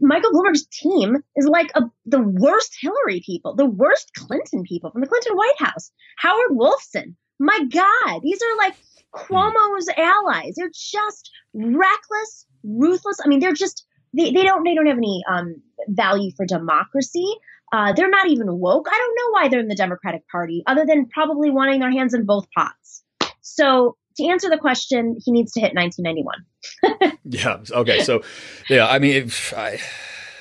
Michael 0.00 0.30
Bloomberg's 0.32 0.66
team 0.66 1.16
is 1.36 1.46
like 1.46 1.70
a, 1.74 1.82
the 2.06 2.20
worst 2.20 2.76
Hillary 2.80 3.22
people, 3.24 3.54
the 3.54 3.66
worst 3.66 4.10
Clinton 4.16 4.62
people 4.64 4.90
from 4.90 5.00
the 5.00 5.06
Clinton 5.06 5.36
White 5.36 5.58
House. 5.58 5.90
Howard 6.18 6.50
Wolfson. 6.52 7.14
My 7.38 7.58
God, 7.70 8.20
these 8.22 8.40
are 8.42 8.56
like 8.58 8.74
Cuomo's 9.14 9.88
allies. 9.96 10.54
They're 10.56 10.70
just 10.72 11.30
reckless, 11.54 12.46
ruthless. 12.62 13.18
I 13.24 13.28
mean, 13.28 13.40
they're 13.40 13.52
just 13.52 13.84
they, 14.14 14.30
they 14.30 14.42
don't 14.42 14.64
they 14.64 14.74
don't 14.74 14.86
have 14.86 14.98
any 14.98 15.22
um, 15.30 15.56
value 15.88 16.30
for 16.36 16.46
democracy. 16.46 17.26
Uh, 17.72 17.92
they're 17.94 18.10
not 18.10 18.28
even 18.28 18.46
woke. 18.58 18.86
I 18.88 18.98
don't 18.98 19.16
know 19.16 19.30
why 19.32 19.48
they're 19.48 19.60
in 19.60 19.68
the 19.68 19.74
Democratic 19.74 20.28
Party, 20.28 20.62
other 20.66 20.84
than 20.86 21.08
probably 21.08 21.50
wanting 21.50 21.80
their 21.80 21.90
hands 21.90 22.12
in 22.12 22.26
both 22.26 22.46
pots. 22.54 23.02
So 23.40 23.96
to 24.16 24.26
answer 24.26 24.50
the 24.50 24.58
question, 24.58 25.16
he 25.24 25.32
needs 25.32 25.52
to 25.52 25.60
hit 25.60 25.74
1991. 25.74 26.44
yeah. 27.24 27.58
Okay. 27.70 28.02
So, 28.02 28.22
yeah. 28.68 28.86
I 28.86 28.98
mean, 28.98 29.14
if 29.14 29.54
I 29.56 29.78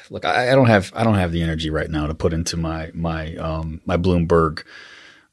look, 0.10 0.26
I, 0.26 0.52
I, 0.52 0.56
don't 0.56 0.68
have 0.68 0.92
I 0.96 1.04
don't 1.04 1.16
have 1.16 1.32
the 1.32 1.42
energy 1.42 1.70
right 1.70 1.90
now 1.90 2.08
to 2.08 2.14
put 2.14 2.34
into 2.34 2.58
my 2.58 2.92
my 2.94 3.36
um, 3.36 3.82
my 3.86 3.98
Bloomberg 3.98 4.64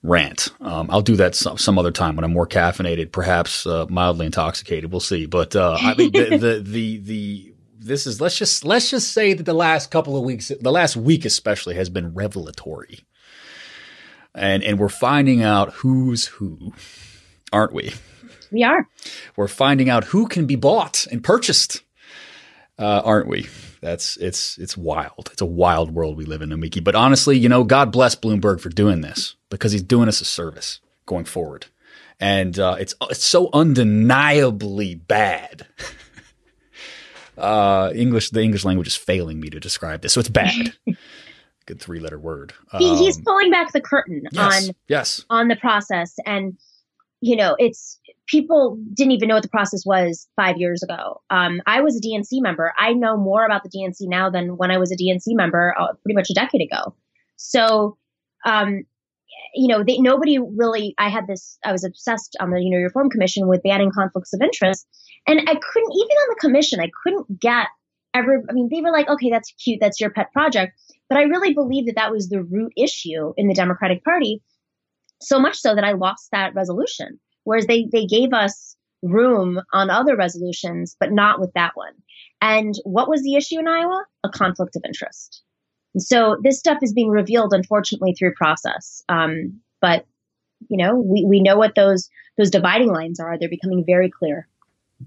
rant. 0.03 0.49
Um, 0.61 0.89
I'll 0.91 1.03
do 1.03 1.16
that 1.16 1.34
some, 1.34 1.59
some, 1.59 1.78
other 1.78 1.91
time 1.91 2.16
when 2.16 2.24
I'm 2.24 2.32
more 2.32 2.47
caffeinated, 2.47 3.12
perhaps 3.12 3.66
uh, 3.66 3.86
mildly 3.89 4.26
intoxicated. 4.26 4.91
We'll 4.91 5.01
see. 5.01 5.26
But 5.26 5.57
uh, 5.57 5.76
I 5.80 5.95
mean, 5.95 6.12
the, 6.12 6.39
the 6.39 6.62
the 6.64 6.99
the 6.99 7.55
this 7.78 8.07
is 8.07 8.20
let's 8.20 8.36
just 8.36 8.64
let's 8.64 8.91
just 8.91 9.12
say 9.12 9.34
that 9.34 9.45
the 9.45 9.55
last 9.55 9.91
couple 9.91 10.16
of 10.16 10.22
weeks, 10.22 10.51
the 10.61 10.72
last 10.72 10.97
week 10.97 11.24
especially, 11.24 11.74
has 11.74 11.89
been 11.89 12.14
revelatory, 12.14 13.01
and 14.34 14.62
and 14.62 14.78
we're 14.78 14.89
finding 14.89 15.43
out 15.43 15.72
who's 15.74 16.26
who, 16.26 16.72
aren't 17.53 17.72
we? 17.72 17.93
We 18.51 18.62
are. 18.64 18.88
We're 19.36 19.49
finding 19.49 19.88
out 19.88 20.05
who 20.05 20.26
can 20.26 20.46
be 20.46 20.57
bought 20.57 21.07
and 21.11 21.22
purchased, 21.22 21.82
uh, 22.78 23.03
aren't 23.05 23.28
we? 23.28 23.46
That's 23.80 24.16
it's 24.16 24.59
it's 24.59 24.76
wild. 24.76 25.30
It's 25.32 25.42
a 25.42 25.46
wild 25.46 25.92
world 25.92 26.16
we 26.16 26.24
live 26.24 26.42
in, 26.42 26.51
Nomiki. 26.51 26.82
But 26.82 26.94
honestly, 26.94 27.38
you 27.38 27.49
know, 27.49 27.64
God 27.64 27.92
bless 27.92 28.14
Bloomberg 28.14 28.61
for 28.61 28.70
doing 28.70 29.03
this 29.03 29.36
because 29.51 29.72
he's 29.72 29.82
doing 29.82 30.09
us 30.09 30.20
a 30.20 30.24
service 30.24 30.80
going 31.07 31.24
forward, 31.24 31.66
and 32.18 32.59
uh, 32.59 32.76
it's 32.78 32.94
it's 33.03 33.24
so 33.24 33.51
undeniably 33.53 34.94
bad. 34.96 35.66
uh, 37.38 37.92
English, 37.94 38.30
the 38.30 38.42
English 38.42 38.64
language 38.64 38.88
is 38.88 38.96
failing 38.96 39.38
me 39.38 39.51
to 39.51 39.61
describe 39.61 40.03
this, 40.03 40.12
so 40.14 40.20
it's 40.20 40.28
bad. 40.28 40.74
Good 41.66 41.80
three 41.80 42.01
letter 42.01 42.18
word. 42.18 42.55
He, 42.78 42.96
he's 42.96 43.18
um, 43.18 43.24
pulling 43.24 43.51
back 43.51 43.72
the 43.72 43.80
curtain 43.82 44.22
yes, 44.32 44.68
on 44.68 44.74
yes 44.88 45.24
on 45.28 45.49
the 45.49 45.57
process, 45.57 46.16
and 46.24 46.57
you 47.20 47.36
know, 47.36 47.57
it's 47.59 47.99
people 48.28 48.78
didn't 48.94 49.12
even 49.12 49.28
know 49.28 49.34
what 49.34 49.42
the 49.42 49.48
process 49.48 49.84
was 49.84 50.28
five 50.36 50.58
years 50.58 50.82
ago. 50.82 51.20
Um, 51.30 51.60
I 51.66 51.80
was 51.80 51.96
a 51.96 52.00
DNC 52.00 52.42
member. 52.42 52.72
I 52.78 52.92
know 52.92 53.16
more 53.16 53.44
about 53.44 53.62
the 53.62 53.70
DNC 53.70 54.08
now 54.08 54.30
than 54.30 54.56
when 54.56 54.70
I 54.70 54.78
was 54.78 54.92
a 54.92 54.96
DNC 54.96 55.28
member 55.28 55.74
uh, 55.78 55.94
pretty 56.04 56.14
much 56.14 56.30
a 56.30 56.34
decade 56.34 56.62
ago. 56.62 56.94
So, 57.36 57.96
um, 58.44 58.84
you 59.54 59.68
know, 59.68 59.82
they, 59.82 59.98
nobody 59.98 60.38
really, 60.38 60.94
I 60.98 61.08
had 61.08 61.26
this, 61.26 61.58
I 61.64 61.72
was 61.72 61.84
obsessed 61.84 62.36
on 62.38 62.50
the, 62.50 62.60
you 62.60 62.70
know, 62.70 62.78
Reform 62.78 63.10
Commission 63.10 63.48
with 63.48 63.62
banning 63.62 63.90
conflicts 63.90 64.32
of 64.32 64.42
interest. 64.42 64.86
And 65.26 65.40
I 65.40 65.54
couldn't, 65.54 65.92
even 65.92 66.16
on 66.16 66.28
the 66.30 66.40
commission, 66.40 66.80
I 66.80 66.90
couldn't 67.02 67.40
get 67.40 67.66
ever, 68.14 68.44
I 68.48 68.52
mean, 68.52 68.68
they 68.70 68.82
were 68.82 68.92
like, 68.92 69.08
okay, 69.08 69.30
that's 69.30 69.52
cute. 69.52 69.78
That's 69.80 70.00
your 70.00 70.10
pet 70.10 70.32
project. 70.32 70.78
But 71.08 71.18
I 71.18 71.22
really 71.22 71.54
believe 71.54 71.86
that 71.86 71.96
that 71.96 72.12
was 72.12 72.28
the 72.28 72.42
root 72.42 72.72
issue 72.76 73.32
in 73.36 73.48
the 73.48 73.54
Democratic 73.54 74.04
Party 74.04 74.42
so 75.20 75.38
much 75.38 75.58
so 75.58 75.74
that 75.74 75.84
I 75.84 75.92
lost 75.92 76.28
that 76.32 76.54
resolution. 76.54 77.18
Whereas 77.49 77.66
they, 77.66 77.88
they 77.90 78.05
gave 78.05 78.34
us 78.34 78.76
room 79.03 79.62
on 79.72 79.88
other 79.88 80.14
resolutions, 80.14 80.94
but 81.01 81.12
not 81.12 81.40
with 81.40 81.51
that 81.55 81.74
one. 81.76 81.94
And 82.42 82.74
what 82.84 83.09
was 83.09 83.22
the 83.22 83.36
issue 83.36 83.59
in 83.59 83.66
Iowa? 83.66 84.05
A 84.22 84.28
conflict 84.28 84.76
of 84.76 84.82
interest. 84.84 85.42
And 85.94 86.03
so 86.03 86.36
this 86.44 86.59
stuff 86.59 86.76
is 86.82 86.92
being 86.92 87.09
revealed, 87.09 87.55
unfortunately, 87.55 88.12
through 88.12 88.34
process. 88.34 89.03
Um, 89.09 89.61
but 89.80 90.05
you 90.68 90.76
know, 90.76 90.96
we, 90.96 91.24
we 91.24 91.40
know 91.40 91.57
what 91.57 91.74
those 91.74 92.11
those 92.36 92.51
dividing 92.51 92.92
lines 92.92 93.18
are. 93.18 93.38
They're 93.38 93.49
becoming 93.49 93.82
very 93.82 94.11
clear. 94.11 94.46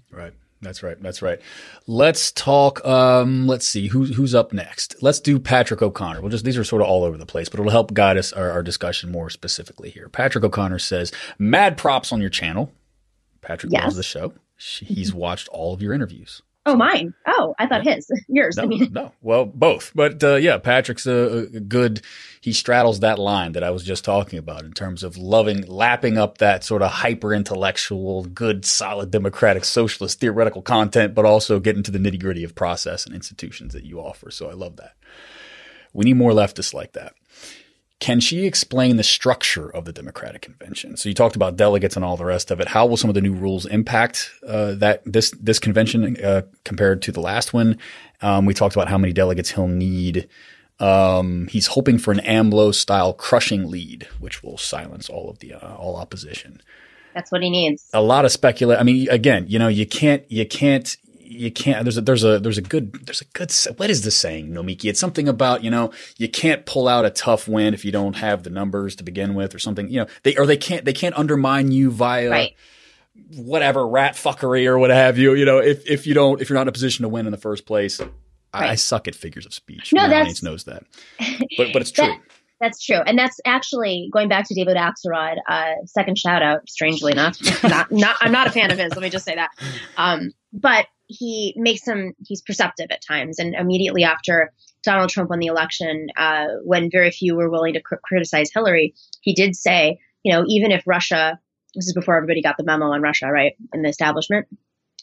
Right. 0.09 0.33
That's 0.61 0.83
right. 0.83 1.01
That's 1.01 1.21
right. 1.23 1.41
Let's 1.87 2.31
talk. 2.31 2.85
Um, 2.85 3.47
let's 3.47 3.67
see 3.67 3.87
who's 3.87 4.15
who's 4.15 4.35
up 4.35 4.53
next. 4.53 4.95
Let's 5.01 5.19
do 5.19 5.39
Patrick 5.39 5.81
O'Connor. 5.81 6.21
We'll 6.21 6.29
just 6.29 6.45
these 6.45 6.57
are 6.57 6.63
sort 6.63 6.83
of 6.83 6.87
all 6.87 7.03
over 7.03 7.17
the 7.17 7.25
place, 7.25 7.49
but 7.49 7.59
it'll 7.59 7.71
help 7.71 7.93
guide 7.93 8.17
us 8.17 8.31
our, 8.31 8.51
our 8.51 8.61
discussion 8.61 9.11
more 9.11 9.29
specifically 9.31 9.89
here. 9.89 10.07
Patrick 10.07 10.43
O'Connor 10.43 10.79
says, 10.79 11.11
"Mad 11.39 11.77
props 11.77 12.11
on 12.11 12.21
your 12.21 12.29
channel." 12.29 12.71
Patrick 13.41 13.73
yes. 13.73 13.83
loves 13.83 13.95
the 13.95 14.03
show. 14.03 14.33
He's 14.57 15.13
watched 15.13 15.47
all 15.47 15.73
of 15.73 15.81
your 15.81 15.93
interviews. 15.93 16.43
Oh, 16.63 16.75
mine. 16.75 17.15
Oh, 17.25 17.55
I 17.57 17.65
thought 17.65 17.83
his. 17.83 18.07
Yours. 18.27 18.55
No, 18.57 18.63
I 18.63 18.65
mean, 18.67 18.89
no. 18.91 19.11
Well, 19.21 19.45
both. 19.45 19.91
But 19.95 20.23
uh, 20.23 20.35
yeah, 20.35 20.59
Patrick's 20.59 21.07
a, 21.07 21.47
a, 21.55 21.59
good. 21.59 22.01
He 22.39 22.53
straddles 22.53 22.99
that 22.99 23.17
line 23.17 23.53
that 23.53 23.63
I 23.63 23.71
was 23.71 23.83
just 23.83 24.05
talking 24.05 24.37
about 24.37 24.63
in 24.63 24.73
terms 24.73 25.03
of 25.03 25.17
loving, 25.17 25.63
lapping 25.63 26.19
up 26.19 26.37
that 26.37 26.63
sort 26.63 26.83
of 26.83 26.91
hyper 26.91 27.33
intellectual, 27.33 28.25
good, 28.25 28.63
solid, 28.63 29.09
democratic, 29.09 29.65
socialist 29.65 30.19
theoretical 30.19 30.61
content, 30.61 31.15
but 31.15 31.25
also 31.25 31.59
getting 31.59 31.83
to 31.83 31.91
the 31.91 31.99
nitty 31.99 32.19
gritty 32.19 32.43
of 32.43 32.53
process 32.53 33.05
and 33.07 33.15
institutions 33.15 33.73
that 33.73 33.83
you 33.83 33.99
offer. 33.99 34.29
So 34.29 34.49
I 34.49 34.53
love 34.53 34.75
that. 34.77 34.93
We 35.93 36.05
need 36.05 36.17
more 36.17 36.31
leftists 36.31 36.73
like 36.73 36.93
that. 36.93 37.13
Can 38.01 38.19
she 38.19 38.47
explain 38.47 38.97
the 38.97 39.03
structure 39.03 39.69
of 39.69 39.85
the 39.85 39.93
Democratic 39.93 40.41
Convention? 40.41 40.97
So 40.97 41.07
you 41.07 41.13
talked 41.13 41.35
about 41.35 41.55
delegates 41.55 41.95
and 41.95 42.03
all 42.03 42.17
the 42.17 42.25
rest 42.25 42.49
of 42.49 42.59
it. 42.59 42.67
How 42.67 42.87
will 42.87 42.97
some 42.97 43.11
of 43.11 43.13
the 43.13 43.21
new 43.21 43.31
rules 43.31 43.67
impact 43.67 44.31
uh, 44.45 44.73
that 44.73 45.03
this 45.05 45.29
this 45.39 45.59
convention 45.59 46.17
uh, 46.17 46.41
compared 46.63 47.03
to 47.03 47.11
the 47.11 47.21
last 47.21 47.53
one? 47.53 47.77
Um, 48.23 48.45
we 48.47 48.55
talked 48.55 48.75
about 48.75 48.89
how 48.89 48.97
many 48.97 49.13
delegates 49.13 49.51
he'll 49.51 49.67
need. 49.67 50.27
Um, 50.79 51.45
he's 51.51 51.67
hoping 51.67 51.99
for 51.99 52.11
an 52.11 52.21
AMLO 52.21 52.73
style 52.73 53.13
crushing 53.13 53.69
lead, 53.69 54.07
which 54.19 54.41
will 54.41 54.57
silence 54.57 55.07
all 55.07 55.29
of 55.29 55.37
the 55.37 55.53
uh, 55.53 55.75
all 55.75 55.95
opposition. 55.95 56.59
That's 57.13 57.31
what 57.31 57.43
he 57.43 57.51
needs. 57.51 57.87
A 57.93 58.01
lot 58.01 58.25
of 58.25 58.31
speculation. 58.31 58.81
I 58.81 58.83
mean, 58.83 59.09
again, 59.11 59.45
you 59.47 59.59
know, 59.59 59.67
you 59.67 59.85
can't 59.85 60.23
you 60.27 60.47
can't 60.47 60.97
you 61.31 61.51
can't 61.51 61.83
there's 61.85 61.97
a 61.97 62.01
there's 62.01 62.23
a 62.23 62.39
there's 62.39 62.57
a 62.57 62.61
good 62.61 62.93
there's 63.05 63.21
a 63.21 63.25
good 63.33 63.51
what 63.77 63.89
is 63.89 64.03
the 64.03 64.11
saying 64.11 64.49
nomiki 64.49 64.85
it's 64.85 64.99
something 64.99 65.27
about 65.27 65.63
you 65.63 65.71
know 65.71 65.91
you 66.17 66.27
can't 66.27 66.65
pull 66.65 66.87
out 66.87 67.05
a 67.05 67.09
tough 67.09 67.47
win 67.47 67.73
if 67.73 67.85
you 67.85 67.91
don't 67.91 68.17
have 68.17 68.43
the 68.43 68.49
numbers 68.49 68.95
to 68.95 69.03
begin 69.03 69.33
with 69.33 69.55
or 69.55 69.59
something 69.59 69.89
you 69.89 69.99
know 69.99 70.07
they 70.23 70.35
or 70.35 70.45
they 70.45 70.57
can't 70.57 70.83
they 70.83 70.93
can't 70.93 71.17
undermine 71.17 71.71
you 71.71 71.89
via 71.89 72.29
right. 72.29 72.55
whatever 73.37 73.87
rat 73.87 74.15
fuckery 74.15 74.65
or 74.65 74.77
what 74.77 74.89
have 74.89 75.17
you 75.17 75.33
you 75.33 75.45
know 75.45 75.59
if 75.59 75.89
if 75.89 76.05
you 76.05 76.13
don't 76.13 76.41
if 76.41 76.49
you're 76.49 76.55
not 76.55 76.63
in 76.63 76.67
a 76.67 76.73
position 76.73 77.03
to 77.03 77.09
win 77.09 77.25
in 77.25 77.31
the 77.31 77.37
first 77.37 77.65
place 77.65 77.99
right. 77.99 78.11
I, 78.53 78.69
I, 78.69 78.75
suck 78.75 79.07
at 79.07 79.15
figures 79.15 79.45
of 79.45 79.53
speech 79.53 79.93
no 79.93 80.01
My 80.01 80.07
that's 80.09 80.43
knows 80.43 80.65
that 80.65 80.83
but 81.57 81.71
but 81.71 81.81
it's 81.81 81.91
true 81.91 82.07
that, 82.07 82.19
that's 82.61 82.85
true, 82.85 82.99
and 83.07 83.17
that's 83.17 83.39
actually 83.43 84.11
going 84.13 84.29
back 84.29 84.47
to 84.47 84.53
David 84.53 84.77
Axelrod. 84.77 85.37
Uh, 85.49 85.73
second 85.85 86.19
shout 86.19 86.43
out, 86.43 86.69
strangely 86.69 87.11
enough. 87.11 87.35
not, 87.63 87.91
not, 87.91 88.17
I'm 88.21 88.31
not 88.31 88.45
a 88.45 88.51
fan 88.51 88.69
of 88.69 88.77
his. 88.77 88.91
Let 88.91 89.01
me 89.01 89.09
just 89.09 89.25
say 89.25 89.33
that. 89.33 89.49
Um, 89.97 90.29
but 90.53 90.85
he 91.17 91.53
makes 91.57 91.83
some 91.83 92.13
he's 92.25 92.41
perceptive 92.41 92.87
at 92.91 93.01
times 93.05 93.39
and 93.39 93.55
immediately 93.55 94.03
after 94.03 94.51
donald 94.83 95.09
trump 95.09 95.29
won 95.29 95.39
the 95.39 95.47
election 95.47 96.07
uh, 96.17 96.45
when 96.63 96.89
very 96.91 97.11
few 97.11 97.35
were 97.35 97.49
willing 97.49 97.73
to 97.73 97.81
cr- 97.81 97.95
criticize 98.03 98.49
hillary 98.53 98.93
he 99.21 99.33
did 99.33 99.55
say 99.55 99.99
you 100.23 100.31
know 100.31 100.43
even 100.47 100.71
if 100.71 100.83
russia 100.85 101.39
this 101.75 101.87
is 101.87 101.93
before 101.93 102.17
everybody 102.17 102.41
got 102.41 102.57
the 102.57 102.63
memo 102.63 102.85
on 102.85 103.01
russia 103.01 103.27
right 103.27 103.53
in 103.73 103.81
the 103.81 103.89
establishment 103.89 104.47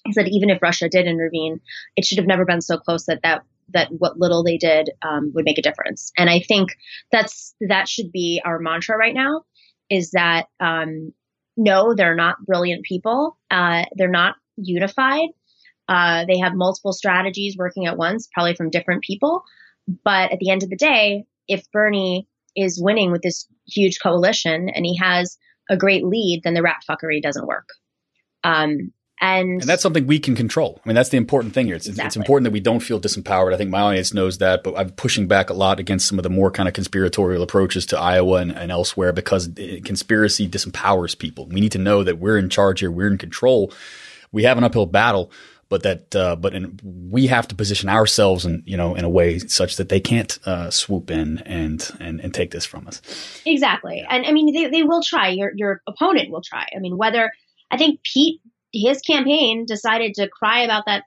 he 0.04 0.12
said 0.12 0.28
even 0.28 0.50
if 0.50 0.62
russia 0.62 0.88
did 0.88 1.06
intervene 1.06 1.60
it 1.96 2.04
should 2.04 2.18
have 2.18 2.26
never 2.26 2.44
been 2.44 2.60
so 2.60 2.76
close 2.78 3.06
that 3.06 3.20
that 3.22 3.42
that 3.72 3.88
what 3.90 4.18
little 4.18 4.42
they 4.42 4.56
did 4.56 4.90
um, 5.02 5.32
would 5.34 5.44
make 5.44 5.58
a 5.58 5.62
difference. 5.62 6.12
And 6.16 6.30
I 6.30 6.40
think 6.40 6.70
that's 7.12 7.54
that 7.68 7.88
should 7.88 8.12
be 8.12 8.40
our 8.44 8.58
mantra 8.58 8.96
right 8.96 9.14
now. 9.14 9.42
Is 9.90 10.10
that 10.12 10.46
um, 10.60 11.12
no, 11.56 11.94
they're 11.94 12.14
not 12.14 12.44
brilliant 12.44 12.84
people. 12.84 13.38
Uh, 13.50 13.84
they're 13.96 14.08
not 14.08 14.36
unified. 14.56 15.28
Uh, 15.88 16.24
they 16.26 16.38
have 16.38 16.54
multiple 16.54 16.92
strategies 16.92 17.56
working 17.56 17.86
at 17.86 17.96
once, 17.96 18.28
probably 18.32 18.54
from 18.54 18.70
different 18.70 19.02
people. 19.02 19.42
But 20.04 20.32
at 20.32 20.38
the 20.38 20.50
end 20.50 20.62
of 20.62 20.70
the 20.70 20.76
day, 20.76 21.24
if 21.46 21.64
Bernie 21.72 22.28
is 22.54 22.80
winning 22.80 23.10
with 23.10 23.22
this 23.22 23.46
huge 23.66 23.98
coalition 24.02 24.68
and 24.68 24.84
he 24.84 24.96
has 24.96 25.38
a 25.70 25.76
great 25.76 26.04
lead, 26.04 26.42
then 26.44 26.54
the 26.54 26.62
rat 26.62 26.82
fuckery 26.88 27.22
doesn't 27.22 27.46
work. 27.46 27.68
Um, 28.44 28.92
and, 29.20 29.60
and 29.60 29.62
that's 29.62 29.82
something 29.82 30.06
we 30.06 30.20
can 30.20 30.36
control. 30.36 30.80
I 30.84 30.88
mean, 30.88 30.94
that's 30.94 31.08
the 31.08 31.16
important 31.16 31.52
thing 31.52 31.66
here. 31.66 31.74
It's, 31.74 31.88
exactly. 31.88 32.06
it's 32.06 32.16
important 32.16 32.44
that 32.44 32.52
we 32.52 32.60
don't 32.60 32.80
feel 32.80 33.00
disempowered. 33.00 33.52
I 33.52 33.56
think 33.56 33.70
my 33.70 33.80
audience 33.80 34.14
knows 34.14 34.38
that, 34.38 34.62
but 34.62 34.76
I'm 34.76 34.90
pushing 34.90 35.26
back 35.26 35.50
a 35.50 35.54
lot 35.54 35.80
against 35.80 36.06
some 36.06 36.20
of 36.20 36.22
the 36.22 36.30
more 36.30 36.52
kind 36.52 36.68
of 36.68 36.74
conspiratorial 36.74 37.42
approaches 37.42 37.84
to 37.86 37.98
Iowa 37.98 38.36
and, 38.36 38.52
and 38.52 38.70
elsewhere 38.70 39.12
because 39.12 39.50
conspiracy 39.84 40.48
disempowers 40.48 41.18
people. 41.18 41.46
We 41.46 41.60
need 41.60 41.72
to 41.72 41.78
know 41.78 42.04
that 42.04 42.18
we're 42.18 42.38
in 42.38 42.48
charge 42.48 42.80
here. 42.80 42.92
We're 42.92 43.10
in 43.10 43.18
control. 43.18 43.72
We 44.30 44.44
have 44.44 44.56
an 44.56 44.62
uphill 44.62 44.86
battle, 44.86 45.32
but 45.68 45.82
that, 45.82 46.14
uh, 46.16 46.36
but 46.36 46.54
in, 46.54 46.78
we 46.82 47.26
have 47.26 47.48
to 47.48 47.54
position 47.54 47.88
ourselves 47.88 48.44
in, 48.44 48.62
you 48.66 48.76
know, 48.76 48.94
in 48.94 49.04
a 49.04 49.10
way 49.10 49.38
such 49.38 49.76
that 49.76 49.88
they 49.88 50.00
can't 50.00 50.38
uh, 50.46 50.70
swoop 50.70 51.10
in 51.10 51.38
and, 51.38 51.90
and 52.00 52.20
and 52.20 52.32
take 52.32 52.50
this 52.50 52.64
from 52.64 52.86
us. 52.86 53.02
Exactly, 53.44 54.04
and 54.08 54.26
I 54.26 54.32
mean, 54.32 54.54
they, 54.54 54.68
they 54.68 54.82
will 54.82 55.02
try. 55.02 55.28
Your 55.28 55.52
your 55.54 55.82
opponent 55.86 56.30
will 56.30 56.42
try. 56.42 56.66
I 56.74 56.78
mean, 56.80 56.96
whether 56.96 57.30
I 57.70 57.76
think 57.76 58.00
Pete 58.02 58.40
his 58.72 59.00
campaign 59.00 59.64
decided 59.66 60.14
to 60.14 60.28
cry 60.28 60.60
about 60.60 60.84
that 60.86 61.04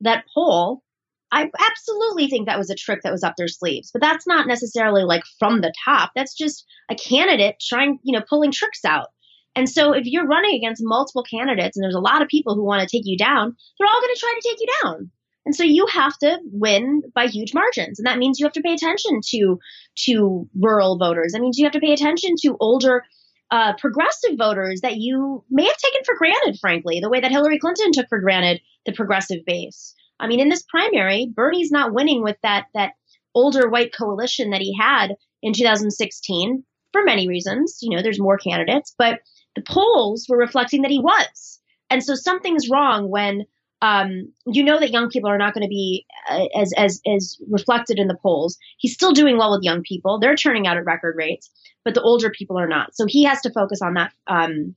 that 0.00 0.24
poll, 0.34 0.82
I 1.30 1.50
absolutely 1.70 2.28
think 2.28 2.46
that 2.46 2.58
was 2.58 2.70
a 2.70 2.74
trick 2.74 3.00
that 3.02 3.12
was 3.12 3.22
up 3.22 3.36
their 3.36 3.48
sleeves. 3.48 3.90
But 3.92 4.02
that's 4.02 4.26
not 4.26 4.46
necessarily 4.46 5.04
like 5.04 5.22
from 5.38 5.60
the 5.60 5.72
top. 5.84 6.10
That's 6.14 6.34
just 6.34 6.64
a 6.90 6.94
candidate 6.94 7.56
trying, 7.60 7.98
you 8.02 8.18
know, 8.18 8.24
pulling 8.28 8.52
tricks 8.52 8.84
out. 8.84 9.08
And 9.54 9.68
so 9.68 9.92
if 9.92 10.04
you're 10.06 10.26
running 10.26 10.56
against 10.56 10.82
multiple 10.84 11.22
candidates 11.22 11.76
and 11.76 11.84
there's 11.84 11.94
a 11.94 12.00
lot 12.00 12.22
of 12.22 12.28
people 12.28 12.54
who 12.54 12.64
want 12.64 12.86
to 12.86 12.96
take 12.96 13.04
you 13.04 13.18
down, 13.18 13.54
they're 13.78 13.88
all 13.88 14.00
going 14.00 14.14
to 14.14 14.20
try 14.20 14.34
to 14.34 14.48
take 14.48 14.60
you 14.60 14.66
down. 14.82 15.10
And 15.44 15.54
so 15.54 15.64
you 15.64 15.86
have 15.86 16.16
to 16.18 16.38
win 16.52 17.02
by 17.14 17.26
huge 17.26 17.52
margins. 17.52 17.98
And 17.98 18.06
that 18.06 18.18
means 18.18 18.38
you 18.38 18.46
have 18.46 18.52
to 18.54 18.62
pay 18.62 18.74
attention 18.74 19.20
to 19.30 19.58
to 20.04 20.48
rural 20.58 20.98
voters. 20.98 21.32
That 21.32 21.40
means 21.40 21.58
you 21.58 21.66
have 21.66 21.72
to 21.72 21.80
pay 21.80 21.92
attention 21.92 22.34
to 22.42 22.56
older 22.60 23.04
uh, 23.50 23.74
progressive 23.76 24.38
voters 24.38 24.80
that 24.80 24.96
you 24.96 25.44
may 25.50 25.64
have 25.64 25.76
taken 25.76 26.02
for 26.04 26.16
granted, 26.16 26.58
frankly, 26.60 27.00
the 27.00 27.10
way 27.10 27.20
that 27.20 27.30
Hillary 27.30 27.58
Clinton 27.58 27.92
took 27.92 28.08
for 28.08 28.20
granted 28.20 28.62
the 28.86 28.92
progressive 28.92 29.44
base. 29.44 29.94
I 30.18 30.26
mean, 30.28 30.40
in 30.40 30.48
this 30.48 30.62
primary, 30.62 31.30
Bernie's 31.34 31.70
not 31.70 31.92
winning 31.92 32.22
with 32.22 32.36
that 32.42 32.66
that 32.74 32.92
older 33.34 33.68
white 33.68 33.92
coalition 33.92 34.50
that 34.50 34.60
he 34.60 34.76
had 34.78 35.16
in 35.42 35.52
2016 35.52 36.64
for 36.92 37.02
many 37.02 37.28
reasons. 37.28 37.78
You 37.82 37.96
know, 37.96 38.02
there's 38.02 38.20
more 38.20 38.38
candidates, 38.38 38.94
but 38.96 39.20
the 39.54 39.62
polls 39.62 40.26
were 40.28 40.38
reflecting 40.38 40.82
that 40.82 40.90
he 40.90 40.98
was. 40.98 41.60
And 41.90 42.02
so 42.02 42.14
something's 42.14 42.70
wrong 42.70 43.10
when 43.10 43.44
um, 43.82 44.32
you 44.46 44.62
know 44.62 44.78
that 44.78 44.92
young 44.92 45.10
people 45.10 45.28
are 45.28 45.38
not 45.38 45.54
going 45.54 45.64
to 45.64 45.68
be 45.68 46.06
uh, 46.30 46.46
as, 46.56 46.72
as, 46.76 47.00
as 47.06 47.36
reflected 47.50 47.98
in 47.98 48.06
the 48.06 48.16
polls. 48.22 48.56
He's 48.78 48.94
still 48.94 49.12
doing 49.12 49.36
well 49.36 49.50
with 49.50 49.64
young 49.64 49.82
people. 49.82 50.18
They're 50.18 50.36
turning 50.36 50.66
out 50.66 50.76
at 50.76 50.84
record 50.84 51.16
rates, 51.16 51.50
but 51.84 51.94
the 51.94 52.02
older 52.02 52.30
people 52.30 52.58
are 52.58 52.68
not. 52.68 52.94
So 52.94 53.06
he 53.06 53.24
has 53.24 53.40
to 53.42 53.52
focus 53.52 53.82
on 53.82 53.94
that, 53.94 54.12
um, 54.28 54.74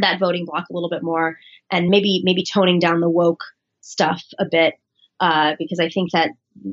that 0.00 0.20
voting 0.20 0.44
block 0.44 0.66
a 0.68 0.74
little 0.74 0.90
bit 0.90 1.02
more 1.02 1.38
and 1.70 1.88
maybe, 1.88 2.20
maybe 2.22 2.44
toning 2.44 2.78
down 2.78 3.00
the 3.00 3.10
woke 3.10 3.42
stuff 3.80 4.22
a 4.38 4.44
bit. 4.44 4.74
Uh, 5.20 5.54
because 5.58 5.80
I 5.80 5.88
think 5.88 6.10
that 6.10 6.30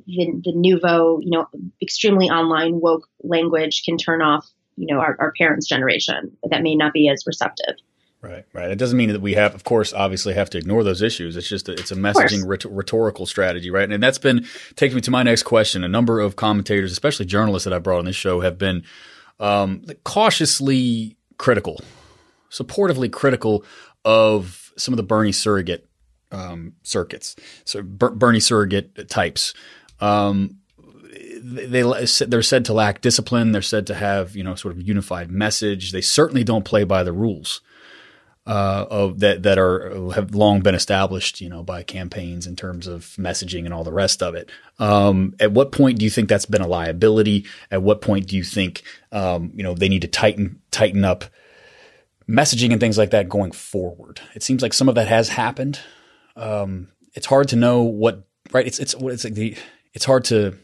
the, 0.07 0.41
the 0.43 0.53
nouveau, 0.53 1.19
you 1.21 1.29
know, 1.31 1.47
extremely 1.81 2.29
online 2.29 2.81
woke 2.81 3.07
language 3.23 3.83
can 3.85 3.97
turn 3.97 4.21
off, 4.21 4.49
you 4.75 4.87
know, 4.87 4.99
our, 4.99 5.15
our 5.19 5.33
parents' 5.37 5.67
generation 5.67 6.35
that 6.49 6.61
may 6.61 6.75
not 6.75 6.93
be 6.93 7.09
as 7.09 7.23
receptive. 7.25 7.75
Right, 8.21 8.45
right. 8.53 8.69
It 8.69 8.77
doesn't 8.77 8.97
mean 8.97 9.09
that 9.09 9.21
we 9.21 9.33
have, 9.33 9.55
of 9.55 9.63
course, 9.63 9.93
obviously 9.93 10.35
have 10.35 10.49
to 10.51 10.59
ignore 10.59 10.83
those 10.83 11.01
issues. 11.01 11.35
It's 11.35 11.49
just 11.49 11.67
a, 11.67 11.71
it's 11.71 11.91
a 11.91 11.95
messaging 11.95 12.47
rhetorical 12.69 13.25
strategy, 13.25 13.71
right? 13.71 13.91
And 13.91 14.01
that's 14.01 14.19
been 14.19 14.45
takes 14.75 14.93
me 14.93 15.01
to 15.01 15.11
my 15.11 15.23
next 15.23 15.41
question. 15.41 15.83
A 15.83 15.87
number 15.87 16.19
of 16.19 16.35
commentators, 16.35 16.91
especially 16.91 17.25
journalists 17.25 17.63
that 17.63 17.73
I 17.73 17.79
brought 17.79 17.97
on 17.97 18.05
this 18.05 18.15
show, 18.15 18.41
have 18.41 18.59
been 18.59 18.83
um, 19.39 19.83
cautiously 20.03 21.17
critical, 21.39 21.81
supportively 22.51 23.11
critical 23.11 23.65
of 24.05 24.71
some 24.77 24.93
of 24.93 24.97
the 24.97 25.03
Bernie 25.03 25.31
surrogate 25.31 25.89
um, 26.31 26.73
circuits, 26.83 27.35
so 27.65 27.81
Ber- 27.81 28.11
Bernie 28.11 28.39
surrogate 28.39 29.09
types. 29.09 29.55
Um, 29.99 30.57
they 31.11 31.81
they're 32.27 32.41
said 32.41 32.65
to 32.65 32.73
lack 32.73 33.01
discipline. 33.01 33.51
They're 33.51 33.61
said 33.61 33.87
to 33.87 33.95
have 33.95 34.35
you 34.35 34.43
know 34.43 34.55
sort 34.55 34.73
of 34.73 34.81
unified 34.81 35.31
message. 35.31 35.91
They 35.91 36.01
certainly 36.01 36.43
don't 36.43 36.65
play 36.65 36.83
by 36.83 37.03
the 37.03 37.13
rules 37.13 37.61
uh, 38.45 38.85
of 38.89 39.19
that 39.19 39.43
that 39.43 39.57
are 39.59 40.11
have 40.13 40.33
long 40.33 40.61
been 40.61 40.75
established, 40.75 41.41
you 41.41 41.49
know, 41.49 41.63
by 41.63 41.83
campaigns 41.83 42.47
in 42.47 42.55
terms 42.55 42.87
of 42.87 43.05
messaging 43.17 43.65
and 43.65 43.73
all 43.73 43.83
the 43.83 43.93
rest 43.93 44.23
of 44.23 44.35
it. 44.35 44.49
Um, 44.79 45.35
at 45.39 45.51
what 45.51 45.71
point 45.71 45.99
do 45.99 46.05
you 46.05 46.11
think 46.11 46.27
that's 46.27 46.45
been 46.45 46.61
a 46.61 46.67
liability? 46.67 47.45
At 47.69 47.83
what 47.83 48.01
point 48.01 48.27
do 48.27 48.35
you 48.35 48.43
think 48.43 48.83
um, 49.11 49.51
you 49.55 49.63
know 49.63 49.73
they 49.73 49.89
need 49.89 50.01
to 50.01 50.07
tighten 50.07 50.61
tighten 50.71 51.05
up 51.05 51.25
messaging 52.27 52.71
and 52.71 52.79
things 52.79 52.97
like 52.97 53.11
that 53.11 53.29
going 53.29 53.51
forward? 53.51 54.21
It 54.33 54.43
seems 54.43 54.61
like 54.61 54.73
some 54.73 54.89
of 54.89 54.95
that 54.95 55.07
has 55.07 55.29
happened. 55.29 55.79
Um, 56.35 56.89
it's 57.13 57.27
hard 57.27 57.49
to 57.49 57.55
know 57.55 57.83
what 57.83 58.23
right. 58.51 58.65
It's 58.65 58.79
it's 58.79 58.95
it's 58.95 59.23
like 59.23 59.35
the 59.35 59.55
it's 59.93 60.05
hard 60.05 60.25
to 60.25 60.57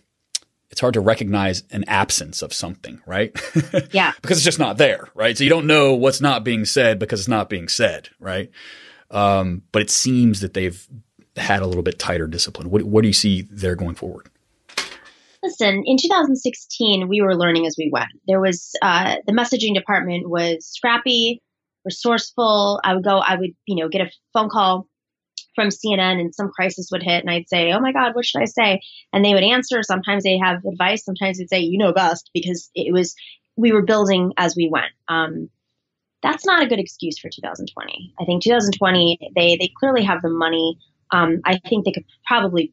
it's 0.78 0.82
hard 0.82 0.94
to 0.94 1.02
recognize 1.02 1.64
an 1.72 1.84
absence 1.88 2.44
of 2.44 2.54
something, 2.54 3.02
right? 3.08 3.36
Yeah. 3.92 4.12
because 4.22 4.38
it's 4.38 4.46
just 4.46 4.60
not 4.60 4.78
there, 4.78 5.10
right? 5.16 5.36
So 5.36 5.44
you 5.44 5.50
don't 5.50 5.66
know 5.66 5.96
what's 5.96 6.22
not 6.22 6.44
being 6.44 6.66
said 6.66 7.00
because 7.00 7.20
it's 7.20 7.28
not 7.28 7.50
being 7.50 7.68
said, 7.68 8.10
right? 8.20 8.52
Um, 9.10 9.64
but 9.72 9.82
it 9.82 9.90
seems 9.90 10.42
that 10.42 10.54
they've 10.54 10.88
had 11.36 11.64
a 11.64 11.66
little 11.66 11.82
bit 11.82 11.98
tighter 11.98 12.28
discipline. 12.28 12.70
What, 12.70 12.84
what 12.84 13.02
do 13.02 13.08
you 13.08 13.14
see 13.14 13.42
there 13.50 13.76
going 13.76 13.96
forward? 13.96 14.30
Listen, 15.42 15.82
in 15.84 15.98
2016, 15.98 17.08
we 17.08 17.22
were 17.22 17.36
learning 17.36 17.66
as 17.66 17.74
we 17.76 17.90
went. 17.92 18.10
There 18.28 18.40
was 18.40 18.72
uh, 18.84 19.16
the 19.26 19.34
messaging 19.34 19.74
department 19.74 20.30
was 20.30 20.68
scrappy, 20.68 21.42
resourceful. 21.86 22.80
I 22.84 22.94
would 22.94 23.04
go, 23.04 23.18
I 23.18 23.36
would, 23.36 23.52
you 23.66 23.82
know, 23.82 23.90
get 23.90 24.02
a 24.02 24.12
phone 24.32 24.50
call 24.50 24.86
from 25.58 25.70
CNN 25.70 26.20
and 26.20 26.36
some 26.36 26.52
crisis 26.52 26.90
would 26.92 27.02
hit 27.02 27.24
and 27.24 27.32
I'd 27.32 27.50
say, 27.50 27.72
Oh 27.74 27.80
my 27.80 27.92
God, 27.92 28.14
what 28.14 28.26
should 28.26 28.44
I 28.44 28.46
say? 28.46 28.80
And 29.12 29.26
they 29.26 29.34
would 29.34 29.44
answer. 29.44 29.82
Sometimes 29.82 30.24
they 30.24 30.38
have 30.38 30.64
advice. 30.64 31.04
Sometimes 31.04 31.40
they'd 31.40 31.50
say, 31.50 31.60
you 31.60 31.80
know 31.80 31.92
best 31.92 32.30
because 32.32 32.70
it 32.76 32.94
was, 32.94 33.16
we 33.56 33.72
were 33.72 33.82
building 33.82 34.34
as 34.38 34.56
we 34.56 34.70
went. 34.72 34.92
Um, 35.08 35.50
that's 36.22 36.46
not 36.46 36.62
a 36.62 36.68
good 36.68 36.80
excuse 36.80 37.18
for 37.18 37.30
2020. 37.30 38.14
I 38.20 38.26
think 38.26 38.44
2020, 38.44 39.32
they, 39.36 39.58
they 39.58 39.72
clearly 39.80 40.04
have 40.04 40.22
the 40.22 40.30
money. 40.30 40.78
Um, 41.12 41.40
I 41.44 41.58
think 41.68 41.86
they 41.86 41.92
could 41.92 42.06
probably 42.28 42.72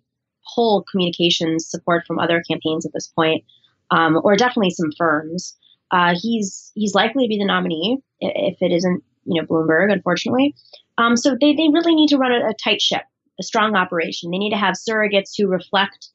pull 0.54 0.84
communications 0.90 1.70
support 1.70 2.04
from 2.06 2.18
other 2.18 2.42
campaigns 2.48 2.84
at 2.84 2.92
this 2.92 3.06
point, 3.08 3.44
um, 3.90 4.20
or 4.22 4.36
definitely 4.36 4.70
some 4.70 4.90
firms. 4.98 5.56
Uh, 5.90 6.14
he's 6.20 6.72
he's 6.74 6.94
likely 6.94 7.24
to 7.24 7.28
be 7.28 7.38
the 7.38 7.46
nominee 7.46 7.98
if 8.20 8.56
it 8.60 8.72
isn't 8.72 9.02
you 9.24 9.40
know 9.40 9.46
Bloomberg, 9.46 9.92
unfortunately. 9.92 10.54
Um, 10.98 11.16
so 11.16 11.36
they, 11.40 11.54
they 11.54 11.68
really 11.72 11.94
need 11.94 12.08
to 12.08 12.18
run 12.18 12.32
a, 12.32 12.50
a, 12.50 12.54
tight 12.54 12.80
ship, 12.80 13.02
a 13.40 13.42
strong 13.42 13.74
operation. 13.74 14.30
They 14.30 14.38
need 14.38 14.50
to 14.50 14.56
have 14.56 14.74
surrogates 14.74 15.32
who 15.36 15.48
reflect 15.48 16.08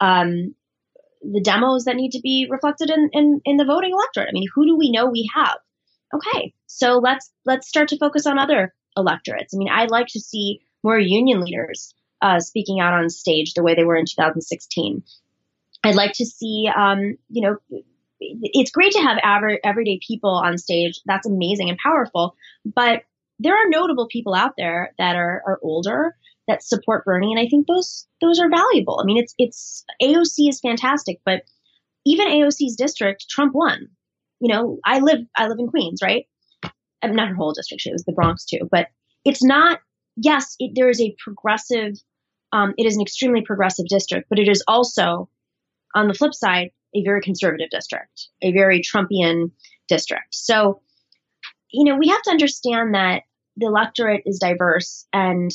um, 0.00 0.54
the 1.22 1.40
demos 1.40 1.84
that 1.84 1.96
need 1.96 2.12
to 2.12 2.20
be 2.20 2.46
reflected 2.50 2.90
in, 2.90 3.08
in, 3.12 3.40
in 3.44 3.56
the 3.56 3.64
voting 3.64 3.92
electorate. 3.92 4.28
I 4.28 4.32
mean, 4.32 4.48
who 4.54 4.66
do 4.66 4.76
we 4.76 4.90
know 4.90 5.06
we 5.06 5.30
have? 5.34 5.56
Okay, 6.14 6.54
so 6.66 6.98
let's 6.98 7.32
let's 7.44 7.68
start 7.68 7.88
to 7.88 7.98
focus 7.98 8.26
on 8.26 8.38
other 8.38 8.74
electorates. 8.96 9.54
I 9.54 9.58
mean, 9.58 9.68
I'd 9.68 9.90
like 9.90 10.06
to 10.08 10.20
see 10.20 10.60
more 10.82 10.98
union 10.98 11.40
leaders 11.40 11.94
uh, 12.22 12.40
speaking 12.40 12.80
out 12.80 12.94
on 12.94 13.10
stage 13.10 13.54
the 13.54 13.62
way 13.62 13.74
they 13.74 13.84
were 13.84 13.96
in 13.96 14.04
2016. 14.06 15.02
I'd 15.82 15.94
like 15.94 16.12
to 16.14 16.26
see, 16.26 16.70
um, 16.74 17.16
you 17.28 17.42
know, 17.42 17.56
it's 18.20 18.70
great 18.70 18.92
to 18.92 19.00
have 19.00 19.18
aver- 19.24 19.60
everyday 19.64 20.00
people 20.06 20.30
on 20.30 20.58
stage. 20.58 21.00
That's 21.06 21.26
amazing 21.26 21.68
and 21.68 21.78
powerful. 21.78 22.34
But 22.64 23.02
there 23.38 23.54
are 23.54 23.68
notable 23.68 24.08
people 24.08 24.34
out 24.34 24.54
there 24.56 24.94
that 24.98 25.16
are, 25.16 25.42
are 25.46 25.58
older 25.62 26.16
that 26.48 26.62
support 26.62 27.04
Bernie, 27.04 27.32
and 27.32 27.40
I 27.40 27.48
think 27.48 27.66
those 27.66 28.06
those 28.20 28.38
are 28.38 28.48
valuable. 28.48 28.98
I 29.00 29.04
mean, 29.04 29.18
it's 29.18 29.34
it's 29.38 29.84
AOC 30.02 30.48
is 30.48 30.60
fantastic, 30.60 31.20
but 31.24 31.42
even 32.04 32.28
AOC's 32.28 32.76
district, 32.76 33.28
Trump 33.28 33.54
won. 33.54 33.88
You 34.40 34.52
know, 34.52 34.78
I 34.84 35.00
live 35.00 35.20
I 35.36 35.48
live 35.48 35.58
in 35.58 35.68
Queens, 35.68 36.00
right? 36.02 36.26
I'm 37.02 37.14
not 37.14 37.28
her 37.28 37.34
whole 37.34 37.52
district; 37.52 37.82
it 37.86 37.92
was 37.92 38.04
the 38.04 38.12
Bronx 38.12 38.44
too. 38.44 38.68
But 38.70 38.88
it's 39.24 39.42
not. 39.42 39.80
Yes, 40.16 40.56
it, 40.58 40.72
there 40.74 40.88
is 40.88 41.00
a 41.00 41.14
progressive. 41.22 41.94
Um, 42.52 42.74
it 42.78 42.86
is 42.86 42.96
an 42.96 43.02
extremely 43.02 43.42
progressive 43.42 43.86
district, 43.86 44.28
but 44.30 44.38
it 44.38 44.48
is 44.48 44.62
also, 44.68 45.28
on 45.94 46.06
the 46.08 46.14
flip 46.14 46.32
side, 46.32 46.70
a 46.96 47.02
very 47.04 47.20
conservative 47.20 47.70
district, 47.70 48.28
a 48.42 48.52
very 48.52 48.80
Trumpian 48.80 49.50
district. 49.88 50.34
So 50.34 50.80
you 51.70 51.84
know, 51.84 51.96
we 51.96 52.08
have 52.08 52.22
to 52.22 52.30
understand 52.30 52.94
that 52.94 53.22
the 53.56 53.66
electorate 53.66 54.22
is 54.24 54.38
diverse 54.38 55.06
and 55.12 55.50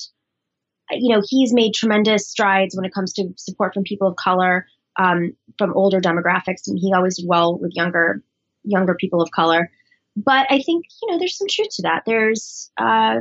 you 0.91 1.15
know, 1.15 1.21
he's 1.25 1.53
made 1.53 1.73
tremendous 1.73 2.27
strides 2.27 2.75
when 2.75 2.85
it 2.85 2.93
comes 2.93 3.13
to 3.13 3.29
support 3.37 3.73
from 3.73 3.83
people 3.83 4.07
of 4.07 4.15
color, 4.17 4.67
um, 4.99 5.33
from 5.57 5.73
older 5.73 6.01
demographics, 6.01 6.67
and 6.67 6.77
he 6.77 6.93
always 6.93 7.17
did 7.17 7.25
well 7.27 7.57
with 7.57 7.71
younger 7.73 8.23
younger 8.63 8.95
people 8.95 9.21
of 9.21 9.31
color. 9.31 9.71
But 10.17 10.47
I 10.49 10.61
think 10.61 10.85
you 11.01 11.11
know 11.11 11.17
there's 11.17 11.37
some 11.37 11.47
truth 11.49 11.69
to 11.75 11.81
that. 11.83 12.03
There's 12.05 12.71
uh, 12.77 13.17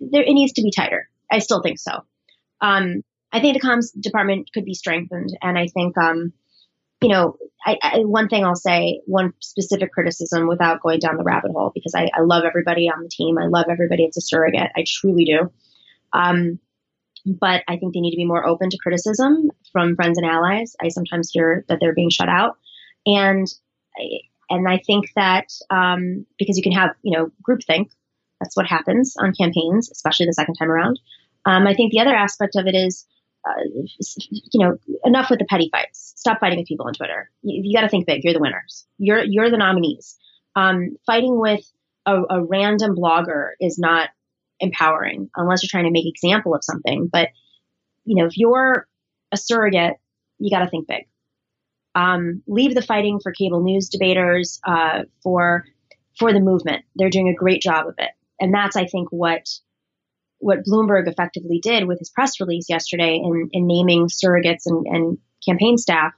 there 0.00 0.22
it 0.22 0.32
needs 0.32 0.54
to 0.54 0.62
be 0.62 0.72
tighter. 0.74 1.08
I 1.30 1.38
still 1.38 1.62
think 1.62 1.78
so. 1.78 2.04
Um, 2.60 3.02
I 3.32 3.40
think 3.40 3.54
the 3.54 3.66
comms 3.66 3.88
department 3.98 4.50
could 4.52 4.64
be 4.64 4.74
strengthened, 4.74 5.36
and 5.40 5.56
I 5.56 5.68
think 5.68 5.96
um, 5.96 6.32
you 7.04 7.10
know 7.10 7.36
I, 7.66 7.78
I, 7.82 7.98
one 8.00 8.28
thing 8.28 8.44
I'll 8.44 8.54
say, 8.54 9.00
one 9.06 9.32
specific 9.40 9.90
criticism 9.92 10.46
without 10.46 10.82
going 10.82 10.98
down 10.98 11.16
the 11.16 11.24
rabbit 11.24 11.52
hole, 11.52 11.72
because 11.74 11.94
I, 11.94 12.10
I 12.14 12.20
love 12.20 12.44
everybody 12.44 12.90
on 12.90 13.02
the 13.02 13.08
team. 13.08 13.38
I 13.38 13.46
love 13.46 13.66
everybody 13.70 14.04
It's 14.04 14.18
a 14.18 14.20
surrogate. 14.20 14.70
I 14.76 14.84
truly 14.86 15.24
do. 15.24 15.50
Um, 16.12 16.58
but 17.26 17.62
I 17.66 17.76
think 17.78 17.94
they 17.94 18.00
need 18.00 18.10
to 18.10 18.18
be 18.18 18.26
more 18.26 18.46
open 18.46 18.68
to 18.70 18.78
criticism 18.78 19.50
from 19.72 19.96
friends 19.96 20.18
and 20.18 20.26
allies. 20.26 20.76
I 20.80 20.88
sometimes 20.88 21.30
hear 21.32 21.64
that 21.68 21.78
they're 21.80 21.94
being 21.94 22.10
shut 22.10 22.28
out, 22.28 22.58
and 23.06 23.46
and 24.50 24.68
I 24.68 24.78
think 24.86 25.06
that 25.16 25.46
um, 25.70 26.26
because 26.38 26.58
you 26.58 26.62
can 26.62 26.72
have 26.72 26.90
you 27.02 27.16
know 27.16 27.30
groupthink, 27.48 27.88
that's 28.40 28.56
what 28.56 28.66
happens 28.66 29.14
on 29.18 29.32
campaigns, 29.32 29.90
especially 29.90 30.26
the 30.26 30.34
second 30.34 30.56
time 30.56 30.70
around. 30.70 31.00
Um, 31.46 31.66
I 31.66 31.74
think 31.74 31.92
the 31.92 32.00
other 32.00 32.14
aspect 32.14 32.56
of 32.56 32.66
it 32.66 32.74
is, 32.74 33.06
uh, 33.46 33.62
you 34.20 34.64
know, 34.64 34.78
enough 35.04 35.30
with 35.30 35.38
the 35.38 35.44
petty 35.44 35.68
fights. 35.70 36.14
Stop 36.16 36.40
fighting 36.40 36.58
with 36.58 36.68
people 36.68 36.86
on 36.86 36.94
Twitter. 36.94 37.30
You, 37.42 37.62
you 37.64 37.76
got 37.76 37.82
to 37.82 37.88
think 37.88 38.06
big. 38.06 38.24
You're 38.24 38.32
the 38.32 38.40
winners. 38.40 38.86
You're 38.98 39.22
you're 39.24 39.50
the 39.50 39.58
nominees. 39.58 40.16
Um, 40.56 40.96
fighting 41.06 41.38
with 41.38 41.60
a, 42.06 42.22
a 42.30 42.44
random 42.44 42.96
blogger 42.96 43.50
is 43.60 43.78
not 43.78 44.10
empowering 44.60 45.30
unless 45.36 45.62
you're 45.62 45.68
trying 45.68 45.84
to 45.84 45.90
make 45.90 46.06
example 46.06 46.54
of 46.54 46.64
something. 46.64 47.08
But 47.12 47.28
you 48.04 48.16
know, 48.16 48.26
if 48.26 48.36
you're 48.36 48.86
a 49.32 49.36
surrogate, 49.36 49.96
you 50.38 50.50
got 50.50 50.64
to 50.64 50.70
think 50.70 50.86
big. 50.86 51.06
Um, 51.94 52.42
leave 52.46 52.74
the 52.74 52.82
fighting 52.82 53.20
for 53.22 53.32
cable 53.32 53.62
news 53.62 53.88
debaters, 53.88 54.60
uh, 54.66 55.02
for 55.22 55.64
for 56.18 56.32
the 56.32 56.40
movement. 56.40 56.84
They're 56.96 57.10
doing 57.10 57.28
a 57.28 57.34
great 57.34 57.60
job 57.60 57.86
of 57.86 57.94
it, 57.98 58.10
and 58.40 58.54
that's 58.54 58.76
I 58.76 58.86
think 58.86 59.08
what 59.10 59.48
what 60.44 60.62
Bloomberg 60.62 61.08
effectively 61.08 61.58
did 61.58 61.86
with 61.86 61.98
his 61.98 62.10
press 62.10 62.38
release 62.38 62.66
yesterday 62.68 63.14
in, 63.16 63.48
in 63.52 63.66
naming 63.66 64.08
surrogates 64.08 64.66
and, 64.66 64.86
and 64.86 65.18
campaign 65.42 65.78
staff 65.78 66.12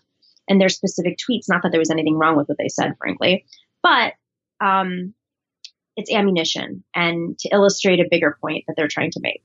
and 0.49 0.61
their 0.61 0.69
specific 0.69 1.17
tweets. 1.17 1.45
Not 1.49 1.63
that 1.63 1.71
there 1.71 1.79
was 1.79 1.93
anything 1.93 2.17
wrong 2.17 2.37
with 2.37 2.49
what 2.49 2.59
they 2.59 2.69
said, 2.69 2.95
frankly, 2.99 3.47
but 3.85 4.15
um, 4.61 5.15
it's 5.97 6.13
ammunition 6.13 6.83
and 6.93 7.39
to 7.39 7.51
illustrate 7.53 8.01
a 8.01 8.07
bigger 8.11 8.37
point 8.41 8.65
that 8.67 8.75
they're 8.77 8.89
trying 8.89 9.13
to 9.13 9.21
make. 9.21 9.43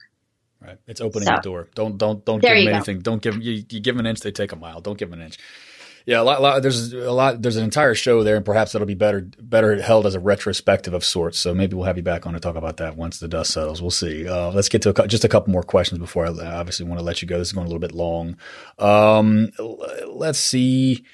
Right. 0.60 0.80
It's 0.88 1.00
opening 1.00 1.28
so, 1.28 1.36
the 1.36 1.42
door. 1.42 1.70
Don't 1.76 2.00
don't 2.00 2.26
don't 2.26 2.42
give 2.42 2.50
them 2.50 2.74
anything. 2.74 2.98
Go. 2.98 3.02
Don't 3.04 3.22
give 3.22 3.42
you, 3.42 3.64
you 3.70 3.80
give 3.80 3.96
them 3.96 4.00
an 4.00 4.10
inch, 4.10 4.22
they 4.22 4.32
take 4.32 4.52
a 4.52 4.56
mile. 4.56 4.82
Don't 4.82 4.98
give 4.98 5.12
them 5.12 5.20
an 5.20 5.26
inch. 5.26 5.38
Yeah, 6.06 6.22
a 6.22 6.24
lot, 6.24 6.42
lot, 6.42 6.62
There's 6.62 6.94
a 6.94 7.12
lot. 7.12 7.42
There's 7.42 7.58
an 7.58 7.64
entire 7.64 7.94
show 7.94 8.24
there, 8.24 8.36
and 8.36 8.46
perhaps 8.46 8.72
that'll 8.72 8.88
be 8.88 8.96
better 8.96 9.22
better 9.40 9.82
held 9.82 10.06
as 10.06 10.16
a 10.16 10.20
retrospective 10.20 10.94
of 10.94 11.06
sorts. 11.06 11.38
So 11.38 11.54
maybe 11.54 11.76
we'll 11.76 11.86
have 11.86 11.98
you 11.98 12.04
back 12.04 12.26
on 12.26 12.34
to 12.34 12.40
talk 12.40 12.56
about 12.56 12.78
that 12.78 12.98
once 12.98 13.20
the 13.20 13.28
dust 13.28 13.52
settles. 13.52 13.82
We'll 13.82 13.92
see. 13.92 14.28
Uh, 14.28 14.52
let's 14.52 14.70
get 14.70 14.82
to 14.84 15.04
a, 15.04 15.08
just 15.08 15.24
a 15.24 15.30
couple 15.30 15.52
more 15.52 15.64
questions 15.64 16.00
before 16.00 16.26
I 16.26 16.30
obviously 16.30 16.86
want 16.86 17.00
to 17.00 17.06
let 17.06 17.22
you 17.22 17.28
go. 17.28 17.38
This 17.38 17.50
is 17.50 17.54
going 17.54 17.66
a 17.66 17.70
little 17.70 17.80
bit 17.80 17.94
long. 17.94 18.38
Um, 18.80 19.52
let's 20.08 20.40
see. 20.40 21.06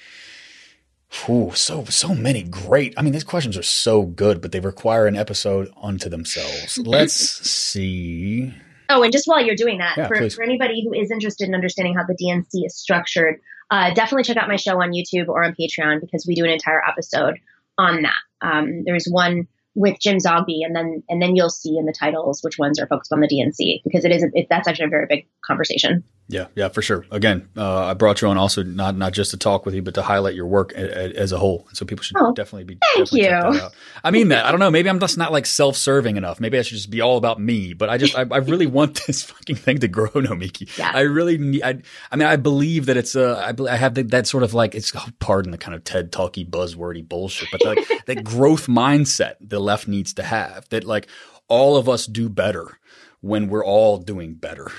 Ooh, 1.29 1.51
so 1.53 1.85
so 1.85 2.13
many 2.13 2.43
great. 2.43 2.93
I 2.97 3.01
mean, 3.01 3.13
these 3.13 3.23
questions 3.23 3.57
are 3.57 3.63
so 3.63 4.03
good, 4.03 4.41
but 4.41 4.51
they 4.51 4.59
require 4.59 5.07
an 5.07 5.15
episode 5.15 5.71
unto 5.81 6.09
themselves. 6.09 6.77
Let's 6.77 7.13
see. 7.13 8.53
Oh, 8.89 9.03
and 9.03 9.11
just 9.11 9.27
while 9.27 9.43
you're 9.43 9.55
doing 9.55 9.79
that, 9.79 9.95
yeah, 9.97 10.07
for, 10.07 10.29
for 10.29 10.43
anybody 10.43 10.83
who 10.83 10.93
is 10.93 11.11
interested 11.11 11.47
in 11.47 11.55
understanding 11.55 11.93
how 11.93 12.03
the 12.05 12.15
DNC 12.15 12.65
is 12.65 12.75
structured, 12.75 13.39
uh, 13.69 13.93
definitely 13.93 14.23
check 14.23 14.37
out 14.37 14.47
my 14.47 14.55
show 14.55 14.81
on 14.81 14.91
YouTube 14.91 15.27
or 15.27 15.43
on 15.43 15.55
Patreon 15.59 16.01
because 16.01 16.25
we 16.27 16.35
do 16.35 16.45
an 16.45 16.51
entire 16.51 16.81
episode 16.87 17.39
on 17.77 18.03
that. 18.03 18.15
Um, 18.41 18.83
there's 18.85 19.05
one 19.05 19.47
with 19.77 19.99
Jim 19.99 20.17
Zogby, 20.17 20.65
and 20.65 20.75
then 20.75 21.03
and 21.07 21.21
then 21.21 21.35
you'll 21.35 21.51
see 21.51 21.77
in 21.77 21.85
the 21.85 21.93
titles 21.93 22.43
which 22.43 22.57
ones 22.57 22.79
are 22.79 22.87
focused 22.87 23.13
on 23.13 23.19
the 23.19 23.27
DNC 23.27 23.83
because 23.83 24.03
it 24.03 24.11
is 24.11 24.23
a, 24.23 24.27
it, 24.33 24.47
that's 24.49 24.67
actually 24.67 24.85
a 24.85 24.89
very 24.89 25.05
big 25.05 25.27
conversation. 25.45 26.03
Yeah, 26.29 26.47
yeah, 26.55 26.67
for 26.67 26.81
sure. 26.81 27.05
Again, 27.09 27.47
uh, 27.55 27.85
I 27.85 27.93
brought 27.93 28.21
you 28.21 28.27
on 28.27 28.37
also 28.37 28.63
not 28.63 28.97
not 28.97 29.13
just 29.13 29.31
to 29.31 29.37
talk 29.37 29.65
with 29.65 29.75
you, 29.75 29.81
but 29.81 29.93
to 29.93 30.01
highlight 30.01 30.33
your 30.33 30.47
work 30.47 30.73
a, 30.73 30.81
a, 30.81 31.21
as 31.21 31.31
a 31.31 31.37
whole. 31.37 31.67
So 31.73 31.85
people 31.85 32.03
should 32.03 32.17
oh, 32.19 32.33
definitely 32.33 32.65
be. 32.65 32.79
Thank 32.95 33.11
definitely 33.11 33.59
you. 33.59 33.69
I 34.03 34.11
mean 34.11 34.29
that. 34.29 34.45
I 34.45 34.51
don't 34.51 34.59
know. 34.59 34.71
Maybe 34.71 34.89
I'm 34.89 34.99
just 34.99 35.17
not 35.17 35.31
like 35.31 35.45
self-serving 35.45 36.17
enough. 36.17 36.39
Maybe 36.41 36.57
I 36.57 36.63
should 36.63 36.75
just 36.75 36.89
be 36.89 36.99
all 36.99 37.17
about 37.17 37.39
me. 37.39 37.73
But 37.73 37.89
I 37.89 37.97
just 37.97 38.17
I, 38.17 38.25
I 38.31 38.37
really 38.39 38.65
want 38.65 38.99
this 39.07 39.23
fucking 39.23 39.55
thing 39.57 39.77
to 39.79 39.87
grow, 39.87 40.09
Nomiki. 40.09 40.75
Yeah. 40.77 40.91
I 40.93 41.01
really 41.01 41.37
need. 41.37 41.61
I, 41.61 41.81
I 42.11 42.15
mean, 42.15 42.27
I 42.27 42.35
believe 42.35 42.87
that 42.87 42.97
it's 42.97 43.15
a. 43.15 43.37
I, 43.37 43.71
I 43.71 43.77
have 43.77 43.93
the, 43.93 44.03
that 44.03 44.25
sort 44.25 44.43
of 44.43 44.55
like 44.55 44.73
it's 44.73 44.91
oh, 44.95 45.05
pardon 45.19 45.51
the 45.51 45.57
kind 45.57 45.75
of 45.75 45.83
TED 45.83 46.11
talky 46.11 46.43
buzzwordy 46.43 47.07
bullshit, 47.07 47.49
but 47.51 47.63
like 47.63 47.87
that 48.07 48.23
growth 48.23 48.67
mindset 48.67 49.35
the 49.39 49.59
left 49.67 49.87
needs 49.87 50.13
to 50.15 50.23
have. 50.23 50.67
That 50.69 50.83
like 50.83 51.07
all 51.47 51.77
of 51.77 51.87
us 51.87 52.07
do 52.07 52.29
better 52.29 52.79
when 53.21 53.47
we're 53.49 53.65
all 53.65 53.97
doing 53.99 54.33
better 54.33 54.71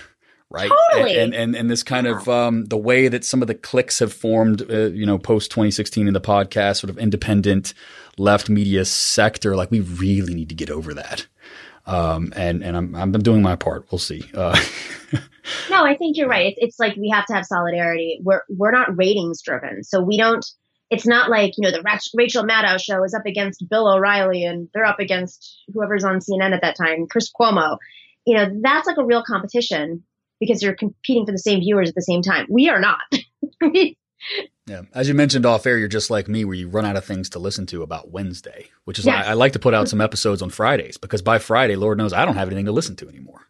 right? 0.51 0.71
Totally. 0.93 1.19
And, 1.19 1.35
and 1.35 1.55
and 1.55 1.71
this 1.71 1.83
kind 1.83 2.07
yeah. 2.07 2.17
of 2.17 2.29
um, 2.29 2.67
the 2.67 2.77
way 2.77 3.09
that 3.09 3.25
some 3.25 3.43
of 3.43 3.49
the 3.49 3.55
cliques 3.55 3.99
have 3.99 4.13
formed, 4.13 4.63
uh, 4.71 4.87
you 4.87 5.07
know, 5.07 5.19
post 5.19 5.51
2016 5.51 6.07
in 6.07 6.15
the 6.15 6.21
podcast, 6.21 6.79
sort 6.79 6.91
of 6.91 6.99
independent 6.99 7.75
left 8.17 8.49
media 8.49 8.85
sector. 8.85 9.57
Like 9.57 9.71
we 9.71 9.81
really 9.81 10.35
need 10.35 10.49
to 10.49 10.55
get 10.55 10.71
over 10.71 10.95
that. 10.95 11.27
Um, 11.87 12.33
and 12.37 12.63
and 12.63 12.77
I'm 12.77 12.95
I'm 12.95 13.13
doing 13.13 13.43
my 13.43 13.57
part. 13.57 13.87
We'll 13.91 13.99
see. 13.99 14.23
Uh, 14.35 14.59
no, 15.71 15.85
I 15.85 15.97
think 15.97 16.17
you're 16.17 16.29
right. 16.29 16.55
It's, 16.57 16.59
it's 16.61 16.79
like 16.79 16.97
we 16.97 17.09
have 17.11 17.27
to 17.27 17.35
have 17.35 17.47
solidarity. 17.47 18.21
We're 18.23 18.43
we're 18.49 18.73
not 18.73 18.97
ratings 18.97 19.43
driven, 19.43 19.83
so 19.85 20.01
we 20.01 20.19
don't. 20.19 20.45
It's 20.91 21.07
not 21.07 21.31
like 21.31 21.53
you 21.57 21.63
know 21.63 21.71
the 21.71 21.83
Rachel 22.15 22.45
Maddow 22.45 22.81
show 22.81 23.05
is 23.05 23.15
up 23.15 23.27
against 23.27 23.69
Bill 23.69 23.89
O'Reilly 23.89 24.45
and 24.45 24.69
they're 24.73 24.85
up 24.85 25.01
against 25.01 25.63
whoever's 25.73 26.05
on 26.05 26.21
CNN 26.21 26.55
at 26.55 26.63
that 26.63 26.77
time, 26.77 27.07
Chris 27.09 27.31
Cuomo. 27.31 27.79
You 28.27 28.37
know 28.37 28.61
that's 28.63 28.87
like 28.87 28.97
a 28.97 29.05
real 29.05 29.23
competition 29.23 30.03
because 30.41 30.63
you're 30.63 30.75
competing 30.75 31.27
for 31.27 31.33
the 31.33 31.39
same 31.39 31.61
viewers 31.61 31.89
at 31.89 31.95
the 31.95 32.03
same 32.03 32.23
time. 32.23 32.47
We 32.49 32.69
are 32.69 32.81
not. 32.81 33.01
yeah. 34.67 34.83
As 34.95 35.09
you 35.09 35.15
mentioned 35.15 35.47
off 35.47 35.67
air, 35.67 35.79
you're 35.79 35.89
just 35.89 36.11
like 36.11 36.29
me 36.29 36.45
where 36.45 36.55
you 36.55 36.69
run 36.69 36.85
out 36.85 36.97
of 36.97 37.05
things 37.05 37.31
to 37.31 37.39
listen 37.39 37.67
to 37.67 37.83
about 37.83 38.11
Wednesday, 38.11 38.69
which 38.85 38.99
is 38.99 39.07
yes. 39.07 39.25
why 39.25 39.31
I 39.31 39.35
like 39.35 39.53
to 39.53 39.59
put 39.59 39.75
out 39.75 39.89
some 39.89 40.01
episodes 40.01 40.43
on 40.43 40.51
Fridays 40.51 40.97
because 40.97 41.23
by 41.23 41.39
Friday, 41.39 41.77
Lord 41.77 41.99
knows 41.99 42.13
I 42.13 42.25
don't 42.25 42.37
have 42.37 42.49
anything 42.49 42.67
to 42.67 42.73
listen 42.73 42.97
to 42.97 43.09
anymore. 43.09 43.49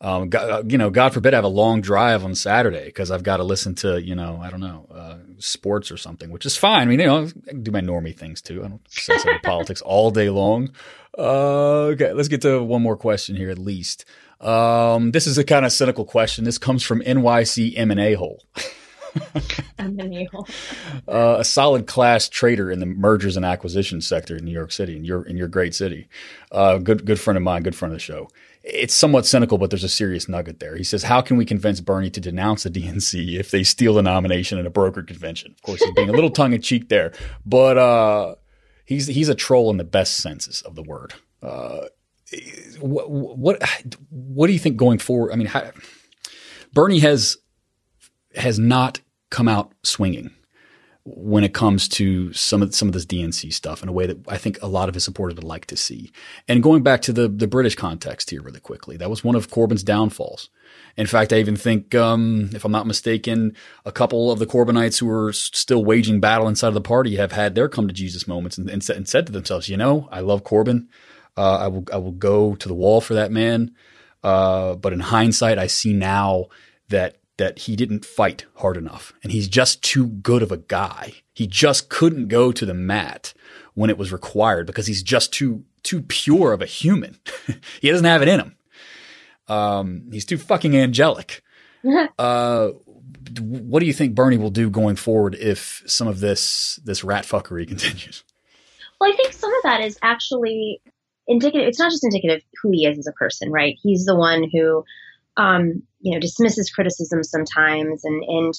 Um, 0.00 0.28
God, 0.28 0.50
uh, 0.50 0.62
you 0.66 0.76
know, 0.76 0.90
God 0.90 1.14
forbid 1.14 1.32
I 1.32 1.38
have 1.38 1.44
a 1.44 1.48
long 1.48 1.80
drive 1.80 2.24
on 2.24 2.34
Saturday 2.34 2.84
because 2.86 3.10
I've 3.10 3.22
got 3.22 3.38
to 3.38 3.44
listen 3.44 3.74
to, 3.76 4.02
you 4.02 4.14
know, 4.14 4.40
I 4.42 4.50
don't 4.50 4.60
know, 4.60 4.86
uh, 4.94 5.16
sports 5.38 5.90
or 5.90 5.96
something, 5.96 6.30
which 6.30 6.46
is 6.46 6.56
fine. 6.56 6.82
I 6.82 6.84
mean, 6.86 7.00
you 7.00 7.06
know, 7.06 7.28
I 7.48 7.52
do 7.52 7.70
my 7.70 7.80
normie 7.80 8.16
things 8.16 8.40
too. 8.42 8.64
I 8.64 8.68
don't 8.68 8.80
say 8.88 9.16
politics 9.42 9.82
all 9.82 10.10
day 10.10 10.30
long. 10.30 10.70
Uh, 11.16 11.92
okay, 11.92 12.12
let's 12.12 12.28
get 12.28 12.42
to 12.42 12.62
one 12.62 12.82
more 12.82 12.96
question 12.96 13.36
here 13.36 13.50
at 13.50 13.58
least. 13.58 14.04
Um, 14.40 15.12
this 15.12 15.26
is 15.26 15.38
a 15.38 15.44
kind 15.44 15.64
of 15.64 15.72
cynical 15.72 16.04
question. 16.04 16.44
This 16.44 16.58
comes 16.58 16.82
from 16.82 17.00
NYC 17.00 17.72
M&A 17.76 18.14
hole. 18.14 18.42
Uh, 21.08 21.36
a 21.38 21.44
solid 21.44 21.86
class 21.86 22.28
trader 22.28 22.70
in 22.70 22.80
the 22.80 22.86
mergers 22.86 23.36
and 23.36 23.46
acquisitions 23.46 24.06
sector 24.06 24.36
in 24.36 24.44
New 24.44 24.52
York 24.52 24.72
City, 24.72 24.96
in 24.96 25.04
your 25.04 25.22
in 25.22 25.36
your 25.36 25.48
great 25.48 25.74
city. 25.74 26.08
Uh, 26.50 26.78
good 26.78 27.04
good 27.04 27.20
friend 27.20 27.36
of 27.36 27.42
mine, 27.42 27.62
good 27.62 27.76
friend 27.76 27.92
of 27.92 27.96
the 27.96 28.02
show. 28.02 28.28
It's 28.62 28.94
somewhat 28.94 29.26
cynical, 29.26 29.58
but 29.58 29.70
there's 29.70 29.84
a 29.84 29.88
serious 29.88 30.28
nugget 30.28 30.58
there. 30.58 30.76
He 30.76 30.84
says, 30.84 31.04
"How 31.04 31.20
can 31.20 31.36
we 31.36 31.44
convince 31.44 31.80
Bernie 31.80 32.10
to 32.10 32.20
denounce 32.20 32.64
the 32.64 32.70
DNC 32.80 33.38
if 33.38 33.50
they 33.50 33.62
steal 33.62 33.94
the 33.94 34.02
nomination 34.02 34.58
in 34.58 34.66
a 34.66 34.70
broker 34.70 35.02
convention?" 35.02 35.52
Of 35.52 35.62
course, 35.62 35.82
he's 35.82 35.94
being 35.94 36.08
a 36.08 36.12
little 36.12 36.30
tongue 36.38 36.52
in 36.52 36.62
cheek 36.62 36.88
there, 36.88 37.12
but 37.44 37.78
uh, 37.78 38.34
he's 38.84 39.06
he's 39.06 39.28
a 39.28 39.34
troll 39.34 39.70
in 39.70 39.76
the 39.76 39.84
best 39.84 40.16
senses 40.16 40.62
of 40.62 40.74
the 40.74 40.82
word. 40.82 41.14
Uh, 41.42 41.86
what, 42.80 43.10
what 43.10 43.62
what 44.10 44.46
do 44.46 44.52
you 44.52 44.58
think 44.58 44.76
going 44.76 44.98
forward? 44.98 45.32
I 45.32 45.36
mean, 45.36 45.46
how, 45.46 45.70
Bernie 46.72 46.98
has 47.00 47.36
has 48.34 48.58
not 48.58 49.00
come 49.30 49.48
out 49.48 49.72
swinging 49.82 50.30
when 51.08 51.44
it 51.44 51.54
comes 51.54 51.86
to 51.86 52.32
some 52.32 52.62
of 52.62 52.74
some 52.74 52.88
of 52.88 52.92
this 52.92 53.06
DNC 53.06 53.52
stuff 53.52 53.80
in 53.80 53.88
a 53.88 53.92
way 53.92 54.06
that 54.06 54.18
I 54.26 54.36
think 54.36 54.60
a 54.60 54.66
lot 54.66 54.88
of 54.88 54.94
his 54.94 55.04
supporters 55.04 55.36
would 55.36 55.44
like 55.44 55.66
to 55.66 55.76
see. 55.76 56.10
And 56.48 56.62
going 56.62 56.82
back 56.82 57.00
to 57.02 57.12
the 57.12 57.28
the 57.28 57.46
British 57.46 57.76
context 57.76 58.30
here, 58.30 58.42
really 58.42 58.58
quickly, 58.58 58.96
that 58.96 59.08
was 59.08 59.22
one 59.22 59.36
of 59.36 59.48
Corbyn's 59.48 59.84
downfalls. 59.84 60.50
In 60.96 61.06
fact, 61.06 61.32
I 61.32 61.36
even 61.36 61.54
think, 61.54 61.94
um, 61.94 62.50
if 62.54 62.64
I'm 62.64 62.72
not 62.72 62.88
mistaken, 62.88 63.54
a 63.84 63.92
couple 63.92 64.32
of 64.32 64.40
the 64.40 64.46
Corbynites 64.46 64.98
who 64.98 65.08
are 65.08 65.32
still 65.32 65.84
waging 65.84 66.20
battle 66.20 66.48
inside 66.48 66.68
of 66.68 66.74
the 66.74 66.80
party 66.80 67.16
have 67.16 67.32
had 67.32 67.54
their 67.54 67.68
come 67.68 67.86
to 67.86 67.94
Jesus 67.94 68.26
moments 68.26 68.58
and, 68.58 68.68
and, 68.68 68.88
and 68.90 69.08
said 69.08 69.26
to 69.26 69.32
themselves, 69.32 69.68
"You 69.68 69.76
know, 69.76 70.08
I 70.10 70.20
love 70.20 70.42
Corbyn. 70.42 70.88
Uh, 71.36 71.58
I 71.58 71.68
will 71.68 71.84
I 71.92 71.98
will 71.98 72.12
go 72.12 72.56
to 72.56 72.68
the 72.68 72.74
wall 72.74 73.00
for 73.00 73.14
that 73.14 73.30
man. 73.30 73.72
Uh, 74.24 74.74
but 74.74 74.92
in 74.92 75.00
hindsight, 75.00 75.58
I 75.58 75.68
see 75.68 75.92
now 75.92 76.46
that 76.88 77.18
that 77.38 77.60
he 77.60 77.76
didn't 77.76 78.04
fight 78.04 78.46
hard 78.56 78.76
enough, 78.76 79.12
and 79.22 79.32
he's 79.32 79.48
just 79.48 79.82
too 79.82 80.06
good 80.06 80.42
of 80.42 80.50
a 80.50 80.56
guy. 80.56 81.14
He 81.34 81.46
just 81.46 81.88
couldn't 81.88 82.28
go 82.28 82.52
to 82.52 82.64
the 82.64 82.74
mat 82.74 83.34
when 83.74 83.90
it 83.90 83.98
was 83.98 84.12
required 84.12 84.66
because 84.66 84.86
he's 84.86 85.02
just 85.02 85.32
too 85.32 85.64
too 85.82 86.02
pure 86.02 86.52
of 86.52 86.62
a 86.62 86.66
human. 86.66 87.18
he 87.80 87.90
doesn't 87.90 88.06
have 88.06 88.22
it 88.22 88.28
in 88.28 88.40
him. 88.40 88.56
Um, 89.48 90.08
he's 90.10 90.24
too 90.24 90.38
fucking 90.38 90.76
angelic. 90.76 91.42
uh, 92.18 92.68
what 93.40 93.80
do 93.80 93.86
you 93.86 93.92
think 93.92 94.14
Bernie 94.14 94.38
will 94.38 94.50
do 94.50 94.70
going 94.70 94.96
forward 94.96 95.34
if 95.34 95.82
some 95.86 96.08
of 96.08 96.20
this 96.20 96.80
this 96.84 97.04
rat 97.04 97.24
fuckery 97.24 97.66
continues? 97.68 98.24
Well, 99.00 99.12
I 99.12 99.16
think 99.16 99.32
some 99.32 99.54
of 99.54 99.62
that 99.64 99.80
is 99.82 99.98
actually 100.02 100.80
indicative. 101.26 101.68
It's 101.68 101.78
not 101.78 101.90
just 101.90 102.04
indicative 102.04 102.42
who 102.62 102.70
he 102.70 102.86
is 102.86 102.98
as 102.98 103.06
a 103.06 103.12
person, 103.12 103.50
right? 103.50 103.76
He's 103.82 104.04
the 104.04 104.16
one 104.16 104.48
who, 104.50 104.84
um, 105.36 105.82
you 106.06 106.12
know, 106.12 106.20
dismisses 106.20 106.70
criticism 106.70 107.24
sometimes 107.24 108.04
and 108.04 108.22
and 108.22 108.54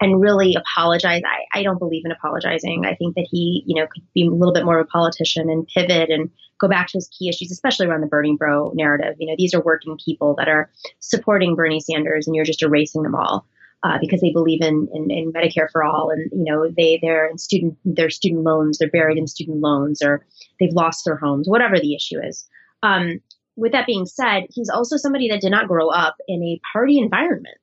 and 0.00 0.20
really 0.20 0.54
apologize. 0.54 1.22
I, 1.26 1.58
I 1.58 1.62
don't 1.64 1.78
believe 1.78 2.02
in 2.04 2.12
apologizing. 2.12 2.84
I 2.84 2.94
think 2.94 3.16
that 3.16 3.26
he, 3.28 3.64
you 3.66 3.80
know, 3.80 3.88
could 3.92 4.02
be 4.14 4.26
a 4.26 4.30
little 4.30 4.54
bit 4.54 4.64
more 4.64 4.78
of 4.78 4.86
a 4.86 4.88
politician 4.88 5.50
and 5.50 5.66
pivot 5.66 6.10
and 6.10 6.30
go 6.60 6.68
back 6.68 6.88
to 6.88 6.98
his 6.98 7.08
key 7.08 7.28
issues, 7.28 7.50
especially 7.50 7.86
around 7.86 8.00
the 8.00 8.06
Bernie 8.06 8.36
bro 8.36 8.70
narrative. 8.74 9.16
You 9.18 9.26
know, 9.26 9.34
these 9.36 9.54
are 9.54 9.60
working 9.60 9.98
people 10.04 10.36
that 10.38 10.48
are 10.48 10.70
supporting 11.00 11.56
Bernie 11.56 11.80
Sanders 11.80 12.26
and 12.26 12.36
you're 12.36 12.44
just 12.44 12.62
erasing 12.62 13.02
them 13.02 13.14
all. 13.14 13.44
Uh, 13.82 13.98
because 14.00 14.22
they 14.22 14.32
believe 14.32 14.62
in, 14.62 14.88
in, 14.94 15.10
in 15.10 15.30
Medicare 15.30 15.70
for 15.70 15.84
all, 15.84 16.08
and 16.08 16.30
you 16.32 16.50
know 16.50 16.70
they 16.74 16.98
they're 17.02 17.28
in 17.28 17.36
student 17.36 17.76
their 17.84 18.08
student 18.08 18.42
loans, 18.42 18.78
they're 18.78 18.88
buried 18.88 19.18
in 19.18 19.26
student 19.26 19.60
loans, 19.60 20.00
or 20.00 20.24
they've 20.58 20.72
lost 20.72 21.04
their 21.04 21.16
homes, 21.16 21.46
whatever 21.46 21.78
the 21.78 21.94
issue 21.94 22.18
is. 22.18 22.48
Um, 22.82 23.20
with 23.56 23.72
that 23.72 23.86
being 23.86 24.06
said, 24.06 24.44
he's 24.50 24.68
also 24.68 24.96
somebody 24.96 25.28
that 25.28 25.40
did 25.40 25.50
not 25.50 25.68
grow 25.68 25.88
up 25.88 26.16
in 26.26 26.42
a 26.42 26.60
party 26.72 26.98
environment. 26.98 27.56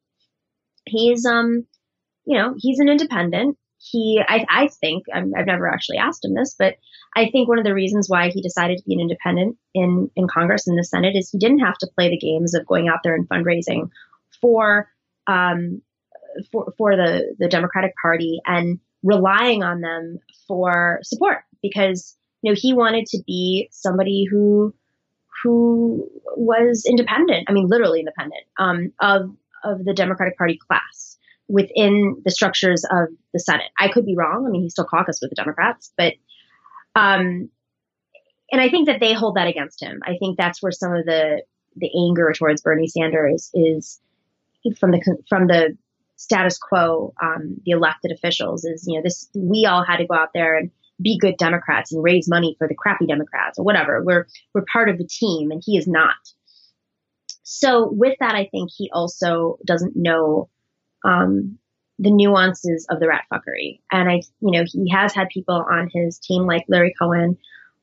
He's 0.86 1.26
um 1.26 1.66
you 2.26 2.38
know, 2.38 2.54
he's 2.58 2.80
an 2.80 2.90
independent. 2.90 3.58
He, 3.78 4.22
I, 4.26 4.46
I 4.48 4.68
think, 4.68 5.06
i 5.14 5.18
have 5.18 5.48
never 5.48 5.68
actually 5.68 5.98
asked 5.98 6.24
him 6.24 6.36
this, 6.36 6.56
but 6.58 6.76
I 7.16 7.30
think 7.32 7.50
one 7.50 7.58
of 7.58 7.66
the 7.66 7.74
reasons 7.74 8.08
why 8.08 8.30
he 8.30 8.42
decided 8.42 8.78
to 8.78 8.84
be 8.86 8.94
an 8.94 9.02
independent 9.02 9.58
in, 9.74 10.10
in 10.16 10.28
Congress 10.28 10.68
and 10.68 10.78
the 10.78 10.84
Senate 10.84 11.16
is 11.16 11.30
he 11.30 11.40
didn't 11.40 11.60
have 11.60 11.78
to 11.80 11.90
play 11.96 12.10
the 12.10 12.18
games 12.18 12.54
of 12.54 12.68
going 12.68 12.88
out 12.88 13.00
there 13.04 13.16
and 13.16 13.28
fundraising 13.28 13.90
for, 14.40 14.88
um, 15.26 15.82
for, 16.52 16.74
for 16.78 16.96
the, 16.96 17.36
the 17.40 17.50
Democratic 17.50 17.94
Party 18.00 18.40
and 18.46 18.80
relying 19.04 19.64
on 19.64 19.82
them 19.82 20.20
for 20.48 21.00
support 21.02 21.40
because, 21.64 22.16
you 22.44 22.52
know, 22.52 22.58
he 22.60 22.74
wanted 22.74 23.08
to 23.08 23.20
be 23.26 23.68
somebody 23.72 24.26
who, 24.30 24.76
who 25.44 26.10
was 26.36 26.86
independent. 26.88 27.46
I 27.50 27.54
mean, 27.54 27.68
literally 27.68 28.00
independent, 28.00 28.44
um, 28.58 28.94
of, 29.00 29.36
of 29.64 29.86
the 29.86 29.94
Democratic 29.94 30.38
Party 30.38 30.58
class 30.68 31.18
within 31.48 32.22
the 32.24 32.32
structures 32.32 32.86
of 32.90 33.10
the 33.34 33.40
Senate. 33.40 33.72
I 33.80 33.90
could 33.90 34.06
be 34.06 34.16
wrong. 34.16 34.46
I 34.48 34.50
mean, 34.50 34.62
he 34.62 34.70
still 34.70 34.86
caucused 34.86 35.20
with 35.22 35.32
the 35.32 35.36
Democrats, 35.36 35.92
but 35.98 36.14
um, 36.96 37.50
and 38.52 38.60
I 38.60 38.70
think 38.70 38.88
that 38.88 39.00
they 39.00 39.14
hold 39.14 39.36
that 39.36 39.48
against 39.48 39.82
him. 39.82 40.02
I 40.06 40.18
think 40.18 40.38
that's 40.38 40.62
where 40.62 40.72
some 40.72 40.94
of 40.94 41.06
the 41.06 41.44
the 41.76 41.90
anger 42.08 42.34
towards 42.34 42.62
Bernie 42.62 42.88
Sanders 42.88 43.50
is 43.54 44.00
from 44.78 44.92
the 44.92 45.18
from 45.30 45.48
the 45.48 45.78
status 46.22 46.60
quo, 46.60 47.14
um, 47.22 47.58
the 47.66 47.72
elected 47.72 48.12
officials 48.12 48.64
is 48.64 48.86
you 48.88 48.96
know 48.96 49.04
this 49.04 49.30
we 49.36 49.66
all 49.66 49.84
had 49.84 49.98
to 49.98 50.06
go 50.06 50.14
out 50.14 50.30
there 50.34 50.58
and 50.58 50.72
be 51.02 51.18
good 51.18 51.38
Democrats 51.38 51.92
and 51.92 52.04
raise 52.04 52.28
money 52.30 52.56
for 52.58 52.68
the 52.68 52.76
crappy 52.76 53.06
Democrats 53.08 53.58
or 53.58 53.66
whatever. 53.66 54.04
We're 54.04 54.28
we're 54.54 54.66
part 54.72 54.90
of 54.90 54.98
the 54.98 55.08
team, 55.08 55.52
and 55.52 55.62
he 55.66 55.78
is 55.78 55.88
not. 55.88 56.16
So 57.44 57.90
with 57.92 58.16
that, 58.20 58.36
I 58.36 58.48
think 58.52 58.70
he 58.76 58.90
also 58.94 59.58
doesn't 59.66 59.94
know 59.96 60.50
um, 61.04 61.58
the 62.00 62.12
nuances 62.12 62.88
of 62.90 63.00
the 63.00 63.08
rat 63.08 63.26
fuckery. 63.32 63.82
And 63.92 64.10
I, 64.10 64.22
you 64.40 64.52
know, 64.52 64.64
he 64.66 64.90
has 64.92 65.14
had 65.14 65.28
people 65.30 65.66
on 65.70 65.90
his 65.94 66.18
team 66.20 66.44
like 66.46 66.66
Larry 66.70 66.94
Cohen 67.00 67.38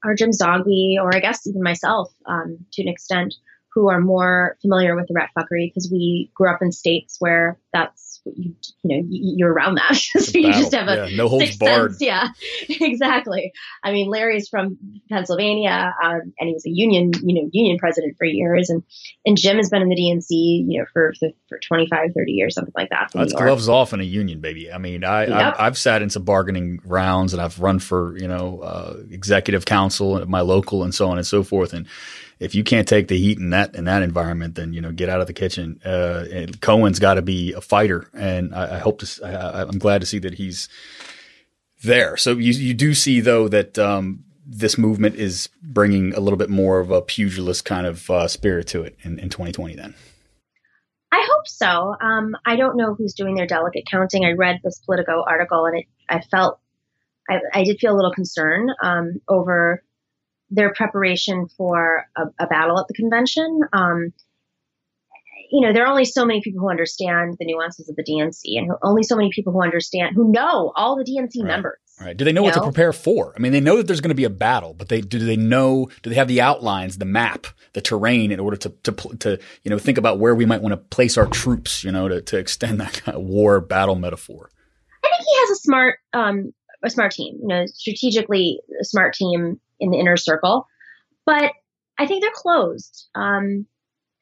or 0.05 0.15
Jim 0.15 0.31
Zogby, 0.31 0.97
or 1.01 1.15
I 1.15 1.21
guess 1.21 1.47
even 1.47 1.63
myself 1.63 2.13
um, 2.27 2.59
to 2.73 2.83
an 2.83 2.89
extent, 2.89 3.35
who 3.75 3.89
are 3.89 4.01
more 4.01 4.57
familiar 4.61 4.97
with 4.97 5.07
the 5.07 5.15
rat 5.15 5.31
fuckery 5.39 5.71
because 5.71 5.89
we 5.93 6.31
grew 6.35 6.51
up 6.51 6.63
in 6.63 6.73
states 6.73 7.17
where 7.19 7.61
that's 7.73 8.08
you, 8.37 8.55
you 8.83 8.97
know 8.97 9.07
you're 9.09 9.53
around 9.53 9.77
that. 9.77 9.99
So 10.19 10.39
you 10.39 10.53
just 10.53 10.75
have 10.75 10.89
a 10.89 11.11
yeah, 11.11 11.17
no 11.17 11.29
holds 11.29 11.57
barred 11.57 11.93
sense. 11.93 12.03
yeah 12.03 12.29
exactly. 12.69 13.53
I 13.83 13.93
mean 13.93 14.09
larry's 14.09 14.49
from 14.49 14.79
pennsylvania 15.09 15.95
um, 16.03 16.33
and 16.39 16.49
he 16.49 16.53
was 16.53 16.67
a 16.67 16.71
union 16.71 17.13
you 17.23 17.35
know 17.35 17.49
union 17.53 17.79
president 17.79 18.17
for 18.19 18.25
years 18.25 18.71
and 18.71 18.83
and 19.25 19.37
jim 19.37 19.57
has 19.57 19.71
been 19.71 19.83
in 19.83 19.89
the 19.89 19.97
dnc 19.97 20.27
you 20.29 20.81
know 20.81 20.87
for 20.93 21.13
for 21.49 21.59
25 21.59 22.11
30 22.15 22.33
years 22.33 22.55
something 22.55 22.75
like 22.77 22.91
that 22.91 23.11
that's 23.15 23.33
gloves 23.33 23.69
off 23.69 23.93
in 23.93 24.01
a 24.01 24.05
union 24.05 24.41
baby. 24.41 24.71
I 24.73 24.79
mean 24.79 25.05
i 25.05 25.27
yep. 25.27 25.31
I've, 25.31 25.61
I've, 25.61 25.79
sat 25.79 26.03
in 26.03 26.11
some 26.11 26.25
bargaining 26.25 26.81
rounds 26.85 27.33
and 27.33 27.41
i've 27.41 27.61
run 27.61 27.79
for 27.79 28.17
you 28.19 28.29
know 28.29 28.61
uh, 28.61 28.97
executive 29.11 29.65
council 29.65 30.19
at 30.19 30.29
my 30.29 30.41
local 30.41 30.83
and 30.83 30.95
so 30.95 31.09
on 31.09 31.19
and 31.19 31.27
so 31.27 31.43
forth 31.43 31.73
and 31.73 31.87
if 32.41 32.55
you 32.55 32.63
can't 32.63 32.87
take 32.87 33.09
the 33.09 33.19
heat 33.19 33.39
in 33.39 33.51
that 33.51 33.75
in 33.75 33.85
that 33.85 34.03
environment, 34.03 34.55
then 34.55 34.73
you 34.73 34.81
know 34.81 34.93
get 34.93 35.09
out 35.09 35.21
of 35.21 35.27
the 35.27 35.33
kitchen. 35.33 35.81
Uh, 35.85 36.25
Cohen's 36.61 36.99
got 36.99 37.15
to 37.15 37.23
be 37.23 37.53
a 37.53 37.61
fighter, 37.61 38.09
and 38.15 38.55
I, 38.55 38.77
I 38.77 38.79
hope 38.79 39.01
to. 39.01 39.25
I, 39.25 39.63
am 39.63 39.79
glad 39.79 40.01
to 40.01 40.07
see 40.07 40.19
that 40.21 40.35
he's 40.35 40.69
there. 41.83 42.17
So 42.17 42.33
you 42.33 42.53
you 42.53 42.75
do 42.75 42.95
see 42.95 43.21
though 43.21 43.49
that 43.49 43.79
um, 43.79 44.25
this 44.47 44.79
movement 44.79 45.17
is 45.17 45.49
bringing 45.63 46.15
a 46.15 46.21
little 46.21 46.37
bit 46.37 46.51
more 46.51 46.81
of 46.81 46.91
a 46.91 47.03
pugilist 47.03 47.65
kind 47.65 47.87
of 47.87 48.09
uh, 48.11 48.29
spirit 48.29 48.67
to 48.69 48.83
it 48.83 48.97
in, 49.03 49.19
in 49.19 49.29
2020. 49.29 49.75
Then. 49.75 49.95
I 51.11 51.27
hope 51.29 51.49
so. 51.49 51.95
Um, 52.01 52.37
I 52.45 52.57
don't 52.57 52.77
know 52.77 52.95
who's 52.95 53.15
doing 53.15 53.35
their 53.35 53.47
delegate 53.47 53.87
counting. 53.91 54.25
I 54.25 54.33
read 54.33 54.61
this 54.63 54.79
Politico 54.85 55.25
article, 55.27 55.65
and 55.67 55.79
it 55.79 55.87
I 56.09 56.21
felt 56.21 56.61
I, 57.29 57.41
I 57.53 57.65
did 57.65 57.79
feel 57.81 57.95
a 57.95 57.97
little 57.97 58.13
concern 58.13 58.69
um, 58.83 59.21
over 59.29 59.83
their 60.51 60.73
preparation 60.73 61.49
for 61.57 62.07
a, 62.17 62.23
a 62.39 62.47
battle 62.47 62.79
at 62.79 62.89
the 62.89 62.95
convention. 62.95 63.61
Um, 63.73 64.13
you 65.51 65.63
know, 65.63 65.73
there 65.73 65.85
are 65.85 65.89
only 65.89 66.05
so 66.05 66.27
many 66.27 66.43
people 66.43 66.61
who 66.61 66.71
understand 66.71 67.37
the 67.39 67.47
nuances 67.47 67.89
of 67.89 67.97
the 67.97 68.05
DNC, 68.05 68.59
and 68.59 68.67
who, 68.67 68.77
only 68.83 69.03
so 69.03 69.17
many 69.17 69.31
people 69.33 69.53
who 69.53 69.63
understand, 69.63 70.15
who 70.15 70.31
know 70.31 70.73
all 70.77 70.97
the 70.97 71.05
DNC 71.05 71.39
right. 71.39 71.47
members. 71.47 71.79
Right? 72.01 72.17
Do 72.17 72.25
they 72.25 72.33
know 72.33 72.43
what 72.43 72.55
know? 72.55 72.63
to 72.63 72.67
prepare 72.67 72.93
for? 72.93 73.33
I 73.37 73.41
mean, 73.41 73.53
they 73.53 73.61
know 73.61 73.77
that 73.77 73.87
there's 73.87 74.01
going 74.01 74.11
to 74.11 74.15
be 74.15 74.25
a 74.25 74.31
battle, 74.31 74.73
but 74.73 74.89
they 74.89 75.01
do 75.01 75.19
they 75.19 75.37
know? 75.37 75.89
Do 76.03 76.11
they 76.11 76.17
have 76.17 76.29
the 76.29 76.41
outlines, 76.41 76.99
the 76.99 77.05
map, 77.05 77.47
the 77.73 77.81
terrain, 77.81 78.31
in 78.31 78.39
order 78.39 78.57
to 78.57 78.69
to 78.69 78.93
to 78.93 79.39
you 79.65 79.71
know 79.71 79.79
think 79.79 79.99
about 79.99 80.19
where 80.19 80.35
we 80.35 80.47
might 80.47 80.63
want 80.63 80.75
to 80.75 80.77
place 80.77 81.19
our 81.19 81.27
troops? 81.27 81.83
You 81.83 81.91
know, 81.91 82.09
to 82.09 82.21
to 82.21 82.39
extend 82.39 82.81
that 82.81 82.93
kind 82.93 83.17
of 83.17 83.25
war 83.25 83.61
battle 83.61 83.97
metaphor. 83.97 84.51
I 85.05 85.09
think 85.09 85.27
he 85.29 85.41
has 85.41 85.51
a 85.51 85.57
smart 85.57 85.99
um, 86.13 86.53
a 86.85 86.91
smart 86.91 87.13
team. 87.13 87.39
You 87.41 87.49
know, 87.49 87.67
strategically 87.67 88.61
a 88.81 88.85
smart 88.85 89.15
team 89.15 89.61
in 89.81 89.91
the 89.91 89.99
inner 89.99 90.17
circle. 90.17 90.67
But 91.27 91.53
I 91.99 92.07
think 92.07 92.23
they're 92.23 92.31
closed. 92.33 93.09
Um, 93.15 93.67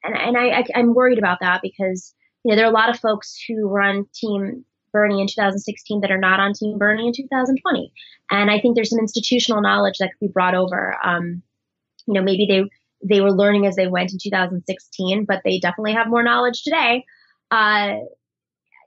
and 0.02 0.16
and 0.16 0.36
I, 0.36 0.64
I, 0.74 0.78
am 0.78 0.94
worried 0.94 1.18
about 1.18 1.38
that 1.40 1.60
because, 1.62 2.14
you 2.44 2.50
know, 2.50 2.56
there 2.56 2.66
are 2.66 2.70
a 2.70 2.74
lot 2.74 2.90
of 2.90 3.00
folks 3.00 3.38
who 3.46 3.68
run 3.68 4.06
Team 4.14 4.64
Bernie 4.92 5.20
in 5.20 5.26
2016 5.26 6.00
that 6.00 6.10
are 6.10 6.18
not 6.18 6.40
on 6.40 6.52
Team 6.52 6.78
Bernie 6.78 7.06
in 7.06 7.12
2020. 7.12 7.92
And 8.30 8.50
I 8.50 8.60
think 8.60 8.74
there's 8.74 8.90
some 8.90 8.98
institutional 8.98 9.60
knowledge 9.60 9.98
that 9.98 10.10
could 10.12 10.26
be 10.26 10.32
brought 10.32 10.54
over. 10.54 10.96
Um, 11.04 11.42
you 12.06 12.14
know, 12.14 12.22
maybe 12.22 12.46
they, 12.48 12.62
they 13.06 13.20
were 13.20 13.32
learning 13.32 13.66
as 13.66 13.76
they 13.76 13.88
went 13.88 14.12
in 14.12 14.18
2016, 14.22 15.24
but 15.26 15.42
they 15.44 15.58
definitely 15.58 15.92
have 15.92 16.08
more 16.08 16.22
knowledge 16.22 16.62
today. 16.62 17.04
Uh, 17.50 17.96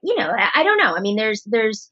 you 0.01 0.17
know, 0.17 0.29
I, 0.29 0.49
I 0.55 0.63
don't 0.63 0.77
know. 0.77 0.95
I 0.95 1.01
mean, 1.01 1.15
there's, 1.15 1.43
there's, 1.43 1.89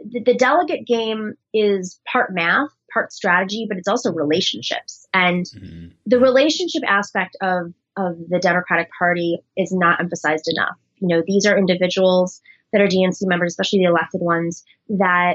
the, 0.00 0.20
the 0.20 0.34
delegate 0.34 0.86
game 0.86 1.34
is 1.52 2.00
part 2.10 2.34
math 2.34 2.70
part 2.94 3.12
strategy, 3.12 3.66
but 3.68 3.76
it's 3.76 3.88
also 3.88 4.12
relationships. 4.12 5.06
And 5.12 5.44
mm-hmm. 5.44 5.88
the 6.06 6.20
relationship 6.20 6.82
aspect 6.86 7.36
of, 7.42 7.74
of 7.96 8.16
the 8.28 8.38
Democratic 8.38 8.88
Party 8.96 9.38
is 9.56 9.72
not 9.72 10.00
emphasized 10.00 10.48
enough. 10.48 10.76
You 11.00 11.08
know, 11.08 11.22
these 11.26 11.44
are 11.44 11.58
individuals 11.58 12.40
that 12.72 12.80
are 12.80 12.86
DNC 12.86 13.18
members, 13.22 13.52
especially 13.52 13.80
the 13.80 13.90
elected 13.90 14.20
ones, 14.22 14.64
that, 14.88 15.34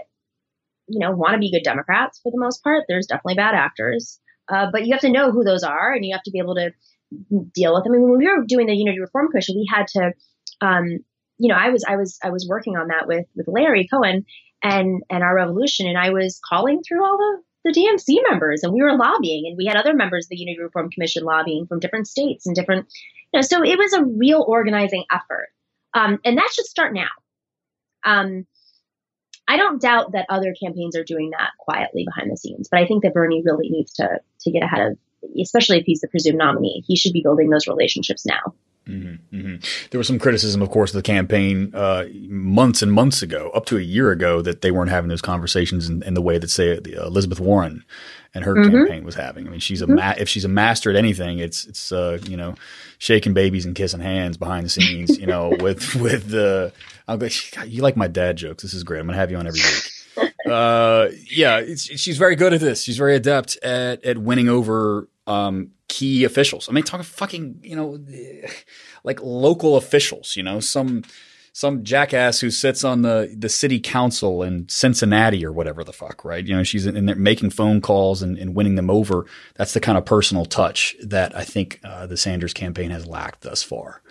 you 0.87 0.99
know, 0.99 1.11
want 1.11 1.33
to 1.33 1.39
be 1.39 1.51
good 1.51 1.63
Democrats 1.63 2.19
for 2.23 2.31
the 2.31 2.39
most 2.39 2.63
part. 2.63 2.85
There's 2.87 3.07
definitely 3.07 3.35
bad 3.35 3.53
actors. 3.53 4.19
Uh, 4.47 4.67
but 4.71 4.85
you 4.85 4.93
have 4.93 5.01
to 5.01 5.11
know 5.11 5.31
who 5.31 5.43
those 5.43 5.63
are 5.63 5.93
and 5.93 6.03
you 6.03 6.13
have 6.13 6.23
to 6.23 6.31
be 6.31 6.39
able 6.39 6.55
to 6.55 6.71
deal 7.53 7.75
with 7.75 7.83
them. 7.83 7.93
I 7.93 7.97
mean, 7.97 8.09
when 8.09 8.17
we 8.17 8.27
were 8.27 8.45
doing 8.45 8.67
the 8.67 8.73
Unity 8.73 8.99
Reform 8.99 9.29
Commission, 9.29 9.55
we 9.57 9.69
had 9.71 9.87
to, 9.89 10.11
um, 10.61 10.99
you 11.37 11.49
know, 11.49 11.55
I 11.55 11.69
was, 11.69 11.83
I 11.87 11.97
was, 11.97 12.17
I 12.23 12.31
was 12.31 12.47
working 12.49 12.75
on 12.75 12.87
that 12.87 13.07
with, 13.07 13.25
with 13.35 13.47
Larry 13.47 13.87
Cohen 13.87 14.25
and, 14.63 15.03
and 15.09 15.23
our 15.23 15.35
revolution. 15.35 15.87
And 15.87 15.97
I 15.97 16.09
was 16.11 16.39
calling 16.47 16.81
through 16.81 17.05
all 17.05 17.17
the 17.17 17.43
the 17.65 17.71
DNC 17.71 18.17
members 18.29 18.63
and 18.63 18.73
we 18.73 18.81
were 18.81 18.95
lobbying 18.95 19.45
and 19.47 19.57
we 19.57 19.65
had 19.65 19.75
other 19.75 19.93
members 19.93 20.25
of 20.25 20.29
the 20.29 20.37
Unity 20.37 20.61
Reform 20.61 20.89
Commission 20.89 21.23
lobbying 21.23 21.67
from 21.67 21.79
different 21.79 22.07
states 22.07 22.45
and 22.45 22.55
different, 22.55 22.87
you 23.33 23.37
know, 23.37 23.41
so 23.41 23.63
it 23.63 23.77
was 23.77 23.93
a 23.93 24.03
real 24.03 24.43
organizing 24.47 25.03
effort. 25.11 25.49
Um, 25.93 26.19
and 26.23 26.37
that 26.37 26.49
should 26.53 26.65
start 26.65 26.93
now. 26.93 27.09
Um, 28.05 28.45
I 29.47 29.57
don't 29.57 29.81
doubt 29.81 30.11
that 30.11 30.27
other 30.29 30.53
campaigns 30.61 30.95
are 30.95 31.03
doing 31.03 31.31
that 31.31 31.51
quietly 31.57 32.05
behind 32.05 32.31
the 32.31 32.37
scenes, 32.37 32.69
but 32.69 32.79
I 32.79 32.85
think 32.85 33.03
that 33.03 33.13
Bernie 33.13 33.41
really 33.43 33.69
needs 33.69 33.93
to 33.93 34.21
to 34.41 34.51
get 34.51 34.63
ahead 34.63 34.91
of, 34.91 34.97
especially 35.41 35.79
if 35.79 35.85
he's 35.85 36.01
the 36.01 36.07
presumed 36.07 36.37
nominee. 36.37 36.83
He 36.85 36.95
should 36.95 37.13
be 37.13 37.23
building 37.23 37.49
those 37.49 37.67
relationships 37.67 38.25
now. 38.27 38.53
Mm-hmm, 38.89 39.35
mm-hmm. 39.35 39.87
There 39.91 39.97
was 39.97 40.07
some 40.07 40.19
criticism, 40.19 40.61
of 40.61 40.69
course, 40.69 40.91
of 40.91 40.95
the 40.95 41.03
campaign 41.03 41.71
uh, 41.73 42.05
months 42.27 42.81
and 42.81 42.91
months 42.91 43.21
ago, 43.21 43.51
up 43.53 43.65
to 43.67 43.77
a 43.77 43.81
year 43.81 44.11
ago, 44.11 44.41
that 44.41 44.61
they 44.61 44.71
weren't 44.71 44.89
having 44.89 45.09
those 45.09 45.21
conversations 45.21 45.87
in, 45.87 46.03
in 46.03 46.13
the 46.13 46.21
way 46.21 46.37
that, 46.37 46.49
say, 46.49 46.79
Elizabeth 46.97 47.39
Warren 47.39 47.83
and 48.33 48.43
her 48.43 48.53
mm-hmm. 48.53 48.71
campaign 48.71 49.03
was 49.03 49.15
having. 49.15 49.47
I 49.47 49.49
mean, 49.49 49.59
she's 49.59 49.81
a 49.81 49.85
mm-hmm. 49.85 49.95
ma- 49.95 50.15
if 50.17 50.29
she's 50.29 50.45
a 50.45 50.49
master 50.49 50.89
at 50.89 50.95
anything, 50.95 51.39
it's 51.39 51.65
it's 51.65 51.91
uh, 51.91 52.19
you 52.23 52.37
know 52.37 52.55
shaking 52.97 53.33
babies 53.33 53.65
and 53.65 53.75
kissing 53.75 53.99
hands 53.99 54.37
behind 54.37 54.65
the 54.65 54.69
scenes. 54.69 55.17
You 55.17 55.27
know, 55.27 55.49
with 55.59 55.95
with 55.95 56.29
the 56.29 56.71
uh, 57.07 57.29
you 57.65 57.81
like 57.81 57.97
my 57.97 58.07
dad 58.07 58.37
jokes. 58.37 58.63
This 58.63 58.73
is 58.73 58.83
great. 58.83 58.99
I'm 58.99 59.07
gonna 59.07 59.17
have 59.17 59.31
you 59.31 59.37
on 59.37 59.47
every 59.47 59.59
week. 59.59 59.91
Uh, 60.49 61.09
yeah, 61.29 61.63
she's 61.75 62.17
very 62.17 62.35
good 62.35 62.53
at 62.53 62.59
this. 62.59 62.83
She's 62.83 62.97
very 62.97 63.15
adept 63.15 63.57
at 63.63 64.03
at 64.03 64.17
winning 64.17 64.49
over 64.49 65.07
um, 65.29 65.71
key 65.87 66.23
officials. 66.23 66.67
I 66.67 66.71
mean, 66.71 66.83
talking 66.83 67.03
fucking, 67.03 67.59
you 67.63 67.75
know, 67.75 67.99
like 69.03 69.21
local 69.21 69.77
officials, 69.77 70.35
you 70.35 70.43
know, 70.43 70.59
some 70.59 71.03
some 71.53 71.83
jackass 71.83 72.39
who 72.39 72.49
sits 72.51 72.83
on 72.83 73.01
the 73.01 73.33
the 73.37 73.49
city 73.49 73.79
council 73.79 74.43
in 74.43 74.67
Cincinnati 74.69 75.45
or 75.45 75.51
whatever 75.51 75.83
the 75.83 75.93
fuck, 75.93 76.25
right? 76.25 76.45
You 76.45 76.55
know, 76.55 76.63
she's 76.63 76.85
in 76.85 77.05
there 77.05 77.15
making 77.15 77.51
phone 77.51 77.81
calls 77.81 78.21
and, 78.21 78.37
and 78.37 78.55
winning 78.55 78.75
them 78.75 78.89
over. 78.89 79.25
That's 79.55 79.73
the 79.73 79.79
kind 79.79 79.97
of 79.97 80.05
personal 80.05 80.45
touch 80.45 80.95
that 81.03 81.35
I 81.35 81.43
think 81.43 81.79
uh, 81.83 82.07
the 82.07 82.17
Sanders 82.17 82.53
campaign 82.53 82.91
has 82.91 83.05
lacked 83.05 83.41
thus 83.41 83.61
far. 83.63 84.01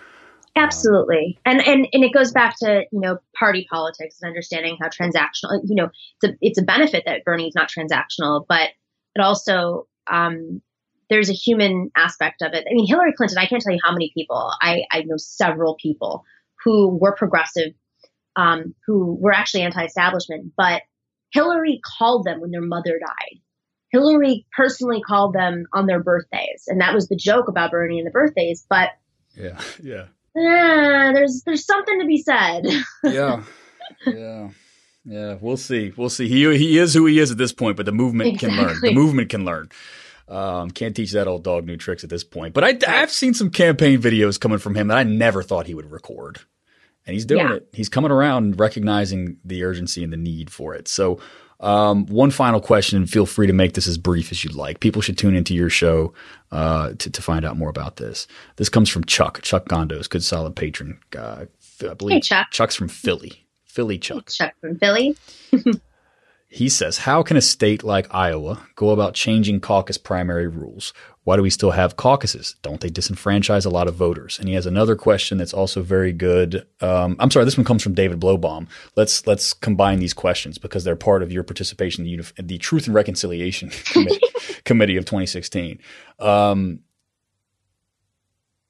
Absolutely, 0.57 1.39
and 1.45 1.61
and 1.61 1.87
and 1.93 2.05
it 2.05 2.13
goes 2.13 2.33
back 2.33 2.57
to 2.59 2.83
you 2.91 3.01
know 3.01 3.19
party 3.39 3.67
politics 3.71 4.19
and 4.21 4.29
understanding 4.29 4.77
how 4.81 4.89
transactional. 4.89 5.61
You 5.65 5.77
know, 5.77 5.91
it's 6.21 6.33
a 6.33 6.37
it's 6.41 6.59
a 6.59 6.65
benefit 6.65 7.05
that 7.07 7.25
Bernie's 7.25 7.55
not 7.55 7.71
transactional, 7.71 8.45
but 8.49 8.71
it 9.15 9.21
also 9.21 9.87
um, 10.11 10.61
there's 11.11 11.31
a 11.31 11.35
human 11.35 11.91
aspect 11.97 12.43
of 12.43 12.53
it. 12.55 12.65
I 12.71 12.75
mean, 12.75 12.87
Hillary 12.87 13.13
Clinton, 13.17 13.39
I 13.39 13.47
can't 13.47 13.63
tell 13.63 13.73
you 13.73 13.81
how 13.83 13.93
many 13.93 14.13
people, 14.15 14.53
I, 14.61 14.83
I 14.93 15.03
know 15.03 15.17
several 15.17 15.77
people 15.81 16.25
who 16.65 16.97
were 16.97 17.15
progressive, 17.15 17.73
um, 18.37 18.75
who 18.87 19.15
were 19.21 19.33
actually 19.33 19.63
anti 19.63 19.85
establishment, 19.85 20.53
but 20.57 20.83
Hillary 21.33 21.81
called 21.99 22.25
them 22.25 22.41
when 22.41 22.51
their 22.51 22.63
mother 22.63 22.99
died. 22.99 23.41
Hillary 23.91 24.47
personally 24.55 25.01
called 25.01 25.35
them 25.35 25.65
on 25.73 25.87
their 25.87 26.03
birthdays. 26.03 26.65
And 26.67 26.81
that 26.81 26.95
was 26.95 27.09
the 27.09 27.17
joke 27.17 27.49
about 27.49 27.71
Bernie 27.71 27.99
and 27.99 28.07
the 28.07 28.11
birthdays. 28.11 28.67
But 28.69 28.91
yeah, 29.35 29.61
yeah. 29.83 30.07
Eh, 30.37 31.13
there's 31.13 31.43
there's 31.45 31.65
something 31.65 32.01
to 32.01 32.07
be 32.07 32.19
said. 32.19 32.67
yeah. 33.05 33.43
Yeah. 34.07 34.51
Yeah, 35.05 35.39
we'll 35.41 35.57
see. 35.57 35.93
We'll 35.97 36.11
see. 36.11 36.29
He 36.29 36.59
he 36.59 36.79
is 36.79 36.93
who 36.93 37.07
he 37.07 37.19
is 37.19 37.31
at 37.31 37.39
this 37.39 37.53
point, 37.53 37.79
but 37.79 37.87
the 37.87 37.93
movement 37.93 38.35
exactly. 38.35 38.59
can 38.59 38.67
learn. 38.67 38.81
The 38.83 38.95
movement 38.95 39.31
can 39.31 39.45
learn. 39.47 39.71
Um, 40.29 40.71
can't 40.71 40.95
teach 40.95 41.13
that 41.13 41.27
old 41.27 41.43
dog 41.43 41.65
new 41.67 41.77
tricks 41.77 42.05
at 42.05 42.11
this 42.11 42.25
point. 42.25 42.55
But 42.55 42.85
I, 42.87 42.99
have 42.99 43.11
seen 43.11 43.35
some 43.35 43.51
campaign 43.51 44.01
videos 44.01 44.39
coming 44.39 44.59
from 44.59 44.75
him 44.75 44.89
that 44.89 44.99
I 44.99 45.03
never 45.03 45.43
thought 45.43 45.67
he 45.67 45.75
would 45.75 45.91
record. 45.91 46.41
And 47.07 47.15
he's 47.15 47.25
doing 47.25 47.47
yeah. 47.47 47.55
it. 47.55 47.69
He's 47.73 47.89
coming 47.89 48.11
around 48.11 48.61
recognizing 48.61 49.39
the 49.43 49.65
urgency 49.65 50.05
and 50.05 50.13
the 50.13 50.19
need 50.19 50.51
for 50.51 50.75
it. 50.75 50.89
So, 50.89 51.19
um, 51.61 52.07
one 52.07 52.31
final 52.31 52.61
question. 52.61 53.07
Feel 53.07 53.27
free 53.27 53.47
to 53.47 53.53
make 53.53 53.73
this 53.73 53.89
as 53.89 53.99
brief 53.99 54.31
as 54.31 54.45
you'd 54.45 54.55
like. 54.55 54.81
People 54.81 55.03
should 55.03 55.19
tune 55.19 55.35
into 55.35 55.55
your 55.55 55.71
show 55.71 56.13
uh, 56.53 56.93
to, 56.99 57.11
to 57.11 57.23
find 57.23 57.45
out 57.45 57.57
more 57.57 57.71
about 57.71 57.97
this. 57.97 58.29
This 58.57 58.69
comes 58.69 58.89
from 58.91 59.05
Chuck. 59.05 59.41
Chuck 59.43 59.67
Gondos, 59.67 60.09
good 60.09 60.23
solid 60.23 60.55
patron. 60.55 61.01
Uh, 61.17 61.47
I 61.81 61.95
believe 61.95 62.17
hey, 62.17 62.21
Chuck. 62.21 62.49
Chuck's 62.51 62.77
from 62.77 62.89
Philly. 62.89 63.47
Philly 63.65 63.99
Chuck. 63.99 64.29
Chuck 64.29 64.55
from 64.61 64.79
Philly. 64.79 65.17
He 66.51 66.71
says, 66.71 66.99
How 66.99 67.23
can 67.23 67.37
a 67.37 67.43
state 67.43 67.85
like 67.85 68.13
Iowa 68.13 68.67
go 68.75 68.91
about 68.91 69.15
changing 69.15 69.61
caucus 69.61 69.99
primary 69.99 70.49
rules? 70.49 70.95
Why 71.25 71.37
do 71.37 71.43
we 71.43 71.51
still 71.51 71.73
have 71.73 71.97
caucuses? 71.97 72.57
Don't 72.63 72.81
they 72.81 72.89
disenfranchise 72.89 73.67
a 73.67 73.69
lot 73.69 73.87
of 73.87 73.95
voters? 73.95 74.39
And 74.39 74.49
he 74.49 74.55
has 74.55 74.65
another 74.65 74.97
question 74.97 75.37
that's 75.37 75.53
also 75.53 75.83
very 75.83 76.11
good. 76.11 76.67
Um, 76.81 77.17
I'm 77.19 77.31
sorry, 77.31 77.45
this 77.45 77.59
one 77.59 77.67
comes 77.67 77.83
from 77.83 77.93
David 77.93 78.19
Blowbaum. 78.19 78.67
Let's 78.97 79.27
let's 79.27 79.53
combine 79.53 79.99
these 79.99 80.15
questions 80.15 80.57
because 80.57 80.85
they're 80.85 80.97
part 80.97 81.23
of 81.23 81.31
your 81.31 81.43
participation 81.43 82.07
in 82.07 82.11
the, 82.11 82.23
Unif- 82.23 82.49
the 82.49 82.57
Truth 82.57 82.87
and 82.87 82.95
Reconciliation 82.95 83.69
Committee, 83.85 84.21
Committee 84.65 84.97
of 84.97 85.05
2016. 85.05 85.79
Um, 86.19 86.81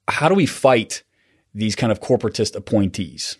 how 0.08 0.28
do 0.28 0.34
we 0.34 0.46
fight 0.46 1.04
these 1.54 1.76
kind 1.76 1.92
of 1.92 2.00
corporatist 2.00 2.56
appointees? 2.56 3.36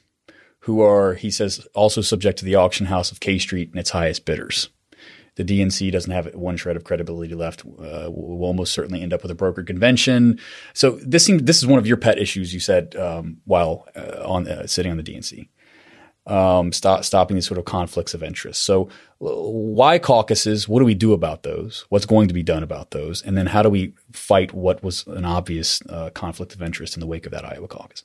Who 0.69 0.82
are, 0.82 1.15
he 1.15 1.31
says, 1.31 1.66
also 1.74 2.03
subject 2.03 2.39
to 2.39 2.45
the 2.45 2.55
auction 2.55 2.85
house 2.85 3.11
of 3.11 3.20
K 3.20 3.39
Street 3.39 3.70
and 3.70 3.81
its 3.81 3.89
highest 3.89 4.27
bidders. 4.27 4.69
The 5.36 5.43
DNC 5.43 5.90
doesn't 5.90 6.12
have 6.12 6.35
one 6.35 6.59
shred 6.59 6.77
of 6.77 6.85
credibility 6.85 7.35
left. 7.35 7.62
Uh, 7.62 8.11
we'll 8.11 8.47
almost 8.47 8.74
certainly 8.74 9.01
end 9.01 9.15
up 9.15 9.23
with 9.23 9.31
a 9.31 9.35
broker 9.35 9.62
convention. 9.62 10.39
So 10.74 10.99
this 11.03 11.24
seems 11.24 11.45
this 11.45 11.57
is 11.57 11.66
one 11.66 11.78
of 11.78 11.86
your 11.86 11.97
pet 11.97 12.19
issues. 12.19 12.53
You 12.53 12.61
said 12.61 12.95
um, 12.97 13.39
while 13.47 13.86
uh, 13.97 14.23
on 14.27 14.47
uh, 14.47 14.66
sitting 14.66 14.93
on 14.93 14.99
the 14.99 15.03
DNC, 15.03 15.49
um, 16.27 16.70
stop, 16.70 17.03
stopping 17.03 17.36
these 17.36 17.47
sort 17.47 17.57
of 17.57 17.65
conflicts 17.65 18.12
of 18.12 18.23
interest. 18.23 18.62
So 18.62 18.90
why 19.20 19.99
caucuses? 19.99 20.69
What 20.69 20.81
do 20.81 20.85
we 20.85 20.95
do 20.95 21.15
about 21.15 21.45
those? 21.45 21.86
What's 21.89 22.05
going 22.05 22.28
to 22.28 22.35
be 22.35 22.43
done 22.43 22.62
about 22.62 22.90
those? 22.90 23.23
And 23.23 23.39
then 23.39 23.47
how 23.47 23.62
do 23.62 23.70
we 23.70 23.95
fight 24.12 24.53
what 24.53 24.82
was 24.82 25.07
an 25.07 25.24
obvious 25.24 25.81
uh, 25.89 26.11
conflict 26.11 26.55
of 26.55 26.61
interest 26.61 26.95
in 26.95 27.01
the 27.01 27.07
wake 27.07 27.24
of 27.24 27.32
that 27.32 27.47
Iowa 27.47 27.69
caucus? 27.69 28.05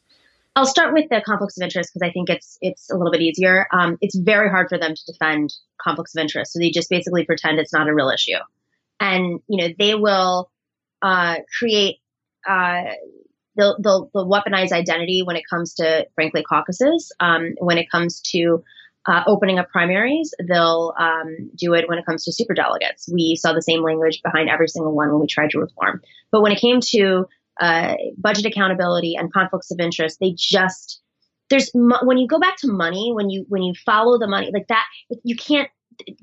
I'll 0.55 0.65
start 0.65 0.93
with 0.93 1.09
the 1.09 1.21
conflicts 1.25 1.57
of 1.57 1.63
interest 1.63 1.91
because 1.93 2.07
I 2.07 2.11
think 2.11 2.29
it's 2.29 2.57
it's 2.61 2.91
a 2.91 2.95
little 2.95 3.11
bit 3.11 3.21
easier. 3.21 3.67
Um, 3.71 3.97
it's 4.01 4.15
very 4.15 4.49
hard 4.49 4.69
for 4.69 4.77
them 4.77 4.93
to 4.93 5.11
defend 5.11 5.53
conflicts 5.81 6.15
of 6.15 6.21
interest, 6.21 6.53
so 6.53 6.59
they 6.59 6.69
just 6.69 6.89
basically 6.89 7.25
pretend 7.25 7.59
it's 7.59 7.73
not 7.73 7.87
a 7.87 7.93
real 7.93 8.09
issue, 8.09 8.37
and 8.99 9.39
you 9.47 9.67
know 9.67 9.73
they 9.77 9.95
will 9.95 10.51
uh, 11.01 11.37
create 11.57 11.97
uh, 12.47 12.83
they'll, 13.55 13.77
they'll, 13.81 14.09
they'll 14.13 14.29
weaponize 14.29 14.71
identity 14.71 15.21
when 15.23 15.35
it 15.35 15.43
comes 15.49 15.75
to 15.75 16.07
frankly 16.15 16.43
caucuses. 16.43 17.11
Um, 17.19 17.55
when 17.59 17.77
it 17.77 17.89
comes 17.89 18.21
to 18.31 18.63
uh, 19.05 19.23
opening 19.27 19.59
up 19.59 19.69
primaries, 19.69 20.33
they'll 20.47 20.93
um, 20.97 21.51
do 21.55 21.73
it 21.73 21.87
when 21.89 21.97
it 21.97 22.05
comes 22.05 22.23
to 22.25 22.33
super 22.33 22.53
delegates. 22.53 23.09
We 23.11 23.35
saw 23.35 23.53
the 23.53 23.61
same 23.61 23.83
language 23.83 24.21
behind 24.23 24.49
every 24.49 24.67
single 24.67 24.95
one 24.95 25.09
when 25.11 25.19
we 25.19 25.27
tried 25.27 25.51
to 25.51 25.59
reform. 25.59 26.01
But 26.31 26.41
when 26.41 26.51
it 26.51 26.59
came 26.59 26.79
to 26.91 27.27
uh, 27.59 27.95
budget 28.17 28.45
accountability 28.45 29.15
and 29.15 29.31
conflicts 29.31 29.71
of 29.71 29.79
interest 29.79 30.17
they 30.19 30.33
just 30.35 31.01
there's 31.49 31.69
when 31.73 32.17
you 32.17 32.27
go 32.27 32.39
back 32.39 32.57
to 32.57 32.71
money 32.71 33.11
when 33.13 33.29
you 33.29 33.45
when 33.49 33.61
you 33.61 33.73
follow 33.85 34.17
the 34.17 34.27
money 34.27 34.49
like 34.53 34.67
that 34.67 34.85
you 35.23 35.35
can't 35.35 35.69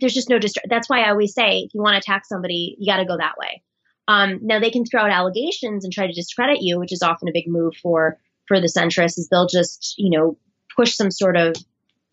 there's 0.01 0.15
just 0.15 0.29
no 0.29 0.39
dist- 0.39 0.59
that's 0.69 0.91
why 0.91 1.03
i 1.03 1.11
always 1.11 1.33
say 1.33 1.61
if 1.61 1.75
you 1.75 1.81
want 1.81 1.95
to 1.95 1.99
attack 1.99 2.25
somebody 2.27 2.77
you 2.79 2.91
got 2.91 2.99
to 2.99 3.05
go 3.05 3.17
that 3.17 3.39
way. 3.39 3.63
Um, 4.09 4.41
now 4.43 4.59
they 4.59 4.71
can 4.71 4.85
throw 4.85 5.03
out 5.03 5.11
allegations 5.11 5.85
and 5.85 5.93
try 5.93 6.07
to 6.07 6.13
discredit 6.13 6.59
you 6.63 6.81
which 6.81 6.93
is 6.93 7.03
often 7.03 7.29
a 7.29 7.33
big 7.33 7.47
move 7.47 7.75
for 7.81 8.19
for 8.49 8.61
the 8.61 8.67
centrists 8.67 9.19
is 9.19 9.29
they'll 9.31 9.47
just 9.47 9.95
you 9.99 10.11
know 10.11 10.37
push 10.77 10.95
some 10.95 11.13
sort 11.13 11.37
of 11.37 11.55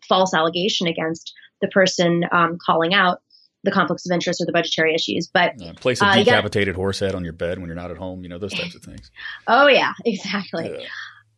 false 0.08 0.32
allegation 0.32 0.86
against 0.86 1.34
the 1.60 1.68
person 1.68 2.22
um, 2.30 2.58
calling 2.64 2.94
out 2.94 3.20
the 3.68 3.74
conflicts 3.74 4.08
of 4.08 4.14
interest 4.14 4.40
or 4.40 4.46
the 4.46 4.52
budgetary 4.52 4.94
issues. 4.94 5.28
But 5.32 5.54
yeah, 5.58 5.72
place 5.72 6.00
a 6.00 6.06
uh, 6.06 6.14
decapitated 6.14 6.74
got, 6.74 6.80
horse 6.80 7.00
head 7.00 7.14
on 7.14 7.24
your 7.24 7.32
bed 7.32 7.58
when 7.58 7.66
you're 7.66 7.76
not 7.76 7.90
at 7.90 7.98
home. 7.98 8.22
You 8.22 8.28
know 8.28 8.38
those 8.38 8.54
types 8.54 8.74
of 8.74 8.82
things. 8.82 9.10
oh 9.46 9.66
yeah, 9.66 9.92
exactly. 10.04 10.78
Yeah. 10.80 10.86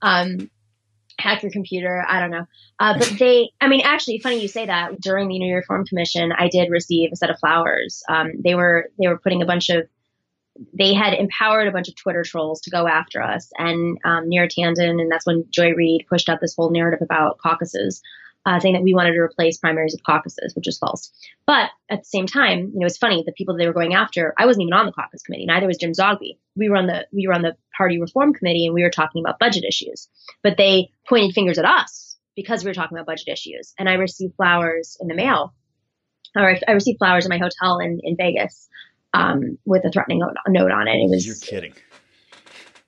Um, 0.03 0.51
hack 1.19 1.43
your 1.43 1.53
computer. 1.53 2.05
I 2.07 2.21
don't 2.21 2.31
know. 2.31 2.47
Uh, 2.79 2.99
but 2.99 3.13
they, 3.19 3.51
I 3.61 3.69
mean, 3.69 3.83
actually, 3.83 4.19
funny 4.21 4.41
you 4.41 4.49
say 4.49 4.67
that. 4.67 5.01
During 5.01 5.29
the 5.29 5.39
New 5.39 5.55
Reform 5.55 5.85
Commission, 5.85 6.33
I 6.33 6.49
did 6.49 6.71
receive 6.71 7.11
a 7.13 7.17
set 7.17 7.31
of 7.31 7.39
flowers. 7.39 8.03
Um, 8.09 8.33
they 8.43 8.55
were 8.55 8.91
they 8.99 9.09
were 9.09 9.19
putting 9.19 9.43
a 9.43 9.47
bunch 9.47 9.71
of 9.71 9.87
they 10.75 10.93
had 10.93 11.15
empowered 11.15 11.69
a 11.69 11.73
bunch 11.73 11.89
of 11.89 11.97
Twitter 11.97 12.23
trolls 12.23 12.61
to 12.63 12.71
go 12.71 12.87
after 12.87 13.23
us, 13.23 13.51
and 13.57 13.99
um, 14.05 14.29
Neera 14.29 14.49
Tanden, 14.49 15.01
and 15.01 15.11
that's 15.11 15.27
when 15.27 15.45
Joy 15.51 15.73
Reid 15.73 16.07
pushed 16.09 16.29
out 16.29 16.41
this 16.41 16.55
whole 16.55 16.71
narrative 16.71 17.03
about 17.03 17.39
caucuses 17.39 18.03
uh, 18.47 18.59
saying 18.59 18.75
that 18.75 18.83
we 18.83 18.95
wanted 18.95 19.13
to 19.13 19.19
replace 19.19 19.59
primaries 19.59 19.93
with 19.93 20.05
caucuses, 20.05 20.55
which 20.55 20.67
is 20.67 20.79
false. 20.79 21.13
But 21.47 21.71
at 21.91 22.01
the 22.01 22.05
same 22.05 22.27
time, 22.27 22.71
you 22.73 22.81
know, 22.81 22.87
it's 22.87 22.97
funny 22.97 23.23
the 23.25 23.33
people 23.33 23.55
that 23.55 23.59
they 23.59 23.67
were 23.67 23.75
going 23.75 23.95
after. 23.95 24.35
I 24.39 24.47
wasn't 24.47 24.63
even 24.63 24.73
on 24.73 24.87
the 24.87 24.93
caucus 24.93 25.23
committee. 25.23 25.47
Neither 25.47 25.67
was 25.67 25.77
Jim 25.77 25.93
Zogby. 25.93 26.39
We 26.57 26.69
were 26.69 26.77
on 26.77 26.87
the 26.87 27.07
we 27.13 27.27
were 27.27 27.35
on 27.35 27.43
the 27.43 27.57
party 27.77 28.01
reform 28.01 28.33
committee, 28.33 28.67
and 28.67 28.75
we 28.75 28.83
were 28.83 28.91
talking 28.91 29.23
about 29.23 29.39
budget 29.39 29.65
issues. 29.65 30.09
But 30.43 30.57
they 30.57 30.91
pointed 31.09 31.35
fingers 31.35 31.59
at 31.59 31.65
us 31.65 32.17
because 32.35 32.65
we 32.65 32.71
were 32.71 32.75
talking 32.75 32.97
about 32.97 33.07
budget 33.07 33.29
issues. 33.29 33.75
And 33.79 33.89
I 33.89 33.95
received 33.95 34.37
flowers 34.37 34.97
in 35.01 35.09
the 35.09 35.15
mail, 35.15 35.55
or 36.37 36.57
I 36.67 36.73
received 36.73 36.99
flowers 36.99 37.27
in 37.27 37.31
my 37.31 37.39
hotel 37.39 37.79
in 37.79 38.01
in 38.03 38.17
Vegas 38.17 38.69
um, 39.13 39.59
with 39.65 39.85
a 39.85 39.91
threatening 39.91 40.21
note 40.49 40.71
on 40.71 40.89
it. 40.89 40.97
It 40.97 41.11
was 41.11 41.27
you're 41.27 41.37
kidding. 41.37 41.75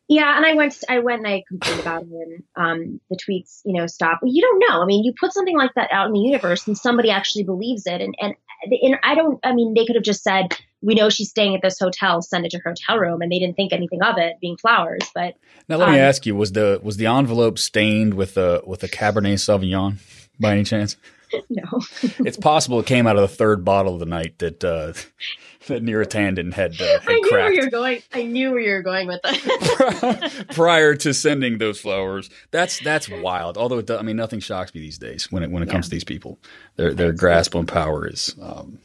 Yeah, 0.08 0.36
and 0.36 0.44
I 0.44 0.54
went, 0.54 0.76
I 0.88 0.98
went 0.98 1.24
and 1.24 1.28
I 1.28 1.44
complained 1.48 1.80
about 1.80 2.02
him. 2.02 2.44
Um, 2.56 3.00
the 3.08 3.16
tweets, 3.16 3.60
you 3.64 3.72
know, 3.72 3.86
stop. 3.86 4.20
You 4.22 4.42
don't 4.42 4.58
know. 4.58 4.82
I 4.82 4.84
mean, 4.84 5.04
you 5.04 5.14
put 5.18 5.32
something 5.32 5.56
like 5.56 5.70
that 5.76 5.90
out 5.92 6.06
in 6.06 6.12
the 6.12 6.20
universe, 6.20 6.66
and 6.66 6.76
somebody 6.76 7.10
actually 7.10 7.44
believes 7.44 7.86
it. 7.86 8.00
And 8.00 8.14
and, 8.20 8.34
and 8.64 8.96
I 9.02 9.14
don't. 9.14 9.38
I 9.44 9.54
mean, 9.54 9.74
they 9.74 9.86
could 9.86 9.96
have 9.96 10.04
just 10.04 10.22
said, 10.22 10.56
"We 10.82 10.94
know 10.94 11.08
she's 11.08 11.30
staying 11.30 11.54
at 11.54 11.62
this 11.62 11.78
hotel. 11.78 12.20
Send 12.20 12.44
it 12.44 12.50
to 12.50 12.58
her 12.58 12.70
hotel 12.70 12.98
room," 12.98 13.22
and 13.22 13.30
they 13.30 13.38
didn't 13.38 13.56
think 13.56 13.72
anything 13.72 14.02
of 14.02 14.18
it 14.18 14.34
being 14.40 14.56
flowers. 14.56 15.08
But 15.14 15.36
now, 15.68 15.76
let 15.76 15.88
um, 15.88 15.94
me 15.94 16.00
ask 16.00 16.26
you: 16.26 16.34
was 16.34 16.52
the 16.52 16.80
was 16.82 16.96
the 16.96 17.06
envelope 17.06 17.58
stained 17.58 18.14
with 18.14 18.36
a 18.36 18.60
with 18.66 18.82
a 18.82 18.88
Cabernet 18.88 19.38
Sauvignon 19.38 19.98
by 20.38 20.52
any 20.52 20.64
chance? 20.64 20.96
no. 21.50 21.80
it's 22.20 22.36
possible 22.36 22.80
it 22.80 22.86
came 22.86 23.06
out 23.06 23.16
of 23.16 23.22
the 23.22 23.36
third 23.36 23.64
bottle 23.64 23.94
of 23.94 24.00
the 24.00 24.06
night 24.06 24.38
that 24.38 24.62
uh, 24.64 24.92
that 25.66 25.82
Neera 25.82 26.06
Tanden 26.06 26.52
had, 26.52 26.80
uh, 26.80 27.00
had 27.00 27.08
I 27.08 27.14
knew 27.14 27.30
where 27.30 27.52
you're 27.52 27.70
going. 27.70 28.02
I 28.12 28.22
knew 28.24 28.50
where 28.50 28.60
you're 28.60 28.82
going 28.82 29.06
with 29.06 29.20
that. 29.22 30.46
prior 30.50 30.94
to 30.96 31.14
sending 31.14 31.58
those 31.58 31.80
flowers. 31.80 32.30
That's 32.50 32.80
that's 32.80 33.08
wild. 33.08 33.56
Although 33.56 33.78
it 33.78 33.86
does, 33.86 33.98
I 33.98 34.02
mean, 34.02 34.16
nothing 34.16 34.40
shocks 34.40 34.74
me 34.74 34.80
these 34.80 34.98
days 34.98 35.30
when 35.30 35.42
it 35.42 35.50
when 35.50 35.62
it 35.62 35.70
comes 35.70 35.86
to 35.86 35.90
these 35.90 36.04
people. 36.04 36.38
Their 36.76 36.94
their 36.94 37.12
grasp 37.12 37.54
on 37.54 37.66
power 37.66 38.08
is. 38.08 38.34
Um, 38.40 38.78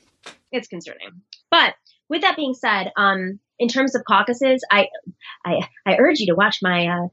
it's 0.52 0.68
concerning. 0.68 1.22
But 1.50 1.76
with 2.10 2.22
that 2.22 2.36
being 2.36 2.54
said, 2.54 2.92
um, 2.98 3.40
in 3.60 3.68
terms 3.68 3.96
of 3.96 4.04
caucuses, 4.06 4.64
I, 4.72 4.88
I, 5.46 5.68
I 5.86 5.98
urge 5.98 6.20
you 6.20 6.28
to 6.28 6.36
watch 6.36 6.60
my 6.62 6.88
uh, 6.88 7.08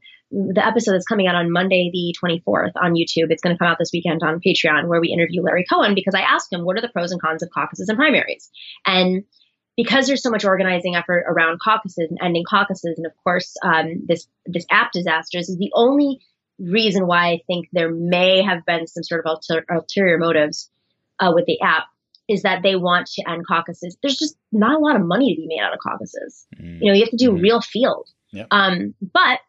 the 0.55 0.67
episode 0.67 0.93
that's 0.93 1.07
coming 1.07 1.27
out 1.29 1.37
on 1.37 1.53
Monday, 1.53 1.91
the 1.93 2.15
24th, 2.21 2.73
on 2.77 2.95
YouTube. 2.95 3.31
It's 3.31 3.43
going 3.43 3.55
to 3.55 3.59
come 3.59 3.69
out 3.69 3.79
this 3.79 3.91
weekend 3.93 4.23
on 4.23 4.41
Patreon, 4.45 4.89
where 4.89 5.01
we 5.01 5.09
interview 5.13 5.43
Larry 5.43 5.65
Cohen 5.71 5.95
because 5.95 6.15
I 6.15 6.23
asked 6.23 6.53
him 6.53 6.65
what 6.65 6.77
are 6.77 6.81
the 6.81 6.89
pros 6.89 7.13
and 7.13 7.21
cons 7.21 7.43
of 7.43 7.51
caucuses 7.51 7.89
and 7.89 7.97
primaries, 7.97 8.51
and 8.87 9.25
because 9.77 10.07
there's 10.07 10.23
so 10.23 10.31
much 10.31 10.45
organizing 10.45 10.95
effort 10.97 11.25
around 11.29 11.59
caucuses 11.61 12.09
and 12.11 12.19
ending 12.23 12.45
caucuses, 12.49 12.95
and 12.97 13.07
of 13.07 13.13
course 13.23 13.55
um, 13.65 14.03
this 14.07 14.27
this 14.47 14.67
app 14.71 14.93
disasters 14.93 15.49
is 15.49 15.57
the 15.59 15.71
only 15.75 16.21
reason 16.59 17.07
why 17.07 17.29
I 17.33 17.39
think 17.47 17.67
there 17.73 17.91
may 17.93 18.43
have 18.43 18.65
been 18.65 18.87
some 18.87 19.03
sort 19.03 19.21
of 19.25 19.27
alter- 19.31 19.65
ulterior 19.71 20.19
motives 20.19 20.71
uh, 21.19 21.33
with 21.35 21.47
the 21.47 21.61
app 21.61 21.85
is 22.29 22.43
that 22.43 22.63
they 22.63 22.75
want 22.77 23.07
to 23.09 23.23
end 23.29 23.47
caucuses. 23.47 23.97
There's 24.03 24.17
just 24.17 24.37
not 24.53 24.77
a 24.77 24.79
lot 24.79 24.97
of 24.97 25.03
money 25.05 25.35
to 25.35 25.41
be 25.41 25.47
made 25.49 25.61
out 25.61 25.73
of 25.75 25.79
caucuses. 25.81 26.47
mm, 26.57 26.79
You 26.81 26.91
know, 26.91 26.95
you 26.97 27.03
have 27.05 27.11
to 27.11 27.17
do 27.17 27.33
Mhm. 27.33 27.43
real 27.43 27.61
field. 27.61 28.09
Yep. 28.33 28.47
Um, 28.51 28.95
but 29.01 29.41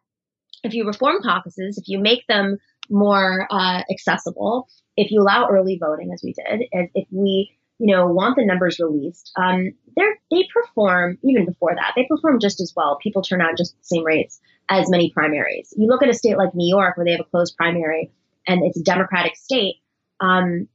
if 0.65 0.73
you 0.73 0.85
reform 0.85 1.21
caucuses, 1.23 1.77
if 1.77 1.87
you 1.87 1.99
make 1.99 2.25
them 2.27 2.57
more 2.89 3.47
uh, 3.49 3.81
accessible, 3.91 4.67
if 4.97 5.11
you 5.11 5.21
allow 5.21 5.47
early 5.49 5.77
voting, 5.79 6.11
as 6.13 6.21
we 6.23 6.33
did, 6.33 6.67
if, 6.71 6.89
if 6.93 7.07
we 7.11 7.51
you 7.79 7.93
know 7.95 8.07
want 8.07 8.35
the 8.37 8.45
numbers 8.45 8.79
released, 8.79 9.31
um, 9.37 9.71
they 9.97 10.47
perform 10.53 11.17
even 11.23 11.45
before 11.45 11.75
that. 11.75 11.93
They 11.95 12.05
perform 12.09 12.39
just 12.39 12.61
as 12.61 12.73
well. 12.75 12.97
People 13.01 13.21
turn 13.21 13.41
out 13.41 13.57
just 13.57 13.73
the 13.77 13.83
same 13.83 14.05
rates 14.05 14.39
as 14.69 14.89
many 14.89 15.11
primaries. 15.11 15.73
You 15.77 15.87
look 15.87 16.01
at 16.03 16.09
a 16.09 16.13
state 16.13 16.37
like 16.37 16.55
New 16.55 16.67
York, 16.67 16.97
where 16.97 17.05
they 17.05 17.11
have 17.11 17.21
a 17.21 17.25
closed 17.29 17.55
primary 17.55 18.11
and 18.47 18.63
it's 18.63 18.77
a 18.79 18.83
Democratic 18.83 19.35
state. 19.35 19.75
Um, 20.19 20.67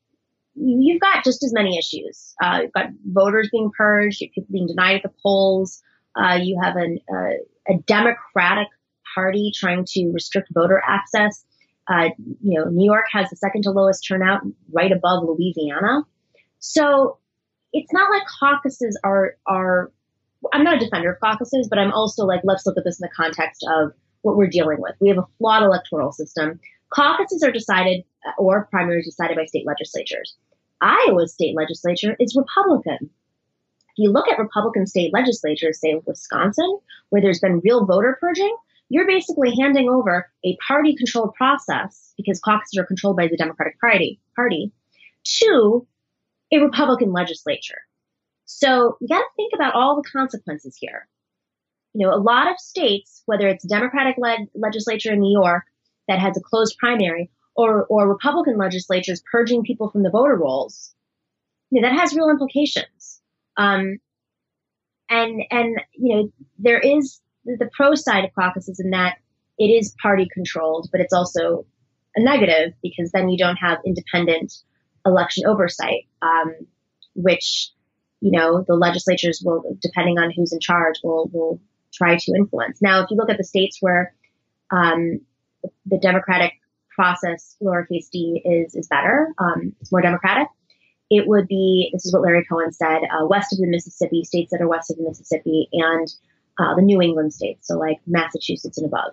you- 0.55 0.79
you've 0.81 1.01
got 1.01 1.25
just 1.25 1.43
as 1.45 1.53
many 1.53 1.79
issues. 1.79 2.35
Uh, 2.43 2.61
you've 2.63 2.73
got 2.73 2.87
voters 3.05 3.49
being 3.51 3.71
purged, 3.77 4.21
people 4.21 4.45
being 4.51 4.67
denied 4.67 4.97
at 4.97 5.03
the 5.03 5.13
polls. 5.23 5.83
Uh, 6.17 6.39
you 6.43 6.59
have 6.63 6.77
an, 6.77 6.99
uh, 7.13 7.73
a 7.73 7.79
Democratic 7.87 8.69
Party 9.15 9.53
trying 9.55 9.85
to 9.91 10.11
restrict 10.13 10.49
voter 10.53 10.83
access. 10.87 11.45
Uh, 11.89 12.11
you 12.43 12.59
know, 12.59 12.65
New 12.67 12.85
York 12.85 13.07
has 13.11 13.29
the 13.31 13.37
second 13.37 13.63
to 13.63 13.71
lowest 13.71 14.07
turnout, 14.07 14.43
right 14.73 14.93
above 14.93 15.25
Louisiana. 15.25 16.03
So 16.59 17.19
it's 17.73 17.93
not 17.93 18.11
like 18.11 18.23
caucuses 18.39 18.99
are 19.05 19.37
are. 19.47 19.93
I'm 20.53 20.65
not 20.65 20.77
a 20.77 20.79
defender 20.79 21.13
of 21.13 21.21
caucuses, 21.21 21.69
but 21.69 21.79
I'm 21.79 21.93
also 21.93 22.25
like, 22.25 22.41
let's 22.45 22.65
look 22.65 22.79
at 22.79 22.85
this 22.85 22.99
in 22.99 23.05
the 23.05 23.15
context 23.15 23.67
of 23.69 23.93
what 24.23 24.37
we're 24.37 24.47
dealing 24.47 24.81
with. 24.81 24.95
We 25.01 25.09
have 25.09 25.19
a 25.19 25.27
flawed 25.39 25.63
electoral 25.63 26.13
system. 26.13 26.61
Caucuses 26.91 27.43
are 27.43 27.53
decided, 27.53 28.05
uh, 28.27 28.33
or 28.39 28.67
primaries 28.71 29.05
decided 29.05 29.37
by 29.37 29.45
state 29.45 29.67
legislatures. 29.67 30.37
Iowa's 30.81 31.35
state 31.35 31.55
legislature 31.55 32.17
is 32.19 32.35
Republican. 32.37 32.99
If 33.03 33.99
you 33.99 34.11
look 34.11 34.29
at 34.29 34.39
Republican 34.39 34.87
state 34.87 35.13
legislatures, 35.13 35.79
say 35.79 36.01
Wisconsin, 36.07 36.79
where 37.11 37.21
there's 37.21 37.41
been 37.41 37.61
real 37.63 37.85
voter 37.85 38.17
purging, 38.21 38.57
you're 38.91 39.07
basically 39.07 39.55
handing 39.59 39.89
over 39.89 40.29
a 40.45 40.57
party 40.67 40.95
controlled 40.97 41.33
process 41.35 42.13
because 42.17 42.41
caucuses 42.41 42.79
are 42.79 42.85
controlled 42.85 43.17
by 43.17 43.29
the 43.29 43.37
Democratic 43.37 43.81
Party, 43.81 44.21
party 44.37 44.73
to 45.25 45.87
a 46.53 46.59
Republican 46.59 47.13
legislature. 47.13 47.79
So 48.47 48.97
you 49.01 49.07
got 49.09 49.21
to 49.21 49.25
think 49.37 49.53
about 49.55 49.75
all 49.75 49.95
the 49.95 50.11
consequences 50.11 50.77
here. 50.79 51.09
You 51.95 52.07
know, 52.07 52.13
a 52.13 52.19
lot 52.21 52.51
of 52.51 52.59
states, 52.59 53.23
whether 53.27 53.47
it's 53.47 53.65
Democratic 53.65 54.17
led 54.19 54.49
legislature 54.55 55.13
in 55.13 55.21
New 55.21 55.41
York 55.41 55.63
that 56.09 56.19
has 56.19 56.37
a 56.37 56.41
closed 56.41 56.77
primary 56.77 57.31
or, 57.55 57.87
or 57.87 58.09
Republican 58.09 58.59
legislatures 58.59 59.23
purging 59.31 59.63
people 59.63 59.89
from 59.91 60.03
the 60.03 60.11
voter 60.11 60.37
rolls, 60.37 60.95
you 61.71 61.81
know, 61.81 61.89
that 61.89 61.99
has 61.99 62.13
real 62.13 62.29
implications. 62.29 63.21
Um, 63.57 63.99
and, 65.09 65.43
and, 65.51 65.81
you 65.93 66.17
know, 66.17 66.33
there 66.59 66.81
is 66.81 67.21
the, 67.45 67.71
pro 67.73 67.95
side 67.95 68.25
of 68.25 68.31
caucuses 68.35 68.79
is 68.79 68.81
in 68.81 68.91
that 68.91 69.19
it 69.59 69.67
is 69.67 69.95
party 70.03 70.29
controlled, 70.33 70.89
but 70.93 71.01
it's 71.01 71.13
also 71.13 71.67
a 72.17 72.23
negative 72.23 72.73
because 72.83 73.11
then 73.13 73.29
you 73.29 73.39
don't 73.39 73.57
have 73.57 73.79
independent 73.85 74.53
election 75.07 75.45
oversight, 75.47 76.07
um, 76.23 76.55
which, 77.15 77.71
you 78.21 78.31
know, 78.31 78.65
the 78.67 78.75
legislatures 78.75 79.43
will, 79.45 79.77
depending 79.81 80.19
on 80.19 80.33
who's 80.35 80.53
in 80.53 80.61
charge, 80.61 80.97
will, 81.05 81.31
will 81.33 81.61
try 81.93 82.17
to 82.17 82.33
influence. 82.37 82.81
Now, 82.81 83.03
if 83.03 83.11
you 83.11 83.17
look 83.17 83.31
at 83.31 83.39
the 83.39 83.45
states 83.45 83.79
where, 83.81 84.15
um, 84.71 85.21
the 85.87 85.99
Democratic 85.99 86.53
process, 86.89 87.57
lowercase 87.63 88.11
d, 88.11 88.43
is 88.45 88.75
is 88.75 88.87
better. 88.89 89.33
Um, 89.39 89.75
it's 89.81 89.93
more 89.93 90.03
democratic. 90.03 90.49
It 91.09 91.27
would 91.27 91.49
be 91.49 91.91
this 91.93 92.05
is 92.07 92.13
what 92.13 92.23
Larry 92.23 92.45
Cohen 92.49 92.73
said: 92.73 93.01
uh, 93.03 93.27
west 93.27 93.53
of 93.53 93.59
the 93.59 93.67
Mississippi, 93.67 94.25
states 94.25 94.51
that 94.53 94.61
are 94.61 94.69
west 94.69 94.91
of 94.91 94.97
the 94.99 95.05
Mississippi, 95.05 95.69
and 95.73 96.09
uh, 96.59 96.75
the 96.77 96.83
New 96.83 97.01
England 97.01 97.33
states, 97.33 97.69
so 97.69 97.79
like 97.79 97.99
Massachusetts 98.07 98.79
and 98.79 98.87
above, 98.87 99.13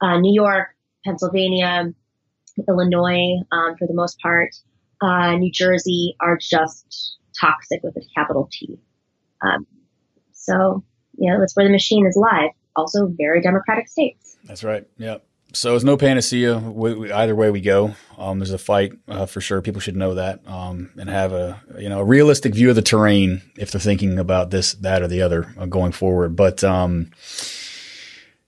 uh, 0.00 0.18
New 0.18 0.34
York, 0.34 0.68
Pennsylvania, 1.04 1.92
Illinois, 2.68 3.42
um, 3.52 3.76
for 3.76 3.86
the 3.86 3.94
most 3.94 4.18
part, 4.20 4.54
uh, 5.00 5.36
New 5.36 5.50
Jersey 5.50 6.16
are 6.20 6.38
just 6.40 7.18
toxic 7.38 7.82
with 7.82 7.96
a 7.96 8.02
capital 8.14 8.48
T. 8.50 8.78
Um, 9.42 9.66
so 10.32 10.84
know 11.30 11.40
that's 11.40 11.56
where 11.56 11.66
the 11.66 11.72
machine 11.72 12.06
is 12.06 12.16
live. 12.16 12.50
Also, 12.74 13.06
very 13.06 13.40
democratic 13.40 13.88
states. 13.88 14.36
That's 14.44 14.64
right. 14.64 14.86
Yeah. 14.98 15.18
So 15.56 15.74
it's 15.74 15.84
no 15.84 15.96
panacea. 15.96 16.54
Either 16.58 17.34
way 17.34 17.50
we 17.50 17.62
go, 17.62 17.94
um, 18.18 18.38
there's 18.38 18.50
a 18.50 18.58
fight 18.58 18.92
uh, 19.08 19.24
for 19.24 19.40
sure. 19.40 19.62
People 19.62 19.80
should 19.80 19.96
know 19.96 20.14
that 20.14 20.46
um, 20.46 20.90
and 20.98 21.08
have 21.08 21.32
a 21.32 21.62
you 21.78 21.88
know 21.88 22.00
a 22.00 22.04
realistic 22.04 22.54
view 22.54 22.68
of 22.68 22.76
the 22.76 22.82
terrain 22.82 23.40
if 23.56 23.70
they're 23.70 23.80
thinking 23.80 24.18
about 24.18 24.50
this, 24.50 24.74
that, 24.74 25.00
or 25.00 25.08
the 25.08 25.22
other 25.22 25.54
uh, 25.56 25.64
going 25.64 25.92
forward. 25.92 26.36
But 26.36 26.62
um, 26.62 27.10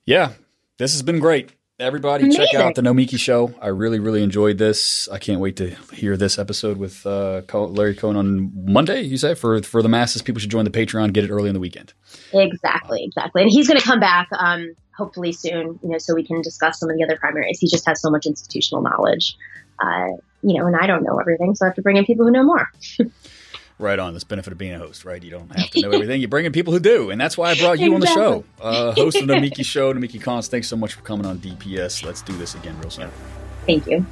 yeah, 0.04 0.32
this 0.76 0.92
has 0.92 1.02
been 1.02 1.18
great. 1.18 1.50
Everybody, 1.80 2.28
check 2.30 2.54
out 2.54 2.74
the 2.74 2.82
Nomiki 2.82 3.16
Show. 3.16 3.54
I 3.62 3.68
really, 3.68 4.00
really 4.00 4.24
enjoyed 4.24 4.58
this. 4.58 5.08
I 5.10 5.18
can't 5.18 5.38
wait 5.40 5.54
to 5.58 5.76
hear 5.92 6.16
this 6.16 6.36
episode 6.36 6.76
with 6.76 7.06
uh, 7.06 7.42
Larry 7.54 7.94
Cohen 7.94 8.16
on 8.16 8.50
Monday. 8.64 9.02
You 9.02 9.16
say 9.16 9.34
for 9.36 9.62
for 9.62 9.80
the 9.80 9.88
masses, 9.88 10.20
people 10.20 10.40
should 10.40 10.50
join 10.50 10.64
the 10.64 10.72
Patreon, 10.72 11.12
get 11.12 11.22
it 11.22 11.30
early 11.30 11.48
in 11.48 11.54
the 11.54 11.60
weekend. 11.60 11.92
Exactly, 12.32 13.04
exactly. 13.04 13.42
And 13.42 13.50
he's 13.52 13.68
going 13.68 13.78
to 13.78 13.86
come 13.86 14.00
back, 14.00 14.26
um, 14.36 14.74
hopefully 14.96 15.30
soon, 15.30 15.78
you 15.80 15.90
know, 15.90 15.98
so 15.98 16.16
we 16.16 16.24
can 16.24 16.42
discuss 16.42 16.80
some 16.80 16.90
of 16.90 16.96
the 16.96 17.04
other 17.04 17.16
primaries. 17.16 17.60
He 17.60 17.68
just 17.68 17.86
has 17.86 18.02
so 18.02 18.10
much 18.10 18.26
institutional 18.26 18.82
knowledge, 18.82 19.36
uh, 19.78 20.08
you 20.42 20.58
know, 20.58 20.66
and 20.66 20.74
I 20.74 20.88
don't 20.88 21.04
know 21.04 21.16
everything, 21.20 21.54
so 21.54 21.64
I 21.64 21.68
have 21.68 21.76
to 21.76 21.82
bring 21.82 21.96
in 21.96 22.04
people 22.04 22.26
who 22.26 22.32
know 22.32 22.42
more. 22.42 22.68
Right 23.78 23.98
on. 23.98 24.12
That's 24.12 24.24
the 24.24 24.28
benefit 24.28 24.52
of 24.52 24.58
being 24.58 24.72
a 24.72 24.78
host, 24.78 25.04
right? 25.04 25.22
You 25.22 25.30
don't 25.30 25.56
have 25.56 25.70
to 25.70 25.80
know 25.80 25.90
everything. 25.90 26.20
You 26.20 26.26
bring 26.26 26.44
in 26.44 26.52
people 26.52 26.72
who 26.72 26.80
do, 26.80 27.10
and 27.10 27.20
that's 27.20 27.38
why 27.38 27.50
I 27.50 27.54
brought 27.54 27.78
you 27.78 27.94
on 27.94 28.00
the 28.00 28.08
show. 28.08 28.44
Uh, 28.60 28.92
host 28.92 29.18
of 29.18 29.28
the 29.28 29.34
Nomiki 29.34 29.64
Show, 29.64 29.94
Nomiki 29.94 30.20
Const. 30.20 30.50
Thanks 30.50 30.66
so 30.66 30.76
much 30.76 30.94
for 30.94 31.02
coming 31.02 31.24
on 31.24 31.38
DPS. 31.38 32.04
Let's 32.04 32.20
do 32.22 32.36
this 32.36 32.56
again 32.56 32.76
real 32.80 32.90
soon. 32.90 33.08
Thank 33.66 33.86
you. 33.86 34.04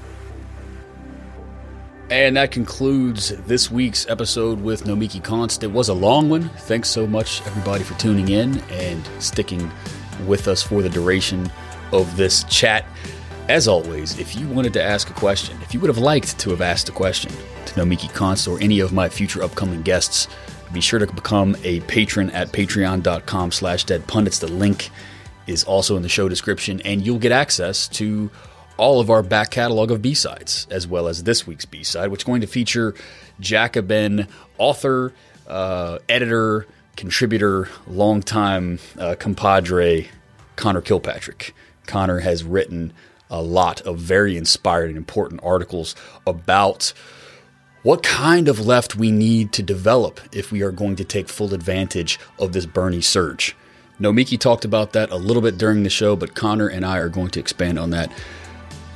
And 2.10 2.36
that 2.36 2.52
concludes 2.52 3.30
this 3.46 3.68
week's 3.68 4.08
episode 4.08 4.60
with 4.60 4.84
Nomiki 4.84 5.22
Const. 5.22 5.64
It 5.64 5.72
was 5.72 5.88
a 5.88 5.94
long 5.94 6.28
one. 6.30 6.48
Thanks 6.50 6.88
so 6.88 7.04
much, 7.04 7.44
everybody, 7.44 7.82
for 7.82 7.98
tuning 7.98 8.28
in 8.28 8.60
and 8.70 9.04
sticking 9.18 9.68
with 10.26 10.46
us 10.46 10.62
for 10.62 10.82
the 10.82 10.88
duration 10.88 11.50
of 11.92 12.16
this 12.16 12.44
chat. 12.44 12.84
As 13.48 13.66
always, 13.66 14.20
if 14.20 14.36
you 14.36 14.46
wanted 14.46 14.72
to 14.74 14.82
ask 14.82 15.10
a 15.10 15.14
question, 15.14 15.58
if 15.62 15.74
you 15.74 15.80
would 15.80 15.88
have 15.88 15.98
liked 15.98 16.38
to 16.38 16.50
have 16.50 16.60
asked 16.60 16.88
a 16.88 16.92
question 16.92 17.32
Nomiki 17.76 18.12
Const 18.12 18.48
or 18.48 18.58
any 18.60 18.80
of 18.80 18.92
my 18.92 19.08
future 19.08 19.42
upcoming 19.42 19.82
guests, 19.82 20.26
be 20.72 20.80
sure 20.80 20.98
to 20.98 21.06
become 21.06 21.56
a 21.62 21.80
patron 21.80 22.30
at 22.30 22.48
patreon.com 22.48 23.52
slash 23.52 23.84
dead 23.84 24.06
pundits. 24.06 24.40
The 24.40 24.48
link 24.48 24.90
is 25.46 25.62
also 25.64 25.96
in 25.96 26.02
the 26.02 26.08
show 26.08 26.28
description, 26.28 26.80
and 26.80 27.06
you'll 27.06 27.18
get 27.18 27.32
access 27.32 27.86
to 27.88 28.30
all 28.76 29.00
of 29.00 29.08
our 29.10 29.22
back 29.22 29.50
catalog 29.50 29.90
of 29.90 30.02
B-sides, 30.02 30.66
as 30.70 30.86
well 30.86 31.06
as 31.06 31.22
this 31.22 31.46
week's 31.46 31.64
B-side, 31.64 32.10
which 32.10 32.22
is 32.22 32.24
going 32.24 32.40
to 32.40 32.46
feature 32.46 32.94
Jacobin 33.40 34.26
author, 34.58 35.12
uh, 35.46 35.98
editor, 36.08 36.66
contributor, 36.96 37.68
longtime 37.86 38.78
uh, 38.98 39.14
compadre, 39.18 40.08
Connor 40.56 40.80
Kilpatrick. 40.80 41.54
Connor 41.86 42.20
has 42.20 42.42
written 42.42 42.92
a 43.30 43.42
lot 43.42 43.80
of 43.82 43.98
very 43.98 44.36
inspired 44.36 44.88
and 44.88 44.96
important 44.96 45.40
articles 45.42 45.94
about 46.26 46.92
what 47.86 48.02
kind 48.02 48.48
of 48.48 48.66
left 48.66 48.96
we 48.96 49.12
need 49.12 49.52
to 49.52 49.62
develop 49.62 50.18
if 50.32 50.50
we 50.50 50.60
are 50.60 50.72
going 50.72 50.96
to 50.96 51.04
take 51.04 51.28
full 51.28 51.54
advantage 51.54 52.18
of 52.36 52.52
this 52.52 52.66
Bernie 52.66 53.00
surge. 53.00 53.54
Nomiki 54.00 54.36
talked 54.36 54.64
about 54.64 54.92
that 54.94 55.12
a 55.12 55.16
little 55.16 55.40
bit 55.40 55.56
during 55.56 55.84
the 55.84 55.88
show, 55.88 56.16
but 56.16 56.34
Connor 56.34 56.66
and 56.66 56.84
I 56.84 56.98
are 56.98 57.08
going 57.08 57.30
to 57.30 57.38
expand 57.38 57.78
on 57.78 57.90
that 57.90 58.10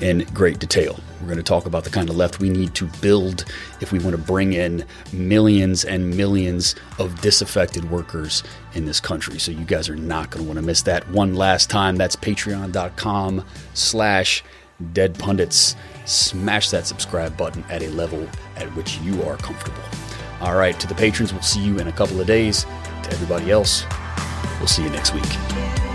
in 0.00 0.26
great 0.34 0.58
detail. 0.58 0.98
We're 1.20 1.28
going 1.28 1.36
to 1.36 1.44
talk 1.44 1.66
about 1.66 1.84
the 1.84 1.90
kind 1.90 2.10
of 2.10 2.16
left 2.16 2.40
we 2.40 2.50
need 2.50 2.74
to 2.74 2.86
build 3.00 3.44
if 3.80 3.92
we 3.92 4.00
want 4.00 4.16
to 4.16 4.18
bring 4.20 4.54
in 4.54 4.84
millions 5.12 5.84
and 5.84 6.16
millions 6.16 6.74
of 6.98 7.20
disaffected 7.20 7.92
workers 7.92 8.42
in 8.74 8.86
this 8.86 8.98
country. 8.98 9.38
So 9.38 9.52
you 9.52 9.64
guys 9.64 9.88
are 9.88 9.94
not 9.94 10.30
going 10.30 10.44
to 10.44 10.48
want 10.48 10.58
to 10.58 10.66
miss 10.66 10.82
that 10.82 11.08
one 11.10 11.36
last 11.36 11.70
time. 11.70 11.94
That's 11.94 12.16
patreon.com 12.16 13.44
slash 13.72 14.42
dead 14.92 15.16
pundits. 15.16 15.76
Smash 16.04 16.70
that 16.70 16.86
subscribe 16.86 17.36
button 17.36 17.64
at 17.68 17.82
a 17.82 17.88
level 17.90 18.26
at 18.56 18.68
which 18.74 18.98
you 18.98 19.22
are 19.22 19.36
comfortable. 19.36 19.82
All 20.40 20.56
right, 20.56 20.78
to 20.80 20.86
the 20.86 20.94
patrons, 20.94 21.32
we'll 21.32 21.42
see 21.42 21.60
you 21.60 21.78
in 21.78 21.88
a 21.88 21.92
couple 21.92 22.20
of 22.20 22.26
days. 22.26 22.64
To 23.02 23.12
everybody 23.12 23.50
else, 23.50 23.84
we'll 24.58 24.68
see 24.68 24.82
you 24.82 24.90
next 24.90 25.14
week. 25.14 25.89